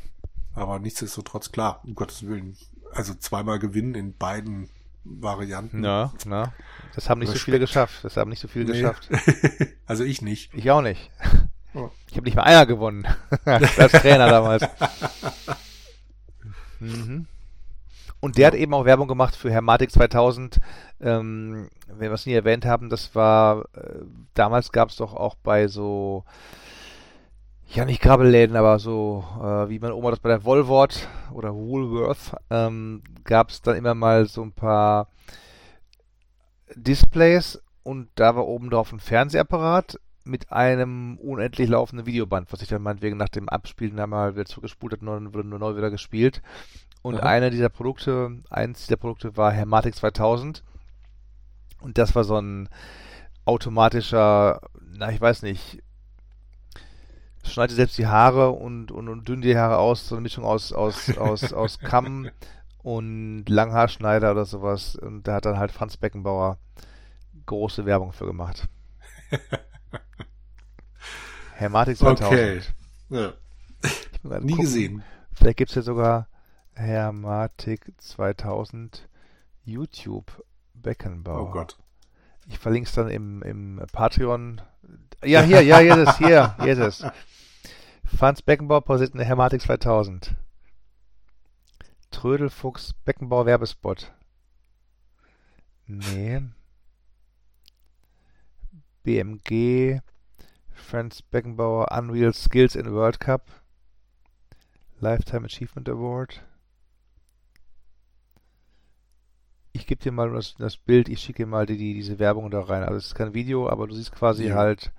[0.54, 2.58] Aber nichtsdestotrotz, klar, um Gottes Willen.
[2.94, 4.70] Also zweimal gewinnen in beiden
[5.04, 5.84] Varianten.
[5.84, 6.54] Ja, na.
[6.94, 7.46] Das haben nicht so Respekt.
[7.46, 8.04] viele geschafft.
[8.04, 8.82] Das haben nicht so viele Nee.
[8.82, 9.10] geschafft.
[9.88, 10.54] also ich nicht.
[10.54, 11.10] Ich auch nicht.
[11.74, 11.90] Oh.
[12.10, 13.08] Ich habe nicht mal einer gewonnen.
[13.46, 14.64] Als Trainer damals.
[16.80, 17.28] Mhm.
[18.22, 20.60] Und der hat eben auch Werbung gemacht für Hermatik 2000.
[21.02, 25.36] Ähm, wenn wir es nie erwähnt haben, das war, äh, damals gab es doch auch
[25.36, 26.24] bei so,
[27.68, 32.36] ja nicht Krabbelläden, aber so, äh, wie meine Oma das bei der Woolworth oder Woolworth,
[32.52, 35.08] ähm, gab es dann immer mal so ein paar
[36.76, 42.70] Displays und da war oben drauf ein Fernsehapparat mit einem unendlich laufenden Videoband, was sich
[42.70, 46.44] dann meinetwegen nach dem Abspielen einmal wieder zurückgespult hat und wurde nur neu wieder gespielt.
[47.02, 47.30] Und Aha.
[47.30, 50.64] einer dieser Produkte, eins dieser Produkte war Hermatik 2000.
[51.82, 52.70] Und das war so ein
[53.46, 55.82] automatischer, na, ich weiß nicht,
[57.44, 60.72] schneidet selbst die Haare und, und, und dünn die Haare aus, so eine Mischung aus,
[60.74, 62.30] aus, aus, aus Kamm
[62.84, 64.96] und Langhaarschneider oder sowas.
[64.96, 66.60] Und da hat dann halt Franz Beckenbauer
[67.48, 68.68] große Werbung für gemacht.
[71.56, 72.26] Hermatik 2000.
[72.32, 72.62] Okay.
[73.10, 73.34] Ja.
[74.24, 74.58] Nie gucken.
[74.58, 75.04] gesehen.
[75.34, 76.28] Vielleicht gibt es ja sogar
[76.82, 79.08] Hermatik 2000
[79.64, 80.44] YouTube
[80.74, 81.50] Beckenbauer.
[81.50, 81.78] Oh Gott.
[82.48, 84.62] Ich verlinke es dann im, im Patreon.
[85.24, 87.06] Ja, hier, ja, hier ist es, hier, hier ist es.
[88.18, 90.36] Franz Beckenbauer posiert eine Hermatik 2000.
[92.10, 94.12] Trödelfuchs Beckenbauer Werbespot.
[95.86, 96.42] Nee.
[99.04, 100.02] BMG
[100.74, 103.48] Franz Beckenbauer Unreal Skills in World Cup.
[105.00, 106.44] Lifetime Achievement Award.
[109.74, 112.52] Ich gebe dir mal das, das Bild, ich schicke dir mal die, die, diese Werbung
[112.52, 112.84] da rein.
[112.84, 114.56] Also es ist kein Video, aber du siehst quasi Ja.
[114.56, 114.92] halt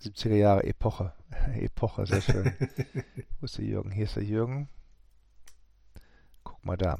[0.00, 1.12] 70er Jahre Epoche.
[1.54, 2.54] Epoche, sehr schön.
[3.40, 3.90] Wo ist der Jürgen?
[3.90, 4.68] Hier ist der Jürgen.
[6.44, 6.98] Guck mal da.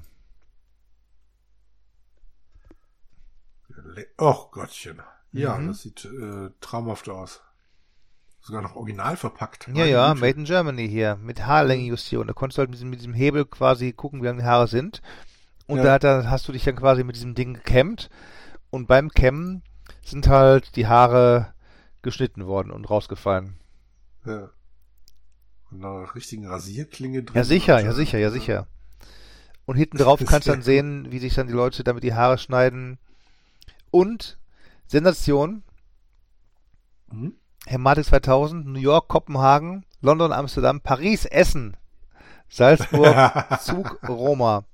[4.20, 5.00] Och Gottchen.
[5.32, 5.68] Ja, Mhm.
[5.68, 7.40] das sieht äh, traumhaft aus.
[8.40, 9.68] sogar noch original verpackt.
[9.72, 10.12] Ja, ja.
[10.14, 12.26] Made in Germany hier, mit Haarlängenjustierung.
[12.26, 14.68] Da konntest du halt mit diesem, mit diesem Hebel quasi gucken, wie lang die Haare
[14.68, 15.00] sind.
[15.66, 15.98] Und ja.
[15.98, 18.10] da, da hast du dich dann quasi mit diesem Ding gekämmt.
[18.70, 19.62] Und beim Kämmen
[20.02, 21.54] sind halt die Haare
[22.02, 23.56] geschnitten worden und rausgefallen.
[24.26, 24.50] Ja.
[25.70, 27.36] Und noch richtigen Rasierklinge drin.
[27.36, 28.66] Ja, sicher, ja, sicher, ja, sicher.
[29.66, 32.38] Und hinten drauf kannst du dann sehen, wie sich dann die Leute damit die Haare
[32.38, 32.98] schneiden.
[33.90, 34.38] Und
[34.86, 35.62] Sensation.
[37.10, 37.34] Mhm.
[37.66, 41.76] Hermatik 2000, New York, Kopenhagen, London, Amsterdam, Paris, Essen,
[42.48, 44.64] Salzburg, Zug, Roma.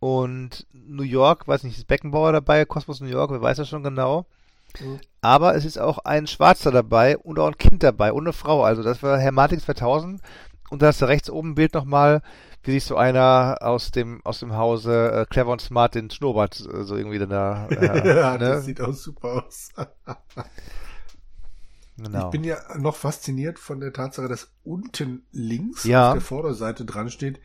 [0.00, 3.82] Und New York, weiß nicht, ist Beckenbauer dabei, Kosmos New York, wer weiß das schon
[3.82, 4.26] genau.
[4.80, 5.00] Mhm.
[5.20, 8.62] Aber es ist auch ein Schwarzer dabei und auch ein Kind dabei und eine Frau.
[8.62, 10.20] Also das war Hermatik 2000.
[10.70, 12.22] Und da hast du rechts oben ein Bild nochmal,
[12.62, 16.60] wie sich so einer aus dem aus dem Hause äh, Clever und Smart den Schnurrbart
[16.60, 17.66] äh, so irgendwie da.
[17.70, 18.38] Äh, ja, ne?
[18.38, 19.70] das sieht auch super aus.
[22.00, 22.26] Genau.
[22.26, 26.08] Ich bin ja noch fasziniert von der Tatsache, dass unten links ja.
[26.08, 27.40] auf der Vorderseite dran steht,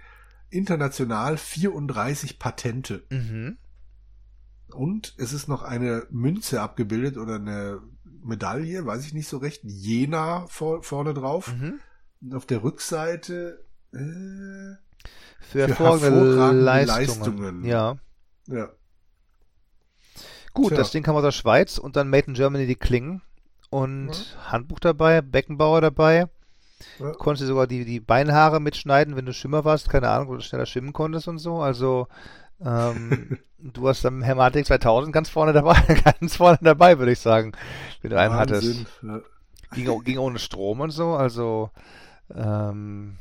[0.53, 3.03] international 34 Patente.
[3.09, 3.57] Mhm.
[4.73, 7.81] Und es ist noch eine Münze abgebildet oder eine
[8.23, 11.53] Medaille, weiß ich nicht so recht, Jena vor, vorne drauf.
[11.53, 11.79] Mhm.
[12.21, 13.63] Und auf der Rückseite
[13.93, 14.77] äh, für,
[15.41, 16.87] für hervorragende Leistungen.
[16.87, 17.65] Leistungen.
[17.65, 17.97] Ja.
[18.47, 18.69] Ja.
[20.53, 20.77] Gut, Tja.
[20.77, 23.21] das Ding kam aus der Schweiz und dann Made in Germany die Klingen
[23.69, 24.51] und ja.
[24.51, 26.27] Handbuch dabei, Beckenbauer dabei.
[26.99, 27.11] Ja.
[27.13, 30.65] Konntest sogar die, die Beinhaare mitschneiden, wenn du Schimmer warst, keine Ahnung, wo du schneller
[30.65, 31.61] schwimmen konntest und so.
[31.61, 32.07] Also
[32.63, 35.75] ähm, du hast dann Hermatik 2000 ganz vorne dabei,
[36.19, 37.53] ganz vorne dabei, würde ich sagen,
[38.01, 38.55] wenn du einen Wahnsinn.
[38.55, 38.85] hattest.
[39.01, 39.21] Ja.
[39.73, 41.71] Ging, ging ohne Strom und so, also
[42.33, 43.17] ähm,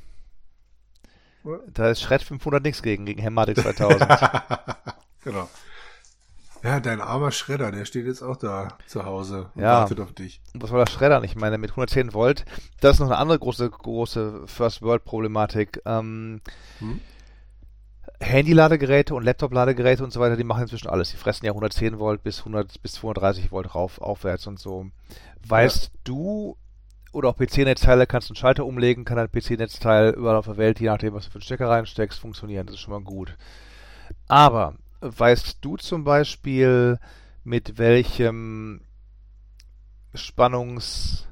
[1.73, 4.01] da ist Shred 500 nichts gegen, gegen Hermatik 2000.
[5.25, 5.49] genau.
[6.63, 9.81] Ja, dein armer Schredder, der steht jetzt auch da zu Hause und ja.
[9.81, 10.41] wartet auf dich.
[10.55, 11.23] Was soll der Schredder?
[11.25, 12.45] Ich meine, mit 110 Volt,
[12.81, 15.83] das ist noch eine andere große, große First-World-Problematik.
[15.85, 16.41] Ähm,
[16.79, 17.01] hm?
[18.21, 21.11] Handy-Ladegeräte und Laptop-Ladegeräte und so weiter, die machen inzwischen alles.
[21.11, 24.87] Die fressen ja 110 Volt bis 100 bis 230 Volt rauf, aufwärts und so.
[25.47, 25.91] Weißt ja.
[26.05, 26.57] du
[27.13, 30.81] oder auch PC-Netzteile kannst du einen Schalter umlegen, kann ein PC-Netzteil überall auf der Welt,
[30.81, 32.67] je nachdem, was du für einen Stecker reinsteckst, funktionieren.
[32.67, 33.37] Das ist schon mal gut.
[34.29, 36.99] Aber weißt du zum Beispiel,
[37.45, 38.83] mit welchem
[40.15, 41.27] Spannungslevel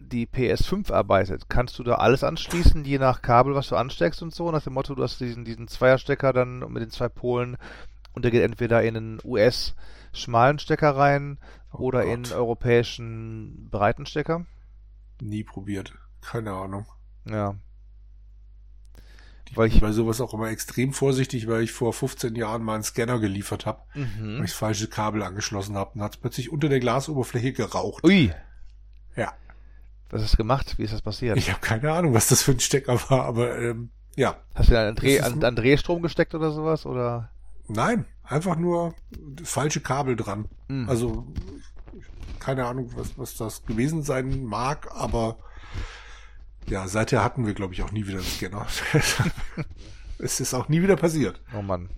[0.00, 1.48] die PS5 arbeitet?
[1.50, 4.50] Kannst du da alles anschließen, je nach Kabel, was du ansteckst und so?
[4.50, 7.58] Nach dem Motto, du hast diesen, diesen Zweierstecker dann mit den zwei Polen
[8.14, 11.38] und der geht entweder in einen US-schmalen Stecker rein
[11.72, 12.08] oh oder Gott.
[12.08, 14.46] in einen europäischen breiten Stecker?
[15.20, 15.94] Nie probiert.
[16.22, 16.86] Keine Ahnung.
[17.26, 17.56] Ja.
[19.54, 22.84] Weil ich bei sowas auch immer extrem vorsichtig, weil ich vor 15 Jahren mal einen
[22.84, 24.38] Scanner geliefert habe, mhm.
[24.38, 28.04] weil ich das falsche Kabel angeschlossen habe und hat es plötzlich unter der Glasoberfläche geraucht.
[28.04, 28.32] Ui.
[29.16, 29.32] Ja.
[30.10, 30.74] Was hast du gemacht?
[30.78, 31.36] Wie ist das passiert?
[31.36, 34.36] Ich habe keine Ahnung, was das für ein Stecker war, aber ähm, ja.
[34.54, 36.86] Hast du da einen, Dreh, an, an Drehstrom gesteckt oder sowas?
[36.86, 37.30] Oder?
[37.68, 38.94] Nein, einfach nur
[39.44, 40.48] falsche Kabel dran.
[40.68, 40.88] Mhm.
[40.88, 41.26] Also
[42.38, 45.36] keine Ahnung, was, was das gewesen sein mag, aber
[46.68, 48.66] ja, seither hatten wir, glaube ich, auch nie wieder einen Scanner.
[50.18, 51.40] es ist auch nie wieder passiert.
[51.56, 51.90] Oh Mann.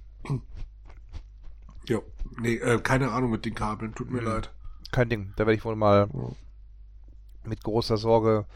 [1.88, 1.98] Ja,
[2.40, 4.28] nee, äh, keine Ahnung mit den Kabeln, tut mir mhm.
[4.28, 4.52] leid.
[4.92, 6.28] Kein Ding, da werde ich wohl mal ja.
[7.44, 8.46] mit großer Sorge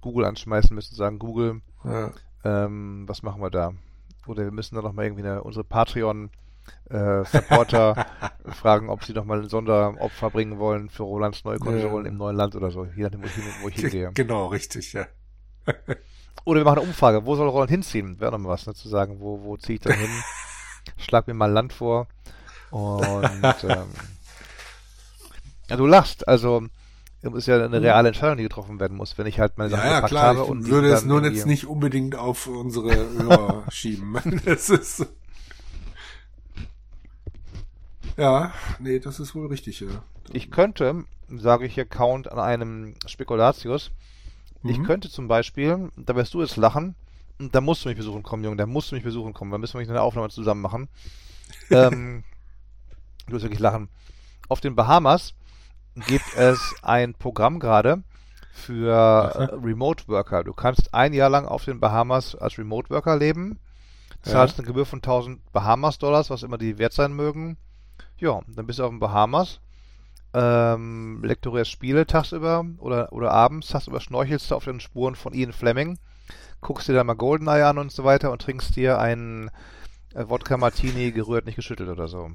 [0.00, 2.12] Google anschmeißen müssen, sagen, Google, ja.
[2.44, 3.72] ähm, was machen wir da?
[4.26, 6.30] Oder wir müssen da noch mal irgendwie eine, unsere Patreon
[6.90, 8.06] äh, Supporter
[8.46, 12.10] fragen, ob sie noch mal ein Sonderopfer bringen wollen für Rolands neue Konsolen ja.
[12.10, 14.12] im neuen Land oder so, je nachdem, wo ich, wo ich hingehe.
[14.14, 15.06] Genau, richtig, ja.
[16.44, 17.26] Oder wir machen eine Umfrage.
[17.26, 18.20] Wo soll Roland hinziehen?
[18.20, 19.20] Wäre noch mal was, ne, zu sagen.
[19.20, 20.10] Wo, wo ziehe ich dann hin?
[20.96, 22.06] Schlag mir mal Land vor.
[22.70, 23.86] Und ähm,
[25.68, 26.26] ja, du lachst.
[26.26, 26.64] Also
[27.22, 29.86] es ist ja eine reale Entscheidung, die getroffen werden muss, wenn ich halt meine Sachen
[29.86, 30.42] ja, ja, klar, habe.
[30.42, 34.16] Ich und würde es nur jetzt nicht unbedingt auf unsere Hörer schieben.
[34.44, 35.06] Das ist
[38.18, 40.02] ja, nee, das ist wohl richtig, ja.
[40.32, 43.92] Ich könnte, sage ich hier Count an einem Spekulatius,
[44.62, 44.70] Mhm.
[44.70, 46.94] Ich könnte zum Beispiel, da wirst du jetzt lachen,
[47.38, 49.78] da musst du mich besuchen kommen, Junge, da musst du mich besuchen kommen, da müssen
[49.78, 50.88] wir eine Aufnahme zusammen machen.
[51.70, 52.24] ähm,
[53.26, 53.88] du wirst wirklich lachen.
[54.48, 55.34] Auf den Bahamas
[56.06, 58.02] gibt es ein Programm gerade
[58.52, 60.44] für äh, Remote Worker.
[60.44, 63.58] Du kannst ein Jahr lang auf den Bahamas als Remote Worker leben,
[64.22, 64.58] zahlst ja.
[64.58, 67.56] eine Gebühr von 1000 Bahamas-Dollars, was immer die wert sein mögen.
[68.18, 69.60] Ja, dann bist du auf den Bahamas
[70.34, 75.52] ähm, lektorierst Spiele tagsüber oder, oder abends, tagsüber schnorchelst du auf den Spuren von Ian
[75.52, 75.98] Fleming,
[76.60, 79.50] guckst dir da mal Goldeneye an und so weiter und trinkst dir einen
[80.14, 82.30] äh, Wodka Martini gerührt, nicht geschüttelt oder so.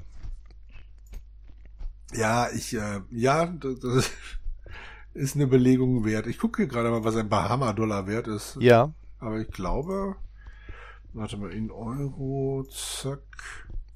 [2.13, 4.11] Ja, ich, äh, ja, das, das
[5.13, 6.27] ist eine Belegung wert.
[6.27, 8.57] Ich gucke gerade mal, was ein Bahama-Dollar wert ist.
[8.59, 8.93] Ja.
[9.19, 10.15] Aber ich glaube,
[11.13, 13.21] warte mal, in Euro, zack.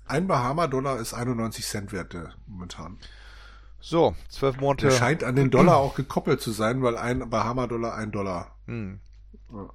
[0.06, 2.98] Ein Bahama-Dollar ist 91 Cent wert äh, momentan.
[3.80, 4.88] So, zwölf Monate.
[4.88, 8.56] Der scheint an den Dollar auch gekoppelt zu sein, weil ein Bahama-Dollar ein Dollar.
[8.66, 9.00] Hm.
[9.54, 9.70] Ja.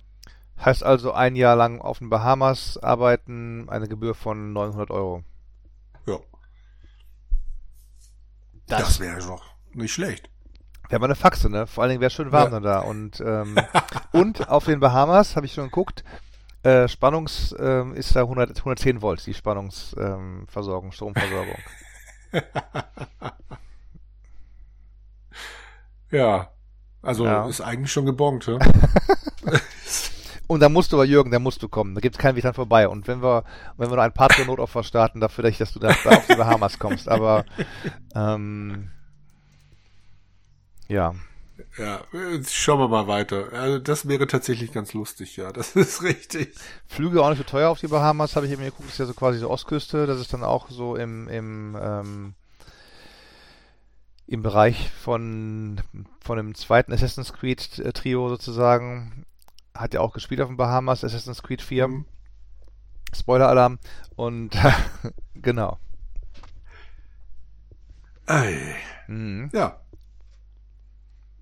[0.64, 5.24] Heißt also ein Jahr lang auf den Bahamas arbeiten, eine Gebühr von 900 Euro.
[6.06, 6.18] Ja.
[8.66, 9.42] Das- Das, wäre doch
[9.72, 10.28] nicht schlecht.
[10.88, 11.66] Wäre mal eine Faxe, ne?
[11.66, 12.50] Vor allen Dingen wäre schön warm Ja.
[12.50, 12.78] dann da.
[12.80, 13.56] Und, ähm,
[14.12, 16.04] und auf den Bahamas, habe ich schon geguckt,
[16.64, 21.56] äh, Spannungs ähm, ist da 100, 110 Volt, die Spannungsversorgung, ähm, Versorgung, Stromversorgung.
[26.12, 26.50] Ja.
[27.02, 27.48] Also Ja.
[27.48, 28.58] ist eigentlich schon gebongt, ja?
[30.46, 31.94] Und da musst du aber, Jürgen, da musst du kommen.
[31.94, 32.86] Da gibt's keinen Weg dran vorbei.
[32.86, 33.44] Und wenn wir,
[33.78, 37.08] wenn wir noch ein Patreon-Notopfer starten, dafür, dass du da da auf die Bahamas kommst.
[37.08, 37.46] Aber,
[38.14, 38.90] ähm,
[40.88, 41.14] ja.
[41.78, 42.00] ja,
[42.46, 43.46] schauen wir mal weiter.
[43.52, 45.52] Also das wäre tatsächlich ganz lustig, ja.
[45.52, 46.54] Das ist richtig.
[46.86, 48.84] Flüge auch nicht so teuer auf die Bahamas, habe ich eben geguckt.
[48.84, 50.06] Das ist ja so quasi so Ostküste.
[50.06, 52.34] Das ist dann auch so im, im, ähm,
[54.32, 55.80] im Bereich von,
[56.20, 59.26] von dem zweiten Assassin's Creed äh, Trio sozusagen.
[59.74, 61.88] Hat ja auch gespielt auf den Bahamas, Assassin's Creed 4.
[61.88, 62.04] Mhm.
[63.14, 63.78] Spoiler-Alarm.
[64.16, 64.56] Und
[65.34, 65.78] genau.
[68.26, 68.56] Ei.
[69.08, 69.50] Mhm.
[69.52, 69.76] Ja.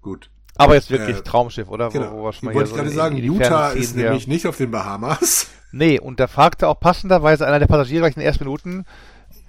[0.02, 0.30] Gut.
[0.56, 1.90] Aber jetzt wirklich Äh, Traumschiff, oder?
[1.90, 2.12] Genau.
[2.12, 4.56] Wo, wo ich wollte hier gerade in- sagen, in die Utah ist nämlich nicht auf
[4.56, 5.48] den Bahamas.
[5.72, 8.84] Nee, und da fragte auch passenderweise einer der Passagiere gleich in den ersten Minuten,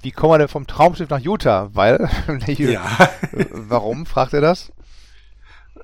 [0.04, 1.70] wie kommen wir denn vom Traumschiff nach Utah?
[1.74, 2.10] Weil,
[2.48, 2.82] ja.
[3.52, 4.72] warum, fragt er das?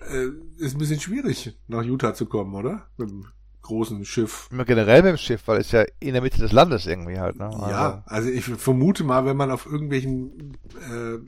[0.09, 0.27] Äh,
[0.57, 2.87] ist ein bisschen schwierig, nach Utah zu kommen, oder?
[2.97, 3.27] Mit einem
[3.61, 4.47] großen Schiff.
[4.51, 7.37] Immer Generell mit dem Schiff, weil es ja in der Mitte des Landes irgendwie halt,
[7.37, 7.49] ne?
[7.69, 10.57] Ja, also ich vermute mal, wenn man auf irgendwelchen
[10.89, 11.19] äh,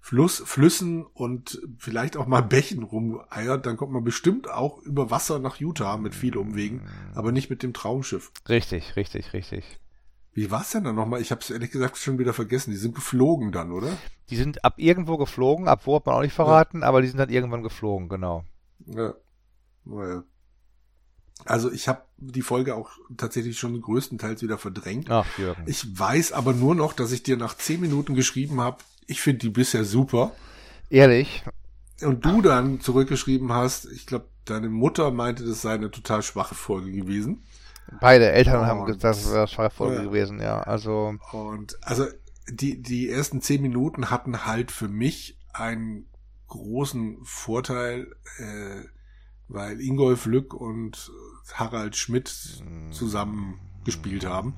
[0.00, 5.38] Fluss, Flüssen und vielleicht auch mal Bächen rumeiert, dann kommt man bestimmt auch über Wasser
[5.40, 6.82] nach Utah mit viel Umwegen,
[7.14, 8.32] aber nicht mit dem Traumschiff.
[8.48, 9.78] Richtig, richtig, richtig.
[10.32, 11.20] Wie war's denn dann nochmal?
[11.20, 12.70] Ich habe es ehrlich gesagt schon wieder vergessen.
[12.70, 13.88] Die sind geflogen dann, oder?
[14.30, 17.18] Die sind ab irgendwo geflogen, ab wo hat man auch nicht verraten, aber die sind
[17.18, 18.44] dann irgendwann geflogen, genau.
[18.86, 19.14] Ja.
[19.84, 20.22] Naja.
[21.44, 25.10] Also ich habe die Folge auch tatsächlich schon größtenteils wieder verdrängt.
[25.10, 25.64] Ach, Jürgen.
[25.66, 29.40] Ich weiß aber nur noch, dass ich dir nach zehn Minuten geschrieben habe, ich finde
[29.40, 30.32] die bisher super.
[30.90, 31.44] Ehrlich,
[32.02, 36.54] Und du dann zurückgeschrieben hast, ich glaube, deine Mutter meinte, das sei eine total schwache
[36.54, 37.42] Folge gewesen.
[38.00, 40.02] Beide Eltern Oh, haben gesagt, das wäre eine Folge ja.
[40.02, 40.60] gewesen, ja.
[40.60, 42.06] Also, Und also
[42.48, 46.06] die, die ersten zehn Minuten hatten halt für mich einen
[46.48, 48.82] großen Vorteil, äh,
[49.48, 51.10] weil Ingolf Lück und
[51.54, 52.28] Harald Schmidt
[52.90, 54.54] zusammen gespielt haben.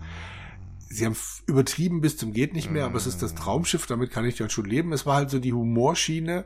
[0.89, 4.27] Sie haben übertrieben bis zum geht nicht mehr, aber es ist das Traumschiff, damit kann
[4.27, 4.93] ich dann schon leben.
[4.93, 6.45] Es war halt so die Humorschiene.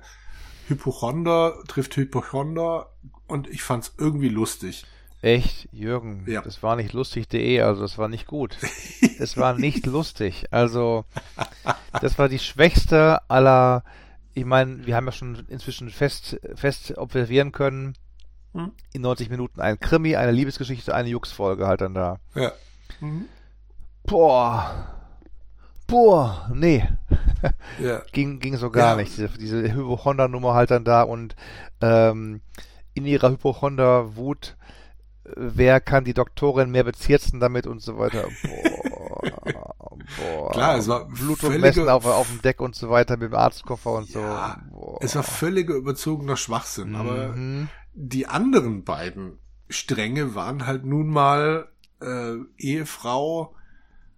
[0.69, 2.93] Hypochonder trifft Hypochonder
[3.27, 4.87] und ich fand's irgendwie lustig.
[5.23, 6.43] Echt, Jürgen, Ja.
[6.43, 8.57] das war nicht lustig.de, also das war nicht gut.
[9.19, 10.47] es war nicht lustig.
[10.51, 11.05] Also,
[12.01, 13.83] das war die schwächste aller,
[14.35, 17.95] ich meine, wir haben ja schon inzwischen fest, fest observieren können,
[18.55, 18.73] Hm?
[18.95, 22.19] in 90 Minuten ein Krimi, eine Liebesgeschichte, eine Jux-Folge halt dann da.
[22.35, 22.53] Ja.
[23.01, 23.27] Mhm.
[24.05, 24.93] Boah.
[25.87, 26.89] Boah, nee.
[27.79, 28.03] Ja.
[28.13, 29.03] ging, ging so gar Ja.
[29.03, 29.17] nicht.
[29.17, 31.37] Diese, diese Hypochonder-Nummer halt dann da und
[31.81, 32.41] ähm,
[32.95, 34.63] in ihrer Hypochonder-Wut, äh,
[35.37, 38.29] wer kann die Doktorin mehr bezirzen damit und so weiter.
[38.43, 40.51] Boah, boah.
[40.53, 43.35] Klar, es war Blutdruck völlige- messen auf, auf dem Deck und so weiter mit dem
[43.35, 44.77] Arztkoffer und Ja, so.
[44.77, 44.99] Boah.
[45.03, 47.69] Es war völliger überzogener Schwachsinn, aber Mhm.
[47.95, 49.39] die anderen beiden
[49.69, 51.69] Stränge waren halt nun mal
[52.01, 53.55] äh, Ehefrau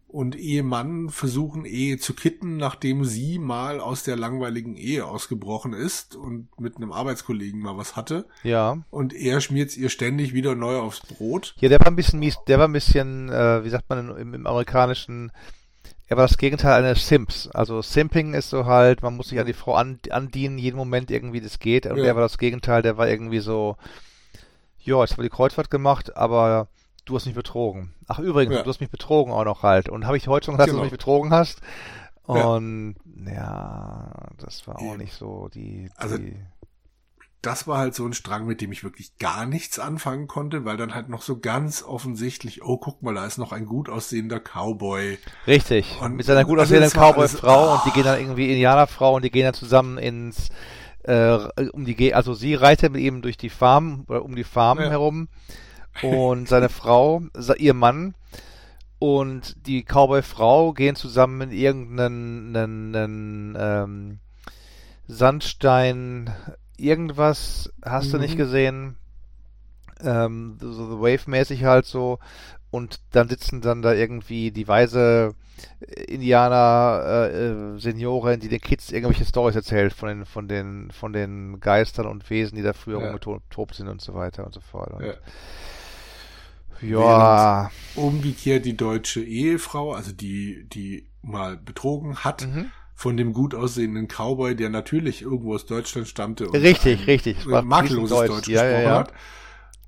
[0.08, 6.16] und Ehemann versuchen Ehe zu kitten, nachdem sie mal aus der langweiligen Ehe ausgebrochen ist
[6.16, 8.26] und mit einem Arbeitskollegen mal was hatte.
[8.42, 8.78] Ja.
[8.90, 11.54] Und er schmiert's ihr ständig wieder neu aufs Brot.
[11.60, 14.32] Ja, der war ein bisschen mies, der war ein bisschen, äh, wie sagt man im,
[14.32, 15.30] im amerikanischen,
[16.06, 17.48] er war das Gegenteil eines Simps.
[17.48, 21.10] Also Simping ist so halt, man muss sich an die Frau an, andienen, jeden Moment
[21.10, 21.84] irgendwie das geht.
[21.84, 22.04] Und Ja.
[22.04, 23.76] er war das Gegenteil, der war irgendwie so,
[24.78, 26.68] ja, jetzt haben wir die Kreuzfahrt gemacht, aber
[27.08, 27.92] du hast mich betrogen.
[28.06, 28.62] Ach übrigens, Ja.
[28.62, 29.88] du hast mich betrogen auch noch halt.
[29.88, 30.82] Und habe ich heute schon gesagt, dass Genau.
[30.82, 31.60] du mich betrogen hast?
[32.28, 32.44] Ja.
[32.44, 36.36] Und ja, das war auch nicht so die, Also, die
[37.40, 40.76] Das war halt so ein Strang, mit dem ich wirklich gar nichts anfangen konnte, weil
[40.76, 44.40] dann halt noch so ganz offensichtlich, oh, guck mal, da ist noch ein gut aussehender
[44.40, 45.18] Cowboy.
[45.46, 45.96] Richtig.
[46.02, 49.30] Und- mit seiner gut also aussehenden Cowboy-Frau und die gehen dann irgendwie Indianerfrau und die
[49.30, 50.48] gehen dann zusammen ins
[51.04, 51.38] äh,
[51.72, 54.90] um die also sie reitet mit ihm durch die Farm oder um die Farm Ja.
[54.90, 55.28] herum
[56.02, 57.22] und seine Frau,
[57.58, 58.14] ihr Mann
[58.98, 64.18] Und die Cowboy-Frau gehen zusammen in irgendeinen einen, einen, ähm,
[65.06, 66.30] Sandstein,
[66.76, 68.12] irgendwas, hast mhm.
[68.12, 68.38] du nicht mhm.
[68.38, 68.96] gesehen?
[70.00, 72.18] Ähm, so The Wave-mäßig halt so.
[72.70, 75.34] Und dann sitzen dann da irgendwie die weise
[75.80, 81.12] Indianer, äh, äh, Seniorin, die den Kids irgendwelche Stories erzählt von den, von den, von
[81.12, 83.06] den Geistern und Wesen, die da früher ja.
[83.06, 84.92] rumgetobt sind und so weiter und so fort.
[84.92, 85.14] Und ja.
[86.80, 87.70] Ja.
[87.94, 92.70] umgekehrt die deutsche Ehefrau, also die, die mal betrogen hat, mhm.
[92.94, 96.52] von dem gut aussehenden Cowboy, der natürlich irgendwo aus Deutschland stammte.
[96.52, 97.44] richtig, richtig.
[97.46, 98.98] Makelloses Deutsch, Deutsch ja, gesprochen ja, ja.
[98.98, 99.12] hat.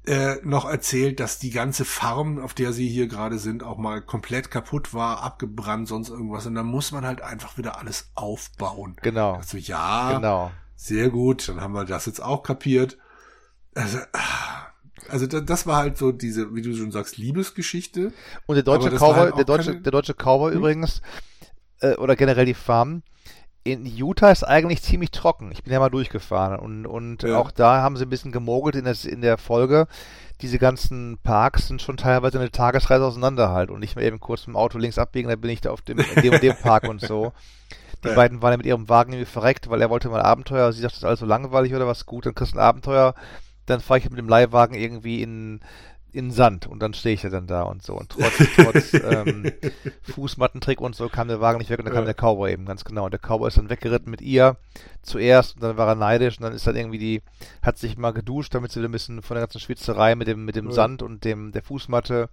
[0.07, 4.01] Äh, noch erzählt, dass die ganze Farm, auf der sie hier gerade sind, auch mal
[4.01, 6.47] komplett kaputt war, abgebrannt, sonst irgendwas.
[6.47, 8.97] Und dann muss man halt einfach wieder alles aufbauen.
[9.03, 9.35] Genau.
[9.35, 10.51] Also ja, genau.
[10.75, 12.97] sehr gut, dann haben wir das jetzt auch kapiert.
[13.75, 13.99] Also,
[15.09, 18.13] also das war halt so diese, wie du schon sagst, Liebesgeschichte.
[18.47, 19.83] Und der deutsche Cowboy, halt der deutsche, keine...
[19.83, 20.59] der deutsche Cowboy hm?
[20.59, 21.03] übrigens,
[21.81, 23.03] äh, oder generell die Farm,
[23.63, 25.53] in Utah ist eigentlich ziemlich trocken.
[25.53, 27.37] Ich bin ja mal durchgefahren und, und ja.
[27.39, 29.87] auch da haben sie ein bisschen gemogelt in, das, in der Folge.
[30.41, 34.47] Diese ganzen Parks sind schon teilweise eine Tagesreise auseinander halt und nicht mehr eben kurz
[34.47, 36.85] mit dem Auto links abbiegen, dann bin ich da auf dem, dem und dem Park
[36.85, 37.33] und so.
[38.03, 38.15] Die ja.
[38.15, 40.73] beiden waren ja mit ihrem Wagen irgendwie verreckt, weil er wollte mal Abenteuer.
[40.73, 43.15] Sie sagt, das ist alles so langweilig oder was gut, dann kriegst du ein Abenteuer.
[43.71, 45.61] Dann fahre ich mit dem Leihwagen irgendwie in
[46.13, 47.95] in Sand und dann stehe ich ja dann da und so.
[47.95, 49.53] Und trotz, trotz ähm,
[50.03, 52.85] Fußmattentrick und so kam der Wagen nicht weg und dann kam der Cowboy eben, ganz
[52.85, 53.05] genau.
[53.05, 54.57] Und der Cowboy ist dann weggeritten mit ihr
[55.03, 57.23] zuerst und dann war er neidisch und dann ist dann irgendwie die,
[57.63, 60.57] hat sich mal geduscht, damit sie ein bisschen von der ganzen Schwitzerei mit dem, mit
[60.57, 60.73] dem ja.
[60.73, 62.29] Sand und dem, der Fußmatte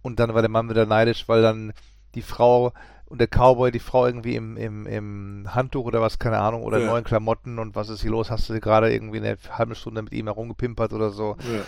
[0.00, 1.72] und dann war der Mann wieder neidisch, weil dann
[2.14, 2.72] die Frau
[3.12, 6.78] und der Cowboy, die Frau irgendwie im, im, im Handtuch oder was, keine Ahnung, oder
[6.78, 6.86] ja.
[6.86, 8.30] neuen Klamotten und was ist hier los?
[8.30, 11.36] Hast du gerade irgendwie eine halbe Stunde mit ihm herumgepimpert oder so?
[11.40, 11.60] Ja.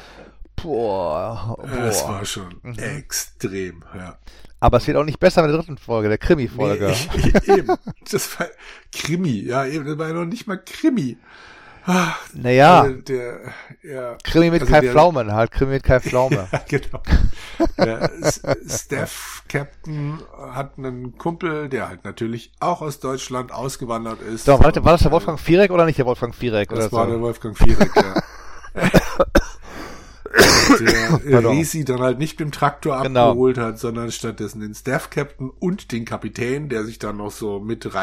[0.56, 1.66] Boah, boah.
[1.76, 2.78] Das war schon mhm.
[2.78, 4.16] extrem, ja.
[4.58, 6.94] Aber es wird auch nicht besser mit der dritten Folge, der Krimi-Folge.
[7.14, 7.76] Nee, eben.
[8.10, 8.46] Das war
[8.90, 11.18] Krimi, ja, eben, das war ja noch nicht mal Krimi.
[12.32, 12.82] Naja.
[12.84, 13.40] Der, der,
[13.82, 16.48] ja, Krimi mit also Kai der, Pflaumen, halt, Krimi mit Kai Pflaume.
[16.52, 17.02] ja, genau.
[17.76, 18.10] Der
[18.66, 20.18] Steph Captain
[20.50, 24.48] hat einen Kumpel, der halt natürlich auch aus Deutschland ausgewandert ist.
[24.48, 26.70] Doch, warte, war das der Wolfgang Viereck oder nicht der Wolfgang Viereck?
[26.70, 27.10] Das oder war so?
[27.12, 28.14] der Wolfgang Viereck, ja.
[31.28, 33.30] der Risi dann halt nicht mit dem Traktor genau.
[33.30, 37.60] abgeholt hat, sondern stattdessen den Staff Captain und den Kapitän, der sich dann noch so
[37.60, 37.94] mit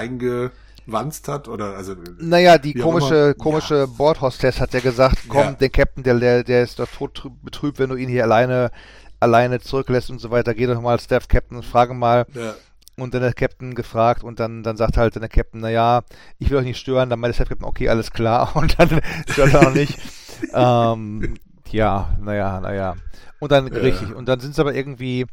[0.87, 3.85] reingewanzt hat oder also naja die komische komische ja.
[3.85, 5.51] Bordhostess hat ja gesagt komm ja.
[5.53, 8.71] den Captain der der, der ist doch tot betrübt wenn du ihn hier alleine
[9.19, 12.53] alleine zurücklässt und so weiter geh doch mal Staff Captain und frage mal ja.
[12.97, 16.03] Und dann der Captain gefragt und dann, dann sagt halt der Captain, naja,
[16.37, 17.09] ich will euch nicht stören.
[17.09, 18.53] Dann meint der Captain, okay, alles klar.
[18.55, 19.97] Und dann stört er auch nicht.
[20.53, 21.35] ähm,
[21.71, 22.95] ja, naja, naja.
[23.39, 23.79] Und dann, ja.
[23.79, 25.25] richtig, und dann sind es aber irgendwie,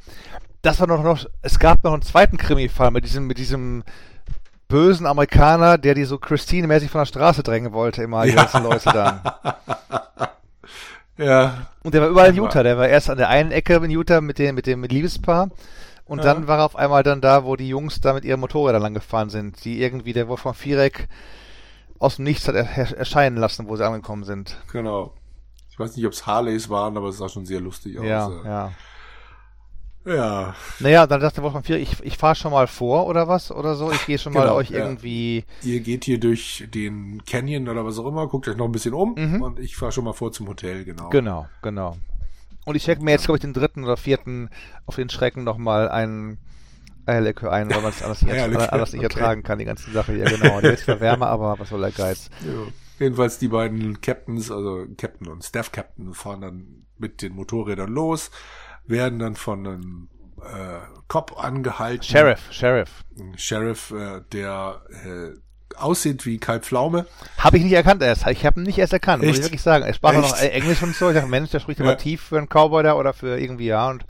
[0.62, 3.82] das war noch, noch, es gab noch einen zweiten Krimi-Fall mit diesem, mit diesem
[4.68, 8.36] bösen Amerikaner, der die so Christine-mäßig von der Straße drängen wollte, immer, die ja.
[8.36, 9.20] ganzen Leute dann.
[11.16, 11.66] ja.
[11.82, 14.20] Und der war überall in Utah, der war erst an der einen Ecke in Utah
[14.20, 15.50] mit dem, mit dem Liebespaar.
[16.04, 16.24] Und ja.
[16.24, 18.94] dann war er auf einmal dann da, wo die Jungs da mit ihren Motorrädern lang
[18.94, 21.08] gefahren sind, die irgendwie der Wolfgang Viereck
[21.98, 24.56] aus dem Nichts hat erscheinen lassen, wo sie angekommen sind.
[24.72, 25.12] Genau.
[25.70, 28.04] Ich weiß nicht, ob es Harleys waren, aber es sah schon sehr lustig aus.
[28.04, 28.72] Ja, ja.
[30.04, 30.54] Ja.
[30.80, 33.90] Naja, dann dachte Wolfgang 4, ich, ich fahre schon mal vor oder was oder so.
[33.90, 34.78] Ich gehe schon genau, mal euch ja.
[34.78, 35.44] irgendwie.
[35.62, 38.94] Ihr geht hier durch den Canyon oder was auch immer, guckt euch noch ein bisschen
[38.94, 39.42] um mhm.
[39.42, 41.10] und ich fahre schon mal vor zum Hotel, genau.
[41.10, 41.96] Genau, genau.
[42.64, 44.50] Und ich check mir jetzt, glaube ich, den dritten oder vierten
[44.86, 46.38] auf den Schrecken nochmal einen
[47.06, 48.34] Eierlikör ein, weil man es anders, nicht,
[48.72, 49.14] anders nicht okay.
[49.14, 50.60] ertragen kann, die ganze Sache hier, genau.
[50.60, 52.28] Der ist zwar wärmer, aber was soll der Geiz?
[52.42, 52.70] Ja.
[52.98, 58.30] Jedenfalls die beiden Captains, also Captain und Staff Captain, fahren dann mit den Motorrädern los,
[58.88, 60.08] werden dann von einem
[60.40, 60.78] äh,
[61.08, 62.02] Cop angehalten.
[62.02, 63.04] Sheriff, Sheriff.
[63.36, 65.38] Sheriff, äh, der äh,
[65.76, 67.06] aussieht wie Kai Pflaume.
[67.38, 68.26] Habe ich nicht erkannt erst.
[68.26, 69.30] Ich habe ihn nicht erst erkannt, Echt?
[69.30, 69.84] muss ich wirklich sagen.
[69.84, 71.08] Er sprach noch Englisch und so.
[71.08, 71.84] Ich dachte, Mensch, der spricht ja.
[71.84, 73.88] immer tief für einen Cowboy da oder für irgendwie, ja.
[73.88, 74.06] Und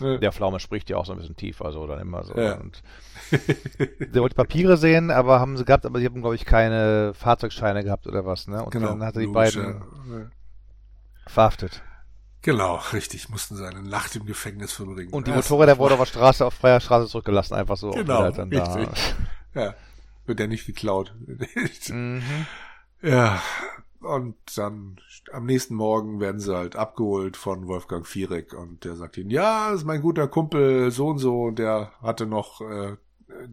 [0.00, 0.18] ja.
[0.18, 2.34] der Pflaume spricht ja auch so ein bisschen tief, also dann immer so.
[2.34, 2.54] Ja.
[2.54, 2.82] Und
[4.00, 7.84] der wollte Papiere sehen, aber haben sie gehabt, aber sie haben, glaube ich, keine Fahrzeugscheine
[7.84, 8.64] gehabt oder was, ne?
[8.64, 10.30] Und genau, dann hat er die beiden ja.
[11.26, 11.82] verhaftet.
[12.42, 15.12] Genau, richtig, mussten sie eine Nacht im Gefängnis verbringen.
[15.12, 17.90] Und die Motorräder wurden auf der Straße, auf freier Straße zurückgelassen, einfach so.
[17.90, 19.16] Genau, halt dann richtig.
[19.54, 19.62] Da.
[19.62, 19.74] Ja,
[20.26, 21.14] wird ja nicht geklaut.
[21.88, 22.22] mhm.
[23.02, 23.42] Ja,
[24.00, 24.98] und dann
[25.32, 29.70] am nächsten Morgen werden sie halt abgeholt von Wolfgang Viereck und der sagt ihnen, ja,
[29.70, 32.96] das ist mein guter Kumpel so und so, der hatte noch äh,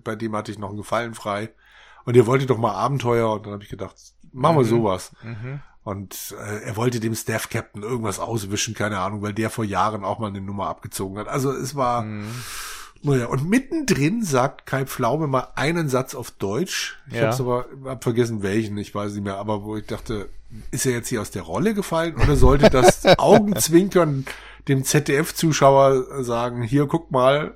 [0.03, 1.49] bei dem hatte ich noch einen Gefallen frei.
[2.05, 3.33] Und ihr wolltet doch mal Abenteuer.
[3.33, 3.95] Und dann habe ich gedacht,
[4.31, 4.69] machen wir mhm.
[4.69, 5.11] sowas.
[5.23, 5.61] Mhm.
[5.87, 10.03] Und äh, er wollte dem Staff Captain irgendwas auswischen, keine Ahnung, weil der vor Jahren
[10.03, 11.29] auch mal eine Nummer abgezogen hat.
[11.29, 12.25] Also es war, mhm.
[13.03, 16.97] Naja, und mittendrin sagt Kai Pflaume mal einen Satz auf Deutsch.
[17.07, 17.27] Ich Ja.
[17.27, 20.27] hab's aber hab vergessen welchen, ich weiß nicht mehr, aber wo ich dachte,
[20.71, 24.25] ist er jetzt hier aus der Rolle gefallen oder sollte das Augenzwinkern
[24.67, 27.55] dem ZDF-Zuschauer sagen, hier guck mal,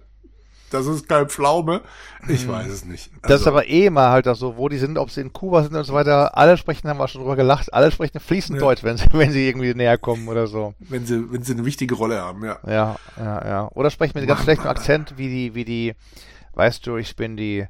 [0.71, 1.81] das ist Kai Pflaume?
[2.27, 3.11] Ich weiß es nicht.
[3.11, 3.19] Mhm.
[3.23, 5.31] Das ist Also, aber eh immer halt auch so, wo die sind, ob sie in
[5.33, 6.37] Kuba sind und so weiter.
[6.37, 8.65] Alle sprechen, haben wir schon drüber gelacht, alle sprechen fließend Ja.
[8.65, 10.73] Deutsch, wenn sie, wenn sie irgendwie näher kommen oder so.
[10.79, 12.57] wenn sie, wenn sie eine wichtige Rolle haben, ja.
[12.67, 13.69] Ja, ja, ja.
[13.73, 15.93] Oder sprechen mit ganz schlechtem Akzent, wie die, wie die,
[16.55, 17.65] weißt du, ich bin die,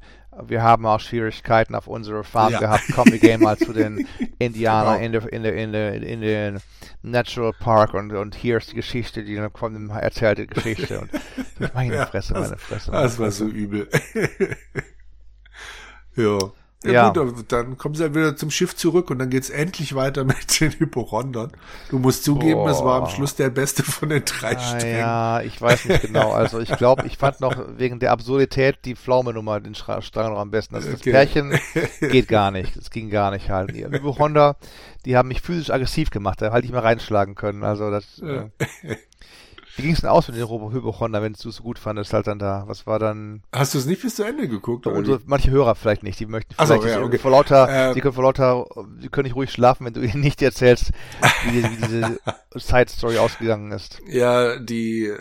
[0.48, 2.60] wir haben auch Schwierigkeiten auf unserer Farm Ja.
[2.60, 4.08] gehabt, komm, wir gehen mal zu den
[4.40, 5.06] Indianern Genau.
[5.06, 6.60] in der, in der, in der, in den
[7.02, 11.10] Natural Park und, und hier ist die Geschichte, die dann kommt, erzählt die Geschichte und
[11.74, 12.92] meine Ja, Fresse, meine Fresse.
[12.92, 13.90] Meine Das war so übel.
[16.16, 16.38] ja.
[16.84, 17.10] Ja, Ja.
[17.10, 20.60] gut, dann kommen sie halt wieder zum Schiff zurück und dann geht's endlich weiter mit
[20.60, 21.52] den Hyporondern.
[21.90, 23.10] Du musst zugeben, es war am.
[23.10, 24.98] Schluss der beste von den drei Ah, Strängen.
[24.98, 26.32] ja, ich weiß nicht genau.
[26.42, 30.02] Also ich glaube, ich fand noch wegen der Absurdität die Pflaume-Nummer den Strang
[30.32, 30.74] noch am besten.
[30.76, 31.12] Also das Okay.
[31.12, 31.54] Pärchen
[32.00, 32.76] geht gar nicht.
[32.76, 33.76] Das ging gar nicht halt.
[33.76, 34.56] Die Honda,
[35.06, 36.42] die haben mich physisch aggressiv gemacht.
[36.42, 37.64] Da halt nicht mehr reinschlagen können.
[37.64, 38.20] Also das.
[38.20, 38.50] Äh,
[39.76, 42.14] wie ging es denn aus mit den Hypo Honda, wenn du es so gut fandest,
[42.14, 42.64] halt dann da?
[42.68, 43.44] Was war dann?
[43.52, 44.88] Hast du es nicht bis zu Ende geguckt?
[44.88, 47.18] oder Unsere, manche Hörer vielleicht nicht, die möchten Ach so, vielleicht ja, nicht, okay.
[47.18, 48.66] vor lauter, Äh, die können vor lauter,
[49.02, 50.92] die können nicht ruhig schlafen, wenn du ihnen nicht erzählst,
[51.46, 52.20] wie, wie diese
[52.56, 54.02] Side-Story ausgegangen ist.
[54.08, 55.18] Ja, die äh,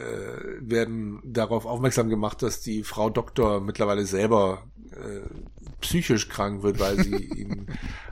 [0.60, 7.02] werden darauf aufmerksam gemacht, dass die Frau Doktor mittlerweile selber äh, psychisch krank wird, weil
[7.02, 7.66] sie ihn,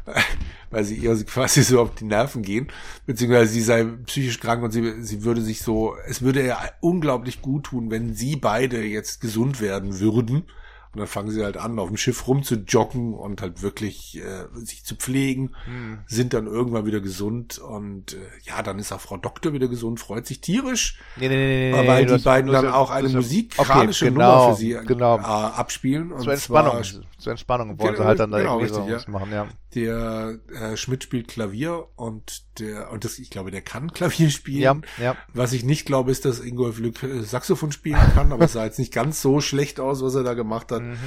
[0.71, 2.69] weil sie ihr quasi so auf die Nerven gehen,
[3.07, 7.43] beziehungsweise sie sei psychisch krank und sie, sie würde sich so, es würde ihr unglaublich
[7.43, 10.45] gut tun, wenn sie beide jetzt gesund werden würden.
[10.93, 14.85] Und dann fangen sie halt an, auf dem Schiff rumzujoggen und halt wirklich äh, sich
[14.85, 15.99] zu pflegen, Hm.
[16.07, 20.01] sind dann irgendwann wieder gesund und äh, ja, dann ist auch Frau Doktor wieder gesund,
[20.01, 23.17] freut sich tierisch, Nee, nee, nee, nee, weil nee, die beiden dann auch eine ja-
[23.17, 25.19] musikalische okay, Nummer genau, für sie genau.
[25.19, 26.13] äh, abspielen.
[26.13, 28.81] Und Zur Entspannung, zwar zur Entspannung wollen sie Genau, halt dann da genau, irgendwie so
[28.83, 29.11] richtig, was ja.
[29.11, 29.49] machen, ja.
[29.75, 34.85] der äh, Schmidt spielt Klavier und der und das ich glaube, der kann Klavier spielen.
[34.99, 35.17] Ja, ja.
[35.33, 38.65] Was ich nicht glaube, ist, dass Ingolf Lück äh, Saxophon spielen kann, aber es sah
[38.65, 40.83] jetzt nicht ganz so schlecht aus, was er da gemacht hat.
[40.83, 40.99] Mhm.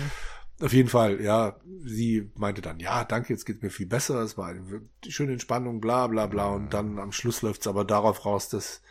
[0.62, 4.38] Auf jeden Fall, ja, sie meinte dann, ja, danke, jetzt geht's mir viel besser, es
[4.38, 6.50] war eine schöne Entspannung, bla bla bla.
[6.50, 8.84] Und dann am Schluss läuft's aber darauf raus, dass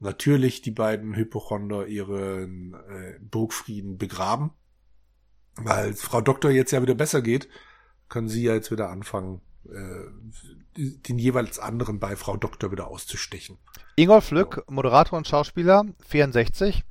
[0.00, 4.50] natürlich die beiden Hypochonder ihren äh, Burgfrieden begraben.
[5.56, 7.48] Weil Frau Doktor jetzt ja wieder besser geht,
[8.08, 10.04] können sie ja jetzt wieder anfangen, äh,
[10.76, 13.58] den jeweils anderen bei Frau Doktor wieder auszustechen.
[13.96, 16.84] Ingolf Lück, Moderator und Schauspieler, 64,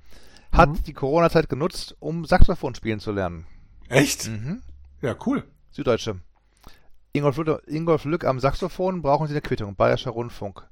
[0.51, 0.83] hat Mhm.
[0.83, 3.45] die Corona-Zeit genutzt, um Saxophon spielen zu lernen.
[3.89, 4.27] Echt?
[4.29, 4.61] Mhm.
[5.01, 5.43] Ja, cool.
[5.71, 6.19] Süddeutsche.
[7.11, 10.67] Ingolf Lück, Ingolf Lück am Saxophon, brauchen Sie eine Quittung, Bayerischer Rundfunk.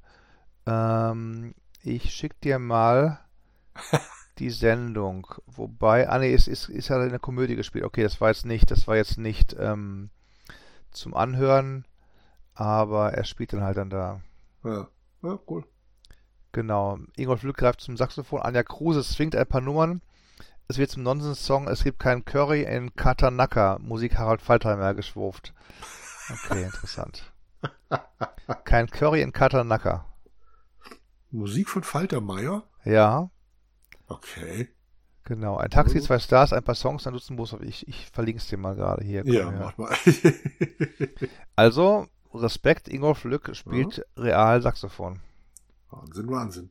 [0.66, 3.20] Ähm, ich schick dir mal
[4.38, 5.26] die Sendung.
[5.46, 7.84] Wobei, ah nee, es ist, ist ja in der Komödie gespielt.
[7.84, 10.10] Okay, das war jetzt nicht, das war jetzt nicht ähm,
[10.90, 11.84] zum Anhören,
[12.54, 14.20] aber er spielt dann halt dann da.
[14.64, 14.88] Ja,
[15.22, 15.64] ja cool.
[16.52, 16.98] Genau.
[17.16, 18.42] Ingolf Lück greift zum Saxophon.
[18.42, 20.02] Anja Kruse swingt ein paar Nummern.
[20.68, 21.66] Es wird zum Nonsens-Song.
[21.68, 23.78] Es gibt keinen Curry in Katanaka.
[23.80, 25.54] Musik Harald Faltheimer geschwurft.
[26.30, 27.32] Okay, interessant.
[28.64, 30.06] Kein Curry in Katanaka.
[31.30, 32.64] Musik von Faltermeier?
[32.84, 33.30] Ja,
[34.08, 34.68] Okay.
[35.24, 35.56] genau.
[35.56, 37.56] Ein Taxi, zwei Stars, ein paar Songs, ein Dutzend Bus.
[37.62, 39.24] Ich, ich verlinke es dir mal gerade hier.
[39.26, 39.60] Ja, Komm her.
[39.64, 39.96] mach mal.
[41.56, 45.20] Also, Respekt, Ingolf Lück spielt real Saxophon.
[45.90, 46.70] Wahnsinn, Wahnsinn.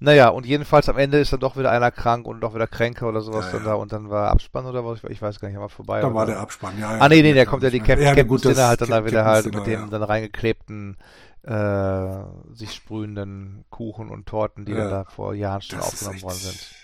[0.00, 3.08] Naja, und jedenfalls am Ende ist dann doch wieder einer krank und doch wieder kränker
[3.08, 3.68] oder sowas Ja, dann ja.
[3.70, 6.00] da und dann war Abspann oder was, ich weiß gar nicht, war vorbei.
[6.00, 6.32] Da war oder?
[6.34, 6.96] der Abspann, ja.
[6.96, 9.04] ja Ah nee, nee, der kommt ja die Cap ja, Captain Dinner halt dann da
[9.04, 10.96] wieder halt mit dem dann reingeklebten
[11.42, 12.22] äh,
[12.52, 16.38] sich sprühenden Kuchen und Torten, die dann da vor Jahren schon Das aufgenommen echt, worden
[16.38, 16.74] sind.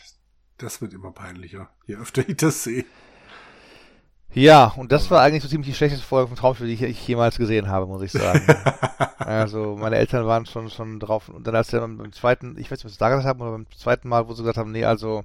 [0.58, 2.84] das wird immer peinlicher, je öfter ich das sehe.
[4.35, 7.06] Ja, und das war eigentlich so ziemlich die schlechteste Folge von Traumspiel, die ich, ich
[7.09, 8.44] jemals gesehen habe, muss ich sagen.
[9.19, 12.70] also meine Eltern waren schon schon drauf und dann als sie dann beim zweiten, ich
[12.70, 14.73] weiß nicht, was sie da gesagt haben, oder beim zweiten Mal, wo sie gesagt haben,
[14.73, 15.24] nee, also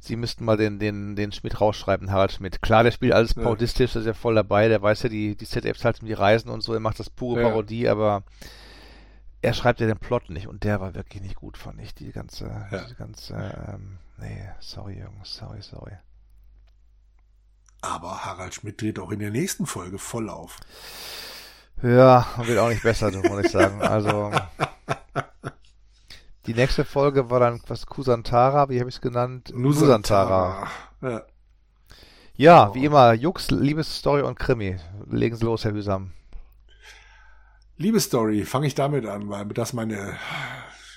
[0.00, 2.62] sie müssten mal den den den Schmidt rausschreiben, Harald Schmidt.
[2.62, 3.42] Klar, der spielt alles Ja.
[3.42, 6.50] parodistisch, ist ja voll dabei, der weiß ja die die ZDF zahlt ihm die Reisen
[6.50, 7.48] und so, er macht das pure Ja.
[7.48, 8.24] Parodie, aber
[9.42, 12.10] er schreibt ja den Plot nicht und der war wirklich nicht gut, fand ich, die
[12.12, 12.84] ganze Ja.
[12.90, 13.34] die ganze
[13.72, 15.92] ähm, nee, sorry Jungs, sorry, sorry.
[17.82, 20.56] Aber Harald Schmidt dreht auch in der nächsten Folge voll auf.
[21.82, 23.80] Ja, wird auch nicht besser, muss ich sagen.
[23.80, 24.30] Also
[26.46, 29.50] die nächste Folge war dann was Kusantara, wie habe ich es genannt?
[29.54, 30.68] Nusantara.
[31.00, 31.22] Ja.
[32.36, 34.76] Ja, wie immer, Jux, Liebesstory und Krimi.
[35.10, 36.12] Legen Sie los, Herr Hüsam.
[37.76, 40.16] Liebe Story, fange ich damit an, weil das meine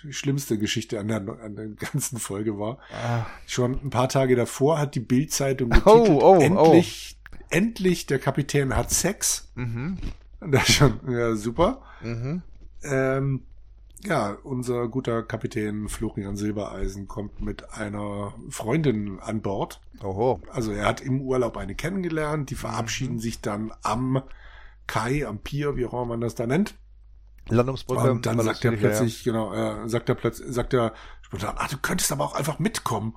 [0.10, 2.80] schlimmste Geschichte an der, an der ganzen Folge war.
[2.92, 3.26] Ah.
[3.48, 7.18] Schon ein paar Tage davor hat die Bildzeitung Oh, getitelt, oh, endlich,
[7.50, 9.52] endlich der Kapitän hat Sex.
[9.56, 9.98] Mhm.
[10.40, 11.82] Und Das ist schon, ja, super.
[12.02, 12.42] Mhm.
[12.84, 13.44] Ähm,
[14.06, 19.80] ja, unser guter Kapitän Florian Silbereisen kommt mit einer Freundin an Bord.
[20.04, 20.42] Oho.
[20.52, 24.22] Also er hat im Urlaub eine kennengelernt, die verabschieden sich dann am
[24.88, 26.76] Kai, am Pier, wie auch immer man das da nennt.
[27.50, 28.12] Landungsbrücke.
[28.12, 30.94] Und dann war sagt er natürlich, ja, plötzlich, genau, äh, sagt er plötzlich, sagt er
[31.22, 33.16] spontan, ah, du könntest aber auch einfach mitkommen.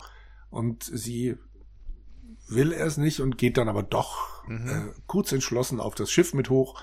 [0.50, 1.36] Und sie
[2.48, 4.68] will es nicht und geht dann aber doch Mhm.
[4.68, 6.80] äh, kurz entschlossen auf das Schiff mit hoch,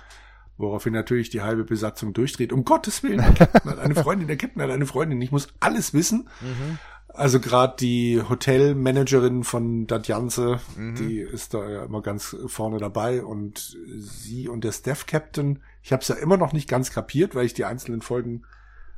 [0.58, 2.52] woraufhin natürlich die halbe Besatzung durchdreht.
[2.52, 5.48] Um Gottes Willen, der Captain hat eine Freundin, der Captain hat eine Freundin, ich muss
[5.62, 6.28] alles wissen.
[6.42, 6.78] Mhm.
[7.08, 10.96] Also gerade die Hotelmanagerin von Dadjanse, Mhm.
[10.96, 15.92] die ist da ja immer ganz vorne dabei und sie und der Staff Captain, ich
[15.92, 18.44] habe es ja immer noch nicht ganz kapiert, weil ich die einzelnen Folgen,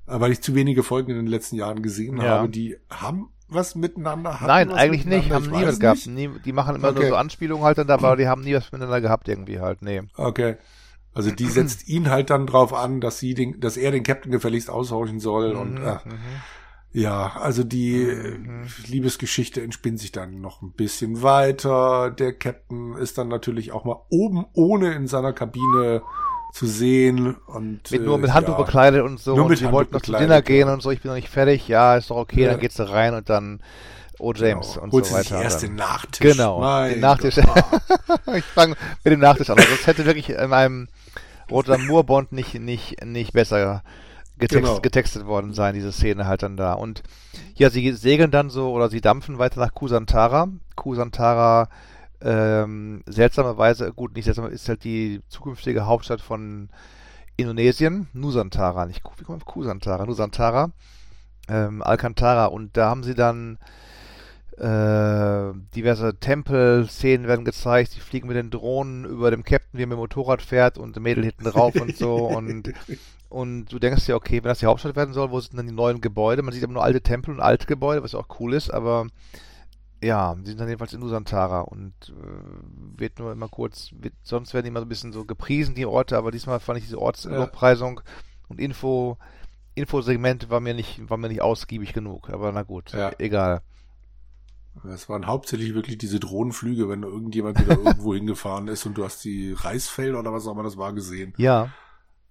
[0.07, 2.23] äh, weil ich zu wenige Folgen in den letzten Jahren gesehen Ja.
[2.37, 4.35] habe, die haben was miteinander.
[4.39, 5.31] hatten Nein, eigentlich nicht.
[5.31, 6.07] Haben nie was gehabt.
[6.07, 7.09] Nie, die machen immer nur Okay.
[7.09, 9.81] so Anspielungen halt dann dabei, aber die haben nie was miteinander gehabt irgendwie halt.
[9.81, 10.01] Nee.
[10.15, 10.55] Okay.
[11.13, 14.31] Also die setzt ihn halt dann drauf an, dass sie den, dass er den Captain
[14.31, 16.41] gefälligst aushorchen soll und Mhm, äh, mhm.
[16.91, 18.67] Ja, also die Mhm.
[18.87, 22.09] Liebesgeschichte entspinnt sich dann noch ein bisschen weiter.
[22.11, 26.01] Der Captain ist dann natürlich auch mal oben ohne in seiner Kabine
[26.55, 29.35] zu sehen und Mit, nur äh, mit Handtuch ja, bekleidet und so.
[29.35, 30.89] Nur und mit sie Handtuch wollten noch zu Dinner gehen und so.
[30.89, 31.67] Ich bin noch nicht fertig.
[31.67, 32.43] Ja, ist doch okay.
[32.43, 32.51] Ja.
[32.51, 33.59] Dann geht's da rein und dann
[34.17, 35.41] Oh James genau, und holt so weiter.
[35.41, 36.21] erst den Nachtisch.
[36.21, 37.35] Genau, Mein den Nachtisch.
[38.37, 39.57] Ich fange mit dem Nachtisch an.
[39.57, 40.87] Also das hätte wirklich in meinem
[41.51, 43.83] Roter Moorbond nicht, nicht, nicht besser
[44.37, 44.79] getext, Genau.
[44.79, 46.73] getextet worden sein, diese Szene halt dann da.
[46.73, 47.03] Und
[47.55, 50.47] ja, sie segeln dann so oder sie dampfen weiter nach Kusantara.
[50.77, 51.67] Kusantara,
[52.25, 56.69] ähm, seltsamerweise, gut, nicht seltsam, ist halt die zukünftige Hauptstadt von
[57.37, 58.07] Indonesien.
[58.13, 60.07] Nusantara, nicht wie kommt man auf Kusantara?
[60.07, 60.71] Nusantara,
[61.47, 62.47] ähm, Alcantara.
[62.47, 63.59] Und da haben sie dann
[64.57, 67.91] äh, diverse Tempel-Szenen werden gezeigt.
[67.91, 70.99] Sie fliegen mit den Drohnen über dem Captain, wie er mit dem Motorrad fährt und
[70.99, 72.15] Mädel hinten drauf und so.
[72.25, 72.73] Und,
[73.29, 75.73] und du denkst dir, okay, wenn das die Hauptstadt werden soll, wo sind denn die
[75.73, 76.41] neuen Gebäude?
[76.41, 79.05] Man sieht aber nur alte Tempel und alte Gebäude, was ja auch cool ist, aber
[80.03, 84.53] ja, die sind dann jedenfalls in Nusantara und äh, wird nur immer kurz, wird, sonst
[84.53, 86.99] werden die immer so ein bisschen so gepriesen, die Orte, aber diesmal fand ich diese
[87.01, 88.01] Ortslobpreisung
[88.47, 89.17] und Info,
[89.73, 93.11] Infosegment war mir nicht, war mir nicht ausgiebig genug, aber na gut, Ja.
[93.17, 93.61] egal.
[94.83, 99.23] Es waren hauptsächlich wirklich diese Drohnenflüge, wenn irgendjemand wieder irgendwo hingefahren ist und du hast
[99.23, 101.33] die Reisfelder oder was auch immer das war gesehen.
[101.37, 101.69] Ja,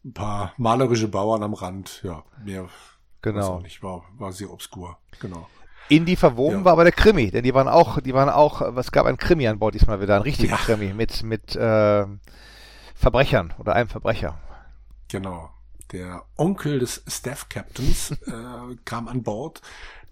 [0.05, 2.69] Ein paar malerische Bauern am Rand, ja, mehr
[3.23, 3.55] genau.
[3.55, 4.99] auch nicht, war, war sehr obskur.
[5.21, 5.49] Genau.
[5.89, 6.65] In die verwoben Ja.
[6.65, 9.47] war aber der Krimi, denn die waren auch, die waren auch, es gab ein Krimi
[9.49, 10.57] an Bord diesmal wieder, ein richtiger Ja.
[10.59, 12.07] Krimi mit, mit äh,
[12.95, 14.39] Verbrechern oder einem Verbrecher.
[15.09, 15.51] Genau.
[15.93, 19.61] Der Onkel des Staff Captains äh, kam an Bord.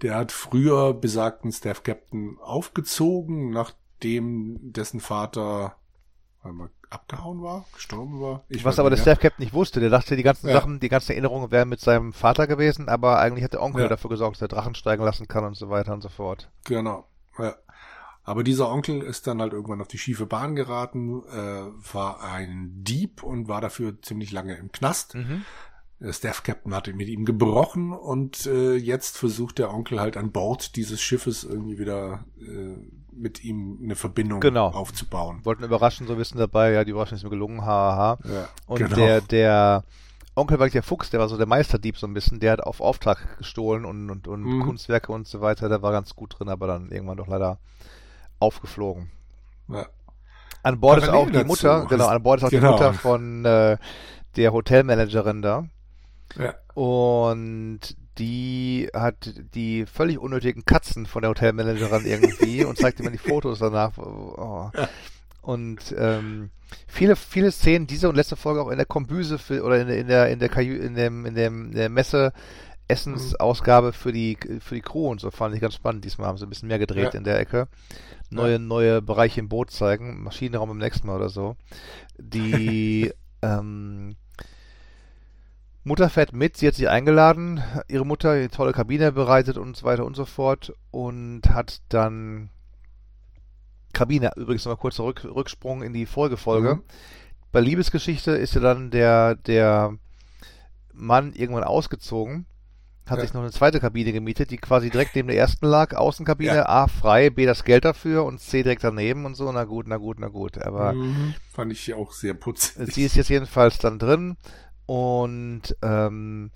[0.02, 5.76] Der hat früher besagten Staff Captain aufgezogen, nachdem dessen Vater
[6.42, 8.44] warte mal, abgehauen war, gestorben war.
[8.48, 8.96] Ich Was aber der.
[8.96, 10.54] Staff Captain nicht wusste, der dachte, die ganzen Ja.
[10.54, 13.88] Sachen, die ganzen Erinnerungen wären mit seinem Vater gewesen, aber eigentlich hat der Onkel Ja.
[13.88, 16.50] dafür gesorgt, dass er Drachen steigen lassen kann und so weiter und so fort.
[16.64, 17.06] Genau.
[17.38, 17.54] Ja.
[18.24, 22.70] Aber dieser Onkel ist dann halt irgendwann auf die schiefe Bahn geraten, äh, war ein
[22.84, 25.14] Dieb und war dafür ziemlich lange im Knast.
[25.16, 25.42] Mhm.
[25.98, 30.30] Der Staff Captain hatte mit ihm gebrochen und äh, jetzt versucht der Onkel halt an
[30.32, 32.76] Bord dieses Schiffes irgendwie wieder äh,
[33.14, 34.68] mit ihm eine Verbindung Genau.
[34.68, 35.40] aufzubauen.
[35.44, 38.18] Wollten überraschen, so wissen dabei, ja, die Überraschung ist mir gelungen, haha.
[38.24, 38.96] Ja, Und genau.
[38.96, 39.84] der, der
[40.34, 42.80] Onkel war der Fuchs, der war so der Meisterdieb so ein bisschen, der hat auf
[42.80, 44.62] Auftrag gestohlen und, und, und Mhm.
[44.62, 47.58] Kunstwerke und so weiter, der war ganz gut drin, aber dann irgendwann doch leider
[48.38, 49.10] aufgeflogen.
[49.68, 49.86] ja.
[50.64, 52.68] An Bord ist auch die dazu Mutter, genau, an Bord ist auch genau.
[52.76, 53.78] die Mutter von äh,
[54.36, 55.64] der Hotelmanagerin da.
[56.38, 56.54] Ja.
[56.74, 57.80] Und
[58.22, 63.58] die hat die völlig unnötigen Katzen von der Hotelmanagerin irgendwie und zeigt immer die Fotos
[63.58, 63.98] danach.
[63.98, 64.70] Oh.
[65.40, 66.50] Und ähm,
[66.86, 69.98] viele, viele Szenen, diese und letzte Folge auch in der Kombüse für, oder in, der-
[69.98, 72.32] in der in der Kajü, in dem in dem in der Messe
[72.86, 76.04] Essensausgabe für die für die Crew und so fand ich ganz spannend.
[76.04, 77.18] Diesmal haben sie ein bisschen mehr gedreht Ja.
[77.18, 77.66] in der Ecke.
[78.30, 81.56] Neue neue Bereiche im Boot zeigen, Maschinenraum im nächsten Mal oder so.
[82.18, 83.12] Die
[83.42, 84.14] ähm,
[85.84, 89.84] Mutter fährt mit, sie hat sie eingeladen, ihre Mutter die tolle Kabine bereitet und so
[89.84, 92.50] weiter und so fort und hat dann
[93.92, 96.76] Kabine, übrigens nochmal kurz Rück, Rücksprung in die Folgefolge.
[96.76, 96.82] Mhm.
[97.50, 99.96] Bei Liebesgeschichte ist ja dann der, der
[100.94, 102.46] Mann irgendwann ausgezogen,
[103.06, 103.24] hat Ja.
[103.24, 106.66] sich noch eine zweite Kabine gemietet, die quasi direkt neben der ersten lag, Außenkabine, Ja.
[106.68, 109.96] A frei, B das Geld dafür und C direkt daneben und so, na gut, na
[109.98, 110.58] gut, na gut.
[110.58, 111.34] Aber Mhm.
[111.52, 112.94] Fand ich auch sehr putzig.
[112.94, 114.36] Sie ist jetzt jedenfalls dann drin
[114.92, 116.50] und ähm,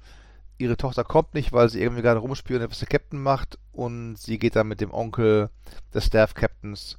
[0.59, 4.39] ihre Tochter kommt nicht, weil sie irgendwie gerade rumspielt was der Captain macht und sie
[4.39, 5.49] geht dann mit dem Onkel
[5.95, 6.99] des Staff Captains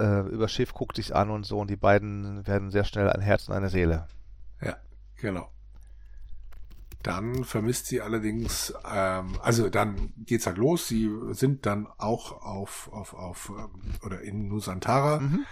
[0.00, 3.20] äh, über Schiff, guckt sich an und so und die beiden werden sehr schnell ein
[3.20, 4.08] Herz und eine Seele.
[4.60, 4.76] Ja,
[5.14, 5.48] genau.
[7.04, 10.88] Dann vermisst sie allerdings, ähm, also dann geht's halt los.
[10.88, 15.20] Sie sind dann auch auf, auf, auf ähm, oder in Nusantara.
[15.20, 15.44] Mhm.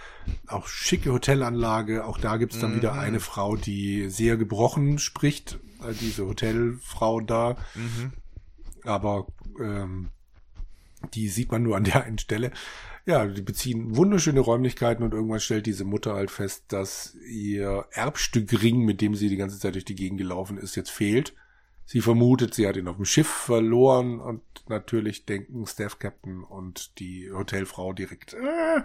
[0.47, 2.05] Auch schicke Hotelanlage.
[2.05, 2.77] Auch da gibt's dann mhm.
[2.77, 5.59] wieder eine Frau, die sehr gebrochen spricht.
[6.01, 7.55] Diese Hotelfrau da.
[7.75, 8.13] Mhm.
[8.83, 9.27] Aber
[9.59, 10.09] ähm,
[11.13, 12.51] die sieht man nur an der einen Stelle.
[13.05, 18.85] Ja, die beziehen wunderschöne Räumlichkeiten und irgendwann stellt diese Mutter halt fest, dass ihr Erbstückring,
[18.85, 21.33] mit dem sie die ganze Zeit durch die Gegend gelaufen ist, jetzt fehlt.
[21.85, 26.97] Sie vermutet, sie hat ihn auf dem Schiff verloren und natürlich denken Staff Captain und
[26.99, 28.81] die Hotelfrau direkt, äh,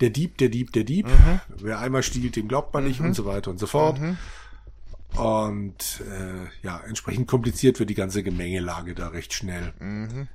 [0.00, 1.08] der Dieb, der Dieb, der Dieb.
[1.08, 1.40] Mhm.
[1.48, 3.06] Wer einmal stiehlt, dem glaubt man nicht mhm.
[3.06, 3.98] und so weiter und so fort.
[4.00, 4.18] Mhm.
[5.16, 9.72] Und äh, ja, entsprechend kompliziert wird die ganze Gemengelage da recht schnell.
[9.80, 10.28] Mhm.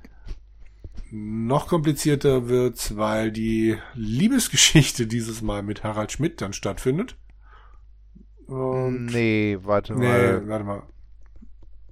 [1.14, 7.16] Noch komplizierter wird's, weil die Liebesgeschichte dieses Mal mit Harald Schmidt dann stattfindet.
[8.46, 10.48] Und nee, warte nee, mal.
[10.48, 10.82] Warte mal.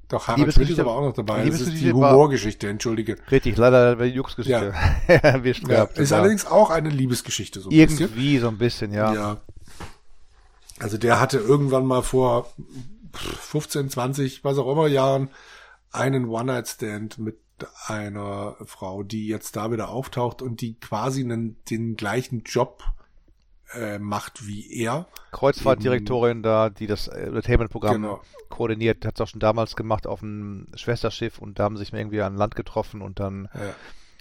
[0.08, 1.44] Doch, Harald Schmidt ist aber auch noch dabei.
[1.44, 3.18] Das ist die Humorgeschichte, entschuldige.
[3.30, 4.72] Richtig, leider die Juxgeschichte.
[5.06, 5.44] Ja.
[5.44, 8.16] Wir ja, ist allerdings auch eine Liebesgeschichte, so ein Irgendwie bisschen.
[8.16, 9.12] Irgendwie so ein bisschen, ja.
[9.12, 9.40] Ja.
[10.78, 12.50] Also der hatte irgendwann mal vor
[13.12, 15.28] 15, 20, was auch immer Jahren
[15.92, 17.36] einen One-Night-Stand mit
[17.86, 22.82] einer Frau, die jetzt da wieder auftaucht und die quasi einen, den gleichen Job
[23.74, 25.06] äh, macht wie er.
[25.32, 28.20] Kreuzfahrtdirektorin da, die das Entertainment-Programm genau.
[28.48, 31.92] koordiniert, hat es auch schon damals gemacht auf einem Schwesterschiff und da haben sie sich
[31.92, 33.74] irgendwie an Land getroffen und dann ja.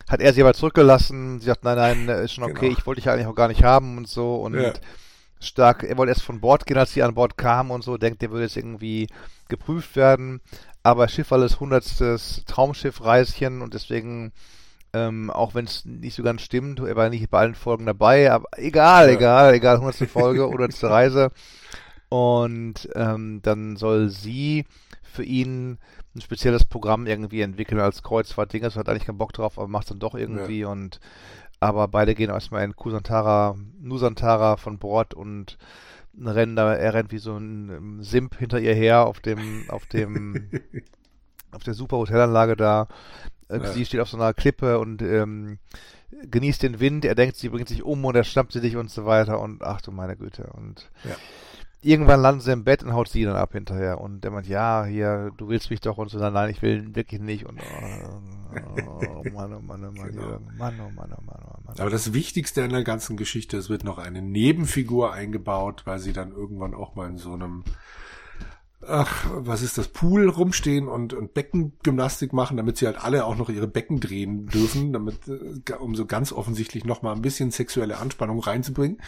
[0.07, 1.39] hat er sie aber zurückgelassen.
[1.39, 2.77] Sie sagt, nein, nein, ist schon okay, genau.
[2.77, 4.73] ich wollte dich eigentlich auch gar nicht haben und so und ja.
[5.39, 8.21] stark, er wollte erst von Bord gehen, als sie an Bord kam und so, denkt,
[8.21, 9.07] der würde jetzt irgendwie
[9.47, 10.41] geprüft werden,
[10.83, 14.31] aber Schiff war das hundertstes Traumschiff-Reischen und deswegen
[14.93, 18.31] ähm, auch wenn es nicht so ganz stimmt, er war nicht bei allen Folgen dabei,
[18.31, 19.15] aber egal, ja.
[19.15, 19.95] egal, egal, 100.
[20.09, 20.83] Folge, 100.
[20.83, 21.31] Reise.
[22.09, 24.65] Und ähm, dann soll sie
[25.03, 25.77] für ihn
[26.15, 28.63] ein spezielles Programm irgendwie entwickeln als Kreuzfahrt-Ding.
[28.63, 30.61] Das hat eigentlich keinen Bock drauf, aber macht dann doch irgendwie.
[30.61, 30.69] Ja.
[30.69, 30.99] Und
[31.59, 35.57] aber beide gehen erstmal in Kusantara, Nusantara von Bord und
[36.27, 40.49] rennen da, er rennt wie so ein Simp hinter ihr her auf dem, auf dem,
[41.51, 42.87] auf der super Hotelanlage da
[43.49, 43.71] äh, ja.
[43.71, 45.59] Sie steht auf so einer Klippe und ähm,
[46.11, 47.05] genießt den Wind.
[47.05, 49.39] Er denkt, sie bringt sich um und er schnappt sie dich und so weiter.
[49.39, 50.49] Und ach du meine Güte.
[50.53, 51.15] Und ja.
[51.81, 54.01] Irgendwann landen sie im Bett und haut sie dann ab hinterher.
[54.01, 56.17] Und der meint, ja, hier, du willst mich doch und so.
[56.17, 57.45] Nein, ich will wirklich nicht.
[57.45, 60.39] Und oh, oh Mann, oh Mann, oh Mann, genau.
[60.57, 61.79] Mann, oh Mann, oh Mann, oh Mann.
[61.79, 66.13] Aber das Wichtigste an der ganzen Geschichte, es wird noch eine Nebenfigur eingebaut, weil sie
[66.13, 67.63] dann irgendwann auch mal in so einem
[68.87, 73.35] ach, was ist das, Pool rumstehen und, und Beckengymnastik machen, damit sie halt alle auch
[73.35, 77.97] noch ihre Becken drehen dürfen, damit, äh, um so ganz offensichtlich nochmal ein bisschen sexuelle
[77.97, 79.01] Anspannung reinzubringen.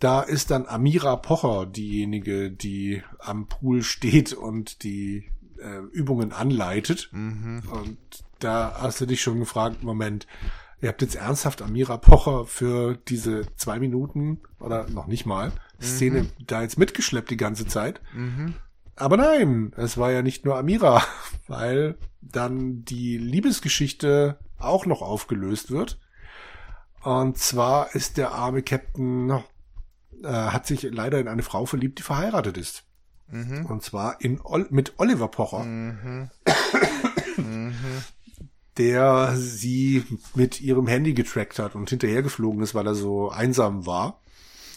[0.00, 7.08] Da ist dann Amira Pocher diejenige, die am Pool steht und die äh, Übungen anleitet.
[7.12, 7.62] Mhm.
[7.70, 7.98] Und
[8.38, 10.26] da hast du dich schon gefragt, Moment,
[10.82, 16.22] ihr habt jetzt ernsthaft Amira Pocher für diese zwei Minuten oder noch nicht mal Szene
[16.22, 16.30] mhm.
[16.46, 18.00] da jetzt mitgeschleppt die ganze Zeit.
[18.14, 18.54] Mhm.
[18.96, 21.02] Aber nein, es war ja nicht nur Amira,
[21.48, 25.98] weil dann die Liebesgeschichte auch noch aufgelöst wird.
[27.02, 29.42] Und zwar ist der arme Captain,
[30.22, 32.84] äh, hat sich leider in eine Frau verliebt, die verheiratet ist.
[33.28, 33.66] Mhm.
[33.66, 34.40] Und zwar in
[34.70, 35.64] mit Oliver Pocher.
[35.64, 36.30] Mhm.
[37.36, 37.74] mhm.
[38.78, 44.20] Der sie mit ihrem Handy getrackt hat und hinterhergeflogen ist, weil er so einsam war.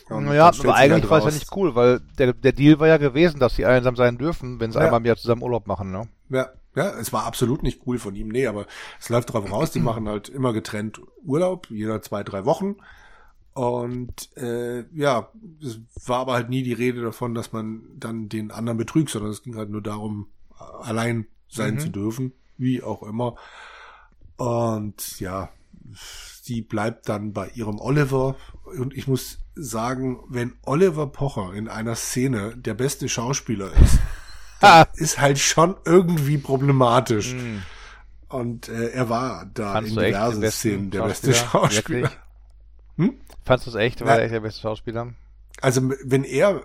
[0.07, 2.87] Und naja, aber eigentlich halt war es ja nicht cool, weil der, der Deal war
[2.87, 4.85] ja gewesen, dass sie einsam sein dürfen, wenn sie ja.
[4.85, 6.07] einmal im Jahr zusammen Urlaub machen, ne?
[6.29, 8.65] Ja, ja, es war absolut nicht cool von ihm, nee, aber
[8.99, 12.77] es läuft darauf raus, die machen halt immer getrennt Urlaub, jeder zwei, drei Wochen.
[13.53, 15.29] Und äh, ja,
[15.61, 19.31] es war aber halt nie die Rede davon, dass man dann den anderen betrügt, sondern
[19.31, 20.27] es ging halt nur darum,
[20.81, 21.79] allein sein mhm.
[21.79, 23.35] zu dürfen, wie auch immer.
[24.37, 25.49] Und ja,
[26.41, 28.35] sie bleibt dann bei ihrem Oliver.
[28.63, 33.99] Und ich muss sagen, wenn Oliver Pocher in einer Szene der beste Schauspieler ist,
[34.61, 37.33] dann ist halt schon irgendwie problematisch.
[37.33, 37.57] Mm.
[38.29, 42.11] Und äh, er war da Fandst in diversen Szenen der beste Schauspieler.
[42.97, 43.15] Hm?
[43.49, 44.01] Fandst du es echt?
[44.01, 44.15] War ja.
[44.17, 45.07] er echt der beste Schauspieler?
[45.59, 46.61] Also wenn er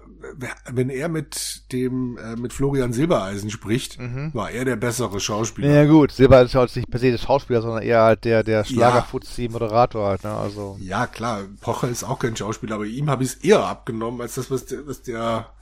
[0.70, 4.34] wenn er mit dem äh, mit Florian Silbereisen spricht, mhm.
[4.34, 5.68] war er der bessere Schauspieler.
[5.68, 8.64] Ja gut, Silbereisen ist halt nicht per se der Schauspieler, sondern eher halt der der
[8.64, 10.34] Schlagerfuzzi Moderator halt, ne?
[10.36, 14.20] Also ja klar, Pocher ist auch kein Schauspieler, aber ihm habe ich es eher abgenommen
[14.20, 15.53] als das was der, was der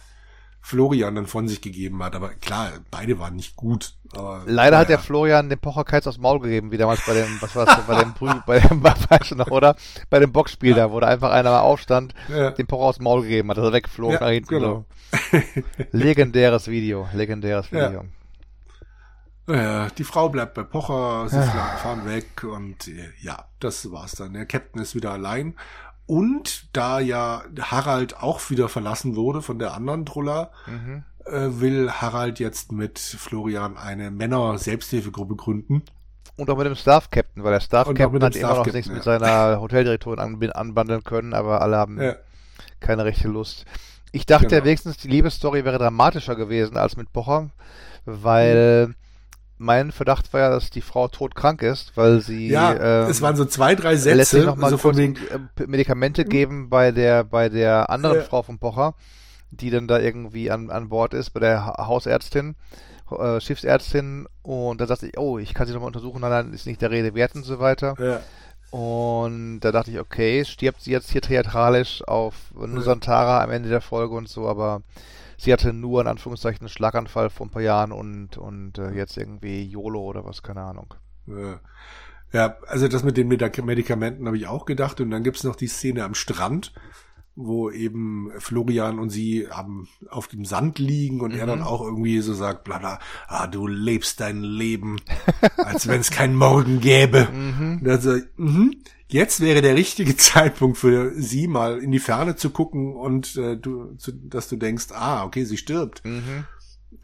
[0.65, 2.15] Florian dann von sich gegeben hat.
[2.15, 3.95] Aber klar, beide waren nicht gut.
[4.15, 7.57] Aber, Leider hat der Florian den Pocherkeiz aus Maul gegeben, wie damals bei dem, was
[7.57, 8.15] war das, bei dem,
[8.47, 9.75] bei dem, weißt du noch, oder?
[10.09, 10.77] Bei dem Boxspiel ja.
[10.77, 12.53] da, wo da einfach einer mal aufstand, ja.
[12.53, 14.49] den Pocher aus dem Maul gegeben hat, dass er wegflog ja, nach hinten.
[14.49, 14.85] Genau.
[15.33, 15.41] So.
[15.91, 18.05] legendäres Video, legendäres Video.
[19.49, 19.89] Ja.
[19.91, 24.35] die Frau bleibt bei Pocher, sie fahren weg und äh, ja, das war's dann.
[24.35, 25.55] Der Captain ist wieder allein
[26.13, 31.05] und da ja Harald auch wieder verlassen wurde von der anderen Truller, mhm.
[31.25, 35.85] äh, will Harald jetzt mit Florian eine Männer-Selbsthilfegruppe gründen.
[36.37, 38.93] Und auch mit dem Staff Captain, weil der Staff Captain hat immer noch nichts ja.
[38.95, 42.17] mit seiner Hoteldirektorin an, anbandeln können, aber alle haben ja.
[42.81, 43.65] keine rechte Lust.
[44.11, 44.59] Ich dachte genau.
[44.59, 47.49] ja wenigstens, die Liebesstory wäre dramatischer gewesen als mit Pocher,
[48.05, 48.95] weil mhm
[49.63, 52.49] mein Verdacht war ja, dass die Frau todkrank ist, weil sie.
[52.49, 54.17] Ja, ähm, es waren so zwei, drei Sätze.
[54.17, 58.17] Lässt sich noch mal so von wegen äh, Medikamente geben bei der bei der anderen
[58.17, 58.23] ja.
[58.23, 58.95] Frau von Pocher,
[59.51, 62.57] die dann da irgendwie an, an Bord ist, bei der Hausärztin,
[63.17, 64.27] äh, Schiffsärztin.
[64.43, 66.91] Und da sagte ich, oh, ich kann sie nochmal untersuchen, nein, nein, ist nicht der
[66.91, 67.95] Rede wert und so weiter.
[67.99, 68.21] Ja.
[68.77, 73.83] Und da dachte ich, okay, stirbt sie jetzt hier theatralisch auf Nusantara am Ende der
[73.83, 74.83] Folge und so, aber
[75.43, 79.17] sie hatte nur in Anführungszeichen einen Schlaganfall vor ein paar Jahren und, und äh, jetzt
[79.17, 80.95] irgendwie YOLO oder was, keine Ahnung.
[81.27, 81.61] Ja.
[82.33, 85.01] ja, also das mit den Medikamenten habe ich auch gedacht.
[85.01, 86.73] Und dann gibt's noch die Szene am Strand,
[87.35, 91.41] wo eben Florian und sie am, auf dem Sand liegen und mhm.
[91.41, 95.01] er dann auch irgendwie so sagt, bla bla, ah, du lebst dein Leben,
[95.57, 97.29] als wenn es keinen Morgen gäbe.
[97.33, 97.79] Mhm.
[97.79, 98.77] Und dann so, mhm,
[99.13, 103.57] jetzt wäre der richtige Zeitpunkt für sie mal in die Ferne zu gucken und äh,
[103.57, 106.05] du, zu, dass du denkst, ah, okay, sie stirbt.
[106.05, 106.45] Mhm.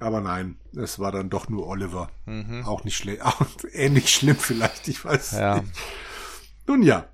[0.01, 2.10] Aber nein, es war dann doch nur Oliver.
[2.26, 2.64] Mhm.
[2.64, 3.40] Auch nicht schlecht, auch
[3.72, 5.60] ähnlich schlimm vielleicht, ich weiß ja.
[5.60, 5.72] nicht.
[6.66, 7.06] Nun ja.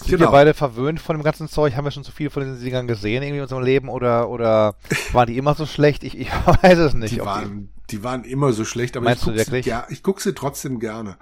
[0.00, 0.26] Sind genau.
[0.26, 1.74] wir beide verwöhnt von dem ganzen Zeug?
[1.74, 4.76] Haben wir schon zu viel von diesen Singern gesehen irgendwie in unserem Leben oder oder
[5.12, 6.04] waren die immer so schlecht?
[6.04, 7.16] Ich, ich weiß es nicht.
[7.16, 10.20] Die waren, die, die waren immer so schlecht, aber ich gucke sie, ja, ich guck
[10.20, 11.18] sie trotzdem gerne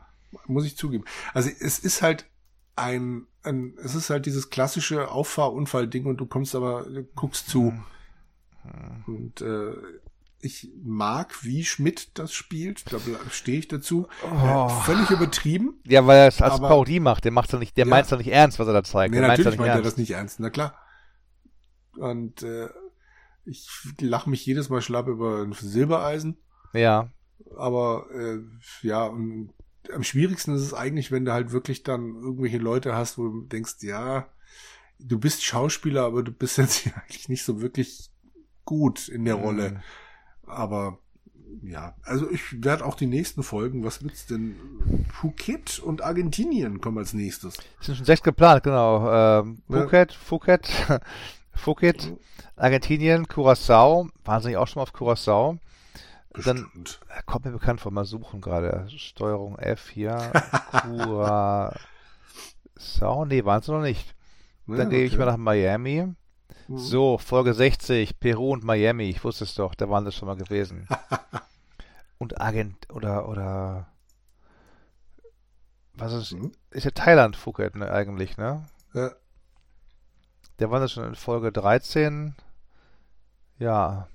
[0.46, 1.04] muss ich zugeben.
[1.34, 2.26] Also es ist halt
[2.76, 7.72] ein, ein es ist halt dieses klassische Auffahrunfall-Ding und du kommst aber, du guckst zu.
[8.64, 9.04] Mhm.
[9.06, 9.74] Und äh,
[10.40, 12.98] ich mag, wie Schmidt das spielt, da
[13.30, 14.06] stehe ich dazu.
[14.22, 14.68] Oh.
[14.68, 15.80] völlig übertrieben.
[15.84, 17.90] Ja, weil er es als aber, Parodie macht, der macht's doch nicht, der ja.
[17.90, 19.14] meint's doch nicht ernst, was er da zeigt.
[19.14, 20.78] Nee, der natürlich meint er das nicht ernst, na klar.
[21.96, 22.68] Und äh,
[23.44, 23.68] ich
[24.00, 26.36] lache mich jedes Mal schlapp über ein Silbereisen.
[26.72, 27.10] Ja.
[27.56, 28.38] Aber äh,
[28.82, 29.52] ja, und
[29.92, 33.42] am schwierigsten ist es eigentlich, wenn du halt wirklich dann irgendwelche Leute hast, wo du
[33.42, 34.28] denkst, ja,
[34.98, 38.10] du bist Schauspieler, aber du bist jetzt eigentlich nicht so wirklich
[38.64, 39.42] gut in der mhm.
[39.42, 39.82] Rolle.
[40.46, 40.98] Aber
[41.62, 44.56] ja, also ich werde auch die nächsten Folgen, was wird's denn?
[45.12, 47.56] Phuket und Argentinien kommen als nächstes.
[47.80, 49.10] Es sind schon sechs geplant, genau.
[49.40, 50.18] Ähm, Phuket, ja.
[50.18, 50.68] Phuket,
[51.52, 52.12] Phuket,
[52.56, 54.08] Argentinien, Curacao.
[54.24, 55.58] Wahnsinnig auch schon mal auf Curacao.
[56.36, 57.00] Bestimmt.
[57.08, 58.88] Dann kommt mir bekannt vor, mal suchen gerade.
[58.90, 60.16] Steuerung F hier.
[60.70, 61.74] Curacao.
[63.26, 64.14] Nee, waren es noch nicht.
[64.66, 66.14] Dann ja, gehe ich mal nach Miami.
[66.68, 66.78] Mhm.
[66.78, 69.04] So, Folge 60, Peru und Miami.
[69.04, 70.88] Ich wusste es doch, da waren sie schon mal gewesen.
[72.18, 73.88] und Agent oder oder
[75.94, 76.52] was ist mhm.
[76.70, 78.66] ist ja Thailand Phuket ne, eigentlich, ne?
[78.92, 79.12] Ja.
[80.58, 82.34] Der war das schon in Folge 13.
[83.58, 84.08] Ja.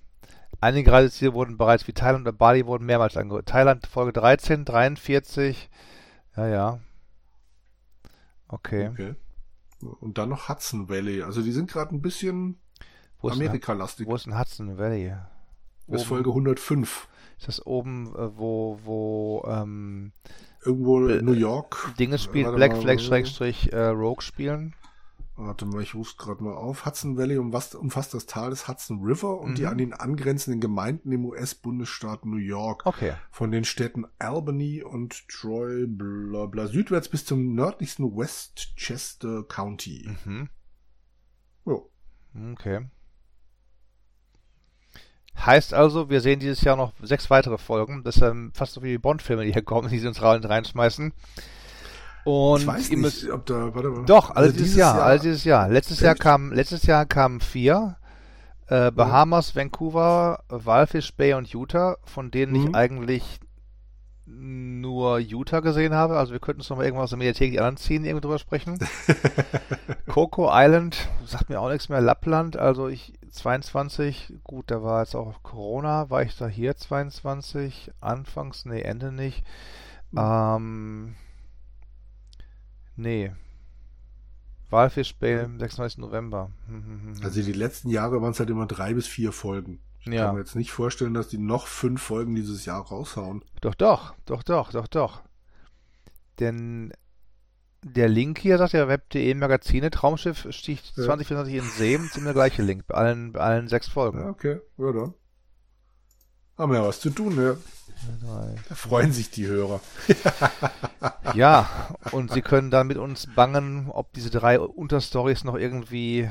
[0.62, 3.48] Einige Reiseziele wurden bereits wie Thailand und Bali wurden mehrmals angehört.
[3.48, 5.70] Thailand Folge 13, 43.
[6.38, 6.80] Ja, ja.
[8.48, 8.90] Okay.
[8.90, 9.16] okay.
[10.00, 11.24] Und dann noch Hudson Valley.
[11.24, 12.60] Also die sind gerade ein bisschen
[13.24, 14.08] Amerika-lastig.
[14.08, 15.16] Wo ist ein Hudson Valley?
[15.88, 17.08] Das ist Folge 105.
[17.40, 20.12] Ist das oben, äh, wo, wo, ähm,
[20.64, 21.96] Irgendwo in New York.
[21.98, 24.76] Dinge spielt, Black Flag Schrägstrich äh, Rogue spielen.
[25.44, 26.86] Warte mal, ich rufe gerade mal auf.
[26.86, 29.56] Hudson Valley umfasst, umfasst das Tal des Hudson River und mhm.
[29.56, 32.86] die an den angrenzenden Gemeinden im US-Bundesstaat New York.
[32.86, 33.14] Okay.
[33.32, 40.16] Von den Städten Albany und Troy, bla bla, südwärts bis zum nördlichsten Westchester County.
[40.26, 40.50] Mhm.
[41.66, 41.90] Jo.
[42.52, 42.86] Okay.
[45.44, 48.04] Heißt also, wir sehen dieses Jahr noch sechs weitere Folgen.
[48.04, 51.14] Das sind fast so wie die Bond-Filme, die hier kommen, die sie uns reinschmeißen.
[52.24, 54.06] Und ich weiß nicht, müsst, ob da, warte mal.
[54.06, 55.70] Doch, also, also dieses Jahr, Jahr, also dieses Jahr.
[55.70, 57.98] Letztes Jahr kam, letztes Jahr kamen vier.
[58.68, 59.60] Äh, Bahamas, mhm.
[59.60, 62.68] Vancouver, Walfish Bay und Utah, von denen mhm.
[62.68, 63.40] ich eigentlich
[64.26, 66.18] nur Utah gesehen habe.
[66.18, 68.40] Also wir könnten uns noch mal irgendwas aus der Mediathek die anderen ziehen, irgendwie drüber
[68.40, 68.80] sprechen.
[70.08, 72.02] Coco Island, sagt mir auch nichts mehr.
[72.02, 77.92] Lappland, also ich 22, gut, da war jetzt auch Corona, war ich da hier 22,
[78.00, 79.44] anfangs, nee, Ende nicht.
[80.12, 80.20] Mhm.
[80.20, 81.16] Ähm,
[83.02, 83.32] Nee.
[84.70, 85.98] Walfisch Bay, 26.
[85.98, 86.50] November.
[86.68, 89.82] Hm, hm, hm, Also die letzten Jahre waren es halt immer drei bis vier Folgen.
[90.00, 90.26] Ich Ja.
[90.28, 93.44] kann mir jetzt nicht vorstellen, dass die noch fünf Folgen dieses Jahr raushauen.
[93.60, 95.22] Doch, doch, doch, doch, doch, doch.
[96.40, 96.94] Denn
[97.84, 101.04] der Link hier sagt ja Web.de Magazine, Traumschiff sticht Ja.
[101.06, 104.22] 2024 in See, ist immer der gleiche Link, bei allen, bei allen sechs Ja, Folgen.
[104.30, 105.14] okay, ja dann.
[106.58, 107.58] Haben wir ja was zu tun, ne?
[108.68, 109.80] Da freuen sich die Hörer.
[111.34, 111.70] Ja,
[112.12, 116.30] und sie können dann mit uns bangen, ob diese drei Unterstories noch irgendwie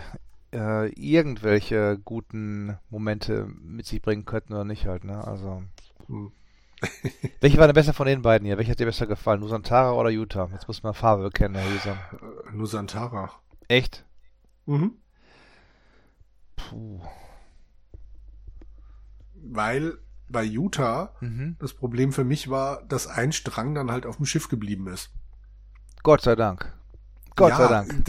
[0.53, 5.27] äh, irgendwelche guten Momente mit sich bringen könnten oder nicht halt, ne?
[5.27, 5.63] Also.
[6.07, 6.33] Hm.
[7.41, 8.59] Welche war denn besser von den beiden hier?
[8.59, 9.41] Welcher hat dir besser gefallen?
[9.41, 10.49] Nusantara oder Utah?
[10.53, 11.97] Jetzt muss man Farbe bekennen, Herr Hüser.
[12.13, 13.31] Äh, Nusantara.
[13.69, 14.05] Echt?
[14.67, 14.95] Mhm.
[16.57, 17.01] Puh.
[19.35, 19.99] Weil
[20.31, 21.57] bei Utah Mhm.
[21.59, 25.11] das Problem für mich war, dass ein Strang dann halt auf dem Schiff geblieben ist.
[26.03, 26.73] Gott sei Dank.
[27.37, 28.05] Gott ja, sei Dank.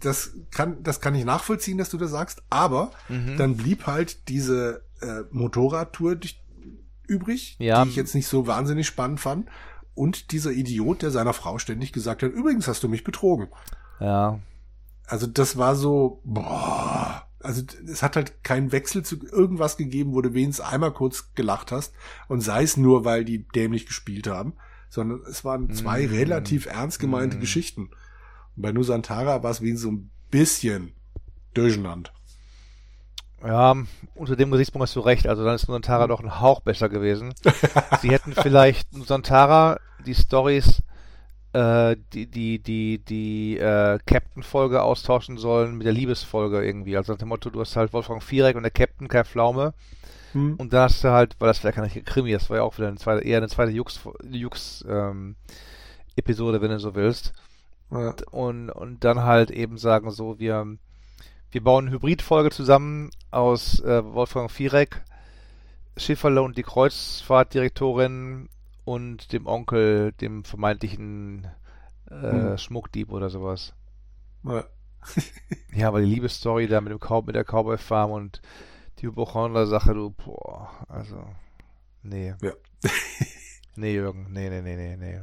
[0.00, 3.36] Das, kann, das kann ich nachvollziehen, dass du das sagst, aber Mhm.
[3.36, 6.16] dann blieb halt diese äh, Motorradtour
[7.06, 7.84] übrig, Ja.
[7.84, 9.48] die ich jetzt nicht so wahnsinnig spannend fand.
[9.94, 13.48] Und dieser Idiot, der seiner Frau ständig gesagt hat, übrigens hast du mich betrogen.
[14.00, 14.40] Ja.
[15.06, 17.25] Also das war so, boah.
[17.46, 21.72] Also es hat halt keinen Wechsel zu irgendwas gegeben, wo du wenigstens einmal kurz gelacht
[21.72, 21.94] hast.
[22.28, 24.54] Und sei es nur, weil die dämlich gespielt haben,
[24.88, 26.10] sondern es waren zwei Mm.
[26.10, 27.40] relativ ernst gemeinte Mm.
[27.40, 27.82] Geschichten.
[28.56, 30.92] Und bei Nusantara war es wenigstens so ein bisschen
[31.54, 32.10] durcheinander.
[33.44, 33.74] Ja,
[34.14, 35.26] unter dem Gesichtspunkt hast du recht.
[35.26, 37.34] Also dann ist Nusantara doch ein Hauch besser gewesen.
[38.00, 40.82] Sie hätten vielleicht Nusantara die Stories,
[41.56, 46.98] äh, die, die, die, die äh, Captain-Folge austauschen sollen mit der Liebesfolge irgendwie.
[46.98, 49.72] Also nach dem Motto, du hast halt Wolfgang Viereck und der Captain, kein Pflaume.
[50.32, 50.56] Hm.
[50.56, 52.88] Und dann hast du halt, weil das wäre keine Krimi, das war ja auch wieder
[52.88, 54.00] eine zweite, eher eine zweite Jux,
[54.30, 55.36] Jux ähm,
[56.14, 57.32] Episode, wenn du so willst.
[57.90, 58.14] Ja.
[58.32, 60.66] und, und dann halt eben sagen so, wir,
[61.52, 65.04] wir bauen eine Hybridfolge zusammen aus äh, Wolfgang Viereck,
[65.96, 68.48] Schifferle und die Kreuzfahrtdirektorin
[68.86, 71.46] und dem Onkel, dem vermeintlichen
[72.08, 72.58] äh, Hm.
[72.58, 73.74] Schmuckdieb oder sowas.
[74.44, 74.64] Ja.
[75.74, 78.40] Ja, aber die Liebesstory da mit dem Cow mit der Cowboy Farm und
[78.98, 81.22] die Hypochonder-Sache, du, boah, also,
[82.02, 82.34] nee.
[82.40, 82.52] Ja.
[83.76, 85.20] nee, Jürgen, nee, nee, nee, nee, nee.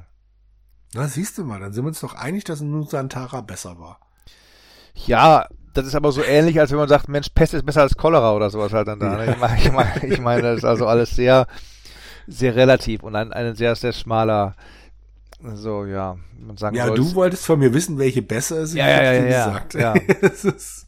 [0.93, 3.99] Na, siehst du mal, dann sind wir uns doch einig, dass Nusantara besser war.
[4.93, 7.97] Ja, das ist aber so ähnlich, als wenn man sagt, Mensch, Pest ist besser als
[7.97, 9.17] Cholera oder sowas halt dann da.
[9.17, 9.31] Ne?
[9.31, 11.47] Ich meine, ich meine, das ist also alles sehr,
[12.27, 14.55] sehr relativ und ein, ein sehr, sehr schmaler,
[15.55, 18.73] so, ja, man sagen Ja, soll, du wolltest von mir wissen, welche besser ist.
[18.73, 19.73] Ja, Ich ja, ja, ja, gesagt.
[19.73, 19.93] ja.
[20.21, 20.87] Ist,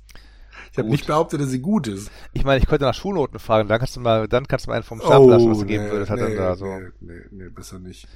[0.72, 2.12] ich habe nicht behauptet, dass sie gut ist.
[2.34, 4.76] ich meine, ich könnte nach Schulnoten fragen, dann kannst du mal, dann kannst du mal
[4.76, 6.82] einen vom Stapel lassen, was du geben Oh, würdest, halt nee, dann da, so.
[6.82, 8.08] nee, nee, nee, besser nicht.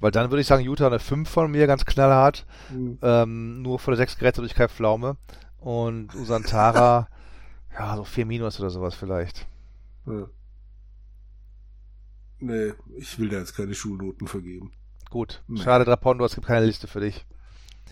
[0.00, 2.98] Weil dann würde ich sagen, Utah eine 5 von mir, ganz knallhart, Hm.
[3.02, 5.16] ähm, nur vor der 6 Geräte durch kein Pflaume
[5.58, 7.08] und Usantara,
[7.78, 9.46] ja, so 4 Minus oder sowas vielleicht.
[10.06, 10.26] Ja.
[12.38, 14.72] Nee, ich will da jetzt keine Schulnoten vergeben.
[15.10, 15.60] Gut, Nee.
[15.60, 17.24] schade, Drapondo, es gibt keine Liste für dich.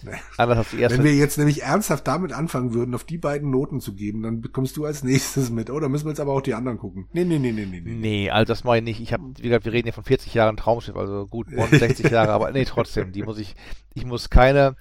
[0.02, 0.12] Nee.
[0.36, 3.50] Anders als die erste Wenn wir jetzt nämlich ernsthaft damit anfangen würden, auf die beiden
[3.50, 5.70] Noten zu geben, dann bekommst du als nächstes mit.
[5.70, 7.08] Oh, da müssen wir jetzt aber auch die anderen gucken.
[7.12, 7.80] Nee, nee, nee, nee, nee.
[7.80, 7.94] nee.
[7.94, 9.00] Nee, also das mache ich nicht.
[9.00, 12.10] Ich habe, wie gesagt, wir reden hier von 40 Jahren Traumschiff, also gut, Bond 60
[12.10, 13.54] Jahre, aber nee, trotzdem, die muss ich,
[13.94, 14.76] ich muss keine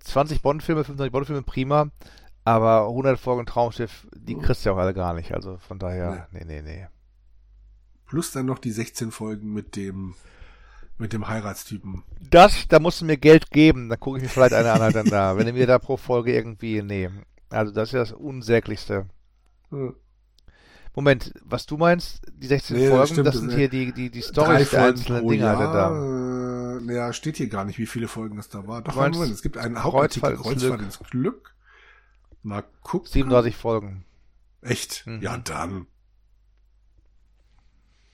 [0.00, 1.90] 20 Bond-Filme, 25 Bond-Filme, prima,
[2.44, 6.28] aber 100 Folgen Traumschiff, die kriegst du ja auch alle gar nicht, also von daher,
[6.30, 6.86] nee, nee, nee.
[8.14, 10.14] Plus dann noch die 16 Folgen mit dem,
[10.98, 12.04] mit dem Heiratstypen.
[12.30, 14.94] Das, da musst du mir Geld geben, dann gucke ich mir vielleicht eine an halt
[14.94, 17.10] dann da, wenn du mir da pro Folge irgendwie, nee.
[17.50, 19.06] Also das ist ja das Unsäglichste.
[19.72, 19.92] Ja.
[20.94, 23.68] Moment, was du meinst, die 16 Nee, das Folgen, stimmt, das das sind sind hier
[23.68, 25.72] die, die, die Stories der einzelnen Dinge Jahr.
[25.72, 26.80] da.
[26.80, 28.80] Naja, steht hier gar nicht, wie viele Folgen das da war.
[28.82, 31.56] Doch, meinst Moment, es gibt einen Hauptartikel, Kreuzfahrt ins Glück.
[32.44, 33.10] Mal gucken.
[33.10, 34.04] 37 Folgen.
[34.62, 35.04] Echt?
[35.04, 35.20] Mhm.
[35.20, 35.88] Ja, dann.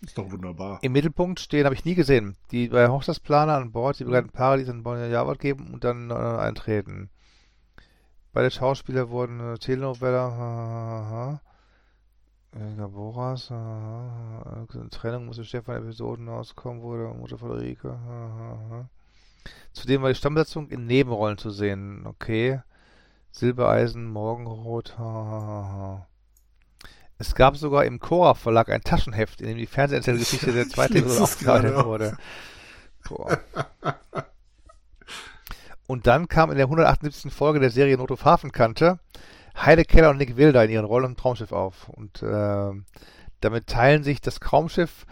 [0.02, 0.78] Ist doch wunderbar.
[0.82, 4.58] Im Mittelpunkt stehen, habe ich nie gesehen, die bei Hochzeitsplaner an Bord, die begleiten Paare,
[4.62, 7.10] die in Bonn Jawort geben und dann äh, eintreten.
[8.32, 11.40] Beide Schauspieler wurden äh, Telenovella, hahaha.
[12.52, 14.66] Edgar Boras, hahaha.
[14.72, 17.98] In Trennung musste Stefan Episoden auskommen, wurde Mutter Friederike.
[19.72, 22.60] Zudem war die Stammbesetzung in Nebenrollen zu sehen, okay.
[23.32, 26.06] Silbereisen, Morgenrot, hahaha.
[27.20, 31.22] Es gab sogar im Cora Verlag ein Taschenheft, in dem die Fernseherzählgeschichte der zweiten Episode
[31.22, 32.16] aufgearbeitet wurde.
[33.06, 33.38] Boah.
[35.86, 37.30] Und dann kam in der 178.
[37.30, 39.00] Folge der Serie Notruf Hafenkante
[39.54, 41.90] Heide Keller und Nick Wilder in ihren Rollen im Traumschiff auf.
[41.90, 42.86] Und ähm,
[43.42, 45.04] damit teilen sich das Traumschiff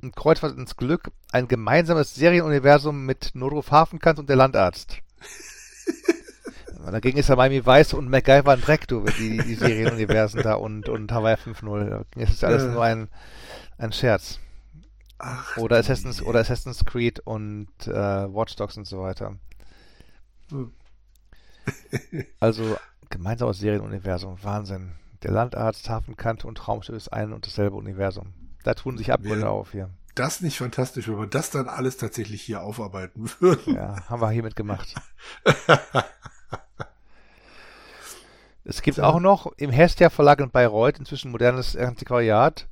[0.00, 4.98] und Kreuzfahrt ins Glück ein gemeinsames Serienuniversum mit Notruf Hafenkante und der Landarzt.
[6.86, 10.54] Und dagegen ist ja Miami Weiß und MacGyver ein Dreck, du, die, die Serienuniversen da
[10.54, 12.04] und, und Hawaii 5.0.
[12.14, 13.08] Es ist alles nur ein,
[13.76, 14.38] ein Scherz.
[15.18, 19.34] Ach, oder Assassin's, oder Assassin's Creed und äh, Watch Dogs und so weiter.
[20.50, 20.72] Hm.
[22.38, 22.76] also
[23.10, 24.92] gemeinsames Serienuniversum, Wahnsinn.
[25.24, 28.32] Der Landarzt, Hafenkante und Traumschiff ist ein und dasselbe Universum.
[28.62, 29.90] Da tun sich Abgründe auf hier.
[30.14, 33.74] Das nicht fantastisch, wenn wir das dann alles tatsächlich hier aufarbeiten würden.
[33.74, 34.94] Ja, haben wir hiermit gemacht.
[38.68, 42.66] es gibt auch noch im Hestia Verlag in Bayreuth, inzwischen modernes Antiquariat,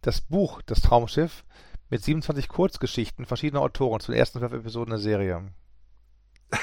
[0.00, 1.44] das Buch Das Traumschiff
[1.90, 5.52] mit 27 Kurzgeschichten verschiedener Autoren zu den ersten fünf Episoden der Serie.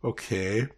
[0.00, 0.68] Okay.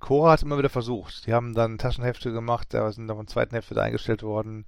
[0.00, 1.28] Cora hat es immer wieder versucht.
[1.28, 4.66] Die haben dann Taschenhefte gemacht, da sind dann von zweiten Hälfte eingestellt worden.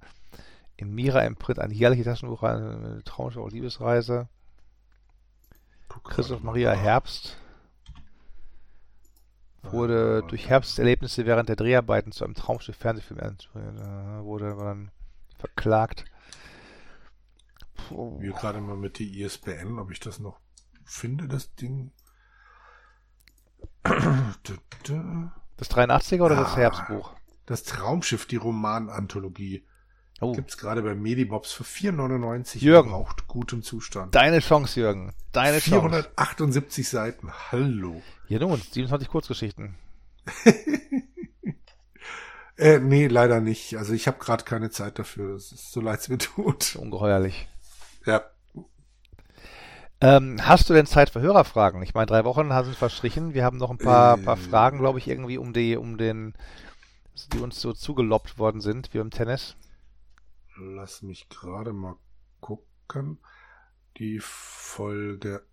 [0.77, 4.29] In Mira im Print ein jährliche Taschenbuch, eine Traumshow Liebesreise.
[6.05, 7.37] Christoph Maria Herbst
[9.71, 14.91] wurde durch Herbsterlebnisse während der Dreharbeiten zu einem Traumschiff Fernsehfilm äh, wurde dann
[15.37, 16.05] verklagt.
[17.75, 18.19] Puh.
[18.19, 20.39] Wir gerade mal mit die ISBN, ob ich das noch
[20.83, 21.91] finde, das Ding.
[23.83, 27.13] Das 83er oder ah, das Herbstbuch?
[27.45, 29.65] Das Traumschiff, die Romananthologie.
[30.19, 30.31] Oh.
[30.31, 32.89] Gibt's gerade bei Medibobs für 4,99 Jürgen.
[32.89, 34.15] Braucht gutem Zustand.
[34.15, 35.13] Deine Chance, Jürgen.
[35.31, 36.89] Deine 478 Chance.
[36.89, 37.31] Seiten.
[37.51, 38.01] Hallo.
[38.27, 39.75] Ja, nun, 27 Kurzgeschichten.
[42.57, 43.77] äh, nee, leider nicht.
[43.77, 45.35] Also ich habe gerade keine Zeit dafür.
[45.35, 46.75] Es ist so leid es mir tut.
[46.79, 47.47] Ungeheuerlich.
[48.05, 48.23] Ja.
[50.01, 51.81] Ähm, hast du denn Zeit für Hörerfragen?
[51.83, 53.35] Ich meine, drei Wochen sind verstrichen.
[53.35, 56.33] Wir haben noch ein paar, äh, paar Fragen, glaube ich, irgendwie um die, um den,
[57.33, 59.55] die uns so zugeloppt worden sind, wie im Tennis.
[60.59, 61.95] Lass mich gerade mal
[62.39, 63.19] gucken.
[63.97, 65.43] Die Folge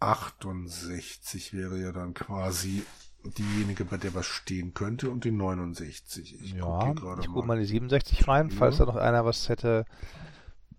[0.00, 2.84] 68 wäre ja dann quasi
[3.24, 6.42] diejenige, bei der was stehen könnte und die 69.
[6.42, 9.84] Ich ja, gucke ich gucke mal die 67 rein, falls da noch einer was hätte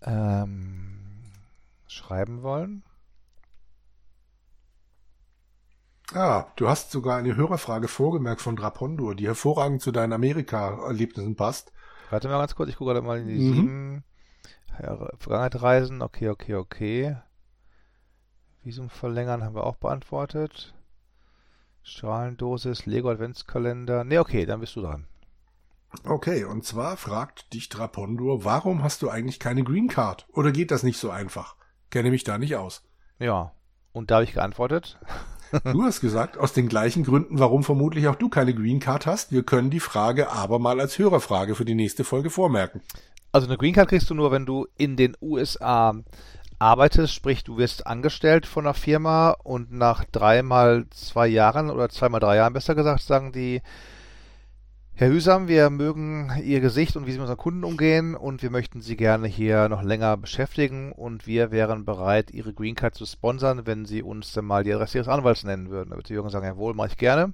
[0.02, 0.98] ähm,
[1.86, 2.82] schreiben wollen.
[6.14, 11.72] Ah, du hast sogar eine Hörerfrage vorgemerkt von Drapondur, die hervorragend zu deinen Amerika-Erlebnissen passt.
[12.12, 13.54] Warte mal ganz kurz, ich gucke gerade mal in die mhm.
[13.54, 14.04] sieben.
[14.82, 17.16] Ja, Vergangenheit reisen, okay, okay, okay.
[18.62, 20.74] Visum verlängern haben wir auch beantwortet.
[21.82, 24.04] Strahlendosis, Lego Adventskalender.
[24.04, 25.06] Ne, okay, dann bist du dran.
[26.04, 30.26] Okay, und zwar fragt dich Drapondur, warum hast du eigentlich keine Green Card?
[30.34, 31.56] Oder geht das nicht so einfach?
[31.88, 32.86] Kenne mich da nicht aus.
[33.20, 33.54] Ja,
[33.92, 34.98] und da habe ich geantwortet.
[35.64, 39.32] Du hast gesagt, aus den gleichen Gründen, warum vermutlich auch du keine Green Card hast.
[39.32, 42.80] Wir können die Frage aber mal als Hörerfrage für die nächste Folge vormerken.
[43.32, 45.94] Also eine Green Card kriegst du nur, wenn du in den USA
[46.58, 52.20] arbeitest, sprich du wirst angestellt von einer Firma und nach dreimal zwei Jahren oder zweimal
[52.20, 53.62] drei Jahren besser gesagt sagen die
[54.94, 58.50] Herr Hüsam, wir mögen Ihr Gesicht und wie Sie mit unseren Kunden umgehen und wir
[58.50, 63.06] möchten Sie gerne hier noch länger beschäftigen und wir wären bereit, Ihre Green Card zu
[63.06, 65.90] sponsern, wenn Sie uns dann mal die Adresse Ihres Anwalts nennen würden.
[65.90, 67.32] Da wird die Jürgen sagen, jawohl, mache ich gerne.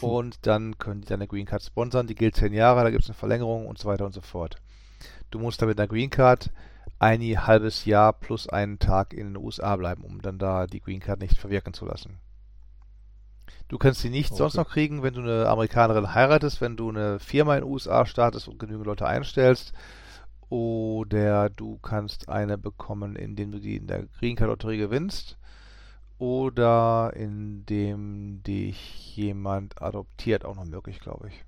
[0.00, 2.06] Und dann können die deine Green Card sponsern.
[2.06, 4.56] Die gilt zehn Jahre, da gibt es eine Verlängerung und so weiter und so fort.
[5.32, 6.52] Du musst dann mit einer Green Card
[7.00, 11.00] ein halbes Jahr plus einen Tag in den USA bleiben, um dann da die Green
[11.00, 12.20] Card nicht verwirken zu lassen.
[13.68, 14.38] Du kannst sie nicht okay.
[14.38, 18.06] sonst noch kriegen, wenn du eine Amerikanerin heiratest, wenn du eine Firma in den USA
[18.06, 19.72] startest und genügend Leute einstellst.
[20.48, 25.36] Oder du kannst eine bekommen, indem du die in der Green Card Lotterie gewinnst.
[26.18, 31.44] Oder indem dich jemand adoptiert, auch noch möglich, glaube ich.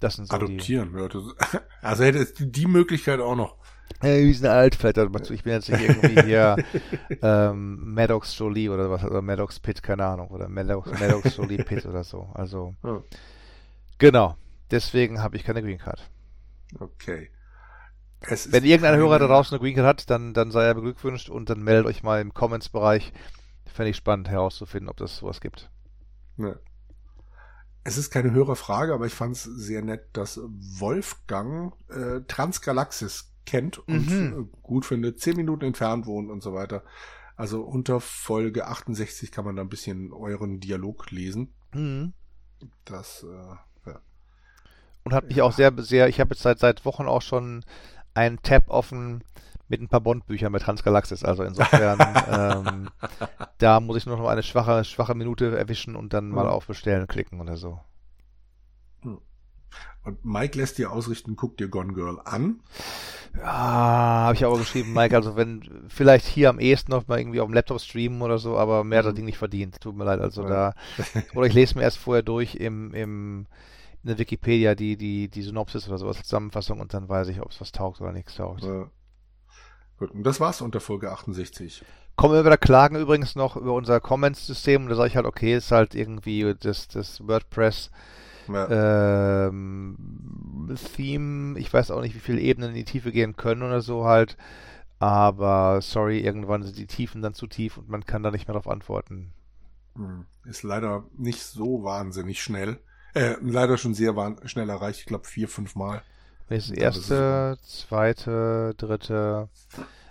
[0.00, 1.58] Das sind so Adoptieren, die...
[1.82, 3.56] also hättest du die Möglichkeit auch noch.
[4.00, 4.96] Hey, wie ist eine Altfeld?
[5.30, 6.56] Ich bin jetzt nicht irgendwie hier
[7.22, 11.84] ähm, Maddox Jolie oder was, oder Maddox Pitt, keine Ahnung, oder Maddox, Maddox Jolie Pitt
[11.84, 12.30] oder so.
[12.34, 13.02] Also, oh.
[13.98, 14.36] genau.
[14.70, 16.08] Deswegen habe ich keine Green Card.
[16.78, 17.30] Okay.
[18.20, 21.50] Wenn irgendein Hörer da draußen eine Green Card hat, dann, dann sei er beglückwünscht und
[21.50, 23.12] dann meldet euch mal im Comments-Bereich.
[23.66, 25.70] Fände ich spannend herauszufinden, ob das sowas gibt.
[26.36, 26.54] Ja.
[27.90, 33.32] Es ist keine höhere Frage, aber ich fand es sehr nett, dass Wolfgang äh, Transgalaxis
[33.46, 34.48] kennt und mhm.
[34.62, 36.84] gut findet, zehn Minuten entfernt wohnt und so weiter.
[37.34, 41.52] Also unter Folge 68 kann man da ein bisschen euren Dialog lesen.
[41.74, 42.12] Mhm.
[42.84, 44.00] Das, äh, ja.
[45.02, 47.64] Und hat mich auch sehr, sehr, ich habe jetzt seit, seit Wochen auch schon
[48.14, 49.24] einen Tab offen
[49.70, 51.24] mit ein paar Bond-Büchern mit Transgalaxis.
[51.24, 51.98] Also insofern,
[52.30, 52.88] ähm,
[53.58, 56.50] da muss ich nur noch eine schwache, schwache Minute erwischen und dann mal mhm.
[56.50, 57.78] auf Bestellen klicken oder so.
[60.02, 62.60] Und Mike lässt dir ausrichten, guck dir Gone Girl an.
[63.36, 65.14] Ja, habe ich auch geschrieben, Mike.
[65.14, 68.56] Also wenn vielleicht hier am ehesten noch mal irgendwie auf dem Laptop streamen oder so,
[68.56, 69.80] aber mehr hat das Ding nicht verdient.
[69.80, 70.20] Tut mir leid.
[70.20, 70.48] Also ja.
[70.48, 70.74] da
[71.34, 73.46] oder ich lese mir erst vorher durch im im
[74.02, 77.50] in der Wikipedia die die die Synopsis oder sowas Zusammenfassung und dann weiß ich, ob
[77.50, 78.64] es was taugt oder nichts taugt.
[78.64, 78.90] Ja.
[80.00, 81.84] Gut, und das war's unter Folge 68.
[82.16, 85.54] Kommen wir wieder klagen übrigens noch über unser Comments-System und da sage ich halt, okay,
[85.54, 87.90] ist halt irgendwie das, das WordPress
[88.48, 89.46] ja.
[89.48, 91.58] ähm, Theme.
[91.58, 94.38] Ich weiß auch nicht, wie viele Ebenen in die Tiefe gehen können oder so halt.
[95.00, 98.54] Aber sorry, irgendwann sind die Tiefen dann zu tief und man kann da nicht mehr
[98.54, 99.34] darauf antworten.
[99.96, 100.24] Hm.
[100.46, 102.78] Ist leider nicht so wahnsinnig schnell.
[103.12, 104.14] Äh, leider schon sehr
[104.46, 105.00] schnell erreicht.
[105.00, 106.02] Ich glaube vier, fünf Mal.
[106.50, 109.48] Das erste, zweite, dritte.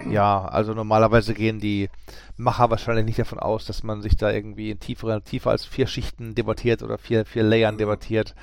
[0.10, 1.90] Ja, also normalerweise gehen die
[2.38, 5.86] Macher wahrscheinlich nicht davon aus, dass man sich da irgendwie in tiefere, tiefer als vier
[5.86, 8.36] Schichten debattiert oder vier, vier Layern debattiert.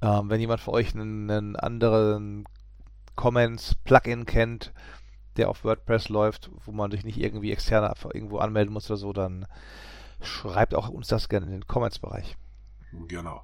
[0.00, 2.44] Ähm, wenn jemand für euch einen, einen anderen
[3.16, 4.72] Comments Plugin kennt,
[5.36, 9.12] der auf WordPress läuft, wo man sich nicht irgendwie extern irgendwo anmelden muss oder so,
[9.12, 9.46] dann
[10.20, 12.36] schreibt auch uns das gerne in den Comments-Bereich.
[13.08, 13.42] Genau.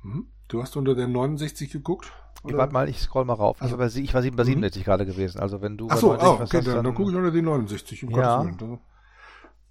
[0.00, 0.31] Hm?
[0.52, 2.12] Du hast unter der 69 geguckt?
[2.44, 2.58] Oder?
[2.58, 3.62] Warte mal, ich scroll mal rauf.
[3.62, 4.84] Also, ich, war, ich war bei 67 mhm.
[4.84, 5.40] gerade gewesen.
[5.40, 8.04] Also wenn du Ach so, oh, okay, dann, dann, dann gucke ich unter die 69.
[8.04, 8.44] Um ja.
[8.44, 8.78] Da,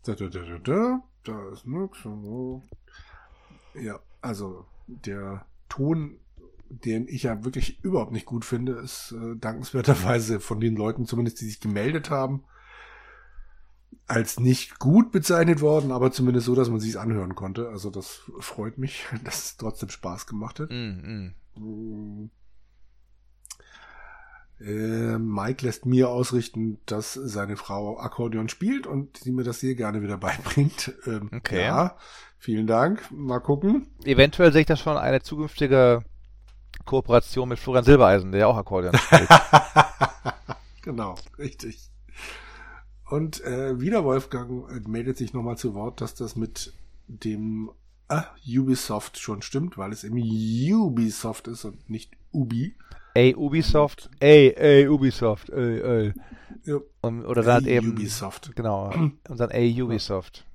[0.06, 2.00] da, da, da, da, da ist nix.
[3.76, 6.18] Ja, also der Ton,
[6.68, 11.42] den ich ja wirklich überhaupt nicht gut finde, ist äh, dankenswerterweise von den Leuten, zumindest
[11.42, 12.44] die sich gemeldet haben,
[14.12, 17.70] als nicht gut bezeichnet worden, aber zumindest so, dass man sich anhören konnte.
[17.70, 20.70] Also das freut mich, dass es trotzdem Spaß gemacht hat.
[20.70, 22.30] Mm, mm.
[24.60, 29.76] Äh, Mike lässt mir ausrichten, dass seine Frau Akkordeon spielt und sie mir das sehr
[29.76, 30.94] gerne wieder beibringt.
[31.08, 31.64] Ähm, okay.
[31.66, 31.98] Ja,
[32.38, 33.10] vielen Dank.
[33.12, 33.88] Mal gucken.
[34.04, 36.04] Eventuell sehe ich das schon eine zukünftige
[36.86, 39.30] Kooperation mit Florian Silbereisen, der auch Akkordeon spielt.
[40.82, 41.90] genau, richtig.
[43.12, 46.72] Und äh, wieder Wolfgang äh, meldet sich nochmal zu Wort, dass das mit
[47.08, 47.70] dem
[48.08, 48.22] äh,
[48.58, 52.74] Ubisoft schon stimmt, weil es im Ubisoft ist und nicht Ubi.
[53.14, 56.14] Ey, Ubisoft, ey, ey, Ubisoft, ey, ey.
[56.64, 56.78] Ja.
[57.02, 57.92] Und, oder dann ey, eben.
[57.92, 58.56] Ubisoft.
[58.56, 58.92] Genau.
[59.28, 60.46] Und dann ey, Ubisoft.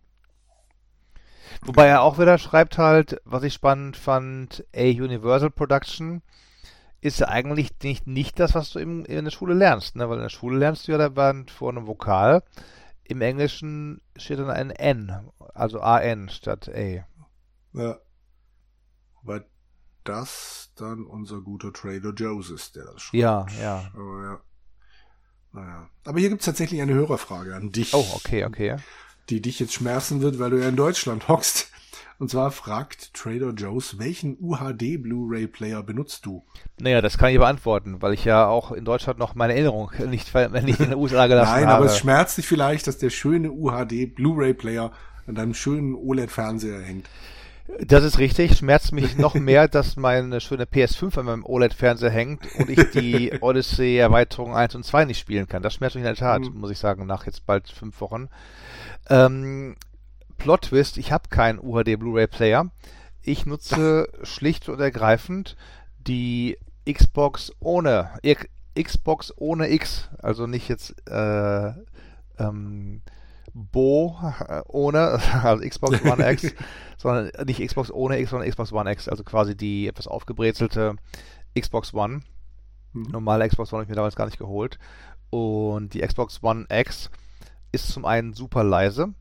[1.62, 6.22] Wobei er auch wieder schreibt halt, was ich spannend fand, ey, Universal Production
[7.00, 10.08] ist ja eigentlich nicht, nicht das, was du im, in der Schule lernst, ne?
[10.08, 12.42] Weil in der Schule lernst du ja dann vor einem Vokal.
[13.04, 17.06] Im Englischen steht dann ein N, also AN statt A.
[17.74, 17.98] Ja.
[19.22, 19.44] Weil
[20.04, 23.14] das dann unser guter Trader Joe's ist, der das schreibt.
[23.14, 23.90] Ja, ja.
[23.94, 24.40] Aber ja.
[25.52, 25.90] Naja.
[26.04, 27.94] Aber hier gibt es tatsächlich eine Hörerfrage an dich.
[27.94, 28.76] Oh, okay, okay.
[29.30, 31.70] Die dich jetzt schmerzen wird, weil du ja in Deutschland hockst.
[32.18, 36.44] Und zwar fragt Trader Joe's, welchen UHD Blu-ray Player benutzt du?
[36.80, 40.34] Naja, das kann ich beantworten, weil ich ja auch in Deutschland noch meine Erinnerung nicht,
[40.34, 41.66] nicht in den USA gelassen Nein, habe.
[41.66, 44.92] Nein, aber es schmerzt dich vielleicht, dass der schöne UHD Blu-ray Player
[45.26, 47.06] an deinem schönen OLED-Fernseher hängt.
[47.80, 48.56] Das ist richtig.
[48.56, 53.32] Schmerzt mich noch mehr, dass meine schöne PS5 an meinem OLED-Fernseher hängt und ich die
[53.40, 55.62] Odyssey-Erweiterung 1 und 2 nicht spielen kann.
[55.62, 56.60] Das schmerzt mich in der Tat, mhm.
[56.60, 58.28] muss ich sagen, nach jetzt bald fünf Wochen.
[59.10, 59.76] Ähm,
[60.38, 62.70] Plot-Twist, ich habe keinen UHD Blu-ray Player.
[63.22, 65.56] Ich nutze schlicht und ergreifend
[65.98, 66.58] die
[66.90, 68.10] Xbox ohne
[68.80, 71.72] Xbox ohne X, also nicht jetzt äh,
[72.38, 73.02] ähm,
[73.54, 74.16] Bo
[74.48, 76.54] äh, ohne, also Xbox One X,
[76.98, 80.96] sondern nicht Xbox ohne X, sondern Xbox One X, also quasi die etwas aufgebrezelte
[81.58, 82.20] Xbox One.
[82.92, 83.02] Mhm.
[83.10, 84.78] Normale Xbox One habe ich mir damals gar nicht geholt.
[85.30, 87.10] Und die Xbox One X
[87.72, 89.14] ist zum einen super leise,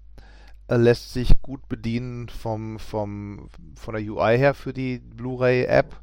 [0.67, 5.95] lässt sich gut bedienen vom, vom, von der UI her für die Blu-ray-App,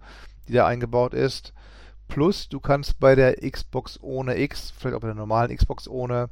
[0.49, 1.53] die da eingebaut ist.
[2.09, 6.29] Plus, du kannst bei der Xbox ohne X, vielleicht auch bei der normalen Xbox ohne,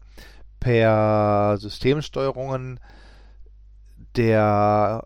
[0.60, 2.78] per Systemsteuerungen
[4.16, 5.04] der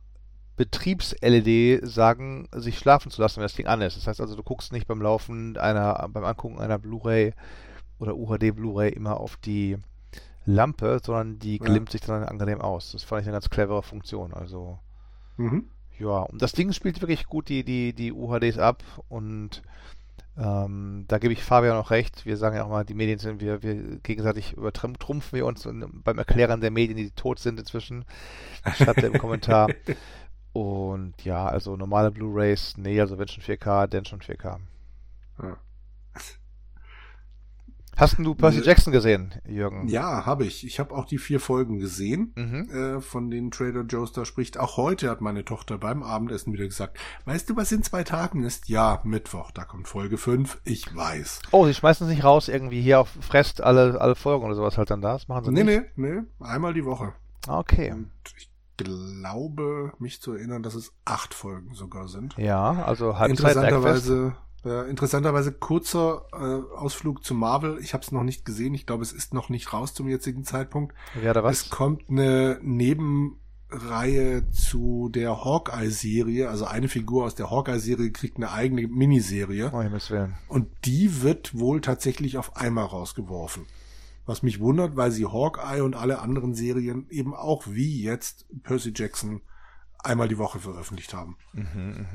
[0.56, 3.96] Betriebs-LED sagen, sich schlafen zu lassen, wenn das Ding an ist.
[3.96, 7.34] Das heißt also, du guckst nicht beim Laufen einer, beim Angucken einer Blu-ray
[7.98, 9.78] oder UHD Blu-ray immer auf die
[10.46, 11.92] Lampe, sondern die glimmt ja.
[11.92, 12.92] sich dann angenehm aus.
[12.92, 14.34] Das fand ich eine ganz clevere Funktion.
[14.34, 14.78] Also
[15.36, 15.70] mhm.
[15.98, 19.62] ja, und das Ding spielt wirklich gut die, die, die UHDs ab und
[20.36, 22.26] ähm, da gebe ich Fabian auch recht.
[22.26, 25.68] Wir sagen ja auch mal, die Medien sind, wir, wir gegenseitig übertrumpfen wir uns
[26.04, 28.04] beim Erklären der Medien, die tot sind inzwischen.
[28.76, 29.68] Schreibt er im Kommentar.
[30.52, 34.58] Und ja, also normale Blu-Rays, nee, also wenn schon 4K, dann schon 4K.
[35.42, 35.56] Ja.
[37.96, 39.86] Hast du Percy Ne- Jackson gesehen, Jürgen?
[39.88, 40.66] Ja, habe ich.
[40.66, 42.70] Ich habe auch die vier Folgen gesehen, Mhm.
[42.70, 44.58] äh, von denen Trader Joe's da spricht.
[44.58, 48.42] Auch heute hat meine Tochter beim Abendessen wieder gesagt, weißt du, was in zwei Tagen
[48.42, 48.68] ist?
[48.68, 50.60] Ja, Mittwoch, da kommt Folge 5.
[50.64, 51.40] Ich weiß.
[51.52, 54.76] Oh, sie schmeißen es nicht raus, irgendwie hier auf Fresst alle, alle Folgen oder sowas
[54.78, 55.12] halt dann da.
[55.12, 55.96] Das machen sie Nee, nicht.
[55.96, 57.12] nee, nee, einmal die Woche.
[57.46, 57.92] Ah, Okay.
[57.92, 62.34] Und ich glaube, mich zu erinnern, dass es acht Folgen sogar sind.
[62.36, 63.56] Ja, also Halbzeit Eckfest.
[63.56, 67.78] Interessanterweise, äh, interessanterweise kurzer äh, Ausflug zu Marvel.
[67.80, 68.74] Ich habe es noch nicht gesehen.
[68.74, 70.94] Ich glaube, es ist noch nicht raus zum jetzigen Zeitpunkt.
[71.14, 71.62] Wer da was?
[71.62, 76.48] Es kommt eine Nebenreihe zu der Hawkeye-Serie.
[76.48, 79.70] Also eine Figur aus der Hawkeye-Serie kriegt eine eigene Miniserie.
[79.72, 80.34] Oh, Willen.
[80.48, 83.66] Und die wird wohl tatsächlich auf einmal rausgeworfen.
[84.26, 88.92] Was mich wundert, weil sie Hawkeye und alle anderen Serien eben auch wie jetzt Percy
[88.94, 89.42] Jackson
[90.04, 91.36] einmal die Woche veröffentlicht haben.
[91.52, 92.06] Mhm,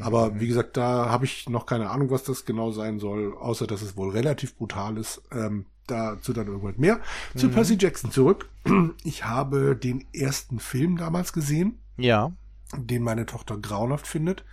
[0.00, 3.66] Aber wie gesagt, da habe ich noch keine Ahnung, was das genau sein soll, außer
[3.66, 5.22] dass es wohl relativ brutal ist.
[5.32, 7.00] Ähm, dazu dann irgendwann mehr.
[7.36, 8.48] Zu Percy Jackson zurück.
[9.04, 12.32] Ich habe den ersten Film damals gesehen, Ja.
[12.76, 14.44] den meine Tochter grauenhaft findet.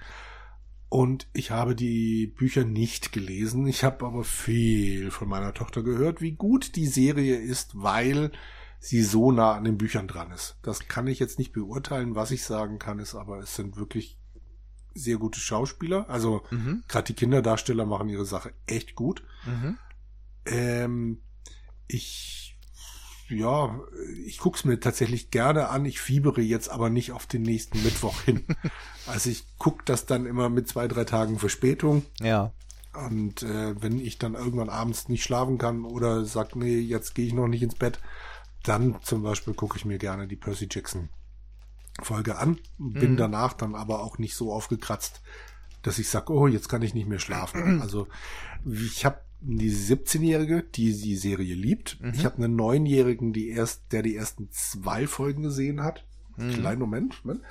[0.89, 3.65] Und ich habe die Bücher nicht gelesen.
[3.65, 8.31] Ich habe aber viel von meiner Tochter gehört, wie gut die Serie ist, weil
[8.83, 10.57] sie so nah an den Büchern dran ist.
[10.63, 12.15] Das kann ich jetzt nicht beurteilen.
[12.15, 14.17] Was ich sagen kann, ist aber, es sind wirklich
[14.95, 16.09] sehr gute Schauspieler.
[16.09, 16.83] Also Mhm.
[16.89, 19.23] gerade die Kinderdarsteller machen ihre Sache echt gut.
[19.45, 19.77] Mhm.
[20.45, 21.21] Ähm,
[21.87, 22.57] ich,
[23.29, 23.79] ja,
[24.25, 25.85] ich guck's mir tatsächlich gerne an.
[25.85, 28.43] Ich fiebere jetzt aber nicht auf den nächsten Mittwoch hin.
[29.07, 32.03] also ich guck das dann immer mit zwei, drei Tagen Verspätung.
[32.19, 32.51] Ja.
[33.07, 37.25] Und äh, wenn ich dann irgendwann abends nicht schlafen kann oder sag, nee, jetzt gehe
[37.27, 37.99] ich noch nicht ins Bett,
[38.63, 41.09] dann zum Beispiel gucke ich mir gerne die Percy Jackson
[42.01, 42.59] Folge an.
[42.77, 43.17] Bin Mhm.
[43.17, 45.21] danach dann aber auch nicht so aufgekratzt,
[45.81, 47.79] dass ich sag, oh, jetzt kann ich nicht mehr schlafen.
[47.81, 48.07] Also
[48.65, 51.99] ich habe die 17-Jährige, die die Serie liebt.
[51.99, 52.11] Mhm.
[52.13, 56.05] Ich habe einen Neunjährigen, die erst, der die ersten zwei Folgen gesehen hat.
[56.37, 56.53] Mhm.
[56.53, 57.25] Kleinen Moment.
[57.25, 57.43] Moment.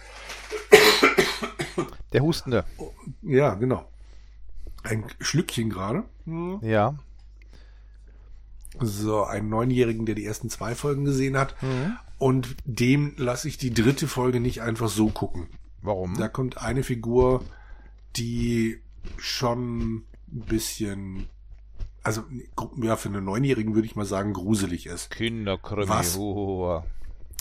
[2.12, 2.65] Der Hustende.
[3.23, 3.89] Ja, genau.
[4.82, 6.05] Ein Schlückchen gerade.
[6.62, 6.95] Ja.
[8.78, 11.60] So, einen Neunjährigen, der die ersten zwei Folgen gesehen hat.
[11.62, 11.97] Mhm.
[12.18, 15.48] Und dem lasse ich die dritte Folge nicht einfach so gucken.
[15.82, 16.16] Warum?
[16.16, 17.42] Da kommt eine Figur,
[18.16, 18.78] die
[19.16, 21.26] schon ein bisschen,
[22.02, 22.22] also
[22.82, 25.10] ja, für einen Neunjährigen würde ich mal sagen, gruselig ist.
[25.10, 25.88] Kinderkrimi.
[25.88, 26.18] Was?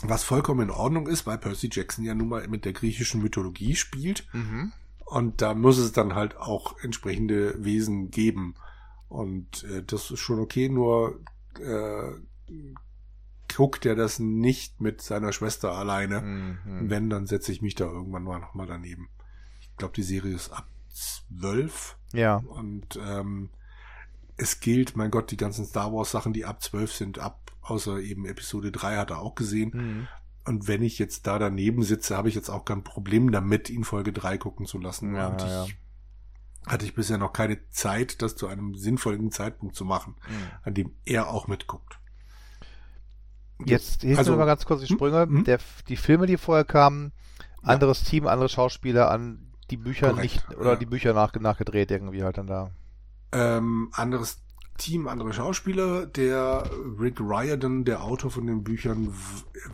[0.02, 3.76] Was vollkommen in Ordnung ist, weil Percy Jackson ja nun mal mit der griechischen Mythologie
[3.76, 4.26] spielt.
[4.32, 4.72] Mhm.
[5.04, 8.56] Und da muss es dann halt auch entsprechende Wesen geben.
[9.10, 11.20] Und äh, das ist schon okay, nur
[11.60, 12.12] äh,
[13.54, 16.22] guckt er das nicht mit seiner Schwester alleine.
[16.22, 16.90] Mhm.
[16.90, 19.10] Wenn, dann setze ich mich da irgendwann mal nochmal daneben.
[19.60, 22.38] Ich glaube, die Serie ist ab zwölf Ja.
[22.38, 23.50] und ähm,
[24.38, 28.00] es gilt, mein Gott, die ganzen Star Wars Sachen, die ab zwölf sind, ab, außer
[28.00, 29.72] eben Episode 3 hat er auch gesehen.
[29.74, 30.08] Mhm.
[30.46, 33.84] Und wenn ich jetzt da daneben sitze, habe ich jetzt auch kein Problem damit, ihn
[33.84, 35.16] Folge 3 gucken zu lassen.
[35.16, 35.66] Ja, und ich ja.
[36.70, 40.34] Hatte ich bisher noch keine Zeit, das zu einem sinnvollen Zeitpunkt zu machen, Mhm.
[40.64, 42.00] an dem er auch mitguckt.
[43.66, 45.24] Jetzt hilf Also- mir mal ganz kurz die Sprünge.
[45.24, 45.44] Hm, hm.
[45.44, 45.60] Der,
[45.90, 47.12] die Filme, die vorher kamen,
[47.64, 47.70] Ja.
[47.70, 50.76] anderes Team, andere Schauspieler an die Bücher Korrekt, nicht oder ja.
[50.78, 52.72] die Bücher nach, nachgedreht irgendwie halt dann da.
[53.34, 54.42] Ähm, anderes
[54.78, 56.06] Team, andere Schauspieler.
[56.06, 56.64] Der
[57.00, 59.14] Rick Riordan, der Autor von den Büchern,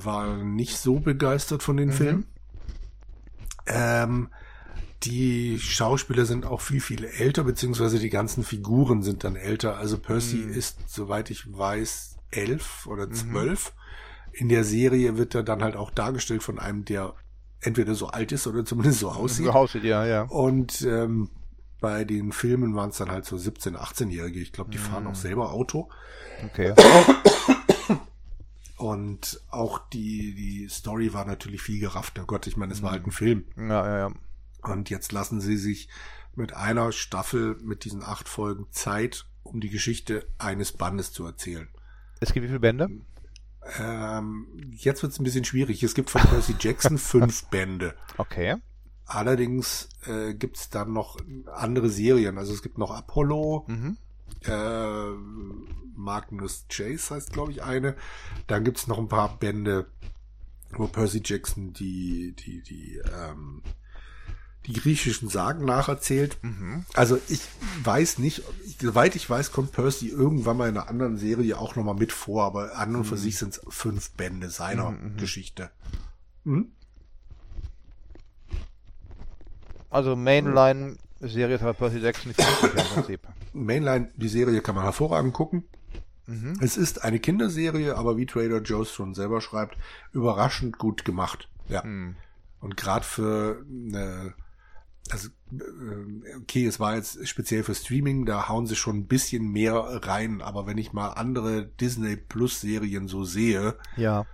[0.01, 1.93] war nicht so begeistert von den Mhm.
[1.93, 2.25] Filmen.
[3.67, 4.29] Ähm,
[5.05, 9.77] die Schauspieler sind auch viel, viel älter, beziehungsweise die ganzen Figuren sind dann älter.
[9.77, 10.53] Also Percy Mhm.
[10.53, 13.13] ist, soweit ich weiß, elf oder Mhm.
[13.13, 13.73] zwölf.
[14.33, 17.13] In der Serie wird er dann halt auch dargestellt von einem, der
[17.61, 19.45] entweder so alt ist oder zumindest so aussieht.
[19.45, 20.23] So aussieht, ja, ja.
[20.23, 21.29] Und ähm,
[21.79, 24.39] bei den Filmen waren es dann halt so 17-, 18-Jährige.
[24.39, 25.09] Ich glaube, die fahren Mhm.
[25.11, 25.89] auch selber Auto.
[26.43, 26.73] Okay.
[28.77, 32.25] Und auch die, die Story war natürlich viel geraffter.
[32.27, 32.93] Gott, ich meine, es war Mhm.
[32.93, 33.43] halt ein Film.
[33.55, 34.11] Ja, ja, ja.
[34.67, 35.89] Und jetzt lassen sie sich
[36.35, 41.69] mit einer Staffel, mit diesen acht Folgen Zeit, um die Geschichte eines Bandes zu erzählen.
[42.19, 42.89] Es gibt wie viele Bände?
[43.79, 45.81] Ähm, jetzt wird es ein bisschen schwierig.
[45.83, 47.95] Es gibt von Percy Jackson fünf Bände.
[48.17, 48.55] Okay.
[49.05, 51.17] Allerdings äh, gibt es dann noch
[51.53, 52.37] andere Serien.
[52.37, 53.97] Also es gibt noch Apollo, Mhm.
[54.45, 55.09] äh,
[55.97, 57.95] Magnus Chase heißt, glaube ich, eine.
[58.47, 59.87] Dann gibt's noch ein paar Bände,
[60.71, 63.61] wo Percy Jackson die, die, die, ähm,
[64.67, 66.37] die griechischen Sagen nacherzählt.
[66.41, 66.85] Mhm.
[66.93, 67.41] Also ich
[67.83, 68.43] weiß nicht,
[68.81, 72.43] soweit ich weiß, kommt Percy irgendwann mal in einer anderen Serie auch nochmal mit vor,
[72.45, 75.17] aber an und für sich sind es fünf Bände seiner Mhm, mhm.
[75.17, 75.69] Geschichte.
[76.43, 76.71] Mhm.
[79.89, 83.21] Also Mainline-Serie ist aber Percy Jackson die 50 im Prinzip.
[83.53, 85.63] Mainline, die Serie kann man hervorragend gucken.
[86.27, 86.57] Mhm.
[86.59, 89.77] Es ist eine Kinderserie, aber wie Trader Joe's schon selber schreibt,
[90.11, 91.49] überraschend gut gemacht.
[91.69, 91.83] Ja.
[91.83, 92.15] Mhm.
[92.59, 94.33] Und gerade für eine,
[95.11, 99.51] also äh, okay, es war jetzt speziell für Streaming, da hauen sie schon ein bisschen
[99.51, 104.25] mehr rein, aber wenn ich mal andere Disney Plus Serien so sehe, ja.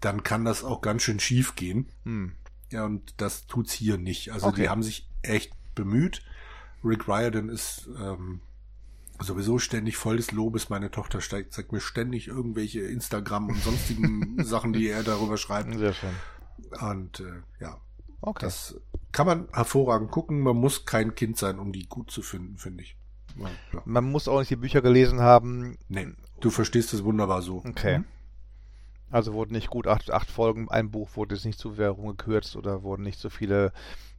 [0.00, 1.88] dann kann das auch ganz schön schief gehen.
[2.04, 2.32] Mhm.
[2.70, 4.32] Ja, und das tut's hier nicht.
[4.32, 4.62] Also okay.
[4.62, 6.22] die haben sich echt bemüht.
[6.84, 8.40] Rick Riordan ist ähm,
[9.20, 10.70] sowieso ständig voll des Lobes.
[10.70, 15.74] Meine Tochter steigt, zeigt mir ständig irgendwelche Instagram und sonstigen Sachen, die er darüber schreibt.
[15.74, 16.14] Sehr schön.
[16.80, 17.80] Und äh, ja,
[18.22, 18.44] okay.
[18.44, 18.80] das
[19.12, 20.40] kann man hervorragend gucken.
[20.40, 22.96] Man muss kein Kind sein, um die gut zu finden, finde ich.
[23.36, 23.82] Ja.
[23.84, 25.78] Man muss auch nicht die Bücher gelesen haben.
[25.88, 26.08] Nee,
[26.40, 27.62] du verstehst es wunderbar so.
[27.64, 27.98] Okay.
[27.98, 28.04] Mhm.
[29.10, 32.56] Also wurden nicht gut acht, acht Folgen, ein Buch wurde jetzt nicht zu Währung gekürzt
[32.56, 33.72] oder wurden nicht so viele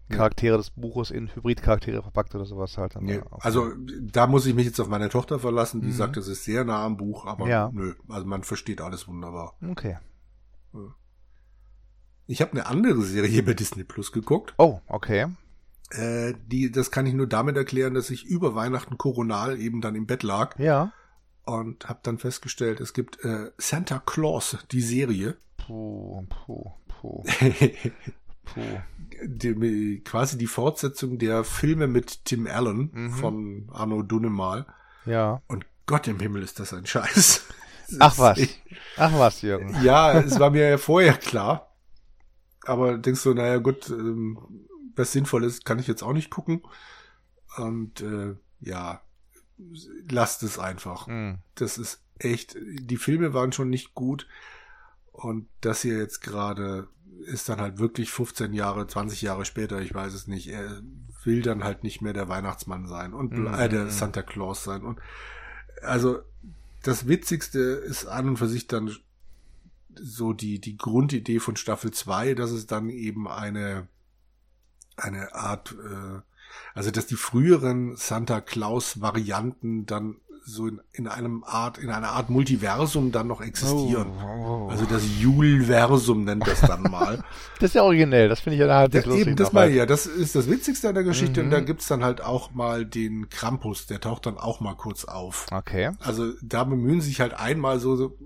[0.09, 3.01] Charaktere des Buches in Hybridcharaktere verpackt oder sowas halt.
[3.01, 3.71] Nee, also
[4.01, 5.93] da muss ich mich jetzt auf meine Tochter verlassen, die mhm.
[5.93, 7.71] sagt, es ist sehr nah am Buch, aber ja.
[7.73, 9.55] nö, also man versteht alles wunderbar.
[9.67, 9.97] Okay.
[12.28, 14.54] Ich habe eine andere Serie bei Disney Plus geguckt.
[14.58, 15.28] Oh, okay.
[15.91, 19.95] Äh, die, das kann ich nur damit erklären, dass ich über Weihnachten koronal eben dann
[19.95, 20.58] im Bett lag.
[20.58, 20.94] Ja.
[21.45, 25.38] Und habe dann festgestellt, es gibt äh, Santa Claus, die Serie.
[25.58, 27.24] Puh, puh, puh.
[28.45, 28.62] puh
[29.26, 33.12] die, quasi die Fortsetzung der Filme mit Tim Allen mhm.
[33.12, 34.66] von Arno Dunnemal.
[35.06, 35.41] Ja.
[35.48, 37.45] Und Gott im Himmel ist das ein Scheiß.
[38.00, 38.40] Ach was.
[38.98, 39.76] Ach was, Jürgen.
[39.84, 41.73] Ja, es war mir ja vorher klar.
[42.65, 44.38] Aber denkst du, naja gut, ähm,
[44.95, 46.61] was sinnvoll ist, kann ich jetzt auch nicht gucken.
[47.57, 49.02] Und äh, ja,
[50.10, 51.07] lasst es einfach.
[51.07, 51.40] Mhm.
[51.56, 54.27] Das ist echt, die Filme waren schon nicht gut.
[55.11, 56.88] Und das hier jetzt gerade
[57.26, 60.48] ist dann halt wirklich 15 Jahre, 20 Jahre später, ich weiß es nicht.
[60.48, 60.81] Er
[61.23, 63.53] will dann halt nicht mehr der Weihnachtsmann sein und mhm.
[63.53, 64.84] äh, der Santa Claus sein.
[64.84, 64.99] Und
[65.81, 66.19] also
[66.81, 68.95] das Witzigste ist an und für sich dann
[69.99, 73.88] so die, die Grundidee von Staffel 2, dass es dann eben eine,
[74.95, 76.22] eine Art, äh,
[76.74, 82.10] also dass die früheren Santa Claus Varianten dann so in, in einem Art, in einer
[82.10, 84.07] Art Multiversum dann noch existieren.
[84.22, 84.70] Oh, oh.
[84.70, 87.24] Also das Julversum nennt das dann mal.
[87.60, 90.06] das ist ja originell, das finde ich ja halt das, eben, das mal, ja, das
[90.06, 91.48] ist das Witzigste an der Geschichte mhm.
[91.48, 95.06] und da gibt's dann halt auch mal den Krampus, der taucht dann auch mal kurz
[95.06, 95.48] auf.
[95.52, 95.91] Okay.
[95.99, 98.18] Also da bemühen sich halt einmal so, so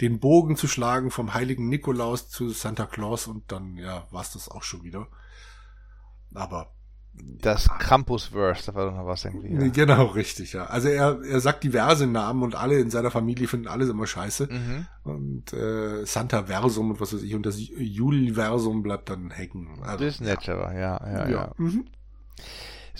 [0.00, 4.48] den Bogen zu schlagen vom heiligen Nikolaus zu Santa Claus und dann, ja, war's das
[4.48, 5.08] auch schon wieder.
[6.34, 6.72] Aber
[7.40, 9.54] das Krampusverse, da war doch noch was irgendwie.
[9.54, 9.68] Ja.
[9.68, 10.66] Genau, richtig, ja.
[10.66, 14.48] Also er, er sagt diverse Namen und alle in seiner Familie finden alles immer scheiße.
[14.50, 14.86] Mhm.
[15.04, 19.68] Und äh, Santa Versum und was weiß ich, und das Juliversum bleibt dann hängen.
[19.82, 20.54] Also, das ist nett, ja.
[20.54, 21.28] aber ja, ja, ja.
[21.28, 21.52] ja.
[21.56, 21.86] Mhm.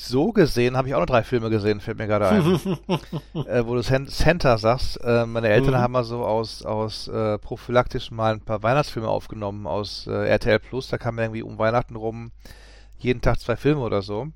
[0.01, 2.45] So gesehen habe ich auch noch drei Filme gesehen, fällt mir gerade ein.
[3.47, 5.79] äh, wo du Santa sagst, äh, meine Eltern mhm.
[5.79, 10.61] haben mal so aus, aus äh, prophylaktisch mal ein paar Weihnachtsfilme aufgenommen aus äh, RTL
[10.61, 12.31] Plus, da kam irgendwie um Weihnachten rum
[12.99, 14.29] jeden Tag zwei Filme oder so.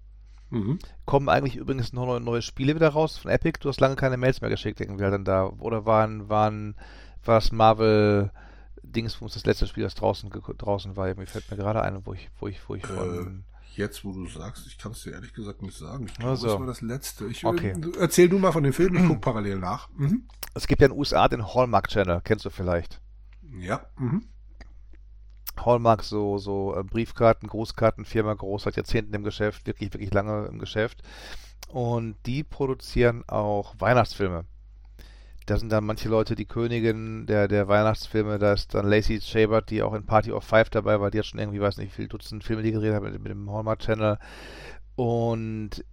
[0.51, 0.79] Mhm.
[1.07, 3.59] Kommen eigentlich übrigens noch neue Spiele wieder raus von Epic.
[3.61, 5.47] Du hast lange keine Mails mehr geschickt, irgendwie halt dann da.
[5.47, 6.77] Oder waren, waren,
[7.25, 8.31] war das Marvel
[8.83, 11.15] Dingsbums das letzte Spiel, das draußen, draußen war?
[11.15, 12.85] Mir fällt mir gerade ein, wo ich, wo ich, wo ich.
[12.85, 13.27] Äh,
[13.77, 16.07] jetzt, wo du sagst, ich kann es dir ehrlich gesagt nicht sagen.
[16.07, 16.47] Ich glaube, also.
[16.49, 17.27] das war das letzte.
[17.27, 17.75] Ich, okay.
[17.99, 19.89] Erzähl du mal von dem Film, ich gucke parallel nach.
[19.97, 20.29] Mhm.
[20.55, 23.01] Es gibt ja in den USA den Hallmark Channel, kennst du vielleicht?
[23.59, 23.87] Ja.
[23.97, 24.27] Mhm.
[25.57, 30.47] Hallmark so, so äh, Briefkarten, Großkarten, Firma groß, seit Jahrzehnten im Geschäft, wirklich, wirklich lange
[30.47, 31.03] im Geschäft.
[31.69, 34.45] Und die produzieren auch Weihnachtsfilme.
[35.47, 38.39] Da sind dann manche Leute die Königin der, der Weihnachtsfilme.
[38.39, 41.11] Da ist dann Lacey Chabert, die auch in Party of Five dabei war.
[41.11, 43.33] Die hat schon irgendwie, weiß nicht, wie viele Dutzend Filme die gedreht hat mit, mit
[43.33, 44.19] dem Hallmark Channel.
[44.95, 45.85] Und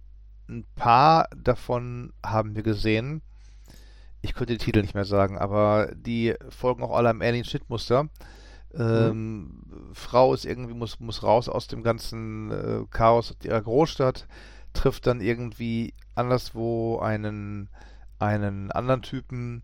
[0.48, 3.22] ein paar davon haben wir gesehen.
[4.22, 8.08] Ich könnte die Titel nicht mehr sagen, aber die folgen auch alle am ähnlichen Schnittmuster.
[8.74, 9.94] Ähm, mhm.
[9.94, 14.26] Frau ist irgendwie, muss, muss raus aus dem ganzen äh, Chaos ihrer Großstadt,
[14.72, 17.68] trifft dann irgendwie anderswo einen,
[18.18, 19.62] einen anderen Typen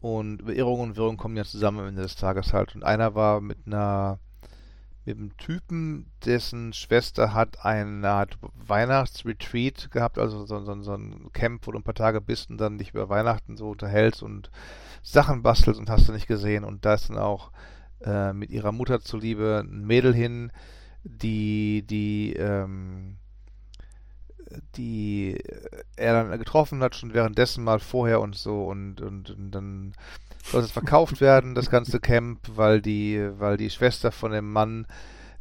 [0.00, 2.74] und Irrung und Wirrung kommen ja zusammen am Ende des Tages halt.
[2.74, 4.18] Und einer war mit einer
[5.08, 8.36] mit einem Typen, dessen Schwester hat eine Art
[8.66, 12.58] Weihnachtsretreat gehabt, also so, so, so ein Camp, wo du ein paar Tage bist und
[12.58, 14.50] dann dich über Weihnachten so unterhältst und
[15.02, 16.62] Sachen bastelst und hast du nicht gesehen.
[16.62, 17.52] Und da ist dann auch
[18.04, 20.52] äh, mit ihrer Mutter zuliebe ein Mädel hin,
[21.04, 23.16] die, die, ähm,
[24.76, 25.38] die
[25.96, 29.92] er dann getroffen hat, schon währenddessen mal vorher und so und, und, und dann
[30.42, 34.86] soll es verkauft werden, das ganze Camp, weil die, weil die Schwester von dem Mann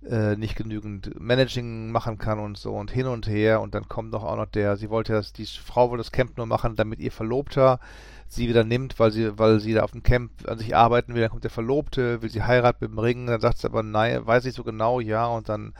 [0.08, 4.12] äh, nicht genügend Managing machen kann und so und hin und her und dann kommt
[4.12, 7.00] noch auch noch der, sie wollte das, die Frau wollte das Camp nur machen, damit
[7.00, 7.80] ihr Verlobter
[8.28, 11.22] sie wieder nimmt, weil sie, weil sie da auf dem Camp an sich arbeiten will,
[11.22, 14.26] dann kommt der Verlobte, will sie heiraten mit dem Ring, dann sagt sie aber nein,
[14.26, 15.74] weiß ich so genau, ja, und dann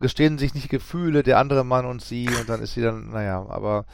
[0.00, 3.46] gestehen sich nicht Gefühle, der andere Mann und sie, und dann ist sie dann, naja,
[3.48, 3.86] aber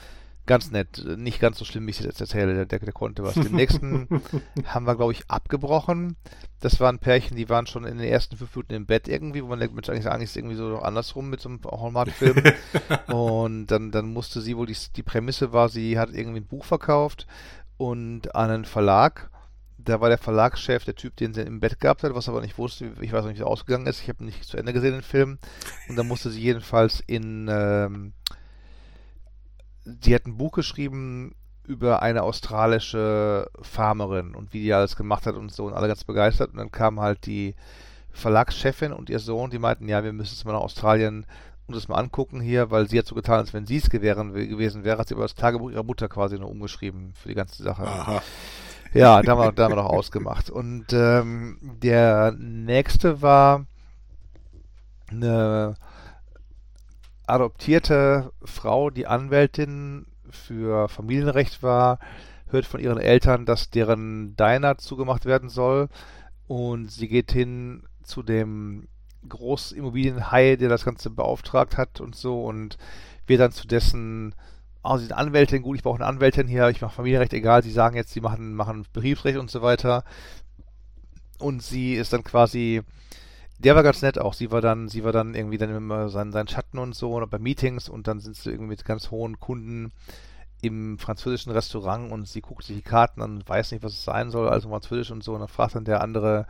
[0.51, 3.23] ganz nett, nicht ganz so schlimm, wie ich es jetzt erzähle, der, der, der konnte
[3.23, 3.35] was.
[3.35, 4.09] Den nächsten
[4.65, 6.17] haben wir, glaube ich, abgebrochen.
[6.59, 9.47] Das waren Pärchen, die waren schon in den ersten fünf Minuten im Bett irgendwie, wo
[9.47, 12.43] man denkt, eigentlich sagen, ist irgendwie so andersrum mit so einem Hallmark-Film.
[13.07, 16.65] und dann, dann musste sie wohl, die, die Prämisse war, sie hat irgendwie ein Buch
[16.65, 17.28] verkauft
[17.81, 19.31] und an einen Verlag.
[19.78, 22.59] Da war der Verlagschef der Typ, den sie im Bett gehabt hat, was aber nicht
[22.59, 24.02] wusste, ich weiß nicht, wie es ausgegangen ist.
[24.02, 25.39] Ich habe nicht zu Ende gesehen den Film.
[25.89, 28.12] Und dann musste sie jedenfalls in, ähm,
[30.02, 31.34] sie hat ein Buch geschrieben
[31.65, 36.05] über eine australische Farmerin und wie die alles gemacht hat und so und alle ganz
[36.05, 36.50] begeistert.
[36.50, 37.55] Und dann kam halt die
[38.10, 41.25] Verlagschefin und ihr Sohn, die meinten, ja, wir müssen es mal nach Australien
[41.73, 44.85] uns das mal angucken hier, weil sie hat so getan, als wenn sie es gewesen
[44.85, 47.83] wäre, hat sie aber das Tagebuch ihrer Mutter quasi nur umgeschrieben für die ganze Sache.
[47.83, 48.23] Aha.
[48.93, 50.51] Ja, da haben wir, da haben wir noch ausgemacht.
[50.51, 53.67] Und ähm, der nächste war
[55.11, 55.77] eine
[57.27, 61.99] adoptierte Frau, die Anwältin für Familienrecht war,
[62.49, 65.89] hört von ihren Eltern, dass deren Diner zugemacht werden soll.
[66.49, 68.89] Und sie geht hin zu dem
[69.29, 72.45] Großimmobilienhai, der das Ganze beauftragt hat und so.
[72.45, 72.79] Und
[73.27, 74.35] wir dann zu dessen,
[74.83, 77.71] oh, sie sind Anwältin, gut, ich brauche eine Anwältin hier, ich mache Familienrecht, egal, sie
[77.71, 80.05] sagen jetzt, sie machen, machen Betriebsrecht und so weiter.
[81.39, 82.83] Und sie ist dann quasi,
[83.59, 86.33] der war ganz nett auch, sie war dann, sie war dann irgendwie dann immer sein,
[86.33, 89.39] sein Schatten und so oder bei Meetings und dann sind sie irgendwie mit ganz hohen
[89.39, 89.93] Kunden
[90.63, 94.05] im französischen Restaurant und sie guckt sich die Karten an und weiß nicht, was es
[94.05, 95.33] sein soll, also französisch und so.
[95.35, 96.47] Und dann fragt dann der andere,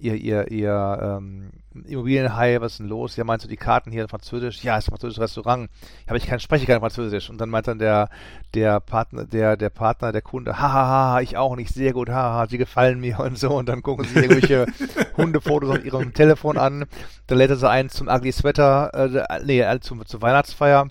[0.00, 1.50] ihr, ihr, ihr ähm,
[1.86, 3.16] Immobilienhai, was ist denn los?
[3.16, 4.64] Ja, meinst du die Karten hier in Französisch?
[4.64, 5.70] Ja, ist ein französisches Restaurant.
[6.08, 7.30] Habe ich kein, spreche kein Französisch.
[7.30, 8.08] Und dann meint dann der,
[8.54, 12.08] der Partner, der, der Partner, der Kunde, hahaha, ha, ha, ich auch nicht, sehr gut,
[12.08, 13.50] haha, sie gefallen mir und so.
[13.50, 14.66] Und dann gucken sie irgendwelche
[15.16, 16.86] Hundefotos auf ihrem Telefon an.
[17.26, 20.88] Dann lädt er sie ein zum Ugly Sweater, äh, nee, äh, zum, zur Weihnachtsfeier.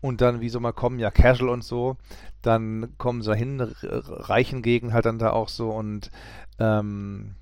[0.00, 1.96] Und dann, wie soll man kommen, ja, casual und so.
[2.42, 6.10] Dann kommen sie hin, reichen gegen halt dann da auch so und,
[6.58, 7.34] ähm,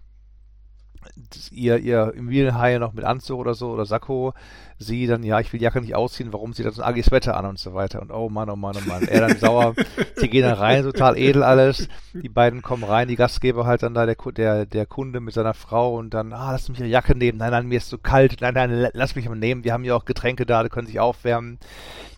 [1.50, 4.34] ihr, ihr Immobilienhaie noch mit Anzug oder so oder Sakko,
[4.78, 7.36] sie dann, ja, ich will die Jacke nicht ausziehen, warum zieht das ein agiles Wetter
[7.36, 8.02] an und so weiter.
[8.02, 9.02] Und oh Mann, oh Mann, oh Mann.
[9.06, 9.74] Er dann sauer,
[10.16, 11.88] sie gehen dann rein, total edel alles.
[12.12, 15.54] Die beiden kommen rein, die Gastgeber halt dann da, der, der, der Kunde mit seiner
[15.54, 17.38] Frau und dann, ah, lass mich ihre Jacke nehmen.
[17.38, 18.40] Nein, nein, mir ist zu so kalt.
[18.40, 19.64] Nein, nein, lass mich mal nehmen.
[19.64, 21.58] Wir haben ja auch Getränke da, die können sich aufwärmen.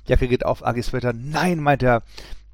[0.07, 1.13] Jacke geht auf, Agis Wetter.
[1.13, 2.03] Nein, meint er,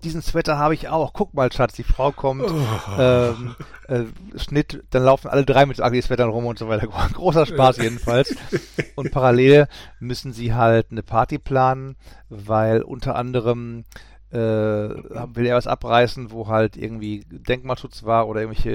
[0.04, 1.12] diesen Sweater habe ich auch.
[1.12, 2.44] Guck mal, Schatz, die Frau kommt.
[2.44, 2.98] Oh.
[2.98, 3.54] Ähm,
[3.88, 4.04] äh,
[4.38, 6.86] Schnitt, dann laufen alle drei mit ugly Sweatern rum und so weiter.
[6.86, 8.34] Großer Spaß jedenfalls.
[8.96, 9.68] und parallel
[10.00, 11.96] müssen sie halt eine Party planen,
[12.28, 13.84] weil unter anderem
[14.30, 18.70] äh, will er was abreißen, wo halt irgendwie Denkmalschutz war oder irgendwelche,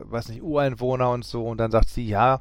[0.00, 1.46] äh, weiß nicht, Ureinwohner und so.
[1.46, 2.40] Und dann sagt sie, ja,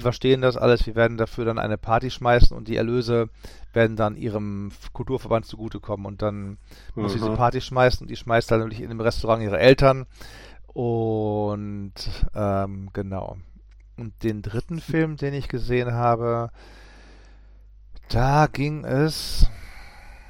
[0.00, 3.28] wir verstehen das alles, wir werden dafür dann eine Party schmeißen und die Erlöse
[3.72, 6.58] werden dann ihrem Kulturverband zugutekommen und dann
[6.94, 7.02] mhm.
[7.02, 10.06] muss sie diese Party schmeißen und die schmeißt dann natürlich in dem Restaurant ihre Eltern
[10.68, 11.92] und
[12.34, 13.36] ähm, genau.
[13.96, 16.50] Und den dritten Film, den ich gesehen habe,
[18.08, 19.46] da ging es.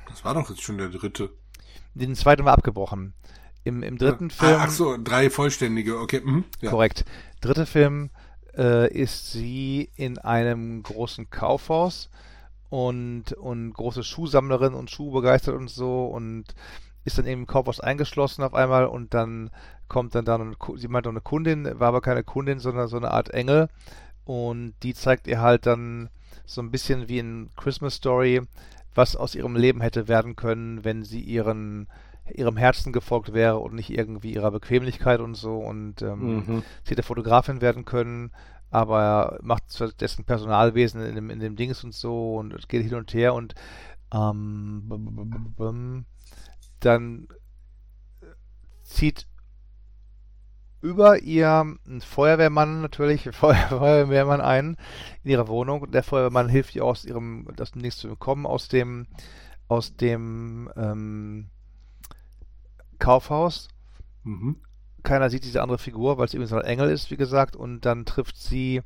[0.09, 1.31] Das war doch jetzt schon der dritte.
[1.95, 3.15] Den zweiten war abgebrochen.
[3.63, 4.57] Im, im dritten ah, Film.
[4.59, 6.21] Ach so, drei vollständige, okay.
[6.25, 6.71] Mhm, ja.
[6.71, 7.05] Korrekt.
[7.41, 8.11] Dritte Film
[8.57, 12.11] äh, ist sie in einem großen Kaufhaus
[12.69, 16.45] und, und große Schuhsammlerin und Schuhbegeistert und so und
[17.05, 19.51] ist dann eben im Kaufhaus eingeschlossen auf einmal und dann
[19.89, 23.11] kommt dann da eine, sie meinte eine Kundin, war aber keine Kundin, sondern so eine
[23.11, 23.69] Art Engel
[24.25, 26.09] und die zeigt ihr halt dann
[26.47, 28.43] so ein bisschen wie in Christmas Story,
[28.95, 31.89] was aus ihrem Leben hätte werden können, wenn sie ihren
[32.35, 36.63] ihrem Herzen gefolgt wäre und nicht irgendwie ihrer Bequemlichkeit und so und ähm, mhm.
[36.85, 38.33] sie hätte Fotografin werden können
[38.71, 39.65] aber macht
[40.01, 43.35] dessen Personalwesen in dem, in dem Dings und so und es geht hin und her
[43.35, 43.55] und
[44.13, 46.05] ähm,
[46.81, 47.29] dann
[48.83, 49.27] zieht
[50.83, 54.77] über ihr ein Feuerwehrmann natürlich, Feuerwehrmann ein
[55.25, 55.91] in ihrer Wohnung.
[55.91, 59.07] Der Feuerwehrmann hilft ihr aus ihrem, das Dings zu bekommen, aus dem,
[59.69, 61.51] aus dem ähm,
[63.01, 63.67] Kaufhaus.
[64.23, 64.57] Mhm
[65.03, 68.05] keiner sieht diese andere Figur, weil es so ein Engel ist, wie gesagt, und dann
[68.05, 68.83] trifft sie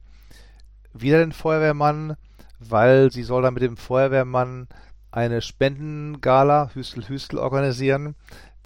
[0.92, 2.16] wieder den Feuerwehrmann,
[2.58, 4.68] weil sie soll dann mit dem Feuerwehrmann
[5.10, 8.14] eine Spendengala, Hüstel Hüstel, organisieren,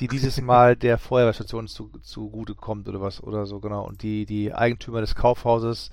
[0.01, 3.87] die dieses Mal der Feuerwehrstation zu, zugute kommt oder was oder so, genau.
[3.87, 5.91] Und die, die Eigentümer des Kaufhauses,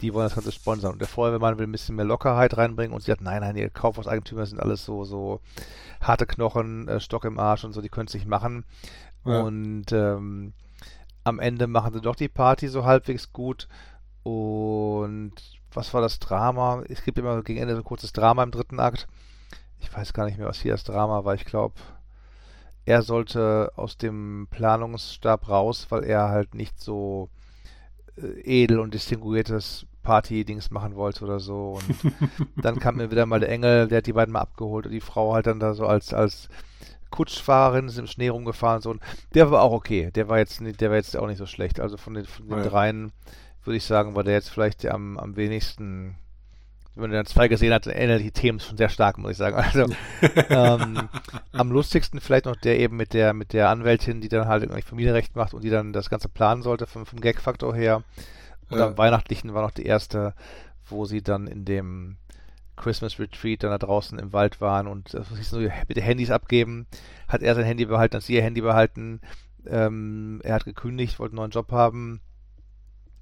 [0.00, 0.92] die wollen das Ganze sponsern.
[0.92, 3.68] Und der Feuerwehrmann will ein bisschen mehr Lockerheit reinbringen und sie sagt, nein, nein, die
[3.68, 5.40] Kaufhauseigentümer sind alles so, so
[6.00, 8.64] harte Knochen, äh, Stock im Arsch und so, die können es nicht machen.
[9.24, 9.42] Ja.
[9.42, 10.52] Und ähm,
[11.24, 13.68] am Ende machen sie doch die Party so halbwegs gut.
[14.22, 15.32] Und
[15.72, 16.82] was war das Drama?
[16.88, 19.06] Es gibt immer gegen Ende so ein kurzes Drama im dritten Akt.
[19.80, 21.34] Ich weiß gar nicht mehr, was hier das Drama war.
[21.34, 21.74] Ich glaube,
[22.84, 27.28] er sollte aus dem Planungsstab raus, weil er halt nicht so
[28.16, 31.78] äh, edel und distinguiertes Party-Dings machen wollte oder so.
[31.78, 32.12] Und
[32.56, 35.02] dann kam mir wieder mal der Engel, der hat die beiden mal abgeholt und die
[35.02, 36.48] Frau halt dann da so als, als
[37.10, 38.90] Kutschfahrerin ist im Schnee rumgefahren so.
[38.90, 39.02] Und
[39.34, 40.10] der war auch okay.
[40.14, 41.78] Der war jetzt nicht, der war jetzt auch nicht so schlecht.
[41.78, 42.64] Also von den, von den ja.
[42.64, 43.12] dreien
[43.64, 46.16] würde ich sagen, war der jetzt vielleicht am, am wenigsten
[46.94, 49.54] wenn man dann zwei gesehen hat, ähneln die Themen schon sehr stark, muss ich sagen.
[49.54, 49.86] Also
[50.50, 51.08] ähm,
[51.52, 54.82] am lustigsten vielleicht noch der eben mit der mit der Anwältin, die dann halt irgendwie
[54.82, 58.02] Familienrecht macht und die dann das Ganze planen sollte vom, vom Gag-Faktor her.
[58.70, 58.86] Und ja.
[58.86, 60.34] am Weihnachtlichen war noch die erste,
[60.86, 62.16] wo sie dann in dem
[62.76, 66.86] Christmas Retreat dann da draußen im Wald waren und das hieß nur, bitte Handys abgeben.
[67.26, 69.20] Hat er sein Handy behalten, hat sie ihr Handy behalten.
[69.66, 72.20] Ähm, er hat gekündigt, wollte einen neuen Job haben.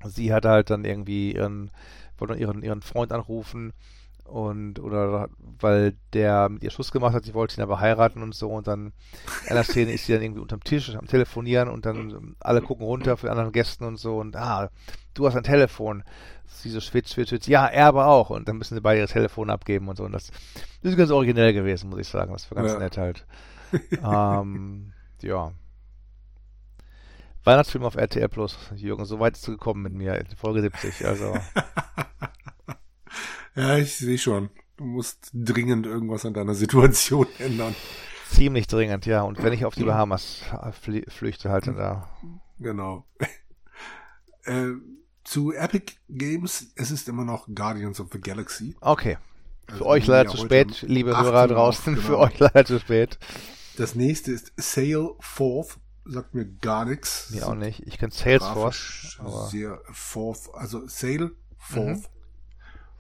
[0.04, 1.70] Sie hat halt dann irgendwie ihren
[2.18, 3.72] wollte ihren, ihren Freund anrufen
[4.28, 5.28] und oder
[5.60, 8.66] weil der mit ihr Schuss gemacht hat, sie wollte ihn aber heiraten und so und
[8.66, 8.92] dann
[9.44, 12.84] in einer Szene ist sie dann irgendwie unterm Tisch am Telefonieren und dann alle gucken
[12.84, 14.70] runter für anderen Gästen und so und ah,
[15.14, 16.04] du hast ein Telefon.
[16.44, 19.08] Sie so schwitzt, schwitzt, schwitzt, ja, er aber auch und dann müssen sie beide ihr
[19.08, 20.30] Telefon abgeben und so und das,
[20.82, 22.78] das ist ganz originell gewesen, muss ich sagen, das war ganz ja.
[22.78, 23.26] nett halt.
[24.02, 25.52] ähm, ja.
[27.44, 28.58] Weihnachtsfilm auf RTL Plus.
[28.74, 31.34] Jürgen, so weit ist du gekommen mit mir, Folge 70, also.
[33.56, 34.50] ja, ich sehe schon.
[34.76, 37.74] Du musst dringend irgendwas an deiner Situation ändern.
[38.30, 39.22] Ziemlich dringend, ja.
[39.22, 40.42] Und wenn ich auf die Bahamas
[41.08, 42.08] flüchte, halt da.
[42.58, 43.06] Genau.
[44.44, 44.72] äh,
[45.24, 48.76] zu Epic Games, es ist immer noch Guardians of the Galaxy.
[48.80, 49.18] Okay.
[49.66, 51.94] Für also euch leider zu spät, liebe Hörer draußen.
[51.96, 52.06] Genau.
[52.06, 53.18] Für euch leider zu spät.
[53.76, 55.78] Das nächste ist Sail Forth
[56.08, 57.30] sagt mir gar nichts.
[57.30, 57.80] Mir auch nicht.
[57.86, 59.18] Ich kenne Salesforce.
[59.50, 61.98] Sehr Forth, also Sale, Forth.
[61.98, 62.15] Mhm.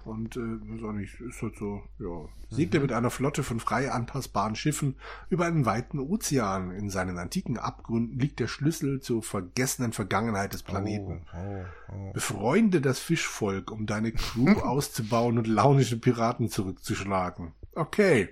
[0.06, 2.28] Und äh, weiß auch nicht, ist halt so, ja.
[2.48, 2.78] Siegt mhm.
[2.78, 4.94] er mit einer Flotte von frei anpassbaren Schiffen
[5.30, 6.70] über einen weiten Ozean.
[6.70, 11.26] In seinen antiken Abgründen liegt der Schlüssel zur vergessenen Vergangenheit des Planeten.
[11.34, 12.12] Oh, oh, oh.
[12.12, 17.52] Befreunde das Fischvolk, um deine Crew auszubauen und launische Piraten zurückzuschlagen.
[17.74, 18.28] Okay.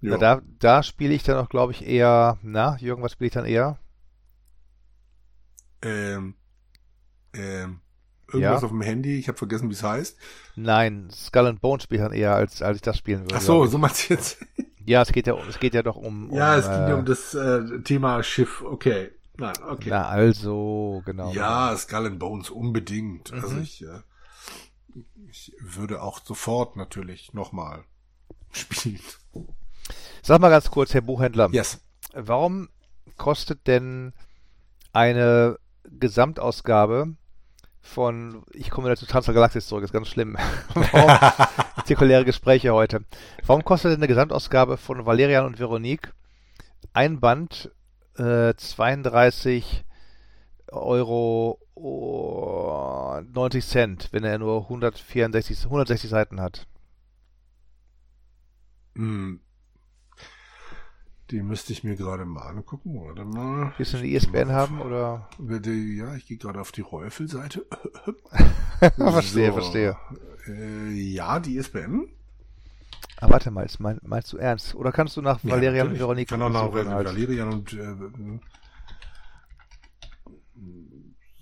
[0.00, 0.12] Ja.
[0.12, 3.34] Na, da, da spiele ich dann auch, glaube ich, eher, na, Jürgen, was spiele ich
[3.34, 3.78] dann eher?
[5.82, 6.36] Ähm,
[7.34, 7.82] ähm,
[8.28, 8.64] irgendwas ja.
[8.64, 10.18] auf dem Handy, ich habe vergessen, wie es heißt.
[10.56, 13.36] Nein, Skull and Bone spiele ich dann eher, als, als ich das spielen würde.
[13.36, 14.44] Ach so, so meinst du jetzt?
[14.86, 16.32] ja, es geht ja, es geht ja doch um.
[16.32, 19.10] Ja, um, es ging ja um das äh, Thema Schiff, okay.
[19.36, 19.90] Nein, okay.
[19.90, 21.32] Na, also, genau.
[21.32, 23.32] Ja, Skull and Bones unbedingt.
[23.32, 23.40] Mhm.
[23.40, 24.00] Also ich, äh,
[25.30, 27.84] ich würde auch sofort natürlich nochmal
[28.52, 29.00] spielen.
[30.22, 31.48] Sag mal ganz kurz, Herr Buchhändler.
[31.52, 31.80] Yes.
[32.12, 32.68] Warum
[33.16, 34.12] kostet denn
[34.92, 37.14] eine Gesamtausgabe
[37.88, 40.36] von, ich komme wieder zu Transgalaxis zurück, ist ganz schlimm.
[40.74, 41.18] Warum,
[41.84, 43.04] zirkuläre Gespräche heute.
[43.46, 46.12] Warum kostet denn eine Gesamtausgabe von Valerian und Veronique
[46.92, 47.72] ein Band
[48.16, 49.84] äh, 32
[50.70, 56.66] Euro oh, 90 Cent, wenn er nur 164, 160 Seiten hat?
[58.94, 59.40] Hm,
[61.30, 63.72] die müsste ich mir gerade mal angucken, oder mal.
[63.76, 65.28] Willst du eine ISBN haben, oder?
[65.38, 67.66] Ja, ich gehe gerade auf die Räufel-Seite.
[68.96, 69.52] verstehe, so.
[69.52, 69.96] verstehe.
[70.46, 72.08] Äh, ja, die ISBN.
[73.20, 74.74] Ah, warte mal, mein, meinst du ernst?
[74.74, 76.34] Oder kannst du nach ja, Valerian und Veronika?
[76.34, 76.72] Ich kann auch nach.
[76.72, 77.94] Valerian und äh,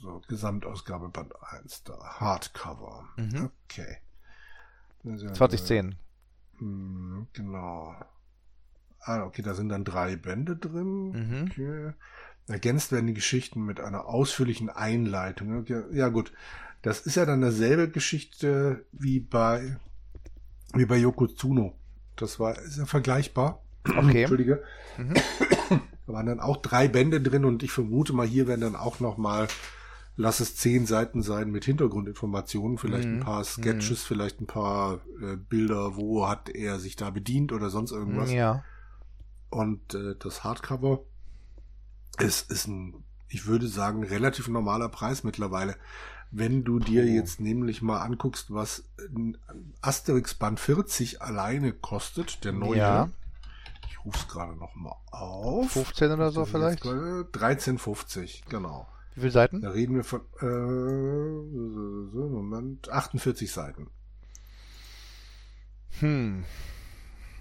[0.00, 1.98] so, Gesamtausgabe Band 1 da.
[1.98, 3.04] Hardcover.
[3.16, 3.50] Mhm.
[3.64, 3.98] Okay.
[5.04, 5.96] 2010.
[6.58, 7.94] Hm, genau.
[9.06, 11.10] Ah, okay, da sind dann drei Bände drin.
[11.10, 11.48] Mhm.
[11.50, 11.92] Okay.
[12.48, 15.58] Ergänzt werden die Geschichten mit einer ausführlichen Einleitung.
[15.58, 15.82] Okay.
[15.92, 16.32] Ja, gut.
[16.82, 19.76] Das ist ja dann dasselbe Geschichte wie bei,
[20.74, 21.74] wie bei Yoko Tsuno.
[22.16, 23.62] Das war, ist ja vergleichbar.
[23.84, 24.22] Okay.
[24.22, 24.62] Entschuldige.
[24.98, 25.14] Mhm.
[26.06, 28.98] Da waren dann auch drei Bände drin und ich vermute mal, hier werden dann auch
[29.00, 29.48] noch mal,
[30.16, 33.18] lass es zehn Seiten sein mit Hintergrundinformationen, vielleicht mhm.
[33.18, 34.06] ein paar Sketches, mhm.
[34.06, 38.32] vielleicht ein paar äh, Bilder, wo hat er sich da bedient oder sonst irgendwas.
[38.32, 38.64] Ja.
[39.56, 41.00] Und äh, das Hardcover
[42.18, 45.76] ist, ist ein, ich würde sagen, relativ normaler Preis mittlerweile.
[46.30, 47.06] Wenn du dir oh.
[47.06, 48.84] jetzt nämlich mal anguckst, was
[49.80, 52.76] Asterix Band 40 alleine kostet, der neue.
[52.76, 53.08] Ja.
[53.88, 55.70] Ich rufe es gerade noch mal auf.
[55.70, 56.84] 15 oder so vielleicht?
[56.84, 58.86] 13,50, genau.
[59.14, 59.62] Wie viele Seiten?
[59.62, 60.44] Da reden wir von, äh,
[62.28, 63.88] Moment, 48 Seiten.
[66.00, 66.44] Hm.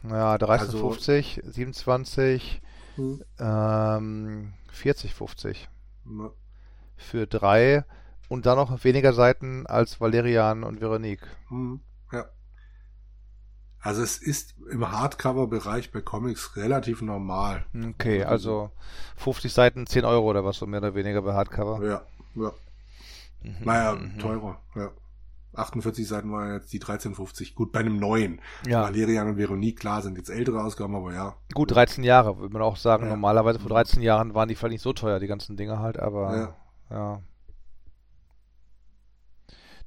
[0.09, 2.61] Ja, 30, also, 50, 27,
[2.95, 3.23] hm.
[3.39, 5.69] ähm, 40, 50.
[6.05, 6.31] Ne.
[6.97, 7.83] Für drei
[8.29, 11.27] und dann noch weniger Seiten als Valerian und Veronique.
[11.49, 11.79] Hm.
[12.11, 12.25] Ja.
[13.79, 17.65] Also es ist im Hardcover-Bereich bei Comics relativ normal.
[17.91, 18.71] Okay, also
[19.17, 21.85] 50 Seiten, 10 Euro oder was so mehr oder weniger bei Hardcover.
[21.85, 22.01] Ja,
[22.35, 22.53] ja.
[23.43, 24.17] Mhm, naja, mhm.
[24.17, 24.91] teurer, ja.
[25.57, 27.55] 48 Seiten waren jetzt die 13,50.
[27.55, 28.41] Gut, bei einem neuen.
[28.67, 28.83] Ja.
[28.83, 31.35] Valerian und Veronique, klar, sind jetzt ältere Ausgaben, aber ja.
[31.53, 33.05] Gut, 13 Jahre, würde man auch sagen.
[33.05, 33.09] Ja.
[33.09, 36.35] Normalerweise vor 13 Jahren waren die vielleicht nicht so teuer, die ganzen Dinge halt, aber
[36.35, 36.55] ja.
[36.95, 37.21] ja.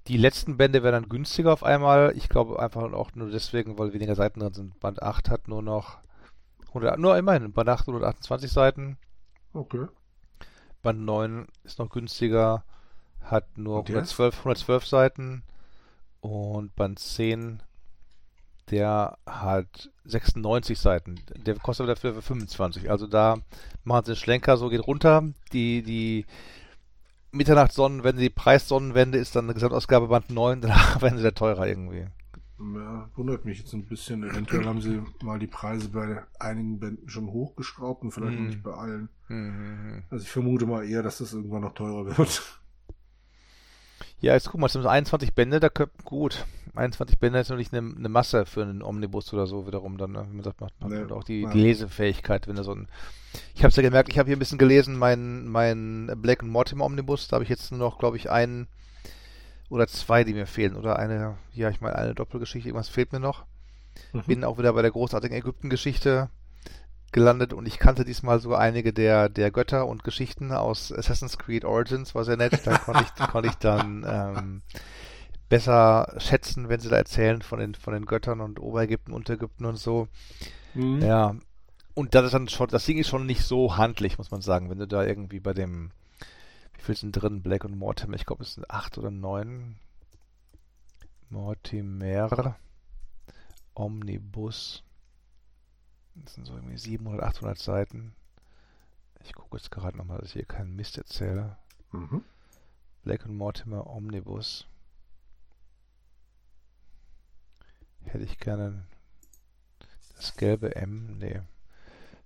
[0.09, 2.15] Die letzten Bände werden dann günstiger auf einmal.
[2.17, 4.81] Ich glaube einfach auch nur deswegen, weil weniger Seiten drin sind.
[4.81, 5.99] Band 8 hat nur noch
[6.69, 8.97] 100, nur immerhin, Band 8 128 Seiten.
[9.53, 9.87] Okay.
[10.83, 12.65] Band 9 ist noch günstiger,
[13.21, 15.43] hat nur 112, 112 Seiten.
[16.21, 17.63] Und Band 10,
[18.71, 21.21] der hat 96 Seiten.
[21.37, 22.91] Der kostet dafür 25.
[22.91, 23.37] Also da
[23.85, 25.23] machen sie einen Schlenker, so geht runter.
[25.53, 26.27] Die, die
[27.33, 32.07] Mitternachtssonnenwende, die Preissonnenwende ist dann eine Gesamtausgabe Band 9, danach werden sie da teurer irgendwie.
[32.61, 34.29] Ja, wundert mich jetzt ein bisschen.
[34.29, 38.47] Eventuell haben sie mal die Preise bei einigen Bänden schon hochgeschraubt und vielleicht mm.
[38.47, 39.09] nicht bei allen.
[39.29, 40.03] Mm.
[40.11, 42.43] Also ich vermute mal eher, dass das irgendwann noch teurer wird.
[44.21, 46.45] Ja, jetzt guck mal, es sind 21 Bände, da könnte gut.
[46.75, 50.27] 21 Bände ist natürlich eine, eine, Masse für einen Omnibus oder so wiederum dann, ne?
[50.31, 52.89] man sagt, macht, macht nee, auch die, die, Lesefähigkeit, wenn er so ein
[53.55, 56.51] ich habe es ja gemerkt, ich habe hier ein bisschen gelesen, mein, mein Black and
[56.51, 58.69] Mortimer Omnibus, da habe ich jetzt nur noch, glaube ich, einen
[59.69, 60.77] oder zwei, die mir fehlen.
[60.77, 63.45] Oder eine, ja, ich meine, eine Doppelgeschichte, irgendwas fehlt mir noch.
[64.13, 64.23] Mhm.
[64.27, 66.31] Bin auch wieder bei der großartigen Ägypten-Geschichte
[67.13, 71.65] gelandet und ich kannte diesmal so einige der, der Götter und Geschichten aus Assassin's Creed
[71.65, 72.61] Origins, war sehr nett.
[72.65, 74.63] Da konnte ich, konnte ich dann ähm,
[75.49, 79.77] besser schätzen, wenn sie da erzählen von den, von den Göttern und Oberägypten, Unterägypten und
[79.77, 80.09] so.
[80.75, 81.03] Mhm.
[81.03, 81.35] Ja,
[81.95, 84.71] und das ist dann schon, das Ding ist schon nicht so handlich, muss man sagen,
[84.71, 85.91] wenn du da irgendwie bei dem,
[86.75, 89.77] wie viel sind drin, Black und Mortimer, ich glaube es sind acht oder neun.
[91.31, 92.57] Mortimer,
[93.75, 94.83] Omnibus.
[96.25, 98.15] Das sind so irgendwie 700, 800 Seiten.
[99.21, 101.57] Ich gucke jetzt gerade nochmal, dass ich hier keinen Mist erzähle.
[101.93, 102.25] Mhm.
[103.03, 104.67] Black und Mortimer Omnibus.
[108.05, 108.85] Hätte ich gerne
[110.17, 111.19] das gelbe M.
[111.19, 111.41] Nee.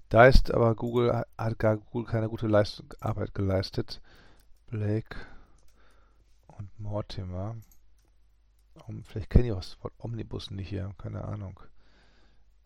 [0.08, 4.00] Da ist aber Google, hat gar Google keine gute Leistung, Arbeit geleistet.
[4.66, 5.16] Blake
[6.46, 7.56] und Mortimer.
[8.86, 11.60] Um, vielleicht kenne ich auch das Wort Omnibus nicht hier, keine Ahnung.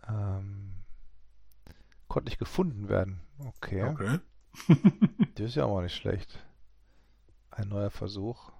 [0.09, 0.73] Ähm,
[2.17, 3.21] konnte nicht gefunden werden.
[3.39, 3.85] Okay.
[3.85, 4.21] Okay.
[5.35, 6.43] das ist ja auch nicht schlecht.
[7.51, 8.53] Ein neuer Versuch.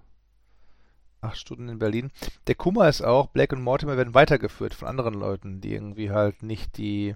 [1.21, 2.11] Acht Stunden in Berlin.
[2.45, 6.43] Der Kummer ist auch, Blake und Mortimer werden weitergeführt von anderen Leuten, die irgendwie halt
[6.43, 7.15] nicht die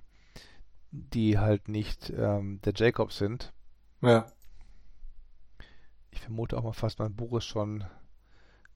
[0.90, 3.54] die halt nicht ähm, der Jacob sind.
[4.02, 4.26] Ja.
[6.10, 7.84] Ich vermute auch mal fast, mein Buch ist schon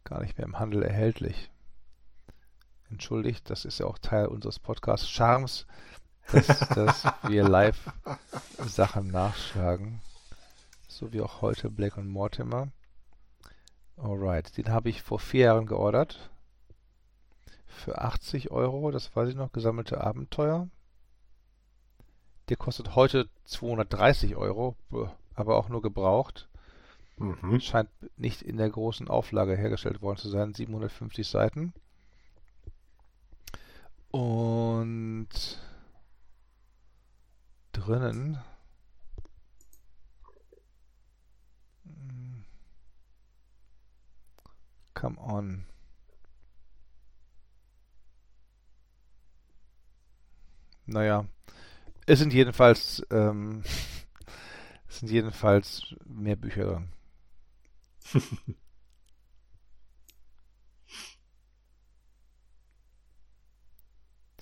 [0.04, 1.50] gar nicht mehr im Handel erhältlich.
[2.92, 5.66] Entschuldigt, das ist ja auch Teil unseres Podcasts Charms,
[6.32, 7.92] dass, dass wir live
[8.66, 10.02] Sachen nachschlagen.
[10.88, 12.70] So wie auch heute Black und Mortimer.
[13.98, 16.30] Alright, den habe ich vor vier Jahren geordert.
[17.68, 20.70] Für 80 Euro, das weiß ich noch, gesammelte Abenteuer.
[22.50, 24.76] Der kostet heute 230 Euro,
[25.34, 26.48] aber auch nur gebraucht.
[27.18, 27.60] Mhm.
[27.62, 30.54] Scheint nicht in der großen Auflage hergestellt worden zu sein.
[30.54, 31.74] 750 Seiten.
[34.12, 35.28] Und
[37.76, 38.40] drinnen
[44.96, 45.66] Come on.
[50.88, 51.28] Naja,
[52.08, 53.64] es sind jedenfalls, ähm,
[54.88, 56.92] es sind jedenfalls mehr Bücher drin.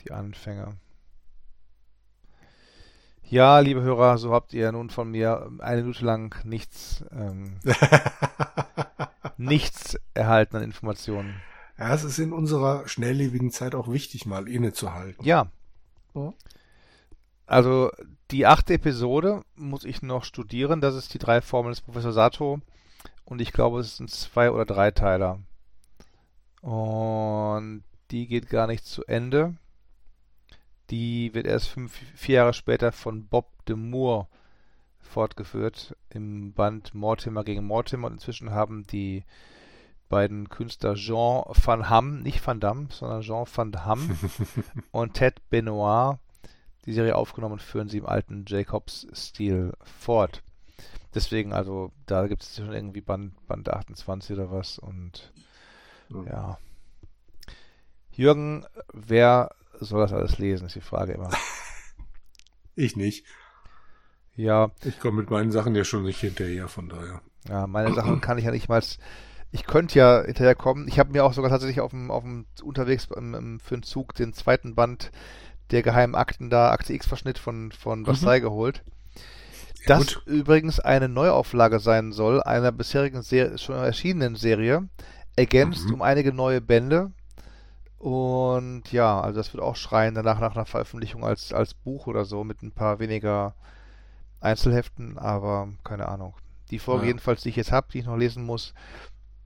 [0.04, 0.78] Die Anfänger.
[3.34, 7.58] Ja, liebe Hörer, so habt ihr nun von mir eine Minute lang nichts, ähm,
[9.38, 11.42] nichts erhalten an Informationen.
[11.80, 15.26] Ja, es ist in unserer schnelllebigen Zeit auch wichtig, mal innezuhalten.
[15.26, 15.48] Ja.
[16.14, 16.32] ja.
[17.48, 17.90] Also
[18.30, 20.80] die achte Episode muss ich noch studieren.
[20.80, 22.60] Das ist die drei Formeln des Professor Sato.
[23.26, 25.40] Und ich glaube, es sind zwei oder drei Teiler.
[26.62, 29.56] Und die geht gar nicht zu Ende.
[30.90, 34.28] Die wird erst fünf, vier Jahre später von Bob de Moore
[35.00, 39.24] fortgeführt im Band Mortimer gegen Mortimer und inzwischen haben die
[40.10, 44.16] beiden Künstler Jean Van Hamme, nicht Van Damme, sondern Jean Van Hamme
[44.92, 46.18] und Ted Benoit
[46.86, 50.44] die Serie aufgenommen und führen sie im alten Jacobs-Stil fort.
[51.16, 55.32] Deswegen, also, da gibt es schon irgendwie Band, Band 28 oder was und
[56.10, 56.28] mhm.
[56.28, 56.58] ja.
[58.12, 59.56] Jürgen, wer
[59.90, 61.30] soll das alles lesen, ist die Frage immer.
[62.76, 63.24] Ich nicht.
[64.36, 64.72] Ja.
[64.84, 67.22] Ich komme mit meinen Sachen ja schon nicht hinterher, von daher.
[67.48, 68.82] Ja, meine Sachen kann ich ja nicht mal.
[69.52, 70.88] Ich könnte ja hinterher kommen.
[70.88, 73.84] Ich habe mir auch sogar tatsächlich auf dem, auf dem unterwegs im, im, für den
[73.84, 75.12] Zug den zweiten Band
[75.70, 78.46] der geheimen Akten da, Akte X-Verschnitt von, von Versailles mhm.
[78.46, 78.84] geholt.
[79.86, 80.24] Das Gut.
[80.26, 84.88] übrigens eine Neuauflage sein soll, einer bisherigen Serie, schon erschienenen Serie,
[85.36, 85.96] ergänzt mhm.
[85.96, 87.12] um einige neue Bände.
[88.04, 92.26] Und ja, also das wird auch schreien danach nach einer Veröffentlichung als, als Buch oder
[92.26, 93.56] so mit ein paar weniger
[94.42, 96.34] Einzelheften, aber keine Ahnung.
[96.70, 97.08] Die Folge ja.
[97.08, 98.74] jedenfalls, die ich jetzt habe, die ich noch lesen muss,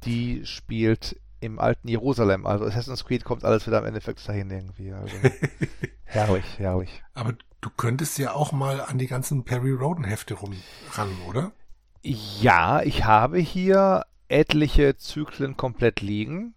[0.06, 2.48] die spielt im alten Jerusalem.
[2.48, 4.92] Also Assassin's Creed kommt alles wieder am Endeffekt dahin irgendwie.
[4.92, 5.16] Also
[6.06, 7.04] herrlich, herrlich.
[7.14, 10.56] Aber du könntest ja auch mal an die ganzen Perry Roden Hefte rum
[10.94, 11.52] ran, oder?
[12.02, 16.56] Ja, ich habe hier etliche Zyklen komplett liegen.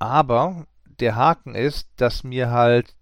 [0.00, 0.66] Aber
[1.00, 2.94] der Haken ist, dass mir halt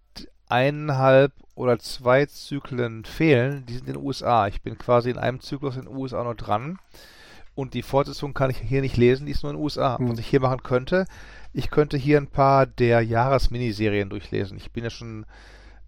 [0.49, 4.47] eineinhalb oder zwei Zyklen fehlen, die sind in den USA.
[4.47, 6.79] Ich bin quasi in einem Zyklus in den USA noch dran.
[7.55, 9.99] Und die Fortsetzung kann ich hier nicht lesen, die ist nur in den USA.
[9.99, 10.11] Hm.
[10.11, 11.07] Was ich hier machen könnte,
[11.55, 14.59] ich könnte hier ein paar der Jahresminiserien durchlesen.
[14.59, 15.25] Ich bin ja schon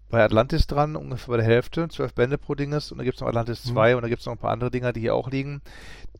[0.09, 2.91] bei Atlantis dran, ungefähr bei der Hälfte, zwölf Bände pro Dinges.
[2.91, 3.97] Und da gibt es noch Atlantis 2 hm.
[3.97, 5.61] und da gibt es noch ein paar andere Dinger, die hier auch liegen.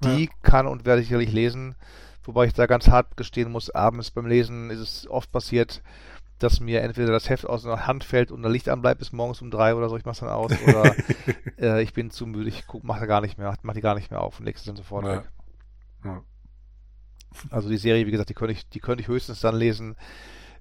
[0.04, 0.32] Die ja.
[0.44, 1.74] kann und werde ich sicherlich lesen.
[2.24, 5.82] Wobei ich da ganz hart gestehen muss, abends beim Lesen ist es oft passiert,
[6.40, 9.42] dass mir entweder das Heft aus der Hand fällt und da Licht anbleibt bis morgens
[9.42, 10.96] um drei oder so, ich mach's dann aus, oder
[11.60, 13.96] äh, ich bin zu müde, ich guck, mach da gar nicht mehr, mach die gar
[13.96, 15.18] nicht mehr auf und leg's dann sofort ja.
[15.18, 15.24] weg.
[16.06, 16.24] Ja.
[17.50, 19.96] Also die Serie, wie gesagt, die könnte ich, die könnte ich höchstens dann lesen,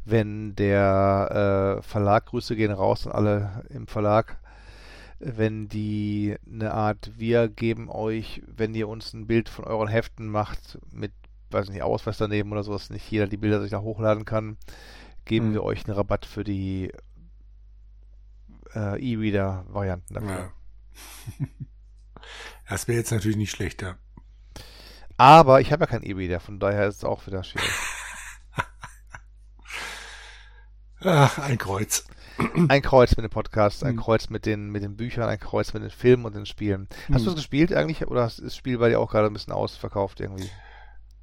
[0.04, 4.38] wenn der äh, Verlag, Grüße gehen raus an alle im Verlag,
[5.20, 10.28] wenn die eine Art, wir geben euch, wenn ihr uns ein Bild von euren Heften
[10.28, 11.12] macht, mit,
[11.50, 14.56] weiß nicht, Ausweis daneben oder sowas, nicht jeder die Bilder sich da hochladen kann,
[15.24, 15.54] geben mhm.
[15.54, 16.92] wir euch einen Rabatt für die
[18.74, 20.30] äh, E-Reader-Varianten dafür.
[20.30, 20.52] Ja.
[22.68, 23.96] Das wäre jetzt natürlich nicht schlechter.
[25.16, 27.70] Aber ich habe ja kein E-Reader, von daher ist es auch wieder schwierig.
[31.00, 32.04] Ach, ein Kreuz.
[32.68, 33.96] Ein Kreuz mit dem Podcast, ein hm.
[33.96, 36.86] Kreuz mit den, mit den Büchern, ein Kreuz mit den Filmen und den Spielen.
[37.10, 37.24] Hast hm.
[37.24, 40.20] du es gespielt eigentlich oder ist das Spiel bei dir auch gerade ein bisschen ausverkauft
[40.20, 40.48] irgendwie?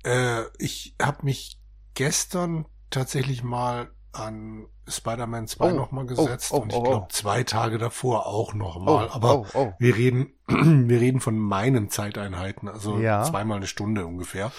[0.06, 1.60] Äh, ich habe mich
[1.96, 7.04] gestern tatsächlich mal an Spider-Man 2 oh, nochmal gesetzt oh, oh, und ich glaube oh,
[7.06, 7.08] oh.
[7.10, 9.08] zwei Tage davor auch nochmal.
[9.08, 13.24] Oh, Aber wir reden, wir reden von meinen Zeiteinheiten, also ja.
[13.24, 14.52] zweimal eine Stunde ungefähr.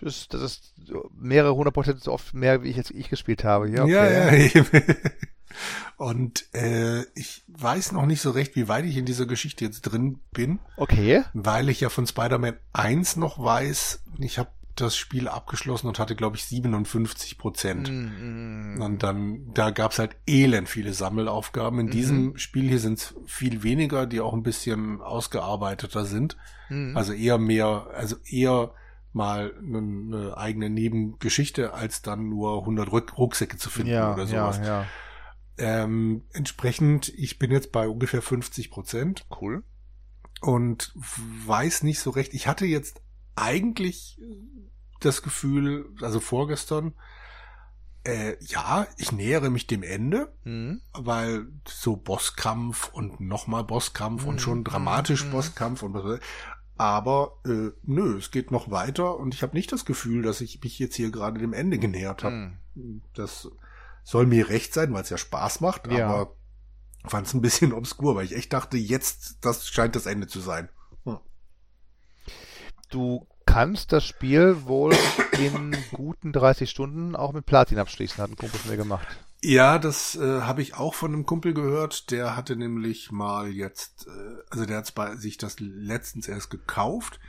[0.00, 0.74] Das, das ist
[1.18, 3.70] mehrere hundert Prozent so oft mehr, wie ich jetzt ich gespielt habe.
[3.70, 4.50] Ja, okay.
[4.52, 4.94] ja, ja.
[5.96, 9.80] Und äh, ich weiß noch nicht so recht, wie weit ich in dieser Geschichte jetzt
[9.82, 10.58] drin bin.
[10.76, 11.24] Okay.
[11.32, 16.14] Weil ich ja von Spider-Man 1 noch weiß, ich habe das Spiel abgeschlossen und hatte,
[16.14, 17.90] glaube ich, 57 Prozent.
[17.90, 21.80] Mm, Und dann, da gab's halt elend viele Sammelaufgaben.
[21.80, 21.90] In mm.
[21.90, 26.36] diesem Spiel hier sind's viel weniger, die auch ein bisschen ausgearbeiteter sind.
[26.68, 26.96] Mm.
[26.96, 28.72] Also eher mehr, also eher
[29.12, 34.26] mal eine, eine, eigene Nebengeschichte, als dann nur 100 Ruck Rucksäcke zu finden ja, oder
[34.26, 34.58] sowas.
[34.58, 34.86] Ja, ja.
[35.58, 39.26] Ähm, entsprechend, ich bin jetzt bei ungefähr 50 Prozent.
[39.40, 39.64] Cool.
[40.42, 40.92] Und
[41.46, 42.34] weiß nicht so recht.
[42.34, 43.00] Ich hatte jetzt
[43.36, 44.20] eigentlich
[45.00, 46.94] das Gefühl, also vorgestern,
[48.04, 50.80] äh, ja, ich nähere mich dem Ende, mhm.
[50.92, 54.28] weil so Bosskampf und nochmal Bosskampf mhm.
[54.28, 55.30] und schon dramatisch mhm.
[55.32, 56.20] Bosskampf und was
[56.78, 60.62] aber äh, nö, es geht noch weiter und ich habe nicht das Gefühl, dass ich
[60.62, 62.52] mich jetzt hier gerade dem Ende genähert habe.
[62.74, 63.00] Mhm.
[63.14, 63.48] Das
[64.04, 66.06] soll mir recht sein, weil es ja Spaß macht, ja.
[66.06, 66.36] aber
[67.06, 70.40] fand es ein bisschen obskur, weil ich echt dachte, jetzt, das scheint das Ende zu
[70.40, 70.68] sein.
[72.88, 74.94] Du kannst das Spiel wohl
[75.38, 79.06] in guten 30 Stunden auch mit Platin abschließen, hat ein Kumpel von mir gemacht.
[79.42, 82.10] Ja, das äh, habe ich auch von einem Kumpel gehört.
[82.10, 87.20] Der hatte nämlich mal jetzt, äh, also der hat sich das letztens erst gekauft.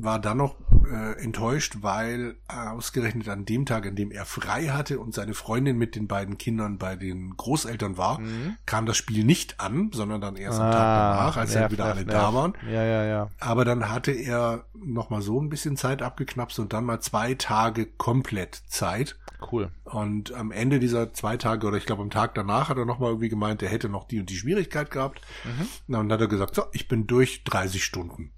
[0.00, 0.54] War dann noch
[0.90, 5.76] äh, enttäuscht, weil ausgerechnet an dem Tag, an dem er frei hatte und seine Freundin
[5.76, 8.56] mit den beiden Kindern bei den Großeltern war, mhm.
[8.64, 11.62] kam das Spiel nicht an, sondern dann erst ah, am Tag ah, danach, als nerv,
[11.62, 12.12] ja wieder alle nerv.
[12.12, 12.52] da waren.
[12.66, 13.30] Ja, ja, ja.
[13.40, 17.34] Aber dann hatte er noch mal so ein bisschen Zeit abgeknapst und dann mal zwei
[17.34, 19.18] Tage komplett Zeit.
[19.50, 19.70] Cool.
[19.84, 22.98] Und am Ende dieser zwei Tage oder ich glaube am Tag danach hat er noch
[22.98, 25.20] mal irgendwie gemeint, er hätte noch die und die Schwierigkeit gehabt.
[25.44, 25.60] Mhm.
[25.60, 28.32] Und dann hat er gesagt, so, ich bin durch 30 Stunden.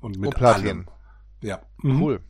[0.00, 0.86] Und mit oh, allem.
[1.42, 1.62] Ja.
[1.82, 2.02] Mhm.
[2.02, 2.20] Cool.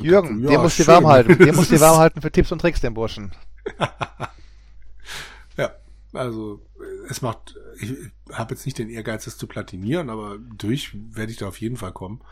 [0.00, 1.38] Jürgen, ja, der muss die warm halten.
[1.44, 3.32] Der muss die warm halten für Tipps und Tricks, den Burschen.
[5.56, 5.72] ja,
[6.12, 6.66] also
[7.08, 7.94] es macht, ich
[8.32, 11.76] habe jetzt nicht den Ehrgeiz, es zu platinieren, aber durch werde ich da auf jeden
[11.76, 12.22] Fall kommen.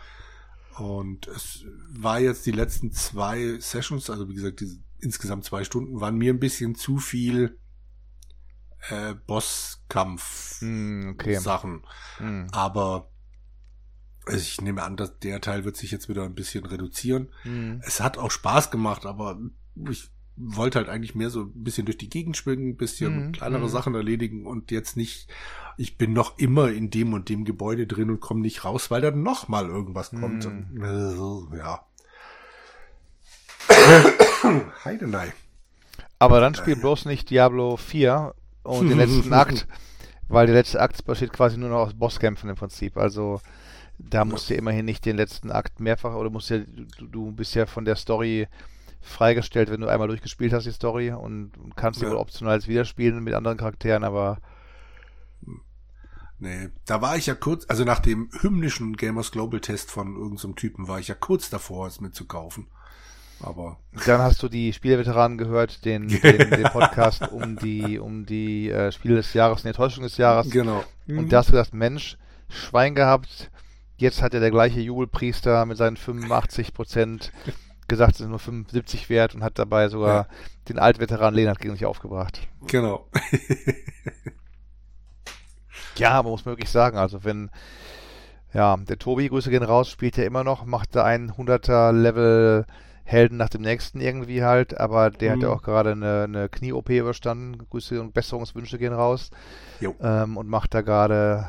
[0.78, 6.00] Und es war jetzt die letzten zwei Sessions, also wie gesagt, diese insgesamt zwei Stunden,
[6.00, 7.58] waren mir ein bisschen zu viel
[8.88, 11.72] äh, Bosskampf-Sachen.
[11.72, 11.84] Mm,
[12.20, 12.24] okay.
[12.24, 12.46] Mm.
[12.52, 13.11] Aber
[14.26, 17.28] also ich nehme an, dass der Teil wird sich jetzt wieder ein bisschen reduzieren.
[17.44, 17.80] Mhm.
[17.84, 19.38] Es hat auch Spaß gemacht, aber
[19.90, 23.32] ich wollte halt eigentlich mehr so ein bisschen durch die Gegend schwingen, ein bisschen mhm.
[23.32, 23.68] kleinere mhm.
[23.68, 25.28] Sachen erledigen und jetzt nicht,
[25.76, 29.00] ich bin noch immer in dem und dem Gebäude drin und komme nicht raus, weil
[29.00, 30.46] dann noch mal irgendwas kommt.
[30.46, 30.82] Mhm.
[30.82, 31.84] Und, äh, ja.
[34.84, 35.32] Heidenei.
[36.18, 39.66] Aber dann spielt bloß nicht Diablo 4 und den letzten Akt,
[40.28, 42.96] weil der letzte Akt besteht quasi nur noch aus Bosskämpfen im Prinzip.
[42.96, 43.40] Also
[43.98, 47.54] da musst du immerhin nicht den letzten Akt mehrfach, oder musst ja, du, du bist
[47.54, 48.48] ja von der Story
[49.00, 52.08] freigestellt, wenn du einmal durchgespielt hast, die Story, und, kannst ja.
[52.08, 54.38] wohl optional als wiederspielen mit anderen Charakteren, aber.
[56.38, 60.38] Nee, da war ich ja kurz, also nach dem hymnischen Gamers Global Test von irgendeinem
[60.38, 62.66] so Typen war ich ja kurz davor, es mitzukaufen.
[63.40, 63.78] Aber.
[64.06, 68.90] Dann hast du die Spieleveteranen gehört, den, den, den Podcast um die, um die äh,
[68.90, 70.50] Spiele des Jahres, die Enttäuschung des Jahres.
[70.50, 70.84] Genau.
[71.06, 73.51] Und da hast du gesagt, Mensch, Schwein gehabt,
[74.02, 77.30] Jetzt hat ja der gleiche Jubelpriester mit seinen 85 Prozent
[77.86, 80.26] gesagt, es sind nur 75 wert und hat dabei sogar ja.
[80.68, 82.40] den Altveteran Lehnert gegen sich aufgebracht.
[82.66, 83.06] Genau.
[85.98, 87.50] ja, aber muss man wirklich sagen, also wenn,
[88.52, 92.66] ja, der Tobi, Grüße gehen raus, spielt ja immer noch, macht da einen 100er Level
[93.04, 95.34] Helden nach dem nächsten irgendwie halt, aber der mhm.
[95.34, 95.54] hat ja mhm.
[95.54, 97.68] auch gerade eine, eine Knie-OP überstanden.
[97.70, 99.30] Grüße und Besserungswünsche gehen raus.
[100.00, 101.46] Ähm, und macht da gerade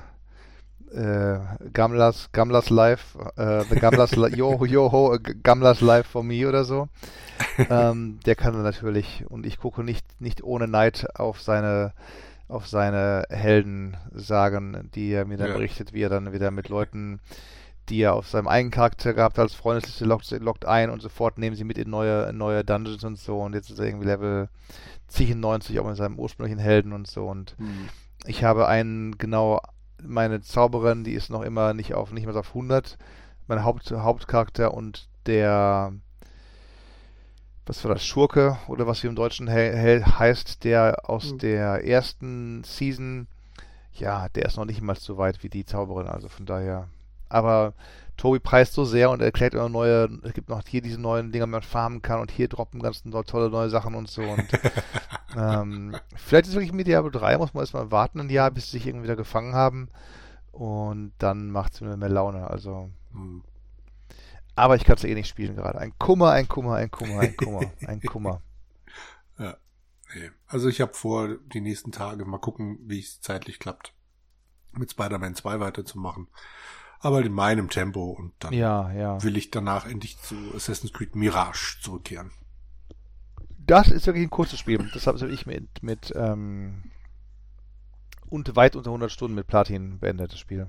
[0.94, 1.40] äh,
[1.74, 6.88] Gamlas, Gamlas Live, äh, The Gamlas, yo, yo, Gamlas Live for me oder so.
[7.70, 11.94] ähm, der kann natürlich, und ich gucke nicht, nicht ohne Neid auf seine,
[12.48, 15.56] auf seine Helden sagen, die er mir dann ja.
[15.56, 17.20] berichtet, wie er dann wieder mit Leuten,
[17.90, 21.38] die er auf seinem eigenen Charakter gehabt hat, als Freundesliste lockt, lockt ein und sofort
[21.38, 24.50] nehmen sie mit in neue, neue Dungeons und so und jetzt ist er irgendwie Level
[25.18, 27.90] 90 auch mit seinem ursprünglichen Helden und so und mhm.
[28.26, 29.60] ich habe einen genau
[30.06, 32.98] meine Zauberin, die ist noch immer nicht auf, nicht mehr auf 100.
[33.48, 35.94] Mein Haupt, Hauptcharakter und der,
[37.66, 41.38] was war das, Schurke oder was hier im Deutschen he heißt, der aus mhm.
[41.40, 43.28] der ersten Season,
[43.94, 46.88] ja, der ist noch nicht mal so weit wie die Zauberin, also von daher.
[47.30, 47.74] Aber
[48.18, 51.46] Tobi preist so sehr und erklärt immer neue, es gibt noch hier diese neuen Dinger,
[51.46, 54.22] die man farmen kann und hier droppen ganz tolle neue Sachen und so.
[54.22, 54.48] Und
[55.36, 58.78] ähm, vielleicht ist wirklich mit Diablo 3, muss man erstmal warten ein Jahr, bis sie
[58.78, 59.90] sich irgendwie wieder gefangen haben.
[60.52, 62.50] Und dann macht es mir mehr Laune.
[62.50, 62.90] Also.
[63.12, 63.44] Hm.
[64.56, 65.80] Aber ich kann es eh nicht spielen gerade.
[65.80, 68.42] Ein Kummer, ein Kummer, ein Kummer, ein Kummer, ein Kummer.
[69.40, 69.58] ja.
[70.16, 70.30] Nee.
[70.48, 73.96] Also ich habe vor, die nächsten Tage mal gucken, wie es zeitlich klappt,
[74.72, 76.28] mit Spider-Man 2 weiterzumachen
[77.04, 79.22] aber in meinem Tempo und dann ja, ja.
[79.22, 82.32] will ich danach endlich zu Assassin's Creed Mirage zurückkehren.
[83.66, 84.90] Das ist wirklich ein kurzes Spiel.
[84.94, 86.84] Das habe ich mit, mit ähm,
[88.30, 90.68] und weit unter 100 Stunden mit Platin beendet, das Spiel.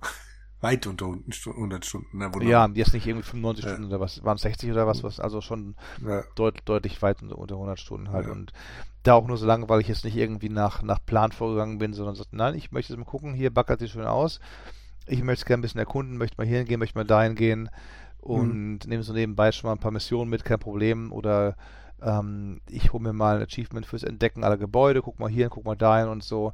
[0.60, 2.30] Weit unter 100 Stunden, ne?
[2.42, 3.70] Ja, jetzt nicht irgendwie 95 ja.
[3.72, 5.76] Stunden oder was, waren es 60 oder was, was also schon
[6.06, 6.22] ja.
[6.34, 8.26] deut, deutlich weit unter, unter 100 Stunden halt.
[8.26, 8.32] Ja.
[8.32, 8.52] Und
[9.02, 11.92] da auch nur so lange, weil ich jetzt nicht irgendwie nach, nach Plan vorgegangen bin,
[11.92, 14.40] sondern sagte, nein, ich möchte jetzt mal gucken, hier backert sie schön aus
[15.06, 17.70] ich möchte es gerne ein bisschen erkunden, möchte mal hier hingehen, möchte mal dahin gehen
[18.20, 18.88] und mhm.
[18.88, 21.12] nehme so nebenbei schon mal ein paar Missionen mit, kein Problem.
[21.12, 21.56] Oder
[22.02, 25.64] ähm, ich hole mir mal ein Achievement fürs Entdecken aller Gebäude, guck mal hier, guck
[25.64, 26.52] mal dahin und so.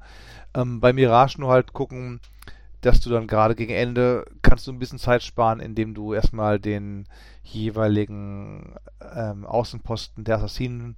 [0.55, 2.21] Ähm, bei Mirage nur halt gucken,
[2.81, 6.59] dass du dann gerade gegen Ende kannst du ein bisschen Zeit sparen, indem du erstmal
[6.59, 7.07] den
[7.43, 8.75] jeweiligen
[9.15, 10.97] ähm, Außenposten der Assassinen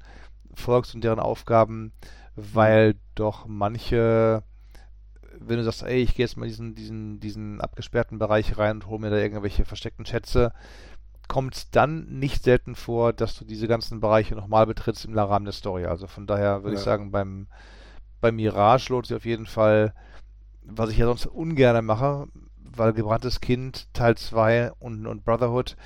[0.54, 1.92] folgst und deren Aufgaben,
[2.36, 4.42] weil doch manche
[5.40, 8.86] wenn du sagst, ey, ich gehe jetzt mal diesen, diesen, diesen abgesperrten Bereich rein und
[8.86, 10.52] hole mir da irgendwelche versteckten Schätze,
[11.28, 15.44] kommt es dann nicht selten vor, dass du diese ganzen Bereiche nochmal betrittst im Rahmen
[15.44, 15.86] der Story.
[15.86, 16.80] Also von daher würde ja.
[16.80, 17.46] ich sagen, beim,
[18.20, 19.94] beim Mirage lohnt sich auf jeden Fall,
[20.62, 25.76] was ich ja sonst ungern mache, weil gebranntes Kind Teil 2 und, und Brotherhood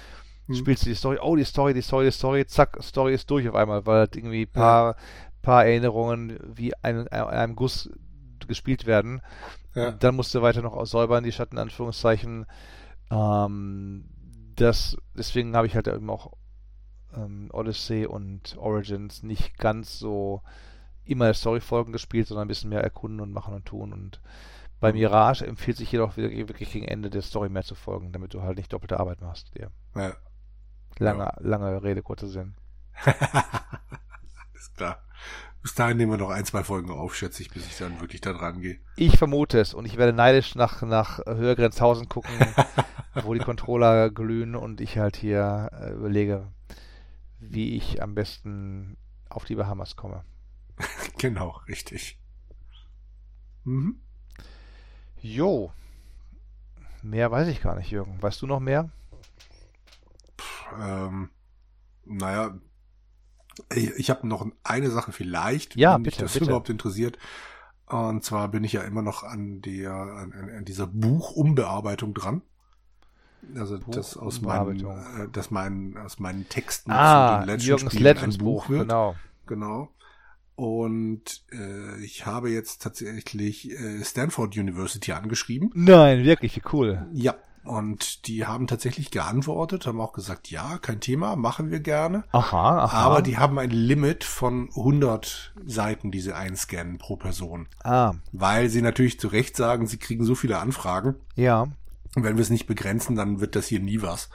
[0.47, 0.55] hm.
[0.55, 3.49] spielst du die Story, oh, die Story, die Story, die Story, zack, Story ist durch
[3.49, 5.03] auf einmal, weil halt irgendwie paar, ja.
[5.43, 7.91] paar Erinnerungen wie ein, ein, einem Guss
[8.47, 9.21] gespielt werden.
[9.75, 9.93] Ja.
[9.93, 12.47] Dann musst du weiter noch aussäubern, die Schatten, Anführungszeichen.
[13.11, 14.05] Ähm,
[14.61, 16.33] das, deswegen habe ich halt eben auch
[17.15, 20.43] ähm, Odyssey und Origins nicht ganz so
[21.05, 23.93] immer Storyfolgen gespielt, sondern ein bisschen mehr erkunden und machen und tun.
[23.93, 24.21] Und
[24.81, 24.93] bei.
[24.93, 28.59] Mirage empfiehlt sich jedoch wirklich gegen Ende der Story mehr zu folgen, damit du halt
[28.59, 29.51] nicht doppelte Arbeit machst.
[29.59, 29.69] Ja.
[29.97, 30.13] ja.
[30.99, 31.35] Lange, ja.
[31.41, 32.55] lange Rede, kurzer Sinn.
[34.55, 35.03] Ist klar.
[35.63, 38.21] Bis dahin nehmen wir noch ein, zwei Folgen auf, schätze ich, bis ich dann wirklich
[38.21, 38.79] da dran gehe.
[38.97, 42.33] Ich vermute es und ich werde neidisch nach, nach Höhergrenzhausen gucken,
[43.23, 46.47] wo die Controller glühen und ich halt hier äh, überlege,
[47.41, 48.97] wie ich am besten
[49.29, 50.25] auf die Bahamas komme.
[51.19, 52.19] genau, richtig.
[53.65, 54.01] Mhm.
[55.21, 55.73] Jo.
[57.03, 58.23] Mehr weiß ich gar nicht, Jürgen.
[58.23, 58.91] Weißt du noch mehr?
[60.81, 61.31] ähm,
[62.05, 62.59] naja,
[63.75, 66.47] ich, habe noch eine Sache vielleicht, ja, wenn bitte, dich das bitte.
[66.47, 67.19] überhaupt interessiert.
[67.87, 72.43] Und zwar bin ich ja immer noch an der an, an dieser Buchumbearbeitung dran.
[73.55, 78.37] Also das aus meinen, äh, das mein, aus meinen Texten ah, zu den Legends Legends
[78.37, 78.83] ein Buch, Buch wird.
[78.89, 79.15] Genau.
[79.47, 79.89] Genau.
[80.57, 85.71] Und äh, ich habe jetzt tatsächlich äh, Stanford University angeschrieben.
[85.75, 87.07] Nein, wirklich, wie cool.
[87.13, 92.25] Ja, und die haben tatsächlich geantwortet, haben auch gesagt, ja, kein Thema, machen wir gerne.
[92.33, 92.97] Aha, aha.
[92.99, 97.69] Aber die haben ein Limit von 100 Seiten, die sie einscannen pro Person.
[97.83, 98.15] Ah.
[98.33, 101.17] Weil sie natürlich zu Recht sagen, sie kriegen so viele Anfragen.
[101.35, 101.69] Ja.
[102.15, 104.31] Und wenn wir es nicht begrenzen, dann wird das hier nie was.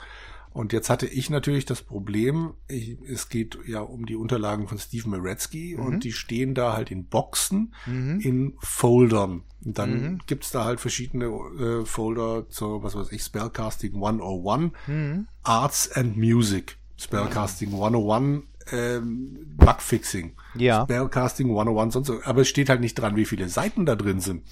[0.54, 4.78] Und jetzt hatte ich natürlich das Problem, ich, es geht ja um die Unterlagen von
[4.78, 5.84] Steve Meretzky mhm.
[5.84, 8.20] und die stehen da halt in Boxen, mhm.
[8.20, 9.42] in Foldern.
[9.64, 10.20] Und dann mhm.
[10.28, 15.26] gibt's da halt verschiedene äh, Folder zur, was weiß ich, Spellcasting 101, mhm.
[15.42, 20.84] Arts and Music, Spellcasting 101, ähm, Bugfixing, ja.
[20.84, 22.20] Spellcasting 101, sonst so.
[22.22, 24.44] Aber es steht halt nicht dran, wie viele Seiten da drin sind.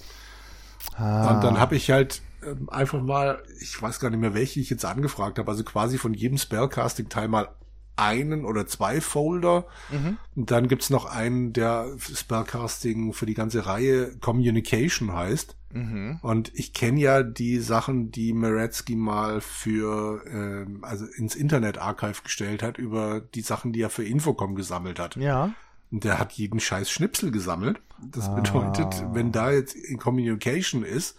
[0.97, 1.33] Ah.
[1.33, 4.69] Und dann habe ich halt ähm, einfach mal, ich weiß gar nicht mehr, welche ich
[4.69, 7.49] jetzt angefragt habe, also quasi von jedem Spellcasting-Teil mal
[7.95, 9.65] einen oder zwei Folder.
[9.91, 10.17] Mhm.
[10.35, 15.55] Und dann gibt's noch einen, der Spellcasting für die ganze Reihe Communication heißt.
[15.71, 16.19] Mhm.
[16.21, 22.63] Und ich kenne ja die Sachen, die Meretzky mal für, ähm, also ins Internet-Archive gestellt
[22.63, 25.15] hat, über die Sachen, die er für Infocom gesammelt hat.
[25.15, 25.53] Ja.
[25.91, 27.79] Und der hat jeden scheiß Schnipsel gesammelt.
[28.01, 28.35] Das ah.
[28.35, 31.17] bedeutet, wenn da jetzt in Communication ist,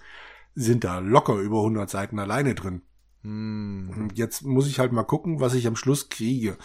[0.55, 2.83] sind da locker über 100 Seiten alleine drin.
[3.23, 4.08] Hm.
[4.15, 6.57] Jetzt muss ich halt mal gucken, was ich am Schluss kriege.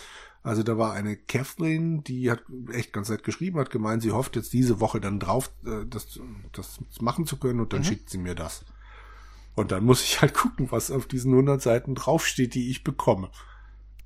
[0.41, 4.35] Also da war eine Catherine, die hat echt ganz nett geschrieben, hat gemeint, sie hofft
[4.35, 6.19] jetzt diese Woche dann drauf, äh, das,
[6.53, 7.85] das machen zu können und dann mhm.
[7.85, 8.63] schickt sie mir das.
[9.55, 13.29] Und dann muss ich halt gucken, was auf diesen 100 Seiten draufsteht, die ich bekomme.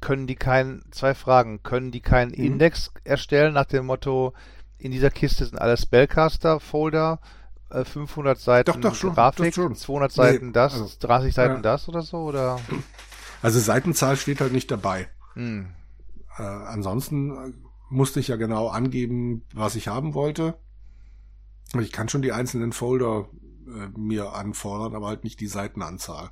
[0.02, 2.46] Können die keinen, zwei Fragen, können die keinen mhm.
[2.46, 4.34] Index erstellen nach dem Motto,
[4.80, 7.20] in dieser Kiste sind alle Spellcaster-Folder,
[7.84, 9.76] 500 äh, Seiten doch, doch, schon, Grafik, doch schon.
[9.76, 11.62] 200 Seiten nee, das, also, 30 Seiten ja.
[11.62, 12.60] das oder so, oder?
[13.42, 15.10] Also Seitenzahl steht halt nicht dabei.
[15.34, 15.68] Hm.
[16.38, 17.56] Äh, ansonsten
[17.90, 20.58] musste ich ja genau angeben, was ich haben wollte.
[21.80, 23.28] Ich kann schon die einzelnen Folder
[23.68, 26.30] äh, mir anfordern, aber halt nicht die Seitenanzahl.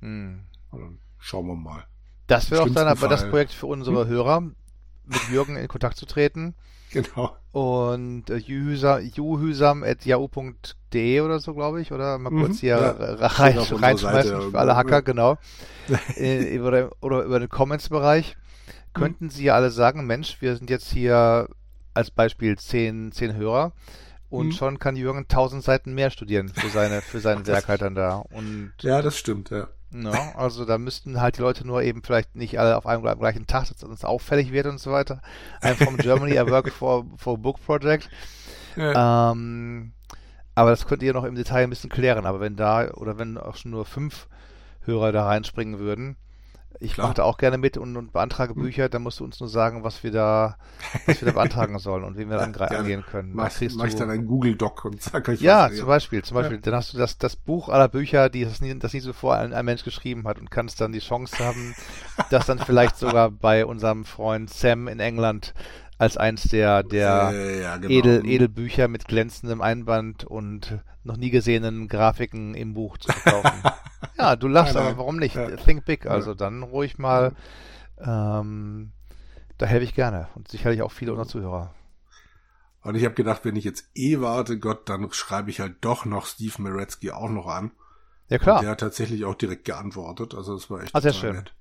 [0.00, 0.44] Hm.
[0.70, 0.86] Also,
[1.18, 1.84] schauen wir mal.
[2.26, 4.08] Das wäre auch dann aber das Projekt für unsere hm?
[4.08, 4.42] Hörer,
[5.06, 6.54] mit Jürgen in Kontakt zu treten
[6.92, 7.36] Genau.
[7.52, 12.90] Und äh, juhüsam.yahoo.de oder so, glaube ich, oder mal kurz mhm, hier ja,
[13.26, 15.38] rein, reinschmeißen für alle Hacker, genau.
[16.16, 18.36] äh, oder, oder über den Comments-Bereich.
[18.92, 21.48] Könnten Sie ja alle sagen, Mensch, wir sind jetzt hier
[21.92, 23.72] als Beispiel zehn, zehn Hörer
[24.30, 24.52] und mhm.
[24.52, 28.16] schon kann Jürgen tausend Seiten mehr studieren für seine für sein Werk halt dann da.
[28.16, 29.68] Und ja, das stimmt, ja.
[29.90, 33.46] No, also da müssten halt die Leute nur eben vielleicht nicht alle auf einem gleichen
[33.46, 35.22] Tag, dass es auffällig wird und so weiter.
[35.62, 38.10] I'm from Germany, I work for, for Book Project.
[38.76, 39.30] Ja.
[39.30, 39.92] Ähm,
[40.54, 42.26] aber das könnt ihr noch im Detail ein bisschen klären.
[42.26, 44.26] Aber wenn da, oder wenn auch schon nur fünf
[44.82, 46.16] Hörer da reinspringen würden,
[46.80, 48.62] ich mache da auch gerne mit und, und beantrage hm.
[48.62, 50.56] Bücher, dann musst du uns nur sagen, was wir da,
[51.06, 53.32] was wir da beantragen sollen und wie wir dann ja, angehen können.
[53.34, 56.56] Mach, mach ich dann einen Google-Doc und sag euch Ja, was, zum Beispiel, zum Beispiel.
[56.56, 56.62] Ja.
[56.62, 59.52] Dann hast du das, das Buch aller Bücher, die das nie, das nie zuvor ein,
[59.52, 61.74] ein Mensch geschrieben hat und kannst dann die Chance haben,
[62.30, 65.54] das dann vielleicht sogar bei unserem Freund Sam in England
[65.98, 67.92] als eins der, der äh, ja, genau.
[67.92, 73.62] Edel, Edelbücher mit glänzendem Einband und noch nie gesehenen Grafiken im Buch zu verkaufen.
[74.18, 75.36] ja, du lachst, aber warum nicht?
[75.36, 75.56] Ja.
[75.56, 77.32] Think big, also dann ruhig mal.
[77.98, 78.92] Ähm,
[79.58, 81.74] da helfe ich gerne und sicherlich auch viele unserer Zuhörer.
[82.82, 86.04] Und ich habe gedacht, wenn ich jetzt eh warte, Gott, dann schreibe ich halt doch
[86.04, 87.72] noch Steve Meretzky auch noch an.
[88.28, 88.56] Ja, klar.
[88.56, 90.34] Und der hat tatsächlich auch direkt geantwortet.
[90.34, 91.36] Also das war echt ah, sehr schön.
[91.36, 91.52] nett.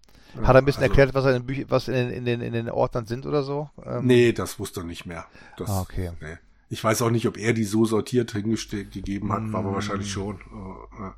[0.44, 2.26] Hat er ein bisschen Also- erklärt, was, er in, den Büch was in, den, in,
[2.26, 3.70] den, in den Ordnern sind oder so?
[3.86, 5.26] Ähm, Nee, das wusste er nicht mehr.
[5.58, 6.12] Das, Ah, okay.
[6.22, 6.38] Nee.
[6.70, 9.76] Ich weiß auch nicht, ob er die so sortiert hingestellt gegeben hat, war aber Mm.
[9.76, 10.38] wahrscheinlich schon.
[10.38, 11.12] Äh.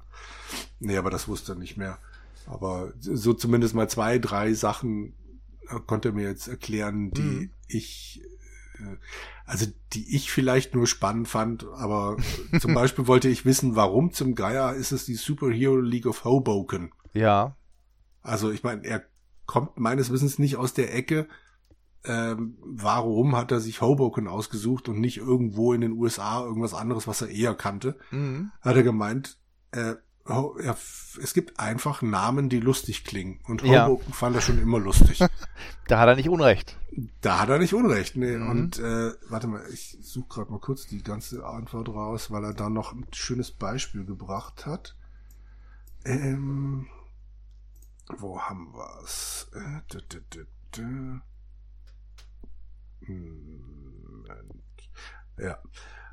[0.79, 1.97] Nee, aber das wusste er nicht mehr.
[2.45, 5.13] Aber so zumindest mal zwei, drei Sachen
[5.69, 7.49] äh, konnte er mir jetzt erklären, die Mhm.
[7.67, 8.21] ich,
[8.79, 8.95] äh,
[9.45, 12.17] also die ich vielleicht nur spannend fand, aber
[12.59, 16.91] zum Beispiel wollte ich wissen, warum zum Geier ist es die Superhero League of Hoboken?
[17.13, 17.55] Ja.
[18.27, 19.03] Also ich meine, er
[19.45, 21.27] kommt meines Wissens nicht aus der Ecke.
[22.03, 27.07] Ähm, warum hat er sich Hoboken ausgesucht und nicht irgendwo in den USA irgendwas anderes,
[27.07, 27.97] was er eher kannte?
[28.11, 28.51] Mhm.
[28.61, 29.37] Hat er gemeint,
[29.71, 29.95] äh,
[31.21, 33.39] es gibt einfach Namen, die lustig klingen.
[33.45, 33.87] Und Ja.
[33.87, 35.19] Hoboken fand er schon immer lustig.
[35.87, 36.75] Da hat er nicht Unrecht.
[37.21, 38.17] da hat er nicht Unrecht.
[38.17, 38.35] Nee.
[38.35, 38.49] Mhm.
[38.49, 42.53] Und äh, warte mal, ich suche gerade mal kurz die ganze Antwort raus, weil er
[42.53, 44.97] da noch ein schönes Beispiel gebracht hat.
[46.03, 46.87] Ähm,
[48.17, 48.73] wo haben?
[49.53, 51.19] Äh, dü, dü, dü.
[53.05, 54.25] Hm.
[55.37, 55.57] Ja.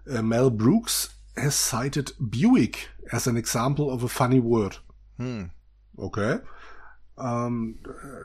[0.06, 4.82] Äh, Mel Brooks has cited Buick as an example of a funny word.
[5.16, 5.50] Hm.
[5.96, 6.40] Okay.
[7.16, 7.78] Ähm,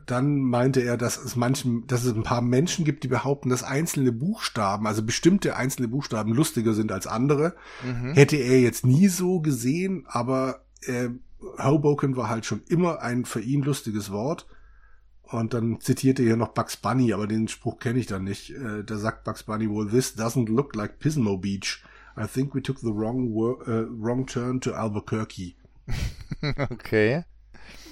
[0.07, 3.63] dann meinte er, dass es manchen, dass es ein paar Menschen gibt, die behaupten, dass
[3.63, 7.55] einzelne Buchstaben, also bestimmte einzelne Buchstaben lustiger sind als andere.
[7.83, 8.13] Mhm.
[8.13, 11.09] Hätte er jetzt nie so gesehen, aber äh,
[11.41, 14.47] Hoboken war halt schon immer ein für ihn lustiges Wort.
[15.23, 18.49] Und dann zitierte er hier noch Bugs Bunny, aber den Spruch kenne ich dann nicht.
[18.49, 21.83] Äh, da sagt Bugs Bunny wohl, this doesn't look like Pismo Beach.
[22.17, 23.27] I think we took the wrong,
[23.65, 25.55] äh, wrong turn to Albuquerque.
[26.41, 27.25] Okay.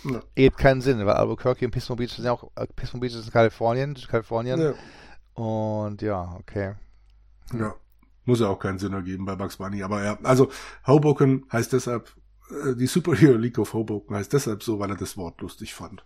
[0.03, 0.21] Ja.
[0.35, 3.25] Geht keinen Sinn, weil Albuquerque und Pismo Beach sind ja auch, äh, Pismo Beach ist
[3.25, 4.59] in Kalifornien, Kalifornien.
[4.59, 4.73] Ja.
[5.33, 6.75] Und ja, okay.
[7.53, 7.75] Ja.
[8.25, 10.49] Muss ja auch keinen Sinn ergeben bei Bugs Bunny, aber ja, also
[10.85, 12.15] Hoboken heißt deshalb,
[12.75, 16.03] die Superhero League of Hoboken heißt deshalb so, weil er das Wort lustig fand.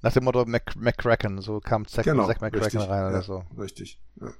[0.00, 3.22] Nach dem Motto Mac McCracken, so kam Zack, Genau, Zack McCracken richtig, rein ja, oder
[3.22, 3.44] so.
[3.56, 4.00] Richtig.
[4.20, 4.32] Ja.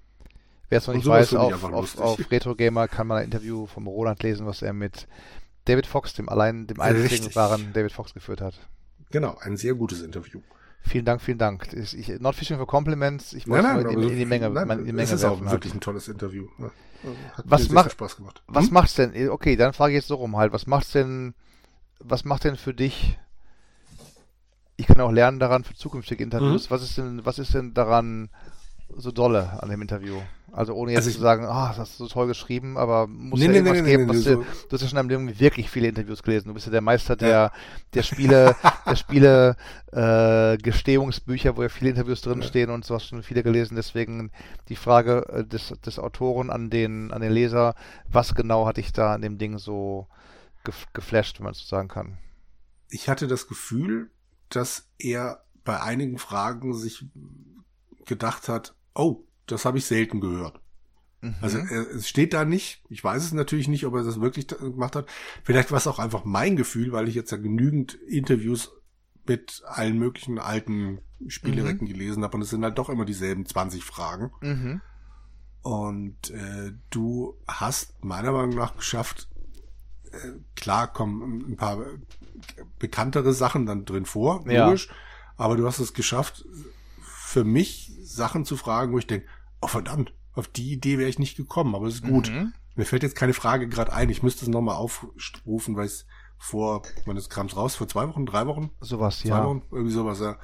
[0.69, 3.87] Wer es noch nicht weiß, auf, auf, auf Retro Gamer kann man ein Interview vom
[3.87, 5.07] Roland lesen, was er mit
[5.67, 7.37] David Fox, dem allein, dem einzigen Richtig.
[7.37, 8.55] wahren David Fox geführt hat.
[9.11, 10.41] Genau, ein sehr gutes Interview.
[10.85, 11.73] Vielen Dank, vielen Dank.
[11.73, 13.33] Ich, ich, not fishing for compliments.
[13.35, 15.25] Ich Nein, wollte nein, nur in, in die Menge, nein, in die Menge es ist
[15.25, 15.41] auch.
[15.41, 15.51] Halt.
[15.51, 16.49] wirklich ein tolles Interview.
[16.59, 16.71] Ja.
[17.35, 18.43] Hat Was mir sehr macht- Spaß gemacht.
[18.47, 18.73] Was Hm?
[18.75, 19.29] macht's denn?
[19.31, 20.53] Okay, dann frage ich jetzt so rum halt.
[20.53, 21.35] Was macht's denn,
[22.01, 23.19] was macht denn für dich?
[24.77, 26.69] Ich kann auch lernen daran für zukünftige Interviews.
[26.69, 26.75] Mhm.
[26.75, 28.31] Was ist denn, was ist denn daran
[28.97, 30.17] so dolle an dem Interview?
[30.53, 33.07] Also ohne jetzt Also ich- zu sagen, ah, das hast du so toll geschrieben, aber
[33.07, 34.99] muss Nee, ja nee, irgendwas nee, geben, nee, nee, du, so- du hast ja schon
[34.99, 36.49] in deinem Leben wirklich viele Interviews gelesen.
[36.49, 37.53] Du bist ja der Meister der,
[37.95, 38.55] der Spiele,
[38.87, 39.57] der Spiele,
[39.93, 43.77] äh, Gestehungsbücher, wo ja viele Interviews drin stehen und du hast schon viele gelesen.
[43.77, 44.31] Deswegen
[44.69, 47.75] die Frage äh, des, des Autoren an den, an den Leser,
[48.09, 50.07] was genau hat dich da an dem Ding so
[50.65, 52.19] gef geflasht, wenn man es so sagen kann?
[52.95, 54.11] ich hatte das Gefühl,
[54.51, 57.07] dass er bei einigen Fragen sich
[58.05, 60.61] gedacht hat, oh, das habe ich selten gehört.
[61.21, 61.35] Mhm.
[61.41, 62.83] Also es steht da nicht.
[62.89, 65.07] Ich weiß es natürlich nicht, ob er das wirklich gemacht hat.
[65.45, 68.73] Vielleicht war es auch einfach mein Gefühl, weil ich jetzt ja genügend Interviews
[69.25, 73.85] mit allen möglichen alten Spielerecken gelesen habe und es sind halt doch immer dieselben 20
[73.85, 74.33] Fragen.
[74.41, 74.81] mhm.
[75.63, 79.29] Und äh, du hast meiner Meinung nach geschafft,
[80.11, 81.79] äh, klar kommen ein paar
[82.81, 84.67] bekanntere Sachen dann drin vor, Ja.
[84.67, 84.89] logisch,
[85.37, 86.45] aber du hast es geschafft,
[87.33, 89.27] für mich Sachen zu fragen, wo ich denke,
[89.63, 92.31] oh verdammt, auf die Idee wäre ich nicht gekommen, aber es ist gut.
[92.31, 92.53] Mhm.
[92.75, 96.07] Mir fällt jetzt keine Frage gerade ein, ich müsste es nochmal aufrufen, weil es
[96.39, 99.45] vor, wann ist Krams raus, vor zwei Wochen, drei Wochen, Sowas, zwei ja.
[99.45, 100.37] Wochen, irgendwie sowas, ja.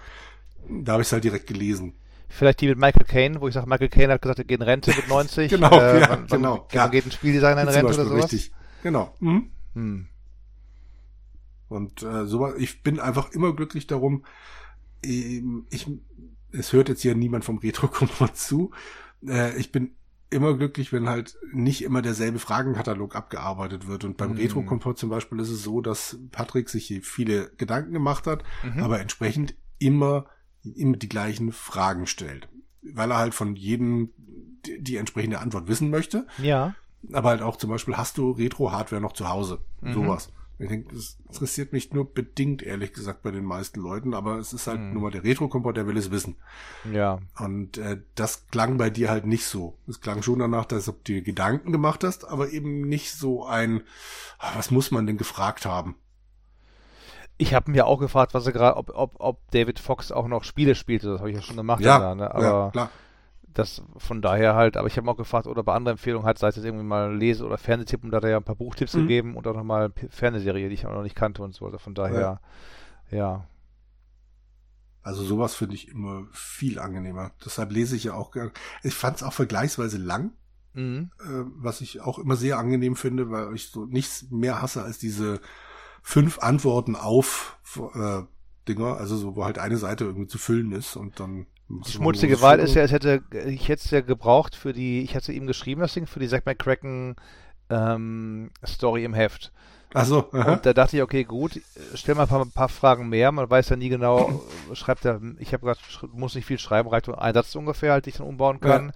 [0.68, 1.94] Da habe ich es halt direkt gelesen.
[2.28, 4.66] Vielleicht die mit Michael Caine, wo ich sage, Michael Caine hat gesagt, er geht in
[4.66, 5.50] Rente mit 90.
[5.50, 6.86] Genau, äh, ja, wann, genau, Wann, ja.
[6.88, 8.24] geht ein Spieldesigner in Rente oder sowas?
[8.32, 8.52] Richtig,
[8.82, 9.14] genau.
[9.20, 9.50] Mhm.
[9.74, 10.08] Hm.
[11.68, 14.24] Und äh, so, ich bin einfach immer glücklich darum.
[15.02, 15.86] ähm, Ich,
[16.52, 18.70] es hört jetzt hier niemand vom Retro-Komfort zu.
[19.26, 19.92] Äh, ich bin
[20.30, 24.04] immer glücklich, wenn halt nicht immer derselbe Fragenkatalog abgearbeitet wird.
[24.04, 24.36] Und beim Mhm.
[24.38, 28.82] Retro-Komfort zum Beispiel ist es so, dass Patrick sich hier viele Gedanken gemacht hat, Mhm.
[28.82, 30.26] aber entsprechend immer,
[30.62, 32.48] immer die gleichen Fragen stellt.
[32.82, 34.10] Weil er halt von jedem
[34.66, 36.74] die, die entsprechende Antwort wissen möchte Ja.
[37.12, 39.60] aber halt auch zum Beispiel, hast du Retro-Hardware noch zu Hause?
[39.80, 39.92] Mhm.
[39.94, 40.32] Sowas.
[40.60, 44.52] Ich denke, das interessiert mich nur bedingt, ehrlich gesagt, bei den meisten Leuten, aber es
[44.52, 44.92] ist halt Mhm.
[44.92, 46.36] nur mal der Retro-Komport, der will es wissen.
[46.92, 47.20] Ja.
[47.38, 49.78] Und äh, das klang bei dir halt nicht so.
[49.86, 53.82] Es klang schon danach, dass du dir Gedanken gemacht hast, aber eben nicht so ein,
[54.40, 55.94] ah, was muss man denn gefragt haben?
[57.36, 60.42] Ich habe mir auch gefragt, was er gerade, ob, ob, ob David Fox auch noch
[60.42, 61.06] Spiele spielte.
[61.08, 61.80] Das habe ich ja schon gemacht.
[61.80, 62.24] Ja, da, ne?
[62.24, 62.90] ja, Aber klar.
[63.54, 66.48] Das von daher halt, aber ich habe auch gefragt, oder bei anderen Empfehlungen hat, sei
[66.48, 68.94] es jetzt irgendwie mal Lese- oder Fernsehtipp, und da hat er ja ein paar Buchtipps
[68.94, 69.00] mhm.
[69.02, 71.64] gegeben und auch nochmal eine Fernsehserie, die ich auch noch nicht kannte und so.
[71.66, 72.40] Also von daher,
[73.10, 73.18] ja.
[73.18, 73.48] ja.
[75.02, 77.32] Also sowas finde ich immer viel angenehmer.
[77.44, 78.52] Deshalb lese ich ja auch gerne.
[78.82, 80.32] Ich fand es auch vergleichsweise lang,
[80.74, 81.10] mhm.
[81.20, 84.98] äh, was ich auch immer sehr angenehm finde, weil ich so nichts mehr hasse als
[84.98, 85.40] diese
[86.02, 87.58] fünf Antworten auf
[87.94, 88.22] äh,
[88.68, 92.40] Dinger, also so, wo halt eine Seite irgendwie zu füllen ist und dann die schmutzige
[92.40, 95.46] Wahl ist ja, es hätte, ich hätte es ja gebraucht für die, ich hatte ihm
[95.46, 97.16] geschrieben, das Ding, für die Zack McCracken
[97.68, 99.52] ähm, Story im Heft.
[99.94, 100.20] Achso.
[100.32, 101.60] Und da dachte ich, okay, gut,
[101.94, 103.32] stell mal ein paar, ein paar, Fragen mehr.
[103.32, 104.42] Man weiß ja nie genau,
[104.74, 108.06] schreibt er, ich habe gesagt, muss nicht viel schreiben, reicht nur ein Satz ungefähr, halt,
[108.06, 108.88] die ich dann umbauen kann.
[108.88, 108.92] Ja.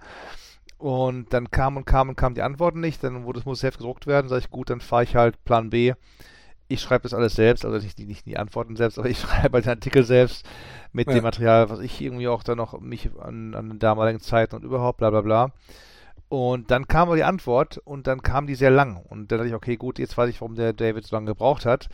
[0.77, 3.67] Und dann kam und kam und kam die Antworten nicht, dann wurde, es muss das
[3.67, 5.93] Heft gedruckt werden, sage ich, gut, dann fahre ich halt Plan B
[6.67, 9.65] ich schreibe das alles selbst, also nicht, nicht die Antworten selbst, aber ich schreibe halt
[9.65, 10.45] den Artikel selbst
[10.91, 11.15] mit ja.
[11.15, 14.63] dem Material, was ich irgendwie auch dann noch mich an, an den damaligen Zeiten und
[14.63, 15.51] überhaupt, bla bla bla.
[16.29, 18.97] Und dann kam aber die Antwort und dann kam die sehr lang.
[18.97, 21.63] Und dann dachte ich, okay, gut, jetzt weiß ich, warum der David so lange gebraucht
[21.63, 21.89] hat,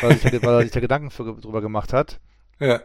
[0.00, 2.18] weil er sich, da, weil er sich da Gedanken für, drüber gemacht hat.
[2.60, 2.80] Ja.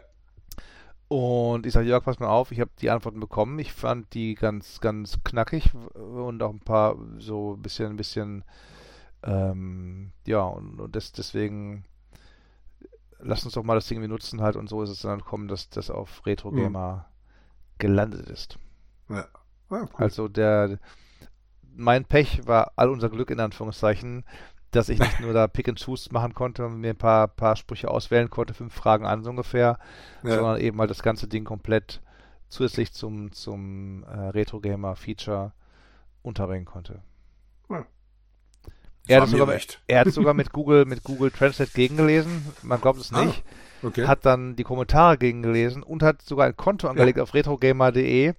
[1.08, 3.58] Und ich sage, Jörg, pass mal auf, ich habe die Antworten bekommen.
[3.58, 8.44] Ich fand die ganz, ganz knackig und auch ein paar so ein bisschen, ein bisschen
[9.22, 11.84] ähm, ja, und, und das, deswegen
[13.18, 15.68] lass uns doch mal das Ding nutzen halt und so ist es dann kommen, dass
[15.68, 17.78] das auf Retro Gamer mhm.
[17.78, 18.58] gelandet ist.
[19.08, 19.26] Ja.
[19.70, 19.88] ja cool.
[19.96, 20.78] Also der
[21.74, 24.24] mein Pech war all unser Glück in Anführungszeichen,
[24.70, 27.56] dass ich nicht nur da Pick and Choose machen konnte und mir ein paar, paar
[27.56, 29.78] Sprüche auswählen konnte, fünf Fragen an so ungefähr,
[30.22, 30.36] ja.
[30.36, 32.00] sondern eben halt das ganze Ding komplett
[32.48, 35.52] zusätzlich zum, zum äh, Retro Gamer Feature
[36.22, 37.02] unterbringen konnte.
[39.10, 39.54] Er hat, sogar,
[39.86, 42.46] er hat sogar mit Google, mit Google Translate gegengelesen.
[42.62, 43.42] Man glaubt es ah, nicht.
[43.82, 44.06] Ah, okay.
[44.06, 47.22] Hat dann die Kommentare gegengelesen und hat sogar ein Konto angelegt ja.
[47.22, 48.34] auf retrogamer.de,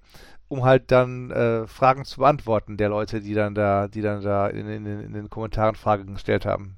[0.48, 4.48] um halt dann äh, Fragen zu beantworten der Leute, die dann da, die dann da
[4.48, 6.76] in, in, in den Kommentaren Fragen gestellt haben.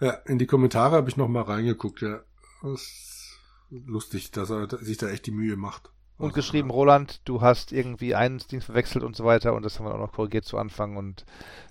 [0.00, 2.20] Ja, in die Kommentare habe ich noch mal reingeguckt, ja.
[2.62, 3.38] Das ist
[3.70, 5.90] lustig, dass er sich da echt die Mühe macht.
[6.18, 6.74] Und also, geschrieben, ja.
[6.74, 9.98] Roland, du hast irgendwie einen Dienst verwechselt und so weiter und das haben wir auch
[9.98, 11.26] noch korrigiert zu Anfang und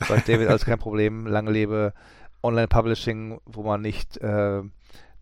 [0.06, 1.94] sagt David, alles kein Problem, lange lebe
[2.44, 4.62] Online-Publishing, wo man nicht äh,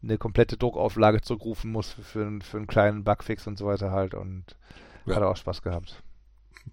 [0.03, 4.13] eine komplette Druckauflage zurückrufen muss für, für, für einen kleinen Bugfix und so weiter halt
[4.13, 4.57] und
[5.05, 5.15] ja.
[5.15, 6.03] hat auch Spaß gehabt.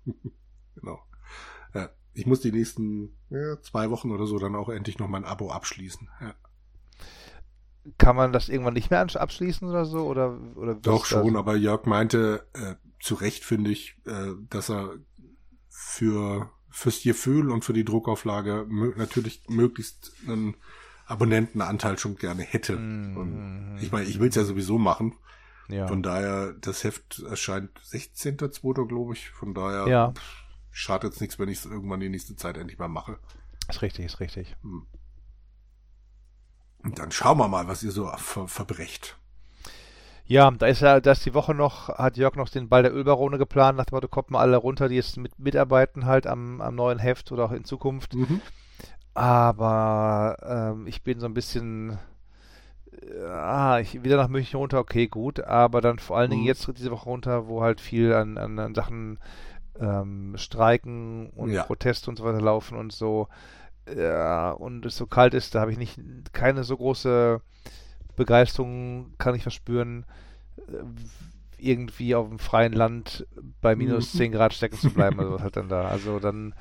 [0.75, 1.01] genau.
[1.73, 5.25] Ja, ich muss die nächsten ja, zwei Wochen oder so dann auch endlich noch mein
[5.25, 6.09] Abo abschließen.
[6.21, 6.35] Ja
[7.99, 10.07] kann man das irgendwann nicht mehr abschließen oder so?
[10.07, 14.97] Oder, oder Doch schon, aber Jörg meinte, äh, zu Recht finde ich, äh, dass er
[15.69, 20.55] für fürs Gefühl und für die Druckauflage natürlich möglichst einen
[21.07, 22.77] Abonnentenanteil schon gerne hätte.
[22.77, 25.17] Mm, und ich meine, ich will es ja sowieso machen.
[25.69, 25.89] Ja.
[25.89, 28.87] Von daher, das Heft erscheint 16.2.
[28.87, 29.31] glaube ich.
[29.31, 30.15] Von daher ja.
[30.71, 33.19] schadet es nichts, wenn ich es irgendwann die nächste Zeit endlich mal mache.
[33.69, 34.57] Ist richtig, ist richtig.
[34.63, 34.87] Hm.
[36.83, 39.17] Und dann schauen wir mal, was ihr so ver verbrecht.
[40.25, 42.95] Ja, da ist ja, da ist die Woche noch, hat Jörg noch den Ball der
[42.95, 46.61] Ölbarone geplant, nach dem Motto, kommt mal alle runter, die jetzt mit, mitarbeiten halt am,
[46.61, 48.15] am neuen Heft oder auch in Zukunft.
[48.15, 48.41] Mhm.
[49.13, 51.99] Aber ähm, ich bin so ein bisschen,
[53.29, 56.49] ah, ich wieder nach München runter, okay, gut, aber dann vor allen Dingen mhm.
[56.49, 59.19] jetzt diese Woche runter, wo halt viel an, an, an Sachen
[59.81, 61.65] ähm, Streiken und ja.
[61.65, 63.27] Proteste und so weiter laufen und so
[63.97, 65.99] ja, und es so kalt ist, da habe ich nicht
[66.33, 67.41] keine so große
[68.17, 70.05] Begeisterung, kann ich verspüren,
[70.57, 70.83] äh,
[71.59, 73.27] irgendwie auf dem freien Land
[73.61, 74.35] bei minus 10 mhm.
[74.35, 75.21] Grad stecken zu bleiben.
[75.21, 75.89] Also was halt dann da.
[75.89, 76.55] Also dann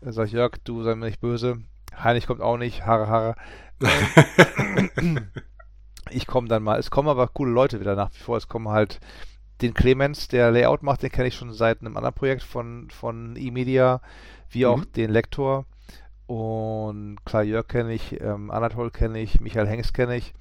[0.00, 1.58] äh, sag ich, Jörg, du sei mir nicht böse.
[1.96, 3.34] Heinrich kommt auch nicht, Haare, Haare.
[6.10, 6.78] ich komme dann mal.
[6.78, 8.36] Es kommen aber coole Leute wieder nach wie vor.
[8.36, 9.00] Es kommen halt
[9.60, 13.36] den Clemens, der Layout macht, den kenne ich schon seit einem anderen Projekt von, von
[13.36, 14.00] eMedia,
[14.50, 14.70] wie mhm.
[14.70, 15.66] auch den Lektor.
[16.32, 20.32] Und klar, Jörg kenne ich, ähm, Anatol kenne ich, Michael Hengst kenne ich.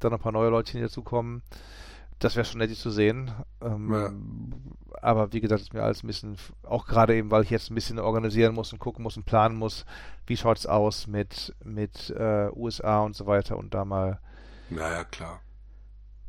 [0.00, 1.42] Dann noch ein paar neue Leute, die dazukommen.
[2.18, 3.30] Das wäre schon nett, die zu sehen.
[3.60, 4.10] Ähm, ja.
[5.02, 7.74] Aber wie gesagt, ist mir alles ein bisschen, auch gerade eben, weil ich jetzt ein
[7.74, 9.84] bisschen organisieren muss und gucken muss und planen muss,
[10.26, 14.20] wie schaut es aus mit, mit äh, USA und so weiter und da mal.
[14.70, 15.40] Naja, klar.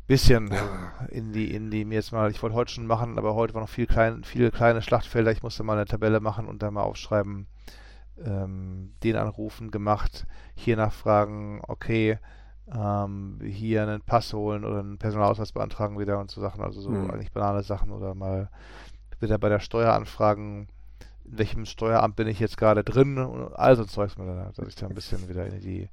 [0.07, 1.07] Bisschen ja.
[1.07, 3.61] in die, in die, mir jetzt mal, ich wollte heute schon machen, aber heute war
[3.61, 5.31] noch viel klein, viele kleine Schlachtfelder.
[5.31, 7.47] Ich musste mal eine Tabelle machen und da mal aufschreiben,
[8.23, 12.19] ähm, den anrufen gemacht, hier nachfragen, okay,
[12.73, 16.89] ähm, hier einen Pass holen oder einen Personalausweis beantragen wieder und so Sachen, also so
[16.89, 17.11] mhm.
[17.11, 18.49] eigentlich banale Sachen oder mal
[19.19, 20.67] wieder bei der Steuer anfragen,
[21.25, 24.87] in welchem Steueramt bin ich jetzt gerade drin und all so Zeugs, dass ich da
[24.87, 25.89] ein bisschen wieder in die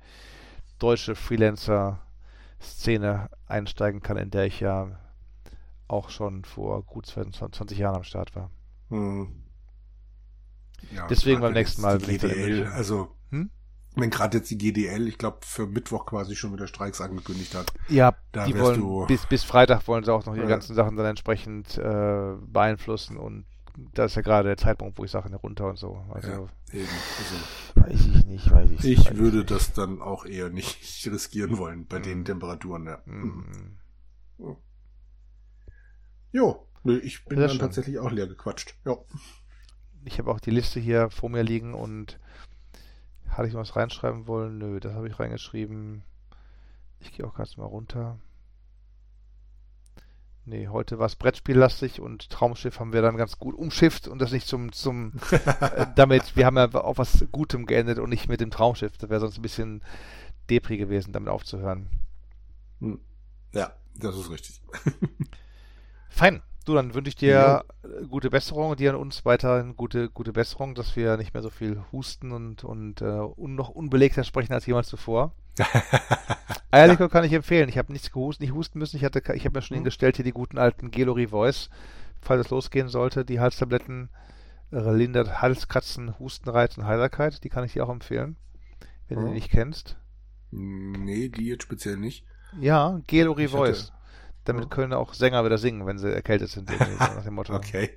[0.78, 4.99] deutsche Freelancer-Szene einsteigen kann, in der ich ja
[5.89, 8.51] auch schon vor gut 20 Jahren am Start war.
[8.89, 9.41] Mhm.
[10.94, 13.50] Ja, Deswegen beim nächsten Mal Die ich GDL, also Hm?
[13.94, 17.72] wenn gerade jetzt die GDL, ich glaube für Mittwoch quasi schon wieder Streiks angekündigt hat.
[17.88, 20.50] Ja, Da die wollen du- bis, bis Freitag wollen sie auch noch ihre Ja.
[20.50, 23.44] ganzen Sachen dann entsprechend äh, beeinflussen und
[23.94, 26.04] da ist ja gerade der Zeitpunkt, wo ich Sachen runter und so.
[26.10, 26.38] Also Ja,
[26.74, 26.88] eben.
[27.18, 29.50] Also, weiß ich nicht, weiß ich ich weiß würde nicht.
[29.50, 32.24] das dann auch eher nicht riskieren wollen bei den Mhm.
[32.26, 32.84] Temperaturen.
[32.86, 32.98] Ja.
[33.06, 33.78] Mm.
[36.32, 37.58] Jo, nö, ich bin dann schön.
[37.58, 38.74] tatsächlich auch leer gequatscht.
[38.84, 38.96] Ja.
[40.05, 42.18] Ich habe auch die Liste hier vor mir liegen und
[43.28, 44.58] hatte ich was reinschreiben wollen?
[44.58, 46.02] Nö, das habe ich reingeschrieben.
[47.00, 48.18] Ich gehe auch ganz mal runter.
[50.44, 54.32] Nee, heute war es Brettspiellastig und Traumschiff haben wir dann ganz gut umschifft und das
[54.32, 58.40] nicht zum, zum äh, damit, wir haben ja auf was Gutem geendet und nicht mit
[58.40, 58.98] dem Traumschiff.
[58.98, 59.82] Das wäre sonst ein bisschen
[60.50, 61.89] Depri gewesen, damit aufzuhören.
[62.81, 63.00] Hm.
[63.52, 64.60] Ja, das ist richtig.
[66.08, 66.42] Fein.
[66.65, 70.32] Du, dann wünsche ich dir äh, gute Besserung und dir und uns weiterhin gute, gute
[70.32, 74.52] Besserung, dass wir nicht mehr so viel husten und, und äh, un noch unbelegter sprechen
[74.52, 75.32] als jemals zuvor.
[76.70, 77.68] Eierlikör kann ich empfehlen.
[77.68, 78.97] Ich habe nichts gehust, nicht husten müssen.
[78.97, 79.81] Ich hatte, ich habe mir schon Mhm.
[79.81, 81.68] hingestellt hier die guten alten Gelori Voice,
[82.20, 83.24] falls es losgehen sollte.
[83.24, 84.08] Die Halstabletten
[84.73, 87.42] äh, lindert Halskratzen, Hustenreiz und Heiserkeit.
[87.44, 88.36] Die kann ich dir auch empfehlen,
[89.08, 89.28] wenn du Mhm.
[89.28, 89.97] die nicht kennst.
[90.50, 92.24] nee, die jetzt speziell nicht.
[92.60, 93.92] Ja, Gelori Ich hatte- Voice.
[94.44, 96.68] Damit können auch Sänger wieder singen, wenn sie erkältet sind.
[96.98, 97.54] nach dem Motto.
[97.62, 97.90] Okay.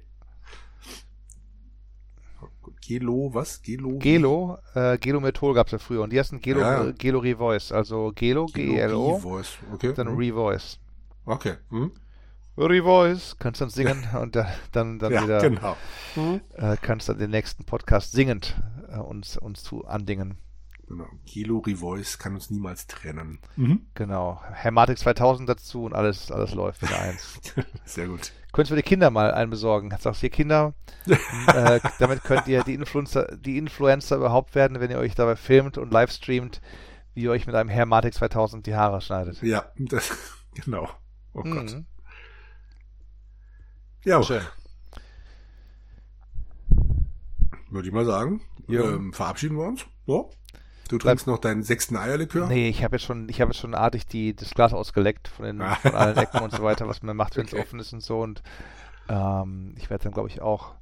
[2.81, 3.61] Gelo, was?
[3.63, 3.97] Gelo?
[3.97, 6.85] Gelo, äh, Gelomethol gab es ja früher und die heißen Gelo, Ja.
[6.85, 9.57] äh, Gelo Revoice, also Gelo, G-E-L-O, Voice.
[9.73, 9.93] Okay.
[9.93, 10.17] dann hm.
[10.17, 10.79] Revoice.
[11.25, 11.55] Okay.
[11.69, 11.91] Hm.
[12.57, 15.75] Revoice, kannst dann singen und da, dann, dann ja, wieder, genau.
[16.13, 16.41] Hm.
[16.53, 18.55] äh, kannst dann den nächsten Podcast singend
[18.89, 20.37] äh, uns, uns zu andingen.
[20.87, 21.07] Genau.
[21.25, 23.39] Gelo Revoice kann uns niemals trennen.
[23.93, 24.41] Genau.
[24.51, 27.39] Hermatik 2000 dazu und alles, alles läuft wieder eins.
[27.85, 28.31] Sehr gut.
[28.51, 29.93] Könntest du für die Kinder mal einen besorgen?
[29.99, 30.73] Sagst hier Kinder,
[31.53, 35.77] äh, damit könnt ihr die Influencer, die Influencer überhaupt werden, wenn ihr euch dabei filmt
[35.77, 36.61] und live streamt,
[37.13, 39.41] wie ihr euch mit einem Hermatik 2000 die Haare schneidet.
[39.41, 40.17] Ja, das,
[40.53, 40.89] genau.
[41.33, 41.73] Oh Gott.
[41.73, 41.85] Mhm.
[44.05, 44.41] Ja, Schön.
[47.69, 48.41] würde ich mal sagen.
[48.67, 48.81] Ja.
[48.81, 49.85] Ähm, verabschieden wir uns.
[50.05, 50.23] Ja.
[50.87, 52.47] Du trinkst noch deinen sechsten Eierlikör.
[52.47, 55.45] Nee, ich habe jetzt schon, ich habe jetzt schon artig die, das Glas ausgeleckt von,
[55.45, 57.61] den, von allen Ecken und so weiter, was man macht, wenn es Okay.
[57.63, 58.21] offen ist und so.
[58.21, 58.43] Und
[59.09, 60.75] ähm, ich werde dann, glaube ich, auch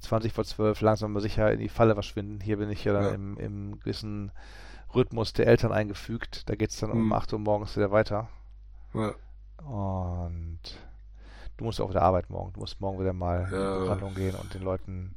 [0.00, 2.40] 20 vor 12 langsam aber sicher in die Falle verschwinden.
[2.40, 3.10] Hier bin ich ja dann Ja.
[3.12, 4.30] im, im gewissen
[4.94, 6.48] Rhythmus der Eltern eingefügt.
[6.48, 7.12] Da geht es dann um Mhm.
[7.14, 8.28] 8 Uhr morgens wieder weiter.
[8.92, 9.14] Ja.
[9.66, 10.60] Und
[11.56, 12.52] du musst auch wieder arbeiten morgen.
[12.52, 13.74] Du musst morgen wieder mal in Ja.
[13.74, 15.14] die Buchhandlung gehen und den Leuten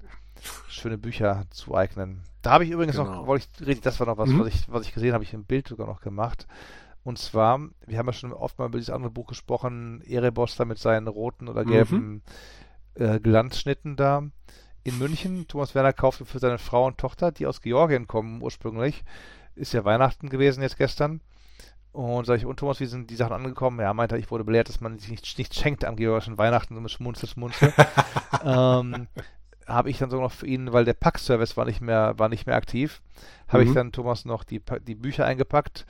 [0.67, 2.21] schöne Bücher zueignen.
[2.41, 3.27] Da habe ich übrigens noch, Genau.
[3.27, 4.39] wollte ich, richtig, das war noch was, Mhm.
[4.39, 6.47] was ich, was ich gesehen habe, ich ein Bild sogar noch gemacht.
[7.03, 10.65] Und zwar, wir haben ja schon oft mal über dieses andere Buch gesprochen, Erebos da
[10.65, 11.67] mit seinen roten oder Mhm.
[11.69, 12.21] gelben
[12.95, 14.23] äh, Glanzschnitten da
[14.83, 15.47] in München.
[15.47, 19.03] Thomas Werner kaufte für seine Frau und Tochter, die aus Georgien kommen ursprünglich.
[19.55, 21.21] Ist ja Weihnachten gewesen jetzt gestern.
[21.91, 23.79] Und sage ich, und Thomas, wie sind die Sachen angekommen?
[23.79, 26.75] Ja, meinte er, ich wurde belehrt, dass man sich nicht, nicht schenkt am georgischen Weihnachten,
[26.75, 27.73] so mit Schmunzel, Schmunzel.
[28.43, 29.07] ähm,
[29.67, 32.47] habe ich dann sogar noch für ihn, weil der Packservice war nicht mehr, war nicht
[32.47, 33.01] mehr aktiv,
[33.47, 33.75] habe ich Mhm.
[33.75, 35.85] dann Thomas noch die, die Bücher eingepackt.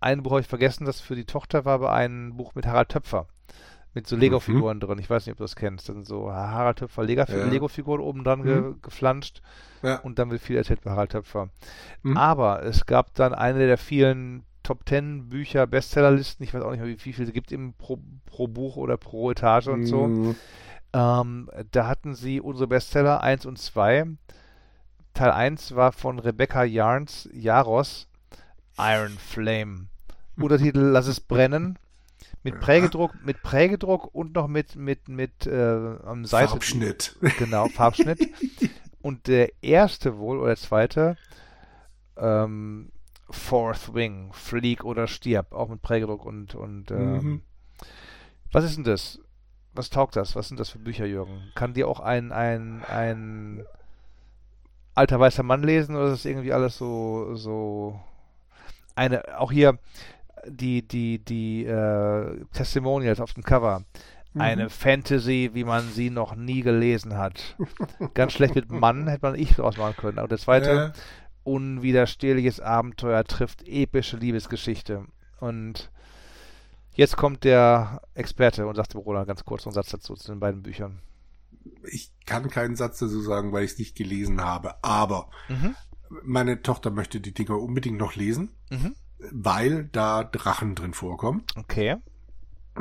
[0.00, 2.90] Ein Buch habe ich vergessen, das für die Tochter war, aber ein Buch mit Harald
[2.90, 3.26] Töpfer.
[3.94, 4.98] Mit so Lego-Figuren drin.
[4.98, 5.88] Ich weiß nicht, ob du das kennst.
[5.88, 7.24] Dann so Harald Töpfer Ja.
[7.46, 8.82] Lego-Figuren oben dran ge Mhm.
[8.82, 9.40] geflanscht.
[9.82, 10.00] Ja.
[10.00, 11.48] Und dann wird viel erzählt bei Harald Töpfer.
[12.02, 12.14] Mhm.
[12.14, 16.44] Aber es gab dann eine der vielen Top Ten Bücher, Bestsellerlisten.
[16.44, 19.30] Ich weiß auch nicht mehr, wie viel es gibt im pro, pro Buch oder pro
[19.30, 20.34] Etage und so.
[20.92, 24.06] Ähm, da hatten sie unsere Bestseller 1 und 2.
[25.14, 28.08] Teil 1 war von Rebecca Yarns, Jaros,
[28.78, 29.86] Iron Flame.
[30.36, 31.78] Untertitel Lass es brennen.
[32.42, 32.60] Mit.
[32.60, 36.50] Prägedruck, mit Prägedruck und noch mit, mit, mit äh, am Seite.
[36.50, 37.16] Farbschnitt.
[37.38, 38.20] Genau, Farbschnitt.
[39.02, 41.16] und der erste wohl, oder der zweite,
[42.16, 42.92] ähm,
[43.28, 47.42] Fourth Wing, Flieg oder Stirb, auch mit Prägedruck und, und ähm, Mhm.
[48.52, 49.18] was ist denn das?
[49.76, 50.34] Was taugt das?
[50.36, 51.50] Was sind das für Bücher, Jürgen?
[51.54, 53.64] Kann dir auch ein, ein, ein
[54.94, 58.00] alter weißer Mann lesen oder ist das irgendwie alles so, so
[58.94, 59.78] eine, auch hier
[60.46, 63.82] die, die, die äh, Testimonials auf dem Cover.
[64.38, 64.70] Eine Mhm.
[64.70, 67.56] Fantasy, wie man sie noch nie gelesen hat.
[68.14, 70.18] Ganz schlecht mit Mann hätte man ich draus machen können.
[70.18, 70.98] Aber der zweite, Äh,
[71.44, 75.04] unwiderstehliches Abenteuer trifft epische Liebesgeschichte.
[75.40, 75.90] Und
[76.96, 80.40] jetzt kommt der Experte und sagt dem Roland ganz kurz einen Satz dazu zu den
[80.40, 81.00] beiden Büchern.
[81.90, 84.82] ich kann keinen Satz dazu sagen, weil ich es nicht gelesen habe.
[84.84, 85.74] Aber Mhm.
[86.22, 88.94] meine Tochter möchte die Dinger unbedingt noch lesen, Mhm.
[89.32, 91.42] weil da Drachen drin vorkommen.
[91.56, 91.96] Okay.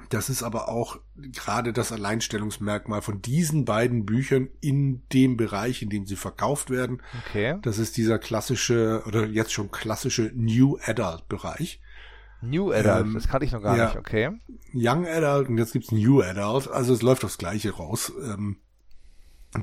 [0.09, 5.89] Das ist aber auch gerade das Alleinstellungsmerkmal von diesen beiden Büchern in dem Bereich, in
[5.89, 7.01] dem sie verkauft werden.
[7.25, 7.57] Okay.
[7.61, 11.79] Das ist dieser klassische oder jetzt schon klassische New Adult Bereich.
[12.49, 14.31] New Adult, ähm, das kannte ich noch gar ja, nicht, okay.
[14.73, 18.11] Young Adult und jetzt gibt's New Adult, also es läuft aufs Gleiche raus.
[18.21, 18.57] Ähm,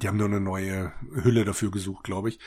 [0.00, 2.38] die haben nur eine neue Hülle dafür gesucht, glaube ich.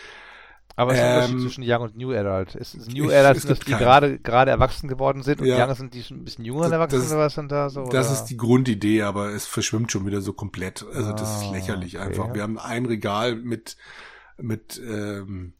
[0.78, 2.56] Aber es ist ähm, Unterschied zwischen Young und New Adult.
[2.56, 5.66] Ist, ist New Adult sind das, die gerade gerade erwachsen geworden sind und ja.
[5.66, 7.86] Young sind die schon ein bisschen jünger erwachsen oder was sind da so?
[7.86, 8.16] Das oder?
[8.16, 10.86] ist die Grundidee, aber es verschwimmt schon wieder so komplett.
[10.94, 12.06] Also ah, das ist ah, lächerlich okay.
[12.06, 12.34] einfach.
[12.34, 13.78] Wir haben ein Regal mit
[14.38, 15.54] mit ähm,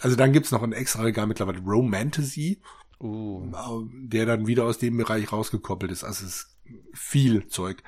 [0.00, 2.60] also dann gibt's noch ein extra Regal mittlerweile Romantasy,
[3.00, 3.50] uh.
[3.92, 6.04] der dann wieder aus dem Bereich rausgekoppelt ist.
[6.04, 6.56] Also es ist
[6.92, 7.82] viel Zeug.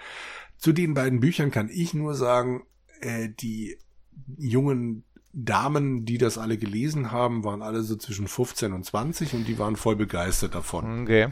[0.58, 2.64] Zu den beiden Büchern kann ich nur sagen,
[3.00, 3.78] äh, die
[4.38, 9.46] jungen Damen, die das alle gelesen haben, waren alle so zwischen 15 und 20 und
[9.46, 11.02] die waren voll begeistert davon.
[11.02, 11.28] Okay.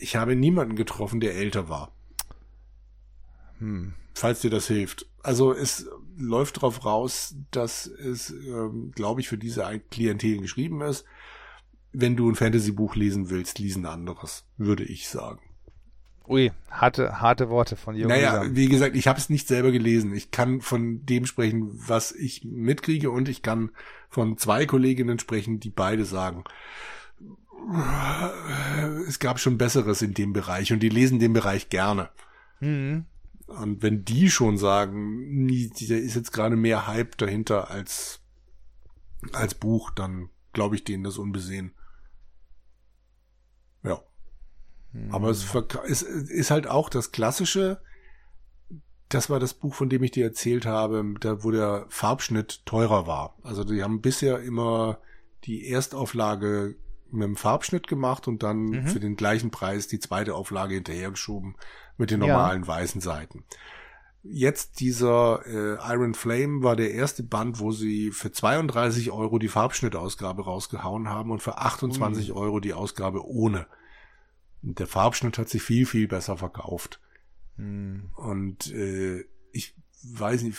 [0.00, 1.92] Ich habe niemanden getroffen, der älter war.
[3.58, 3.94] Hm.
[4.14, 5.06] Falls dir das hilft.
[5.22, 11.04] Also es läuft darauf raus, dass es, ähm, glaube ich, für diese Klientel geschrieben ist.
[11.92, 15.40] Wenn du ein Fantasy-Buch lesen willst, lies ein anderes, würde ich sagen.
[16.28, 18.08] Ui, harte, harte Worte von Jürgen.
[18.08, 20.14] Naja, wie gesagt, ich habe es nicht selber gelesen.
[20.14, 23.70] Ich kann von dem sprechen, was ich mitkriege und ich kann
[24.08, 26.44] von zwei Kolleginnen sprechen, die beide sagen,
[29.08, 32.10] es gab schon Besseres in dem Bereich und die lesen den Bereich gerne.
[32.60, 33.06] Mhm.
[33.46, 38.20] Und wenn die schon sagen, da ist jetzt gerade mehr Hype dahinter als,
[39.32, 41.72] als Buch, dann glaube ich denen das unbesehen.
[43.84, 44.02] Ja.
[45.10, 45.54] Aber es
[45.86, 47.80] ist, ist halt auch das klassische,
[49.08, 53.06] das war das Buch, von dem ich dir erzählt habe, da wo der Farbschnitt teurer
[53.06, 53.36] war.
[53.42, 54.98] Also die haben bisher immer
[55.44, 56.76] die Erstauflage
[57.10, 58.86] mit dem Farbschnitt gemacht und dann mhm.
[58.86, 61.56] für den gleichen Preis die zweite Auflage hinterhergeschoben
[61.96, 62.68] mit den normalen ja.
[62.68, 63.44] weißen Seiten.
[64.22, 69.48] Jetzt dieser äh, Iron Flame war der erste Band, wo sie für 32 Euro die
[69.48, 72.36] Farbschnittausgabe rausgehauen haben und für 28 Ui.
[72.36, 73.66] Euro die Ausgabe ohne
[74.74, 77.00] der Farbschnitt hat sich viel, viel besser verkauft.
[77.56, 78.10] Hm.
[78.16, 80.58] Und äh, ich weiß nicht,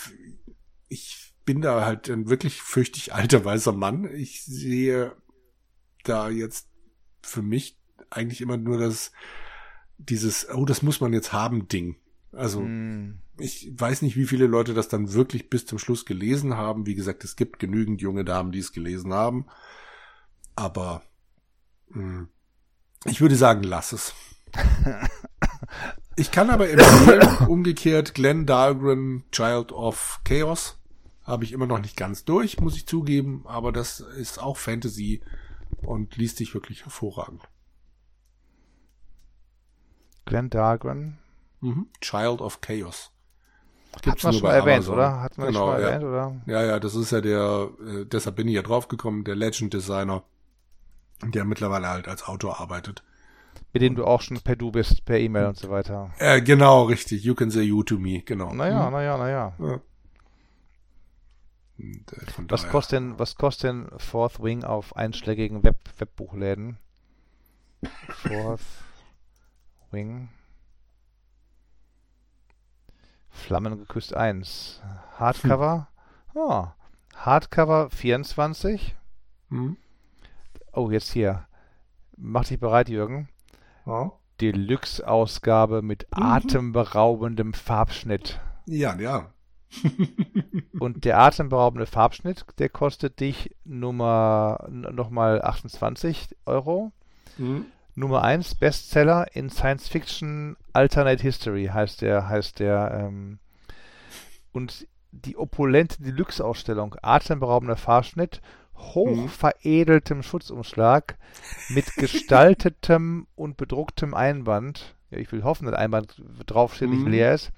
[0.88, 4.10] ich bin da halt ein wirklich fürchtig alter weißer Mann.
[4.14, 5.16] Ich sehe
[6.04, 6.70] da jetzt
[7.22, 7.78] für mich
[8.10, 9.12] eigentlich immer nur das,
[9.98, 11.98] dieses, oh, das muss man jetzt haben, Ding.
[12.32, 13.20] Also, hm.
[13.38, 16.86] ich weiß nicht, wie viele Leute das dann wirklich bis zum Schluss gelesen haben.
[16.86, 19.48] Wie gesagt, es gibt genügend junge Damen, die es gelesen haben.
[20.56, 21.04] Aber
[21.90, 22.30] mh, hm,
[23.08, 24.14] ich würde sagen, lass es.
[26.16, 30.78] ich kann aber empfehlen, umgekehrt, Glenn Dahlgren, Child of Chaos.
[31.24, 35.22] Habe ich immer noch nicht ganz durch, muss ich zugeben, aber das ist auch Fantasy
[35.82, 37.42] und liest sich wirklich hervorragend.
[40.26, 41.18] Glenn Dahlgren.
[41.62, 41.88] Mhm.
[42.02, 43.12] Child of Chaos.
[44.02, 44.94] Gibt's Hat man schon erwähnt, Amazon.
[44.94, 45.22] oder?
[45.22, 45.88] Hat man genau, schon ja.
[45.88, 46.42] erwähnt, oder?
[46.46, 50.24] Ja, ja, das ist ja der, äh, deshalb bin ich ja draufgekommen, der Legend Designer
[51.24, 53.04] der mittlerweile halt als Autor arbeitet.
[53.74, 56.12] Mit dem du auch schon per Du bist, per E-Mail und so weiter.
[56.20, 57.24] Äh, genau, richtig.
[57.24, 58.54] You can say you to me, genau.
[58.54, 58.94] Naja, hm.
[58.94, 59.54] naja, naja.
[59.60, 59.82] Ja.
[62.48, 66.78] Was kostet denn, was kostet denn Fourth Wing auf einschlägigen Web Webbuchläden?
[68.10, 68.62] Fourth
[69.92, 70.30] Wing.
[73.30, 74.82] Flammengeküsst 1.
[75.18, 75.88] Hardcover.
[76.34, 76.42] Hm.
[76.42, 76.68] Oh.
[77.16, 78.96] Hardcover 24.
[79.50, 79.78] Hm.
[80.78, 81.48] Oh, jetzt hier.
[82.18, 83.30] Mach dich bereit, Jürgen.
[83.88, 84.12] Ja.
[84.40, 86.22] Deluxe-Ausgabe mit mhm.
[86.22, 88.40] atemberaubendem Farbschnitt.
[88.68, 89.32] Ja, ja.
[90.80, 96.92] Und der atemberaubende Farbschnitt, der kostet dich Nummer nochmal 28 Euro.
[97.40, 97.66] Mhm.
[97.96, 102.92] Nummer 1 Bestseller in Science Fiction Alternate History heißt der, heißt der.
[102.94, 103.40] Ähm,
[104.52, 108.42] und die opulente Deluxe-Ausstellung, atemberaubender Farbschnitt
[108.78, 111.18] hochveredeltem Schutzumschlag
[111.70, 114.96] mit gestaltetem und bedrucktem Einband.
[115.10, 117.12] Ja, ich will hoffen, dass Einband draufsteht, nicht mhm.
[117.12, 117.52] leer ist.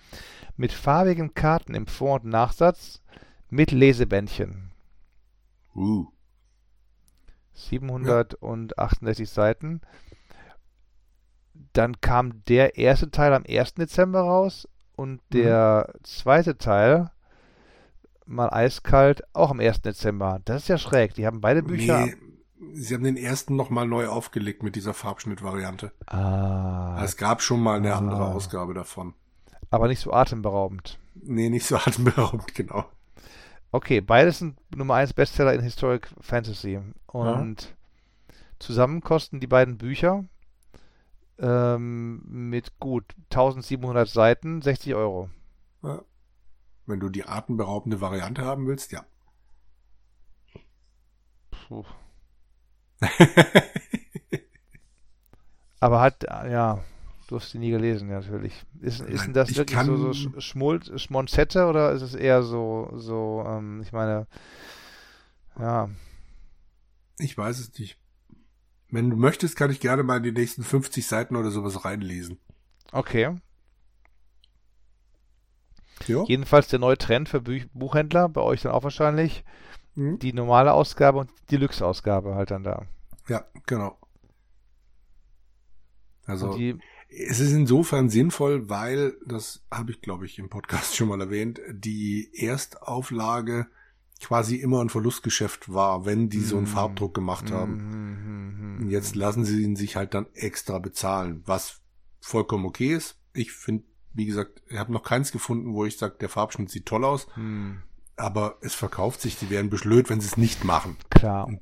[0.57, 3.01] Mit farbigen Karten im Vor- und Nachsatz
[3.49, 4.72] mit Lesebändchen.
[5.75, 6.07] Uh.
[7.53, 9.33] 768 ja.
[9.33, 9.81] Seiten.
[11.73, 13.75] Dann kam der erste Teil am 1.
[13.75, 16.03] Dezember raus und der mhm.
[16.03, 17.11] zweite Teil
[18.30, 19.82] mal eiskalt, auch am 1.
[19.82, 20.40] Dezember.
[20.45, 21.16] Das ist ja schräg.
[21.16, 22.06] Die haben beide Bücher.
[22.06, 22.16] Nee,
[22.74, 25.91] sie haben den ersten nochmal neu aufgelegt mit dieser Farbschnittvariante.
[26.06, 27.01] Ah.
[27.03, 27.98] Es gab schon mal eine ah.
[27.98, 29.14] andere Ausgabe davon.
[29.72, 30.99] Aber nicht so atemberaubend.
[31.16, 32.85] Nee, nicht so atemberaubend, genau.
[33.72, 36.80] Okay, beides sind Nummer 1 Bestseller in Historic Fantasy.
[37.08, 37.61] Und
[38.27, 38.35] ja.
[38.59, 40.25] zusammen kosten die beiden Bücher
[41.40, 45.30] ähm, mit gut 1700 Seiten, 60 Euro.
[45.83, 46.01] Ja.
[46.90, 49.06] Wenn du die atemberaubende Variante haben willst, ja.
[51.51, 51.85] Puh.
[55.80, 56.84] Aber hat, ja,
[57.27, 58.66] du hast die nie gelesen, natürlich.
[58.82, 63.45] Ist, ist denn das wirklich so, so Schmul Schmonzette oder ist es eher so, so,
[63.45, 64.26] ähm, ich meine,
[65.59, 65.90] ja.
[67.19, 68.00] Ich weiß es nicht.
[68.90, 72.40] Wenn du möchtest, kann ich gerne mal in die nächsten 50 Seiten oder sowas reinlesen.
[72.92, 73.40] Okay.
[76.08, 76.26] Jo.
[76.28, 79.44] Jedenfalls der neue Trend für Buch Buchhändler, bei euch dann auch wahrscheinlich,
[79.95, 80.19] mhm.
[80.19, 82.86] die normale Ausgabe und die Deluxe-Ausgabe halt dann da.
[83.28, 83.98] Ja, genau.
[86.26, 86.58] Also
[87.10, 91.60] es ist insofern sinnvoll, weil, das habe ich glaube ich im Podcast schon mal erwähnt,
[91.72, 93.68] die Erstauflage
[94.22, 96.72] quasi immer ein Verlustgeschäft war, wenn die so einen mhm.
[96.72, 97.78] Farbdruck gemacht haben.
[97.78, 101.82] Mm, mm, mm, jetzt lassen sie ihn sich halt dann extra bezahlen, was
[102.19, 103.18] vollkommen okay ist.
[103.34, 106.86] Ich finde, wie gesagt, ich habe noch keins gefunden, wo ich sage, der Farbschnitt sieht
[106.86, 107.28] toll aus.
[107.36, 107.82] Hm.
[108.16, 110.98] Aber es verkauft sich, die werden beschlöd, wenn sie es nicht machen.
[111.10, 111.48] Klar.
[111.48, 111.62] Und,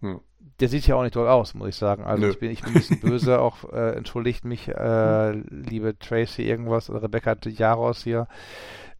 [0.00, 0.20] hm.
[0.60, 2.04] Der sieht ja auch nicht toll aus, muss ich sagen.
[2.04, 6.42] Also ich bin, ich bin ein bisschen böse, auch äh, entschuldigt mich, äh, liebe Tracy
[6.42, 8.28] irgendwas oder Rebecca Jaros hier.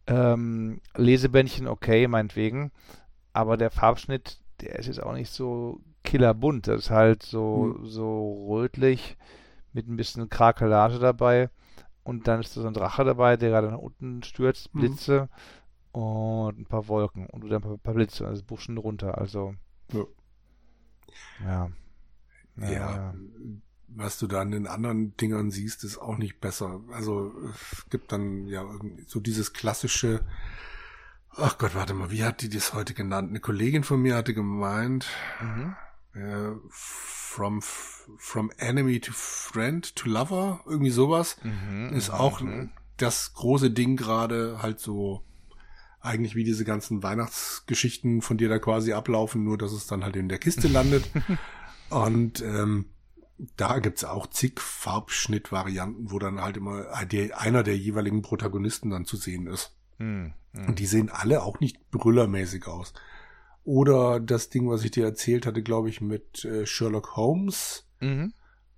[0.07, 2.71] Ähm, Lesebändchen, okay, meinetwegen.
[3.33, 6.67] Aber der Farbschnitt, der ist jetzt auch nicht so killerbunt.
[6.67, 7.85] Das ist halt so, mhm.
[7.85, 9.17] so rötlich
[9.73, 11.49] mit ein bisschen Krakelage dabei.
[12.03, 14.79] Und dann ist da so ein Drache dabei, der gerade nach unten stürzt, mhm.
[14.79, 15.29] Blitze
[15.93, 16.01] mhm.
[16.01, 19.17] und ein paar Wolken und dann ein paar, Blitze, also Buschen runter.
[19.17, 19.55] Also.
[19.91, 20.05] Ja.
[21.45, 21.71] Ja.
[22.57, 22.71] ja.
[22.71, 23.13] ja.
[23.95, 26.81] Was du da an den anderen Dingern siehst, ist auch nicht besser.
[26.91, 28.65] Also es gibt dann ja
[29.05, 30.25] so dieses klassische,
[31.29, 33.29] ach Gott, warte mal, wie hat die das heute genannt?
[33.29, 35.07] Eine Kollegin von mir hatte gemeint,
[35.39, 35.75] mhm.
[36.13, 42.69] Äh, from from enemy to friend to lover, irgendwie sowas, mhm, ist mhm, auch mhm.
[42.97, 45.23] das große Ding gerade halt so
[46.03, 50.15] eigentlich wie diese ganzen Weihnachtsgeschichten von dir da quasi ablaufen, nur dass es dann halt
[50.15, 51.09] in der Kiste landet.
[51.89, 52.87] Und ähm,
[53.55, 59.15] da gibt's auch zig Farbschnittvarianten, wo dann halt immer einer der jeweiligen Protagonisten dann zu
[59.17, 59.75] sehen ist.
[59.97, 60.67] Mm, mm.
[60.67, 62.93] Und die sehen alle auch nicht brüllermäßig aus.
[63.63, 67.87] Oder das Ding, was ich dir erzählt hatte, glaube ich, mit äh, Sherlock Holmes.
[68.01, 68.33] Mhm.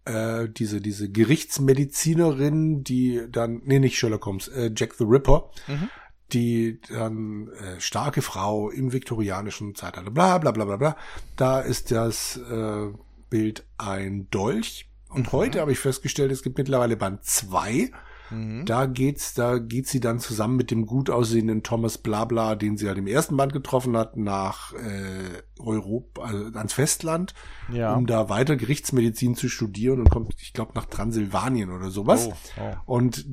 [0.05, 5.89] Äh, diese, diese Gerichtsmedizinerin, die dann, nee, nicht Sherlock Holmes, äh, Jack the Ripper, mhm.
[6.31, 10.97] die dann äh, starke Frau im viktorianischen Zeitalter, bla bla bla bla bla.
[11.35, 12.87] Da ist das äh,
[13.31, 14.87] Bild ein Dolch.
[15.09, 15.31] Und mhm.
[15.31, 17.89] heute habe ich festgestellt, es gibt mittlerweile Band zwei.
[18.29, 18.65] Mhm.
[18.65, 22.87] Da geht's, da geht sie dann zusammen mit dem gut aussehenden Thomas Blabla, den sie
[22.87, 27.33] halt im ersten Band getroffen hat, nach äh, Europa, also ans Festland,
[27.71, 27.93] ja.
[27.93, 32.29] um da weiter Gerichtsmedizin zu studieren und kommt, ich glaube, nach Transsilvanien oder sowas.
[32.29, 32.75] Oh, oh.
[32.85, 33.25] Und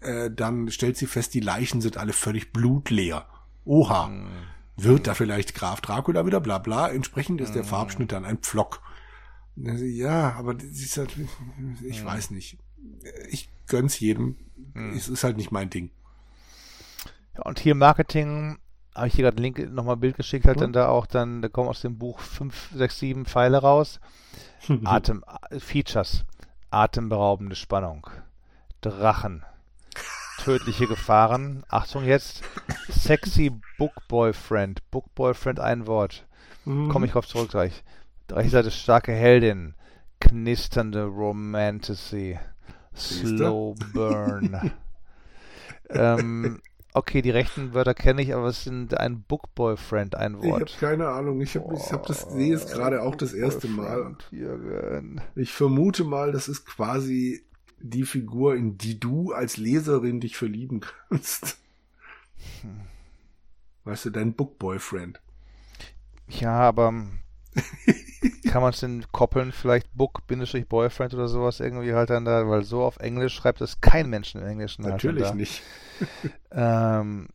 [0.00, 3.26] äh, dann stellt sie fest, die Leichen sind alle völlig blutleer.
[3.64, 4.08] Oha.
[4.08, 4.26] Mhm.
[4.76, 6.88] Wird da vielleicht Graf Dracula wieder, bla bla.
[6.88, 7.68] Entsprechend ist der mhm.
[7.68, 8.80] Farbschnitt dann ein Pflock.
[9.54, 11.16] Ja, aber halt,
[11.84, 12.58] ich weiß nicht.
[13.30, 14.36] Ich gönn's jedem.
[14.74, 14.94] Hm.
[14.94, 15.90] Es ist halt nicht mein Ding.
[17.34, 18.58] Ja, und hier Marketing,
[18.94, 20.60] habe ich hier gerade einen Link nochmal Bild geschickt, hat hm.
[20.60, 23.98] dann da auch dann, da kommen aus dem Buch 5, 6, 7 Pfeile raus.
[24.84, 25.24] Atem,
[25.58, 26.24] Features.
[26.70, 28.06] Atemberaubende Spannung.
[28.82, 29.44] Drachen.
[30.38, 31.64] Tödliche Gefahren.
[31.68, 32.42] Achtung jetzt.
[32.88, 34.90] Sexy Book Boyfriend.
[34.90, 36.26] Book Boyfriend ein Wort.
[36.64, 36.88] Mhm.
[36.88, 37.84] Komme ich drauf zurück gleich.
[38.28, 39.74] Seite starke Heldin.
[40.20, 42.38] Knisternde Romantasy.
[42.96, 44.72] Slow Burn.
[45.90, 46.60] ähm,
[46.92, 50.70] okay, die rechten Wörter kenne ich, aber es sind ein Book Boyfriend, ein Wort.
[50.70, 51.40] Ich habe keine Ahnung.
[51.40, 54.16] Ich habe ich hab das sehe es gerade auch das erste Mal.
[55.34, 57.44] Ich vermute mal, das ist quasi
[57.78, 61.58] die Figur, in die du als Leserin dich verlieben kannst.
[62.62, 62.80] Hm.
[63.84, 65.20] Weißt du, dein Book Boyfriend.
[66.28, 66.94] Ja, aber
[68.52, 72.82] kann man es denn koppeln, vielleicht Book-Boyfriend oder sowas irgendwie halt dann da, weil so
[72.82, 74.84] auf Englisch schreibt es kein Mensch im Englischen.
[74.84, 75.62] Halt Natürlich halt nicht.
[76.50, 77.28] ähm,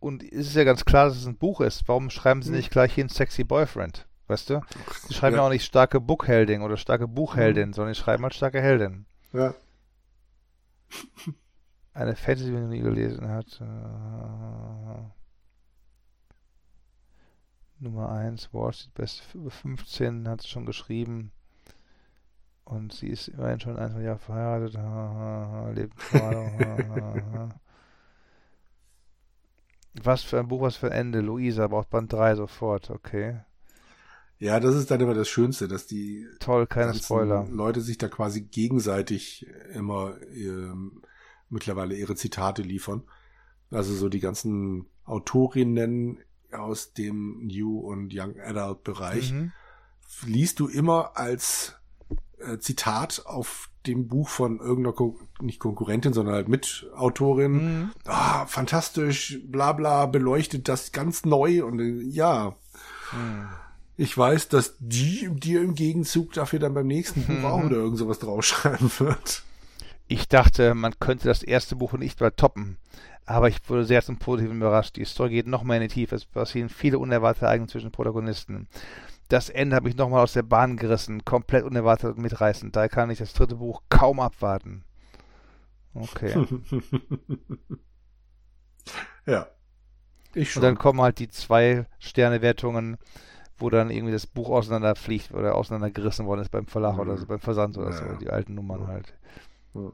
[0.00, 1.86] und es ist ja ganz klar, dass es ein Buch ist.
[1.86, 2.56] Warum schreiben sie hm.
[2.56, 4.06] nicht gleich hin Sexy Boyfriend?
[4.26, 4.62] Weißt du?
[5.06, 7.72] Sie schreiben ja, ja auch nicht starke Bookheldin oder starke Buchheldin, mhm.
[7.74, 9.04] sondern sie schreiben halt starke Heldin.
[9.34, 9.52] Ja.
[11.92, 13.60] Eine Fantasy, die man nie gelesen hat.
[13.60, 15.23] Äh,
[17.78, 21.32] Nummer 1, Wall Street Best 15, hat sie schon geschrieben.
[22.64, 24.78] Und sie ist immerhin schon ein, zwei Jahre verheiratet.
[24.78, 27.54] Ha, ha, ha, lebt gerade.
[30.02, 31.20] Was für ein Buch, was für ein Ende.
[31.20, 33.40] Luisa braucht Band 3 sofort, okay.
[34.38, 37.46] Ja, das ist dann immer das Schönste, dass die Toll, keine Spoiler.
[37.50, 41.02] Leute sich da quasi gegenseitig immer ähm,
[41.48, 43.04] mittlerweile ihre Zitate liefern.
[43.70, 46.18] Also so die ganzen Autorinnen
[46.54, 49.52] aus dem New und Young Adult Bereich mhm.
[50.26, 51.74] liest du immer als
[52.38, 57.52] äh, Zitat auf dem Buch von irgendeiner, Kon nicht Konkurrentin, sondern halt Mitautorin.
[57.52, 57.90] Mhm.
[58.06, 62.56] Ah, fantastisch, bla bla, beleuchtet das ganz neu und äh, ja.
[63.12, 63.48] Mhm.
[63.96, 67.44] Ich weiß, dass die dir im Gegenzug dafür dann beim nächsten Buch mhm.
[67.44, 69.44] auch oder irgend sowas draufschreiben wird.
[70.06, 72.76] Ich dachte, man könnte das erste Buch nicht mal toppen.
[73.26, 74.96] Aber ich wurde sehr zum Positiven überrascht.
[74.96, 76.14] Die Story geht noch mehr in die Tiefe.
[76.14, 78.68] Es passieren viele unerwartete Ereignisse zwischen Protagonisten.
[79.28, 81.24] Das Ende habe ich nochmal aus der Bahn gerissen.
[81.24, 82.76] Komplett unerwartet und mitreißend.
[82.76, 84.84] Daher kann ich das dritte Buch kaum abwarten.
[85.94, 86.34] Okay.
[89.26, 89.46] ja.
[90.34, 90.62] Ich schon.
[90.62, 92.98] Und dann kommen halt die zwei Sterne-Wertungen,
[93.56, 97.00] wo dann irgendwie das Buch auseinanderfliegt oder auseinandergerissen worden ist beim Verlag mhm.
[97.00, 98.16] oder so, beim Versand oder ja, so.
[98.16, 99.14] Die alten Nummern halt.
[99.74, 99.92] Ja.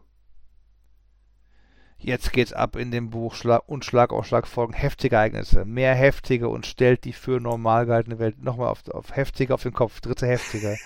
[2.03, 5.67] Jetzt geht's ab in dem Buch Schlag und Schlag auf Schlag folgen heftige Ereignisse.
[5.67, 9.75] Mehr heftige und stellt die für normal gehaltene Welt nochmal auf, auf heftige auf den
[9.75, 10.01] Kopf.
[10.01, 10.79] Dritte heftige.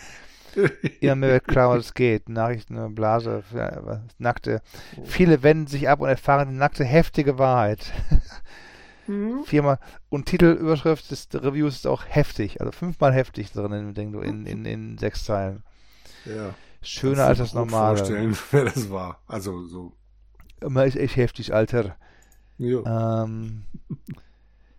[1.00, 2.28] Immer mehr wird klar, was es geht.
[2.28, 3.44] Nachrichten, Blase,
[4.18, 4.60] nackte.
[5.04, 7.92] Viele wenden sich ab und erfahren die nackte, heftige Wahrheit.
[9.06, 9.44] Mhm.
[9.44, 9.78] Viermal.
[10.08, 12.62] Und Titelüberschrift des Reviews ist auch heftig.
[12.62, 15.62] Also fünfmal heftig drin in, in, in, in, in sechs Zeilen.
[16.24, 16.54] Ja.
[16.80, 17.98] Schöner als das normale.
[17.98, 19.20] vorstellen, wer das war.
[19.26, 19.92] Also so
[20.60, 21.96] man ist echt heftig, Alter.
[22.58, 23.24] Ja.
[23.24, 23.64] Ähm,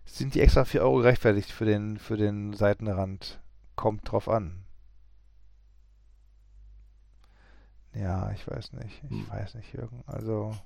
[0.04, 3.40] sind die extra 4 Euro gerechtfertigt für den, für den Seitenrand?
[3.74, 4.64] Kommt drauf an.
[7.94, 9.02] Ja, ich weiß nicht.
[9.04, 9.30] Ich hm.
[9.30, 10.02] weiß nicht, Jürgen.
[10.06, 10.56] Also,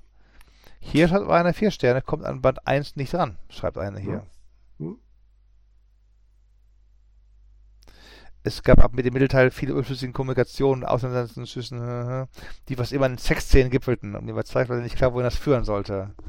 [0.79, 4.25] hier hat einer 4 Sterne, kommt an Band 1 nicht ran, schreibt einer hier.
[4.77, 4.87] Hm.
[4.87, 4.99] Hm.
[8.43, 12.27] Es gab ab mit dem Mittelteil viele überflüssige Kommunikationen, Auseinandersetzungen,
[12.69, 14.15] die was immer in Sexszenen gipfelten.
[14.15, 16.11] Und mir war zweifelsfrei nicht klar, wohin das führen sollte.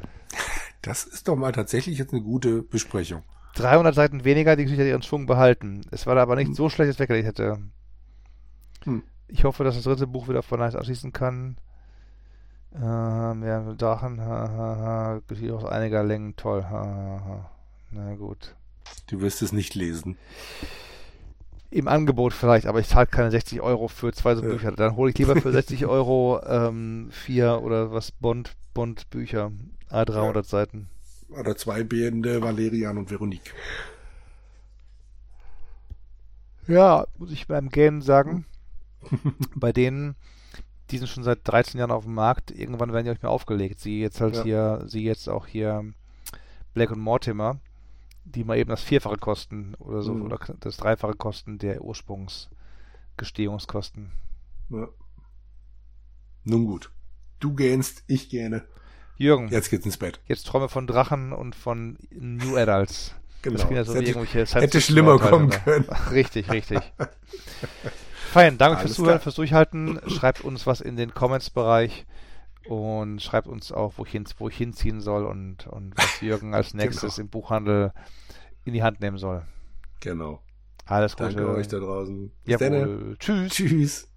[0.84, 3.22] Das ist doch mal tatsächlich jetzt eine gute Besprechung.
[3.54, 5.82] 300 Seiten weniger, die Geschichte hat ihren Schwung behalten.
[5.92, 6.54] Es war aber nicht hm.
[6.54, 7.58] so schlecht, dass ich weggelegt hätte.
[8.82, 9.04] Hm.
[9.28, 11.56] Ich hoffe, dass das dritte Buch wieder von Nice abschließen kann.
[12.74, 15.20] Ähm, ja, Drachen, ha, ha, ha.
[15.28, 16.64] Geschichte aus einiger Längen, toll.
[16.64, 17.50] Ha, ha, ha.
[17.92, 18.56] Na gut.
[19.06, 20.16] Du wirst es nicht lesen
[21.72, 24.48] im Angebot vielleicht, aber ich zahle keine 60 Euro für zwei so ja.
[24.48, 24.72] Bücher.
[24.72, 29.50] Dann hole ich lieber für 60 Euro ähm, vier oder was Bond, Bond Bücher,
[29.90, 30.42] A300 ja.
[30.42, 30.88] Seiten.
[31.30, 33.54] Oder zwei Bände Valerian und Veronique.
[36.68, 38.44] Ja, muss ich beim Gähnen sagen,
[39.56, 40.14] bei denen,
[40.90, 43.80] die sind schon seit 13 Jahren auf dem Markt, irgendwann werden die euch mehr aufgelegt.
[43.80, 44.42] Sie jetzt halt ja.
[44.42, 45.84] hier, sie jetzt auch hier
[46.74, 47.60] Black und Mortimer
[48.24, 50.22] die mal eben das Vierfache kosten oder so, mhm.
[50.22, 54.12] oder das Dreifache kosten der Ursprungsgestehungskosten.
[54.70, 54.88] Ja.
[56.44, 56.90] Nun gut.
[57.40, 58.64] Du gähnst, ich gähne.
[59.16, 59.48] Jürgen.
[59.48, 60.20] Jetzt geht's ins Bett.
[60.26, 63.14] Jetzt träume von Drachen und von New Adults.
[63.42, 63.56] Genau.
[63.56, 65.84] Das hätte, hätte schlimmer kommen können.
[66.12, 66.78] Richtig, richtig.
[68.30, 69.98] Fein, danke Alles fürs Zuhören, fürs Durchhalten.
[70.06, 72.06] Schreibt uns was in den Comments-Bereich
[72.68, 76.54] und schreibt uns auch, wo ich, hin, wo ich hinziehen soll und, und was Jürgen
[76.54, 76.84] als genau.
[76.84, 77.24] nächstes genau.
[77.24, 77.92] im Buchhandel
[78.64, 79.46] in die Hand nehmen soll.
[80.00, 80.42] Genau.
[80.86, 81.34] Alles Gute.
[81.34, 82.30] Danke euch da draußen.
[82.44, 83.16] Bis Jawohl.
[83.18, 83.52] Tschüss.
[83.52, 84.11] Tschüss.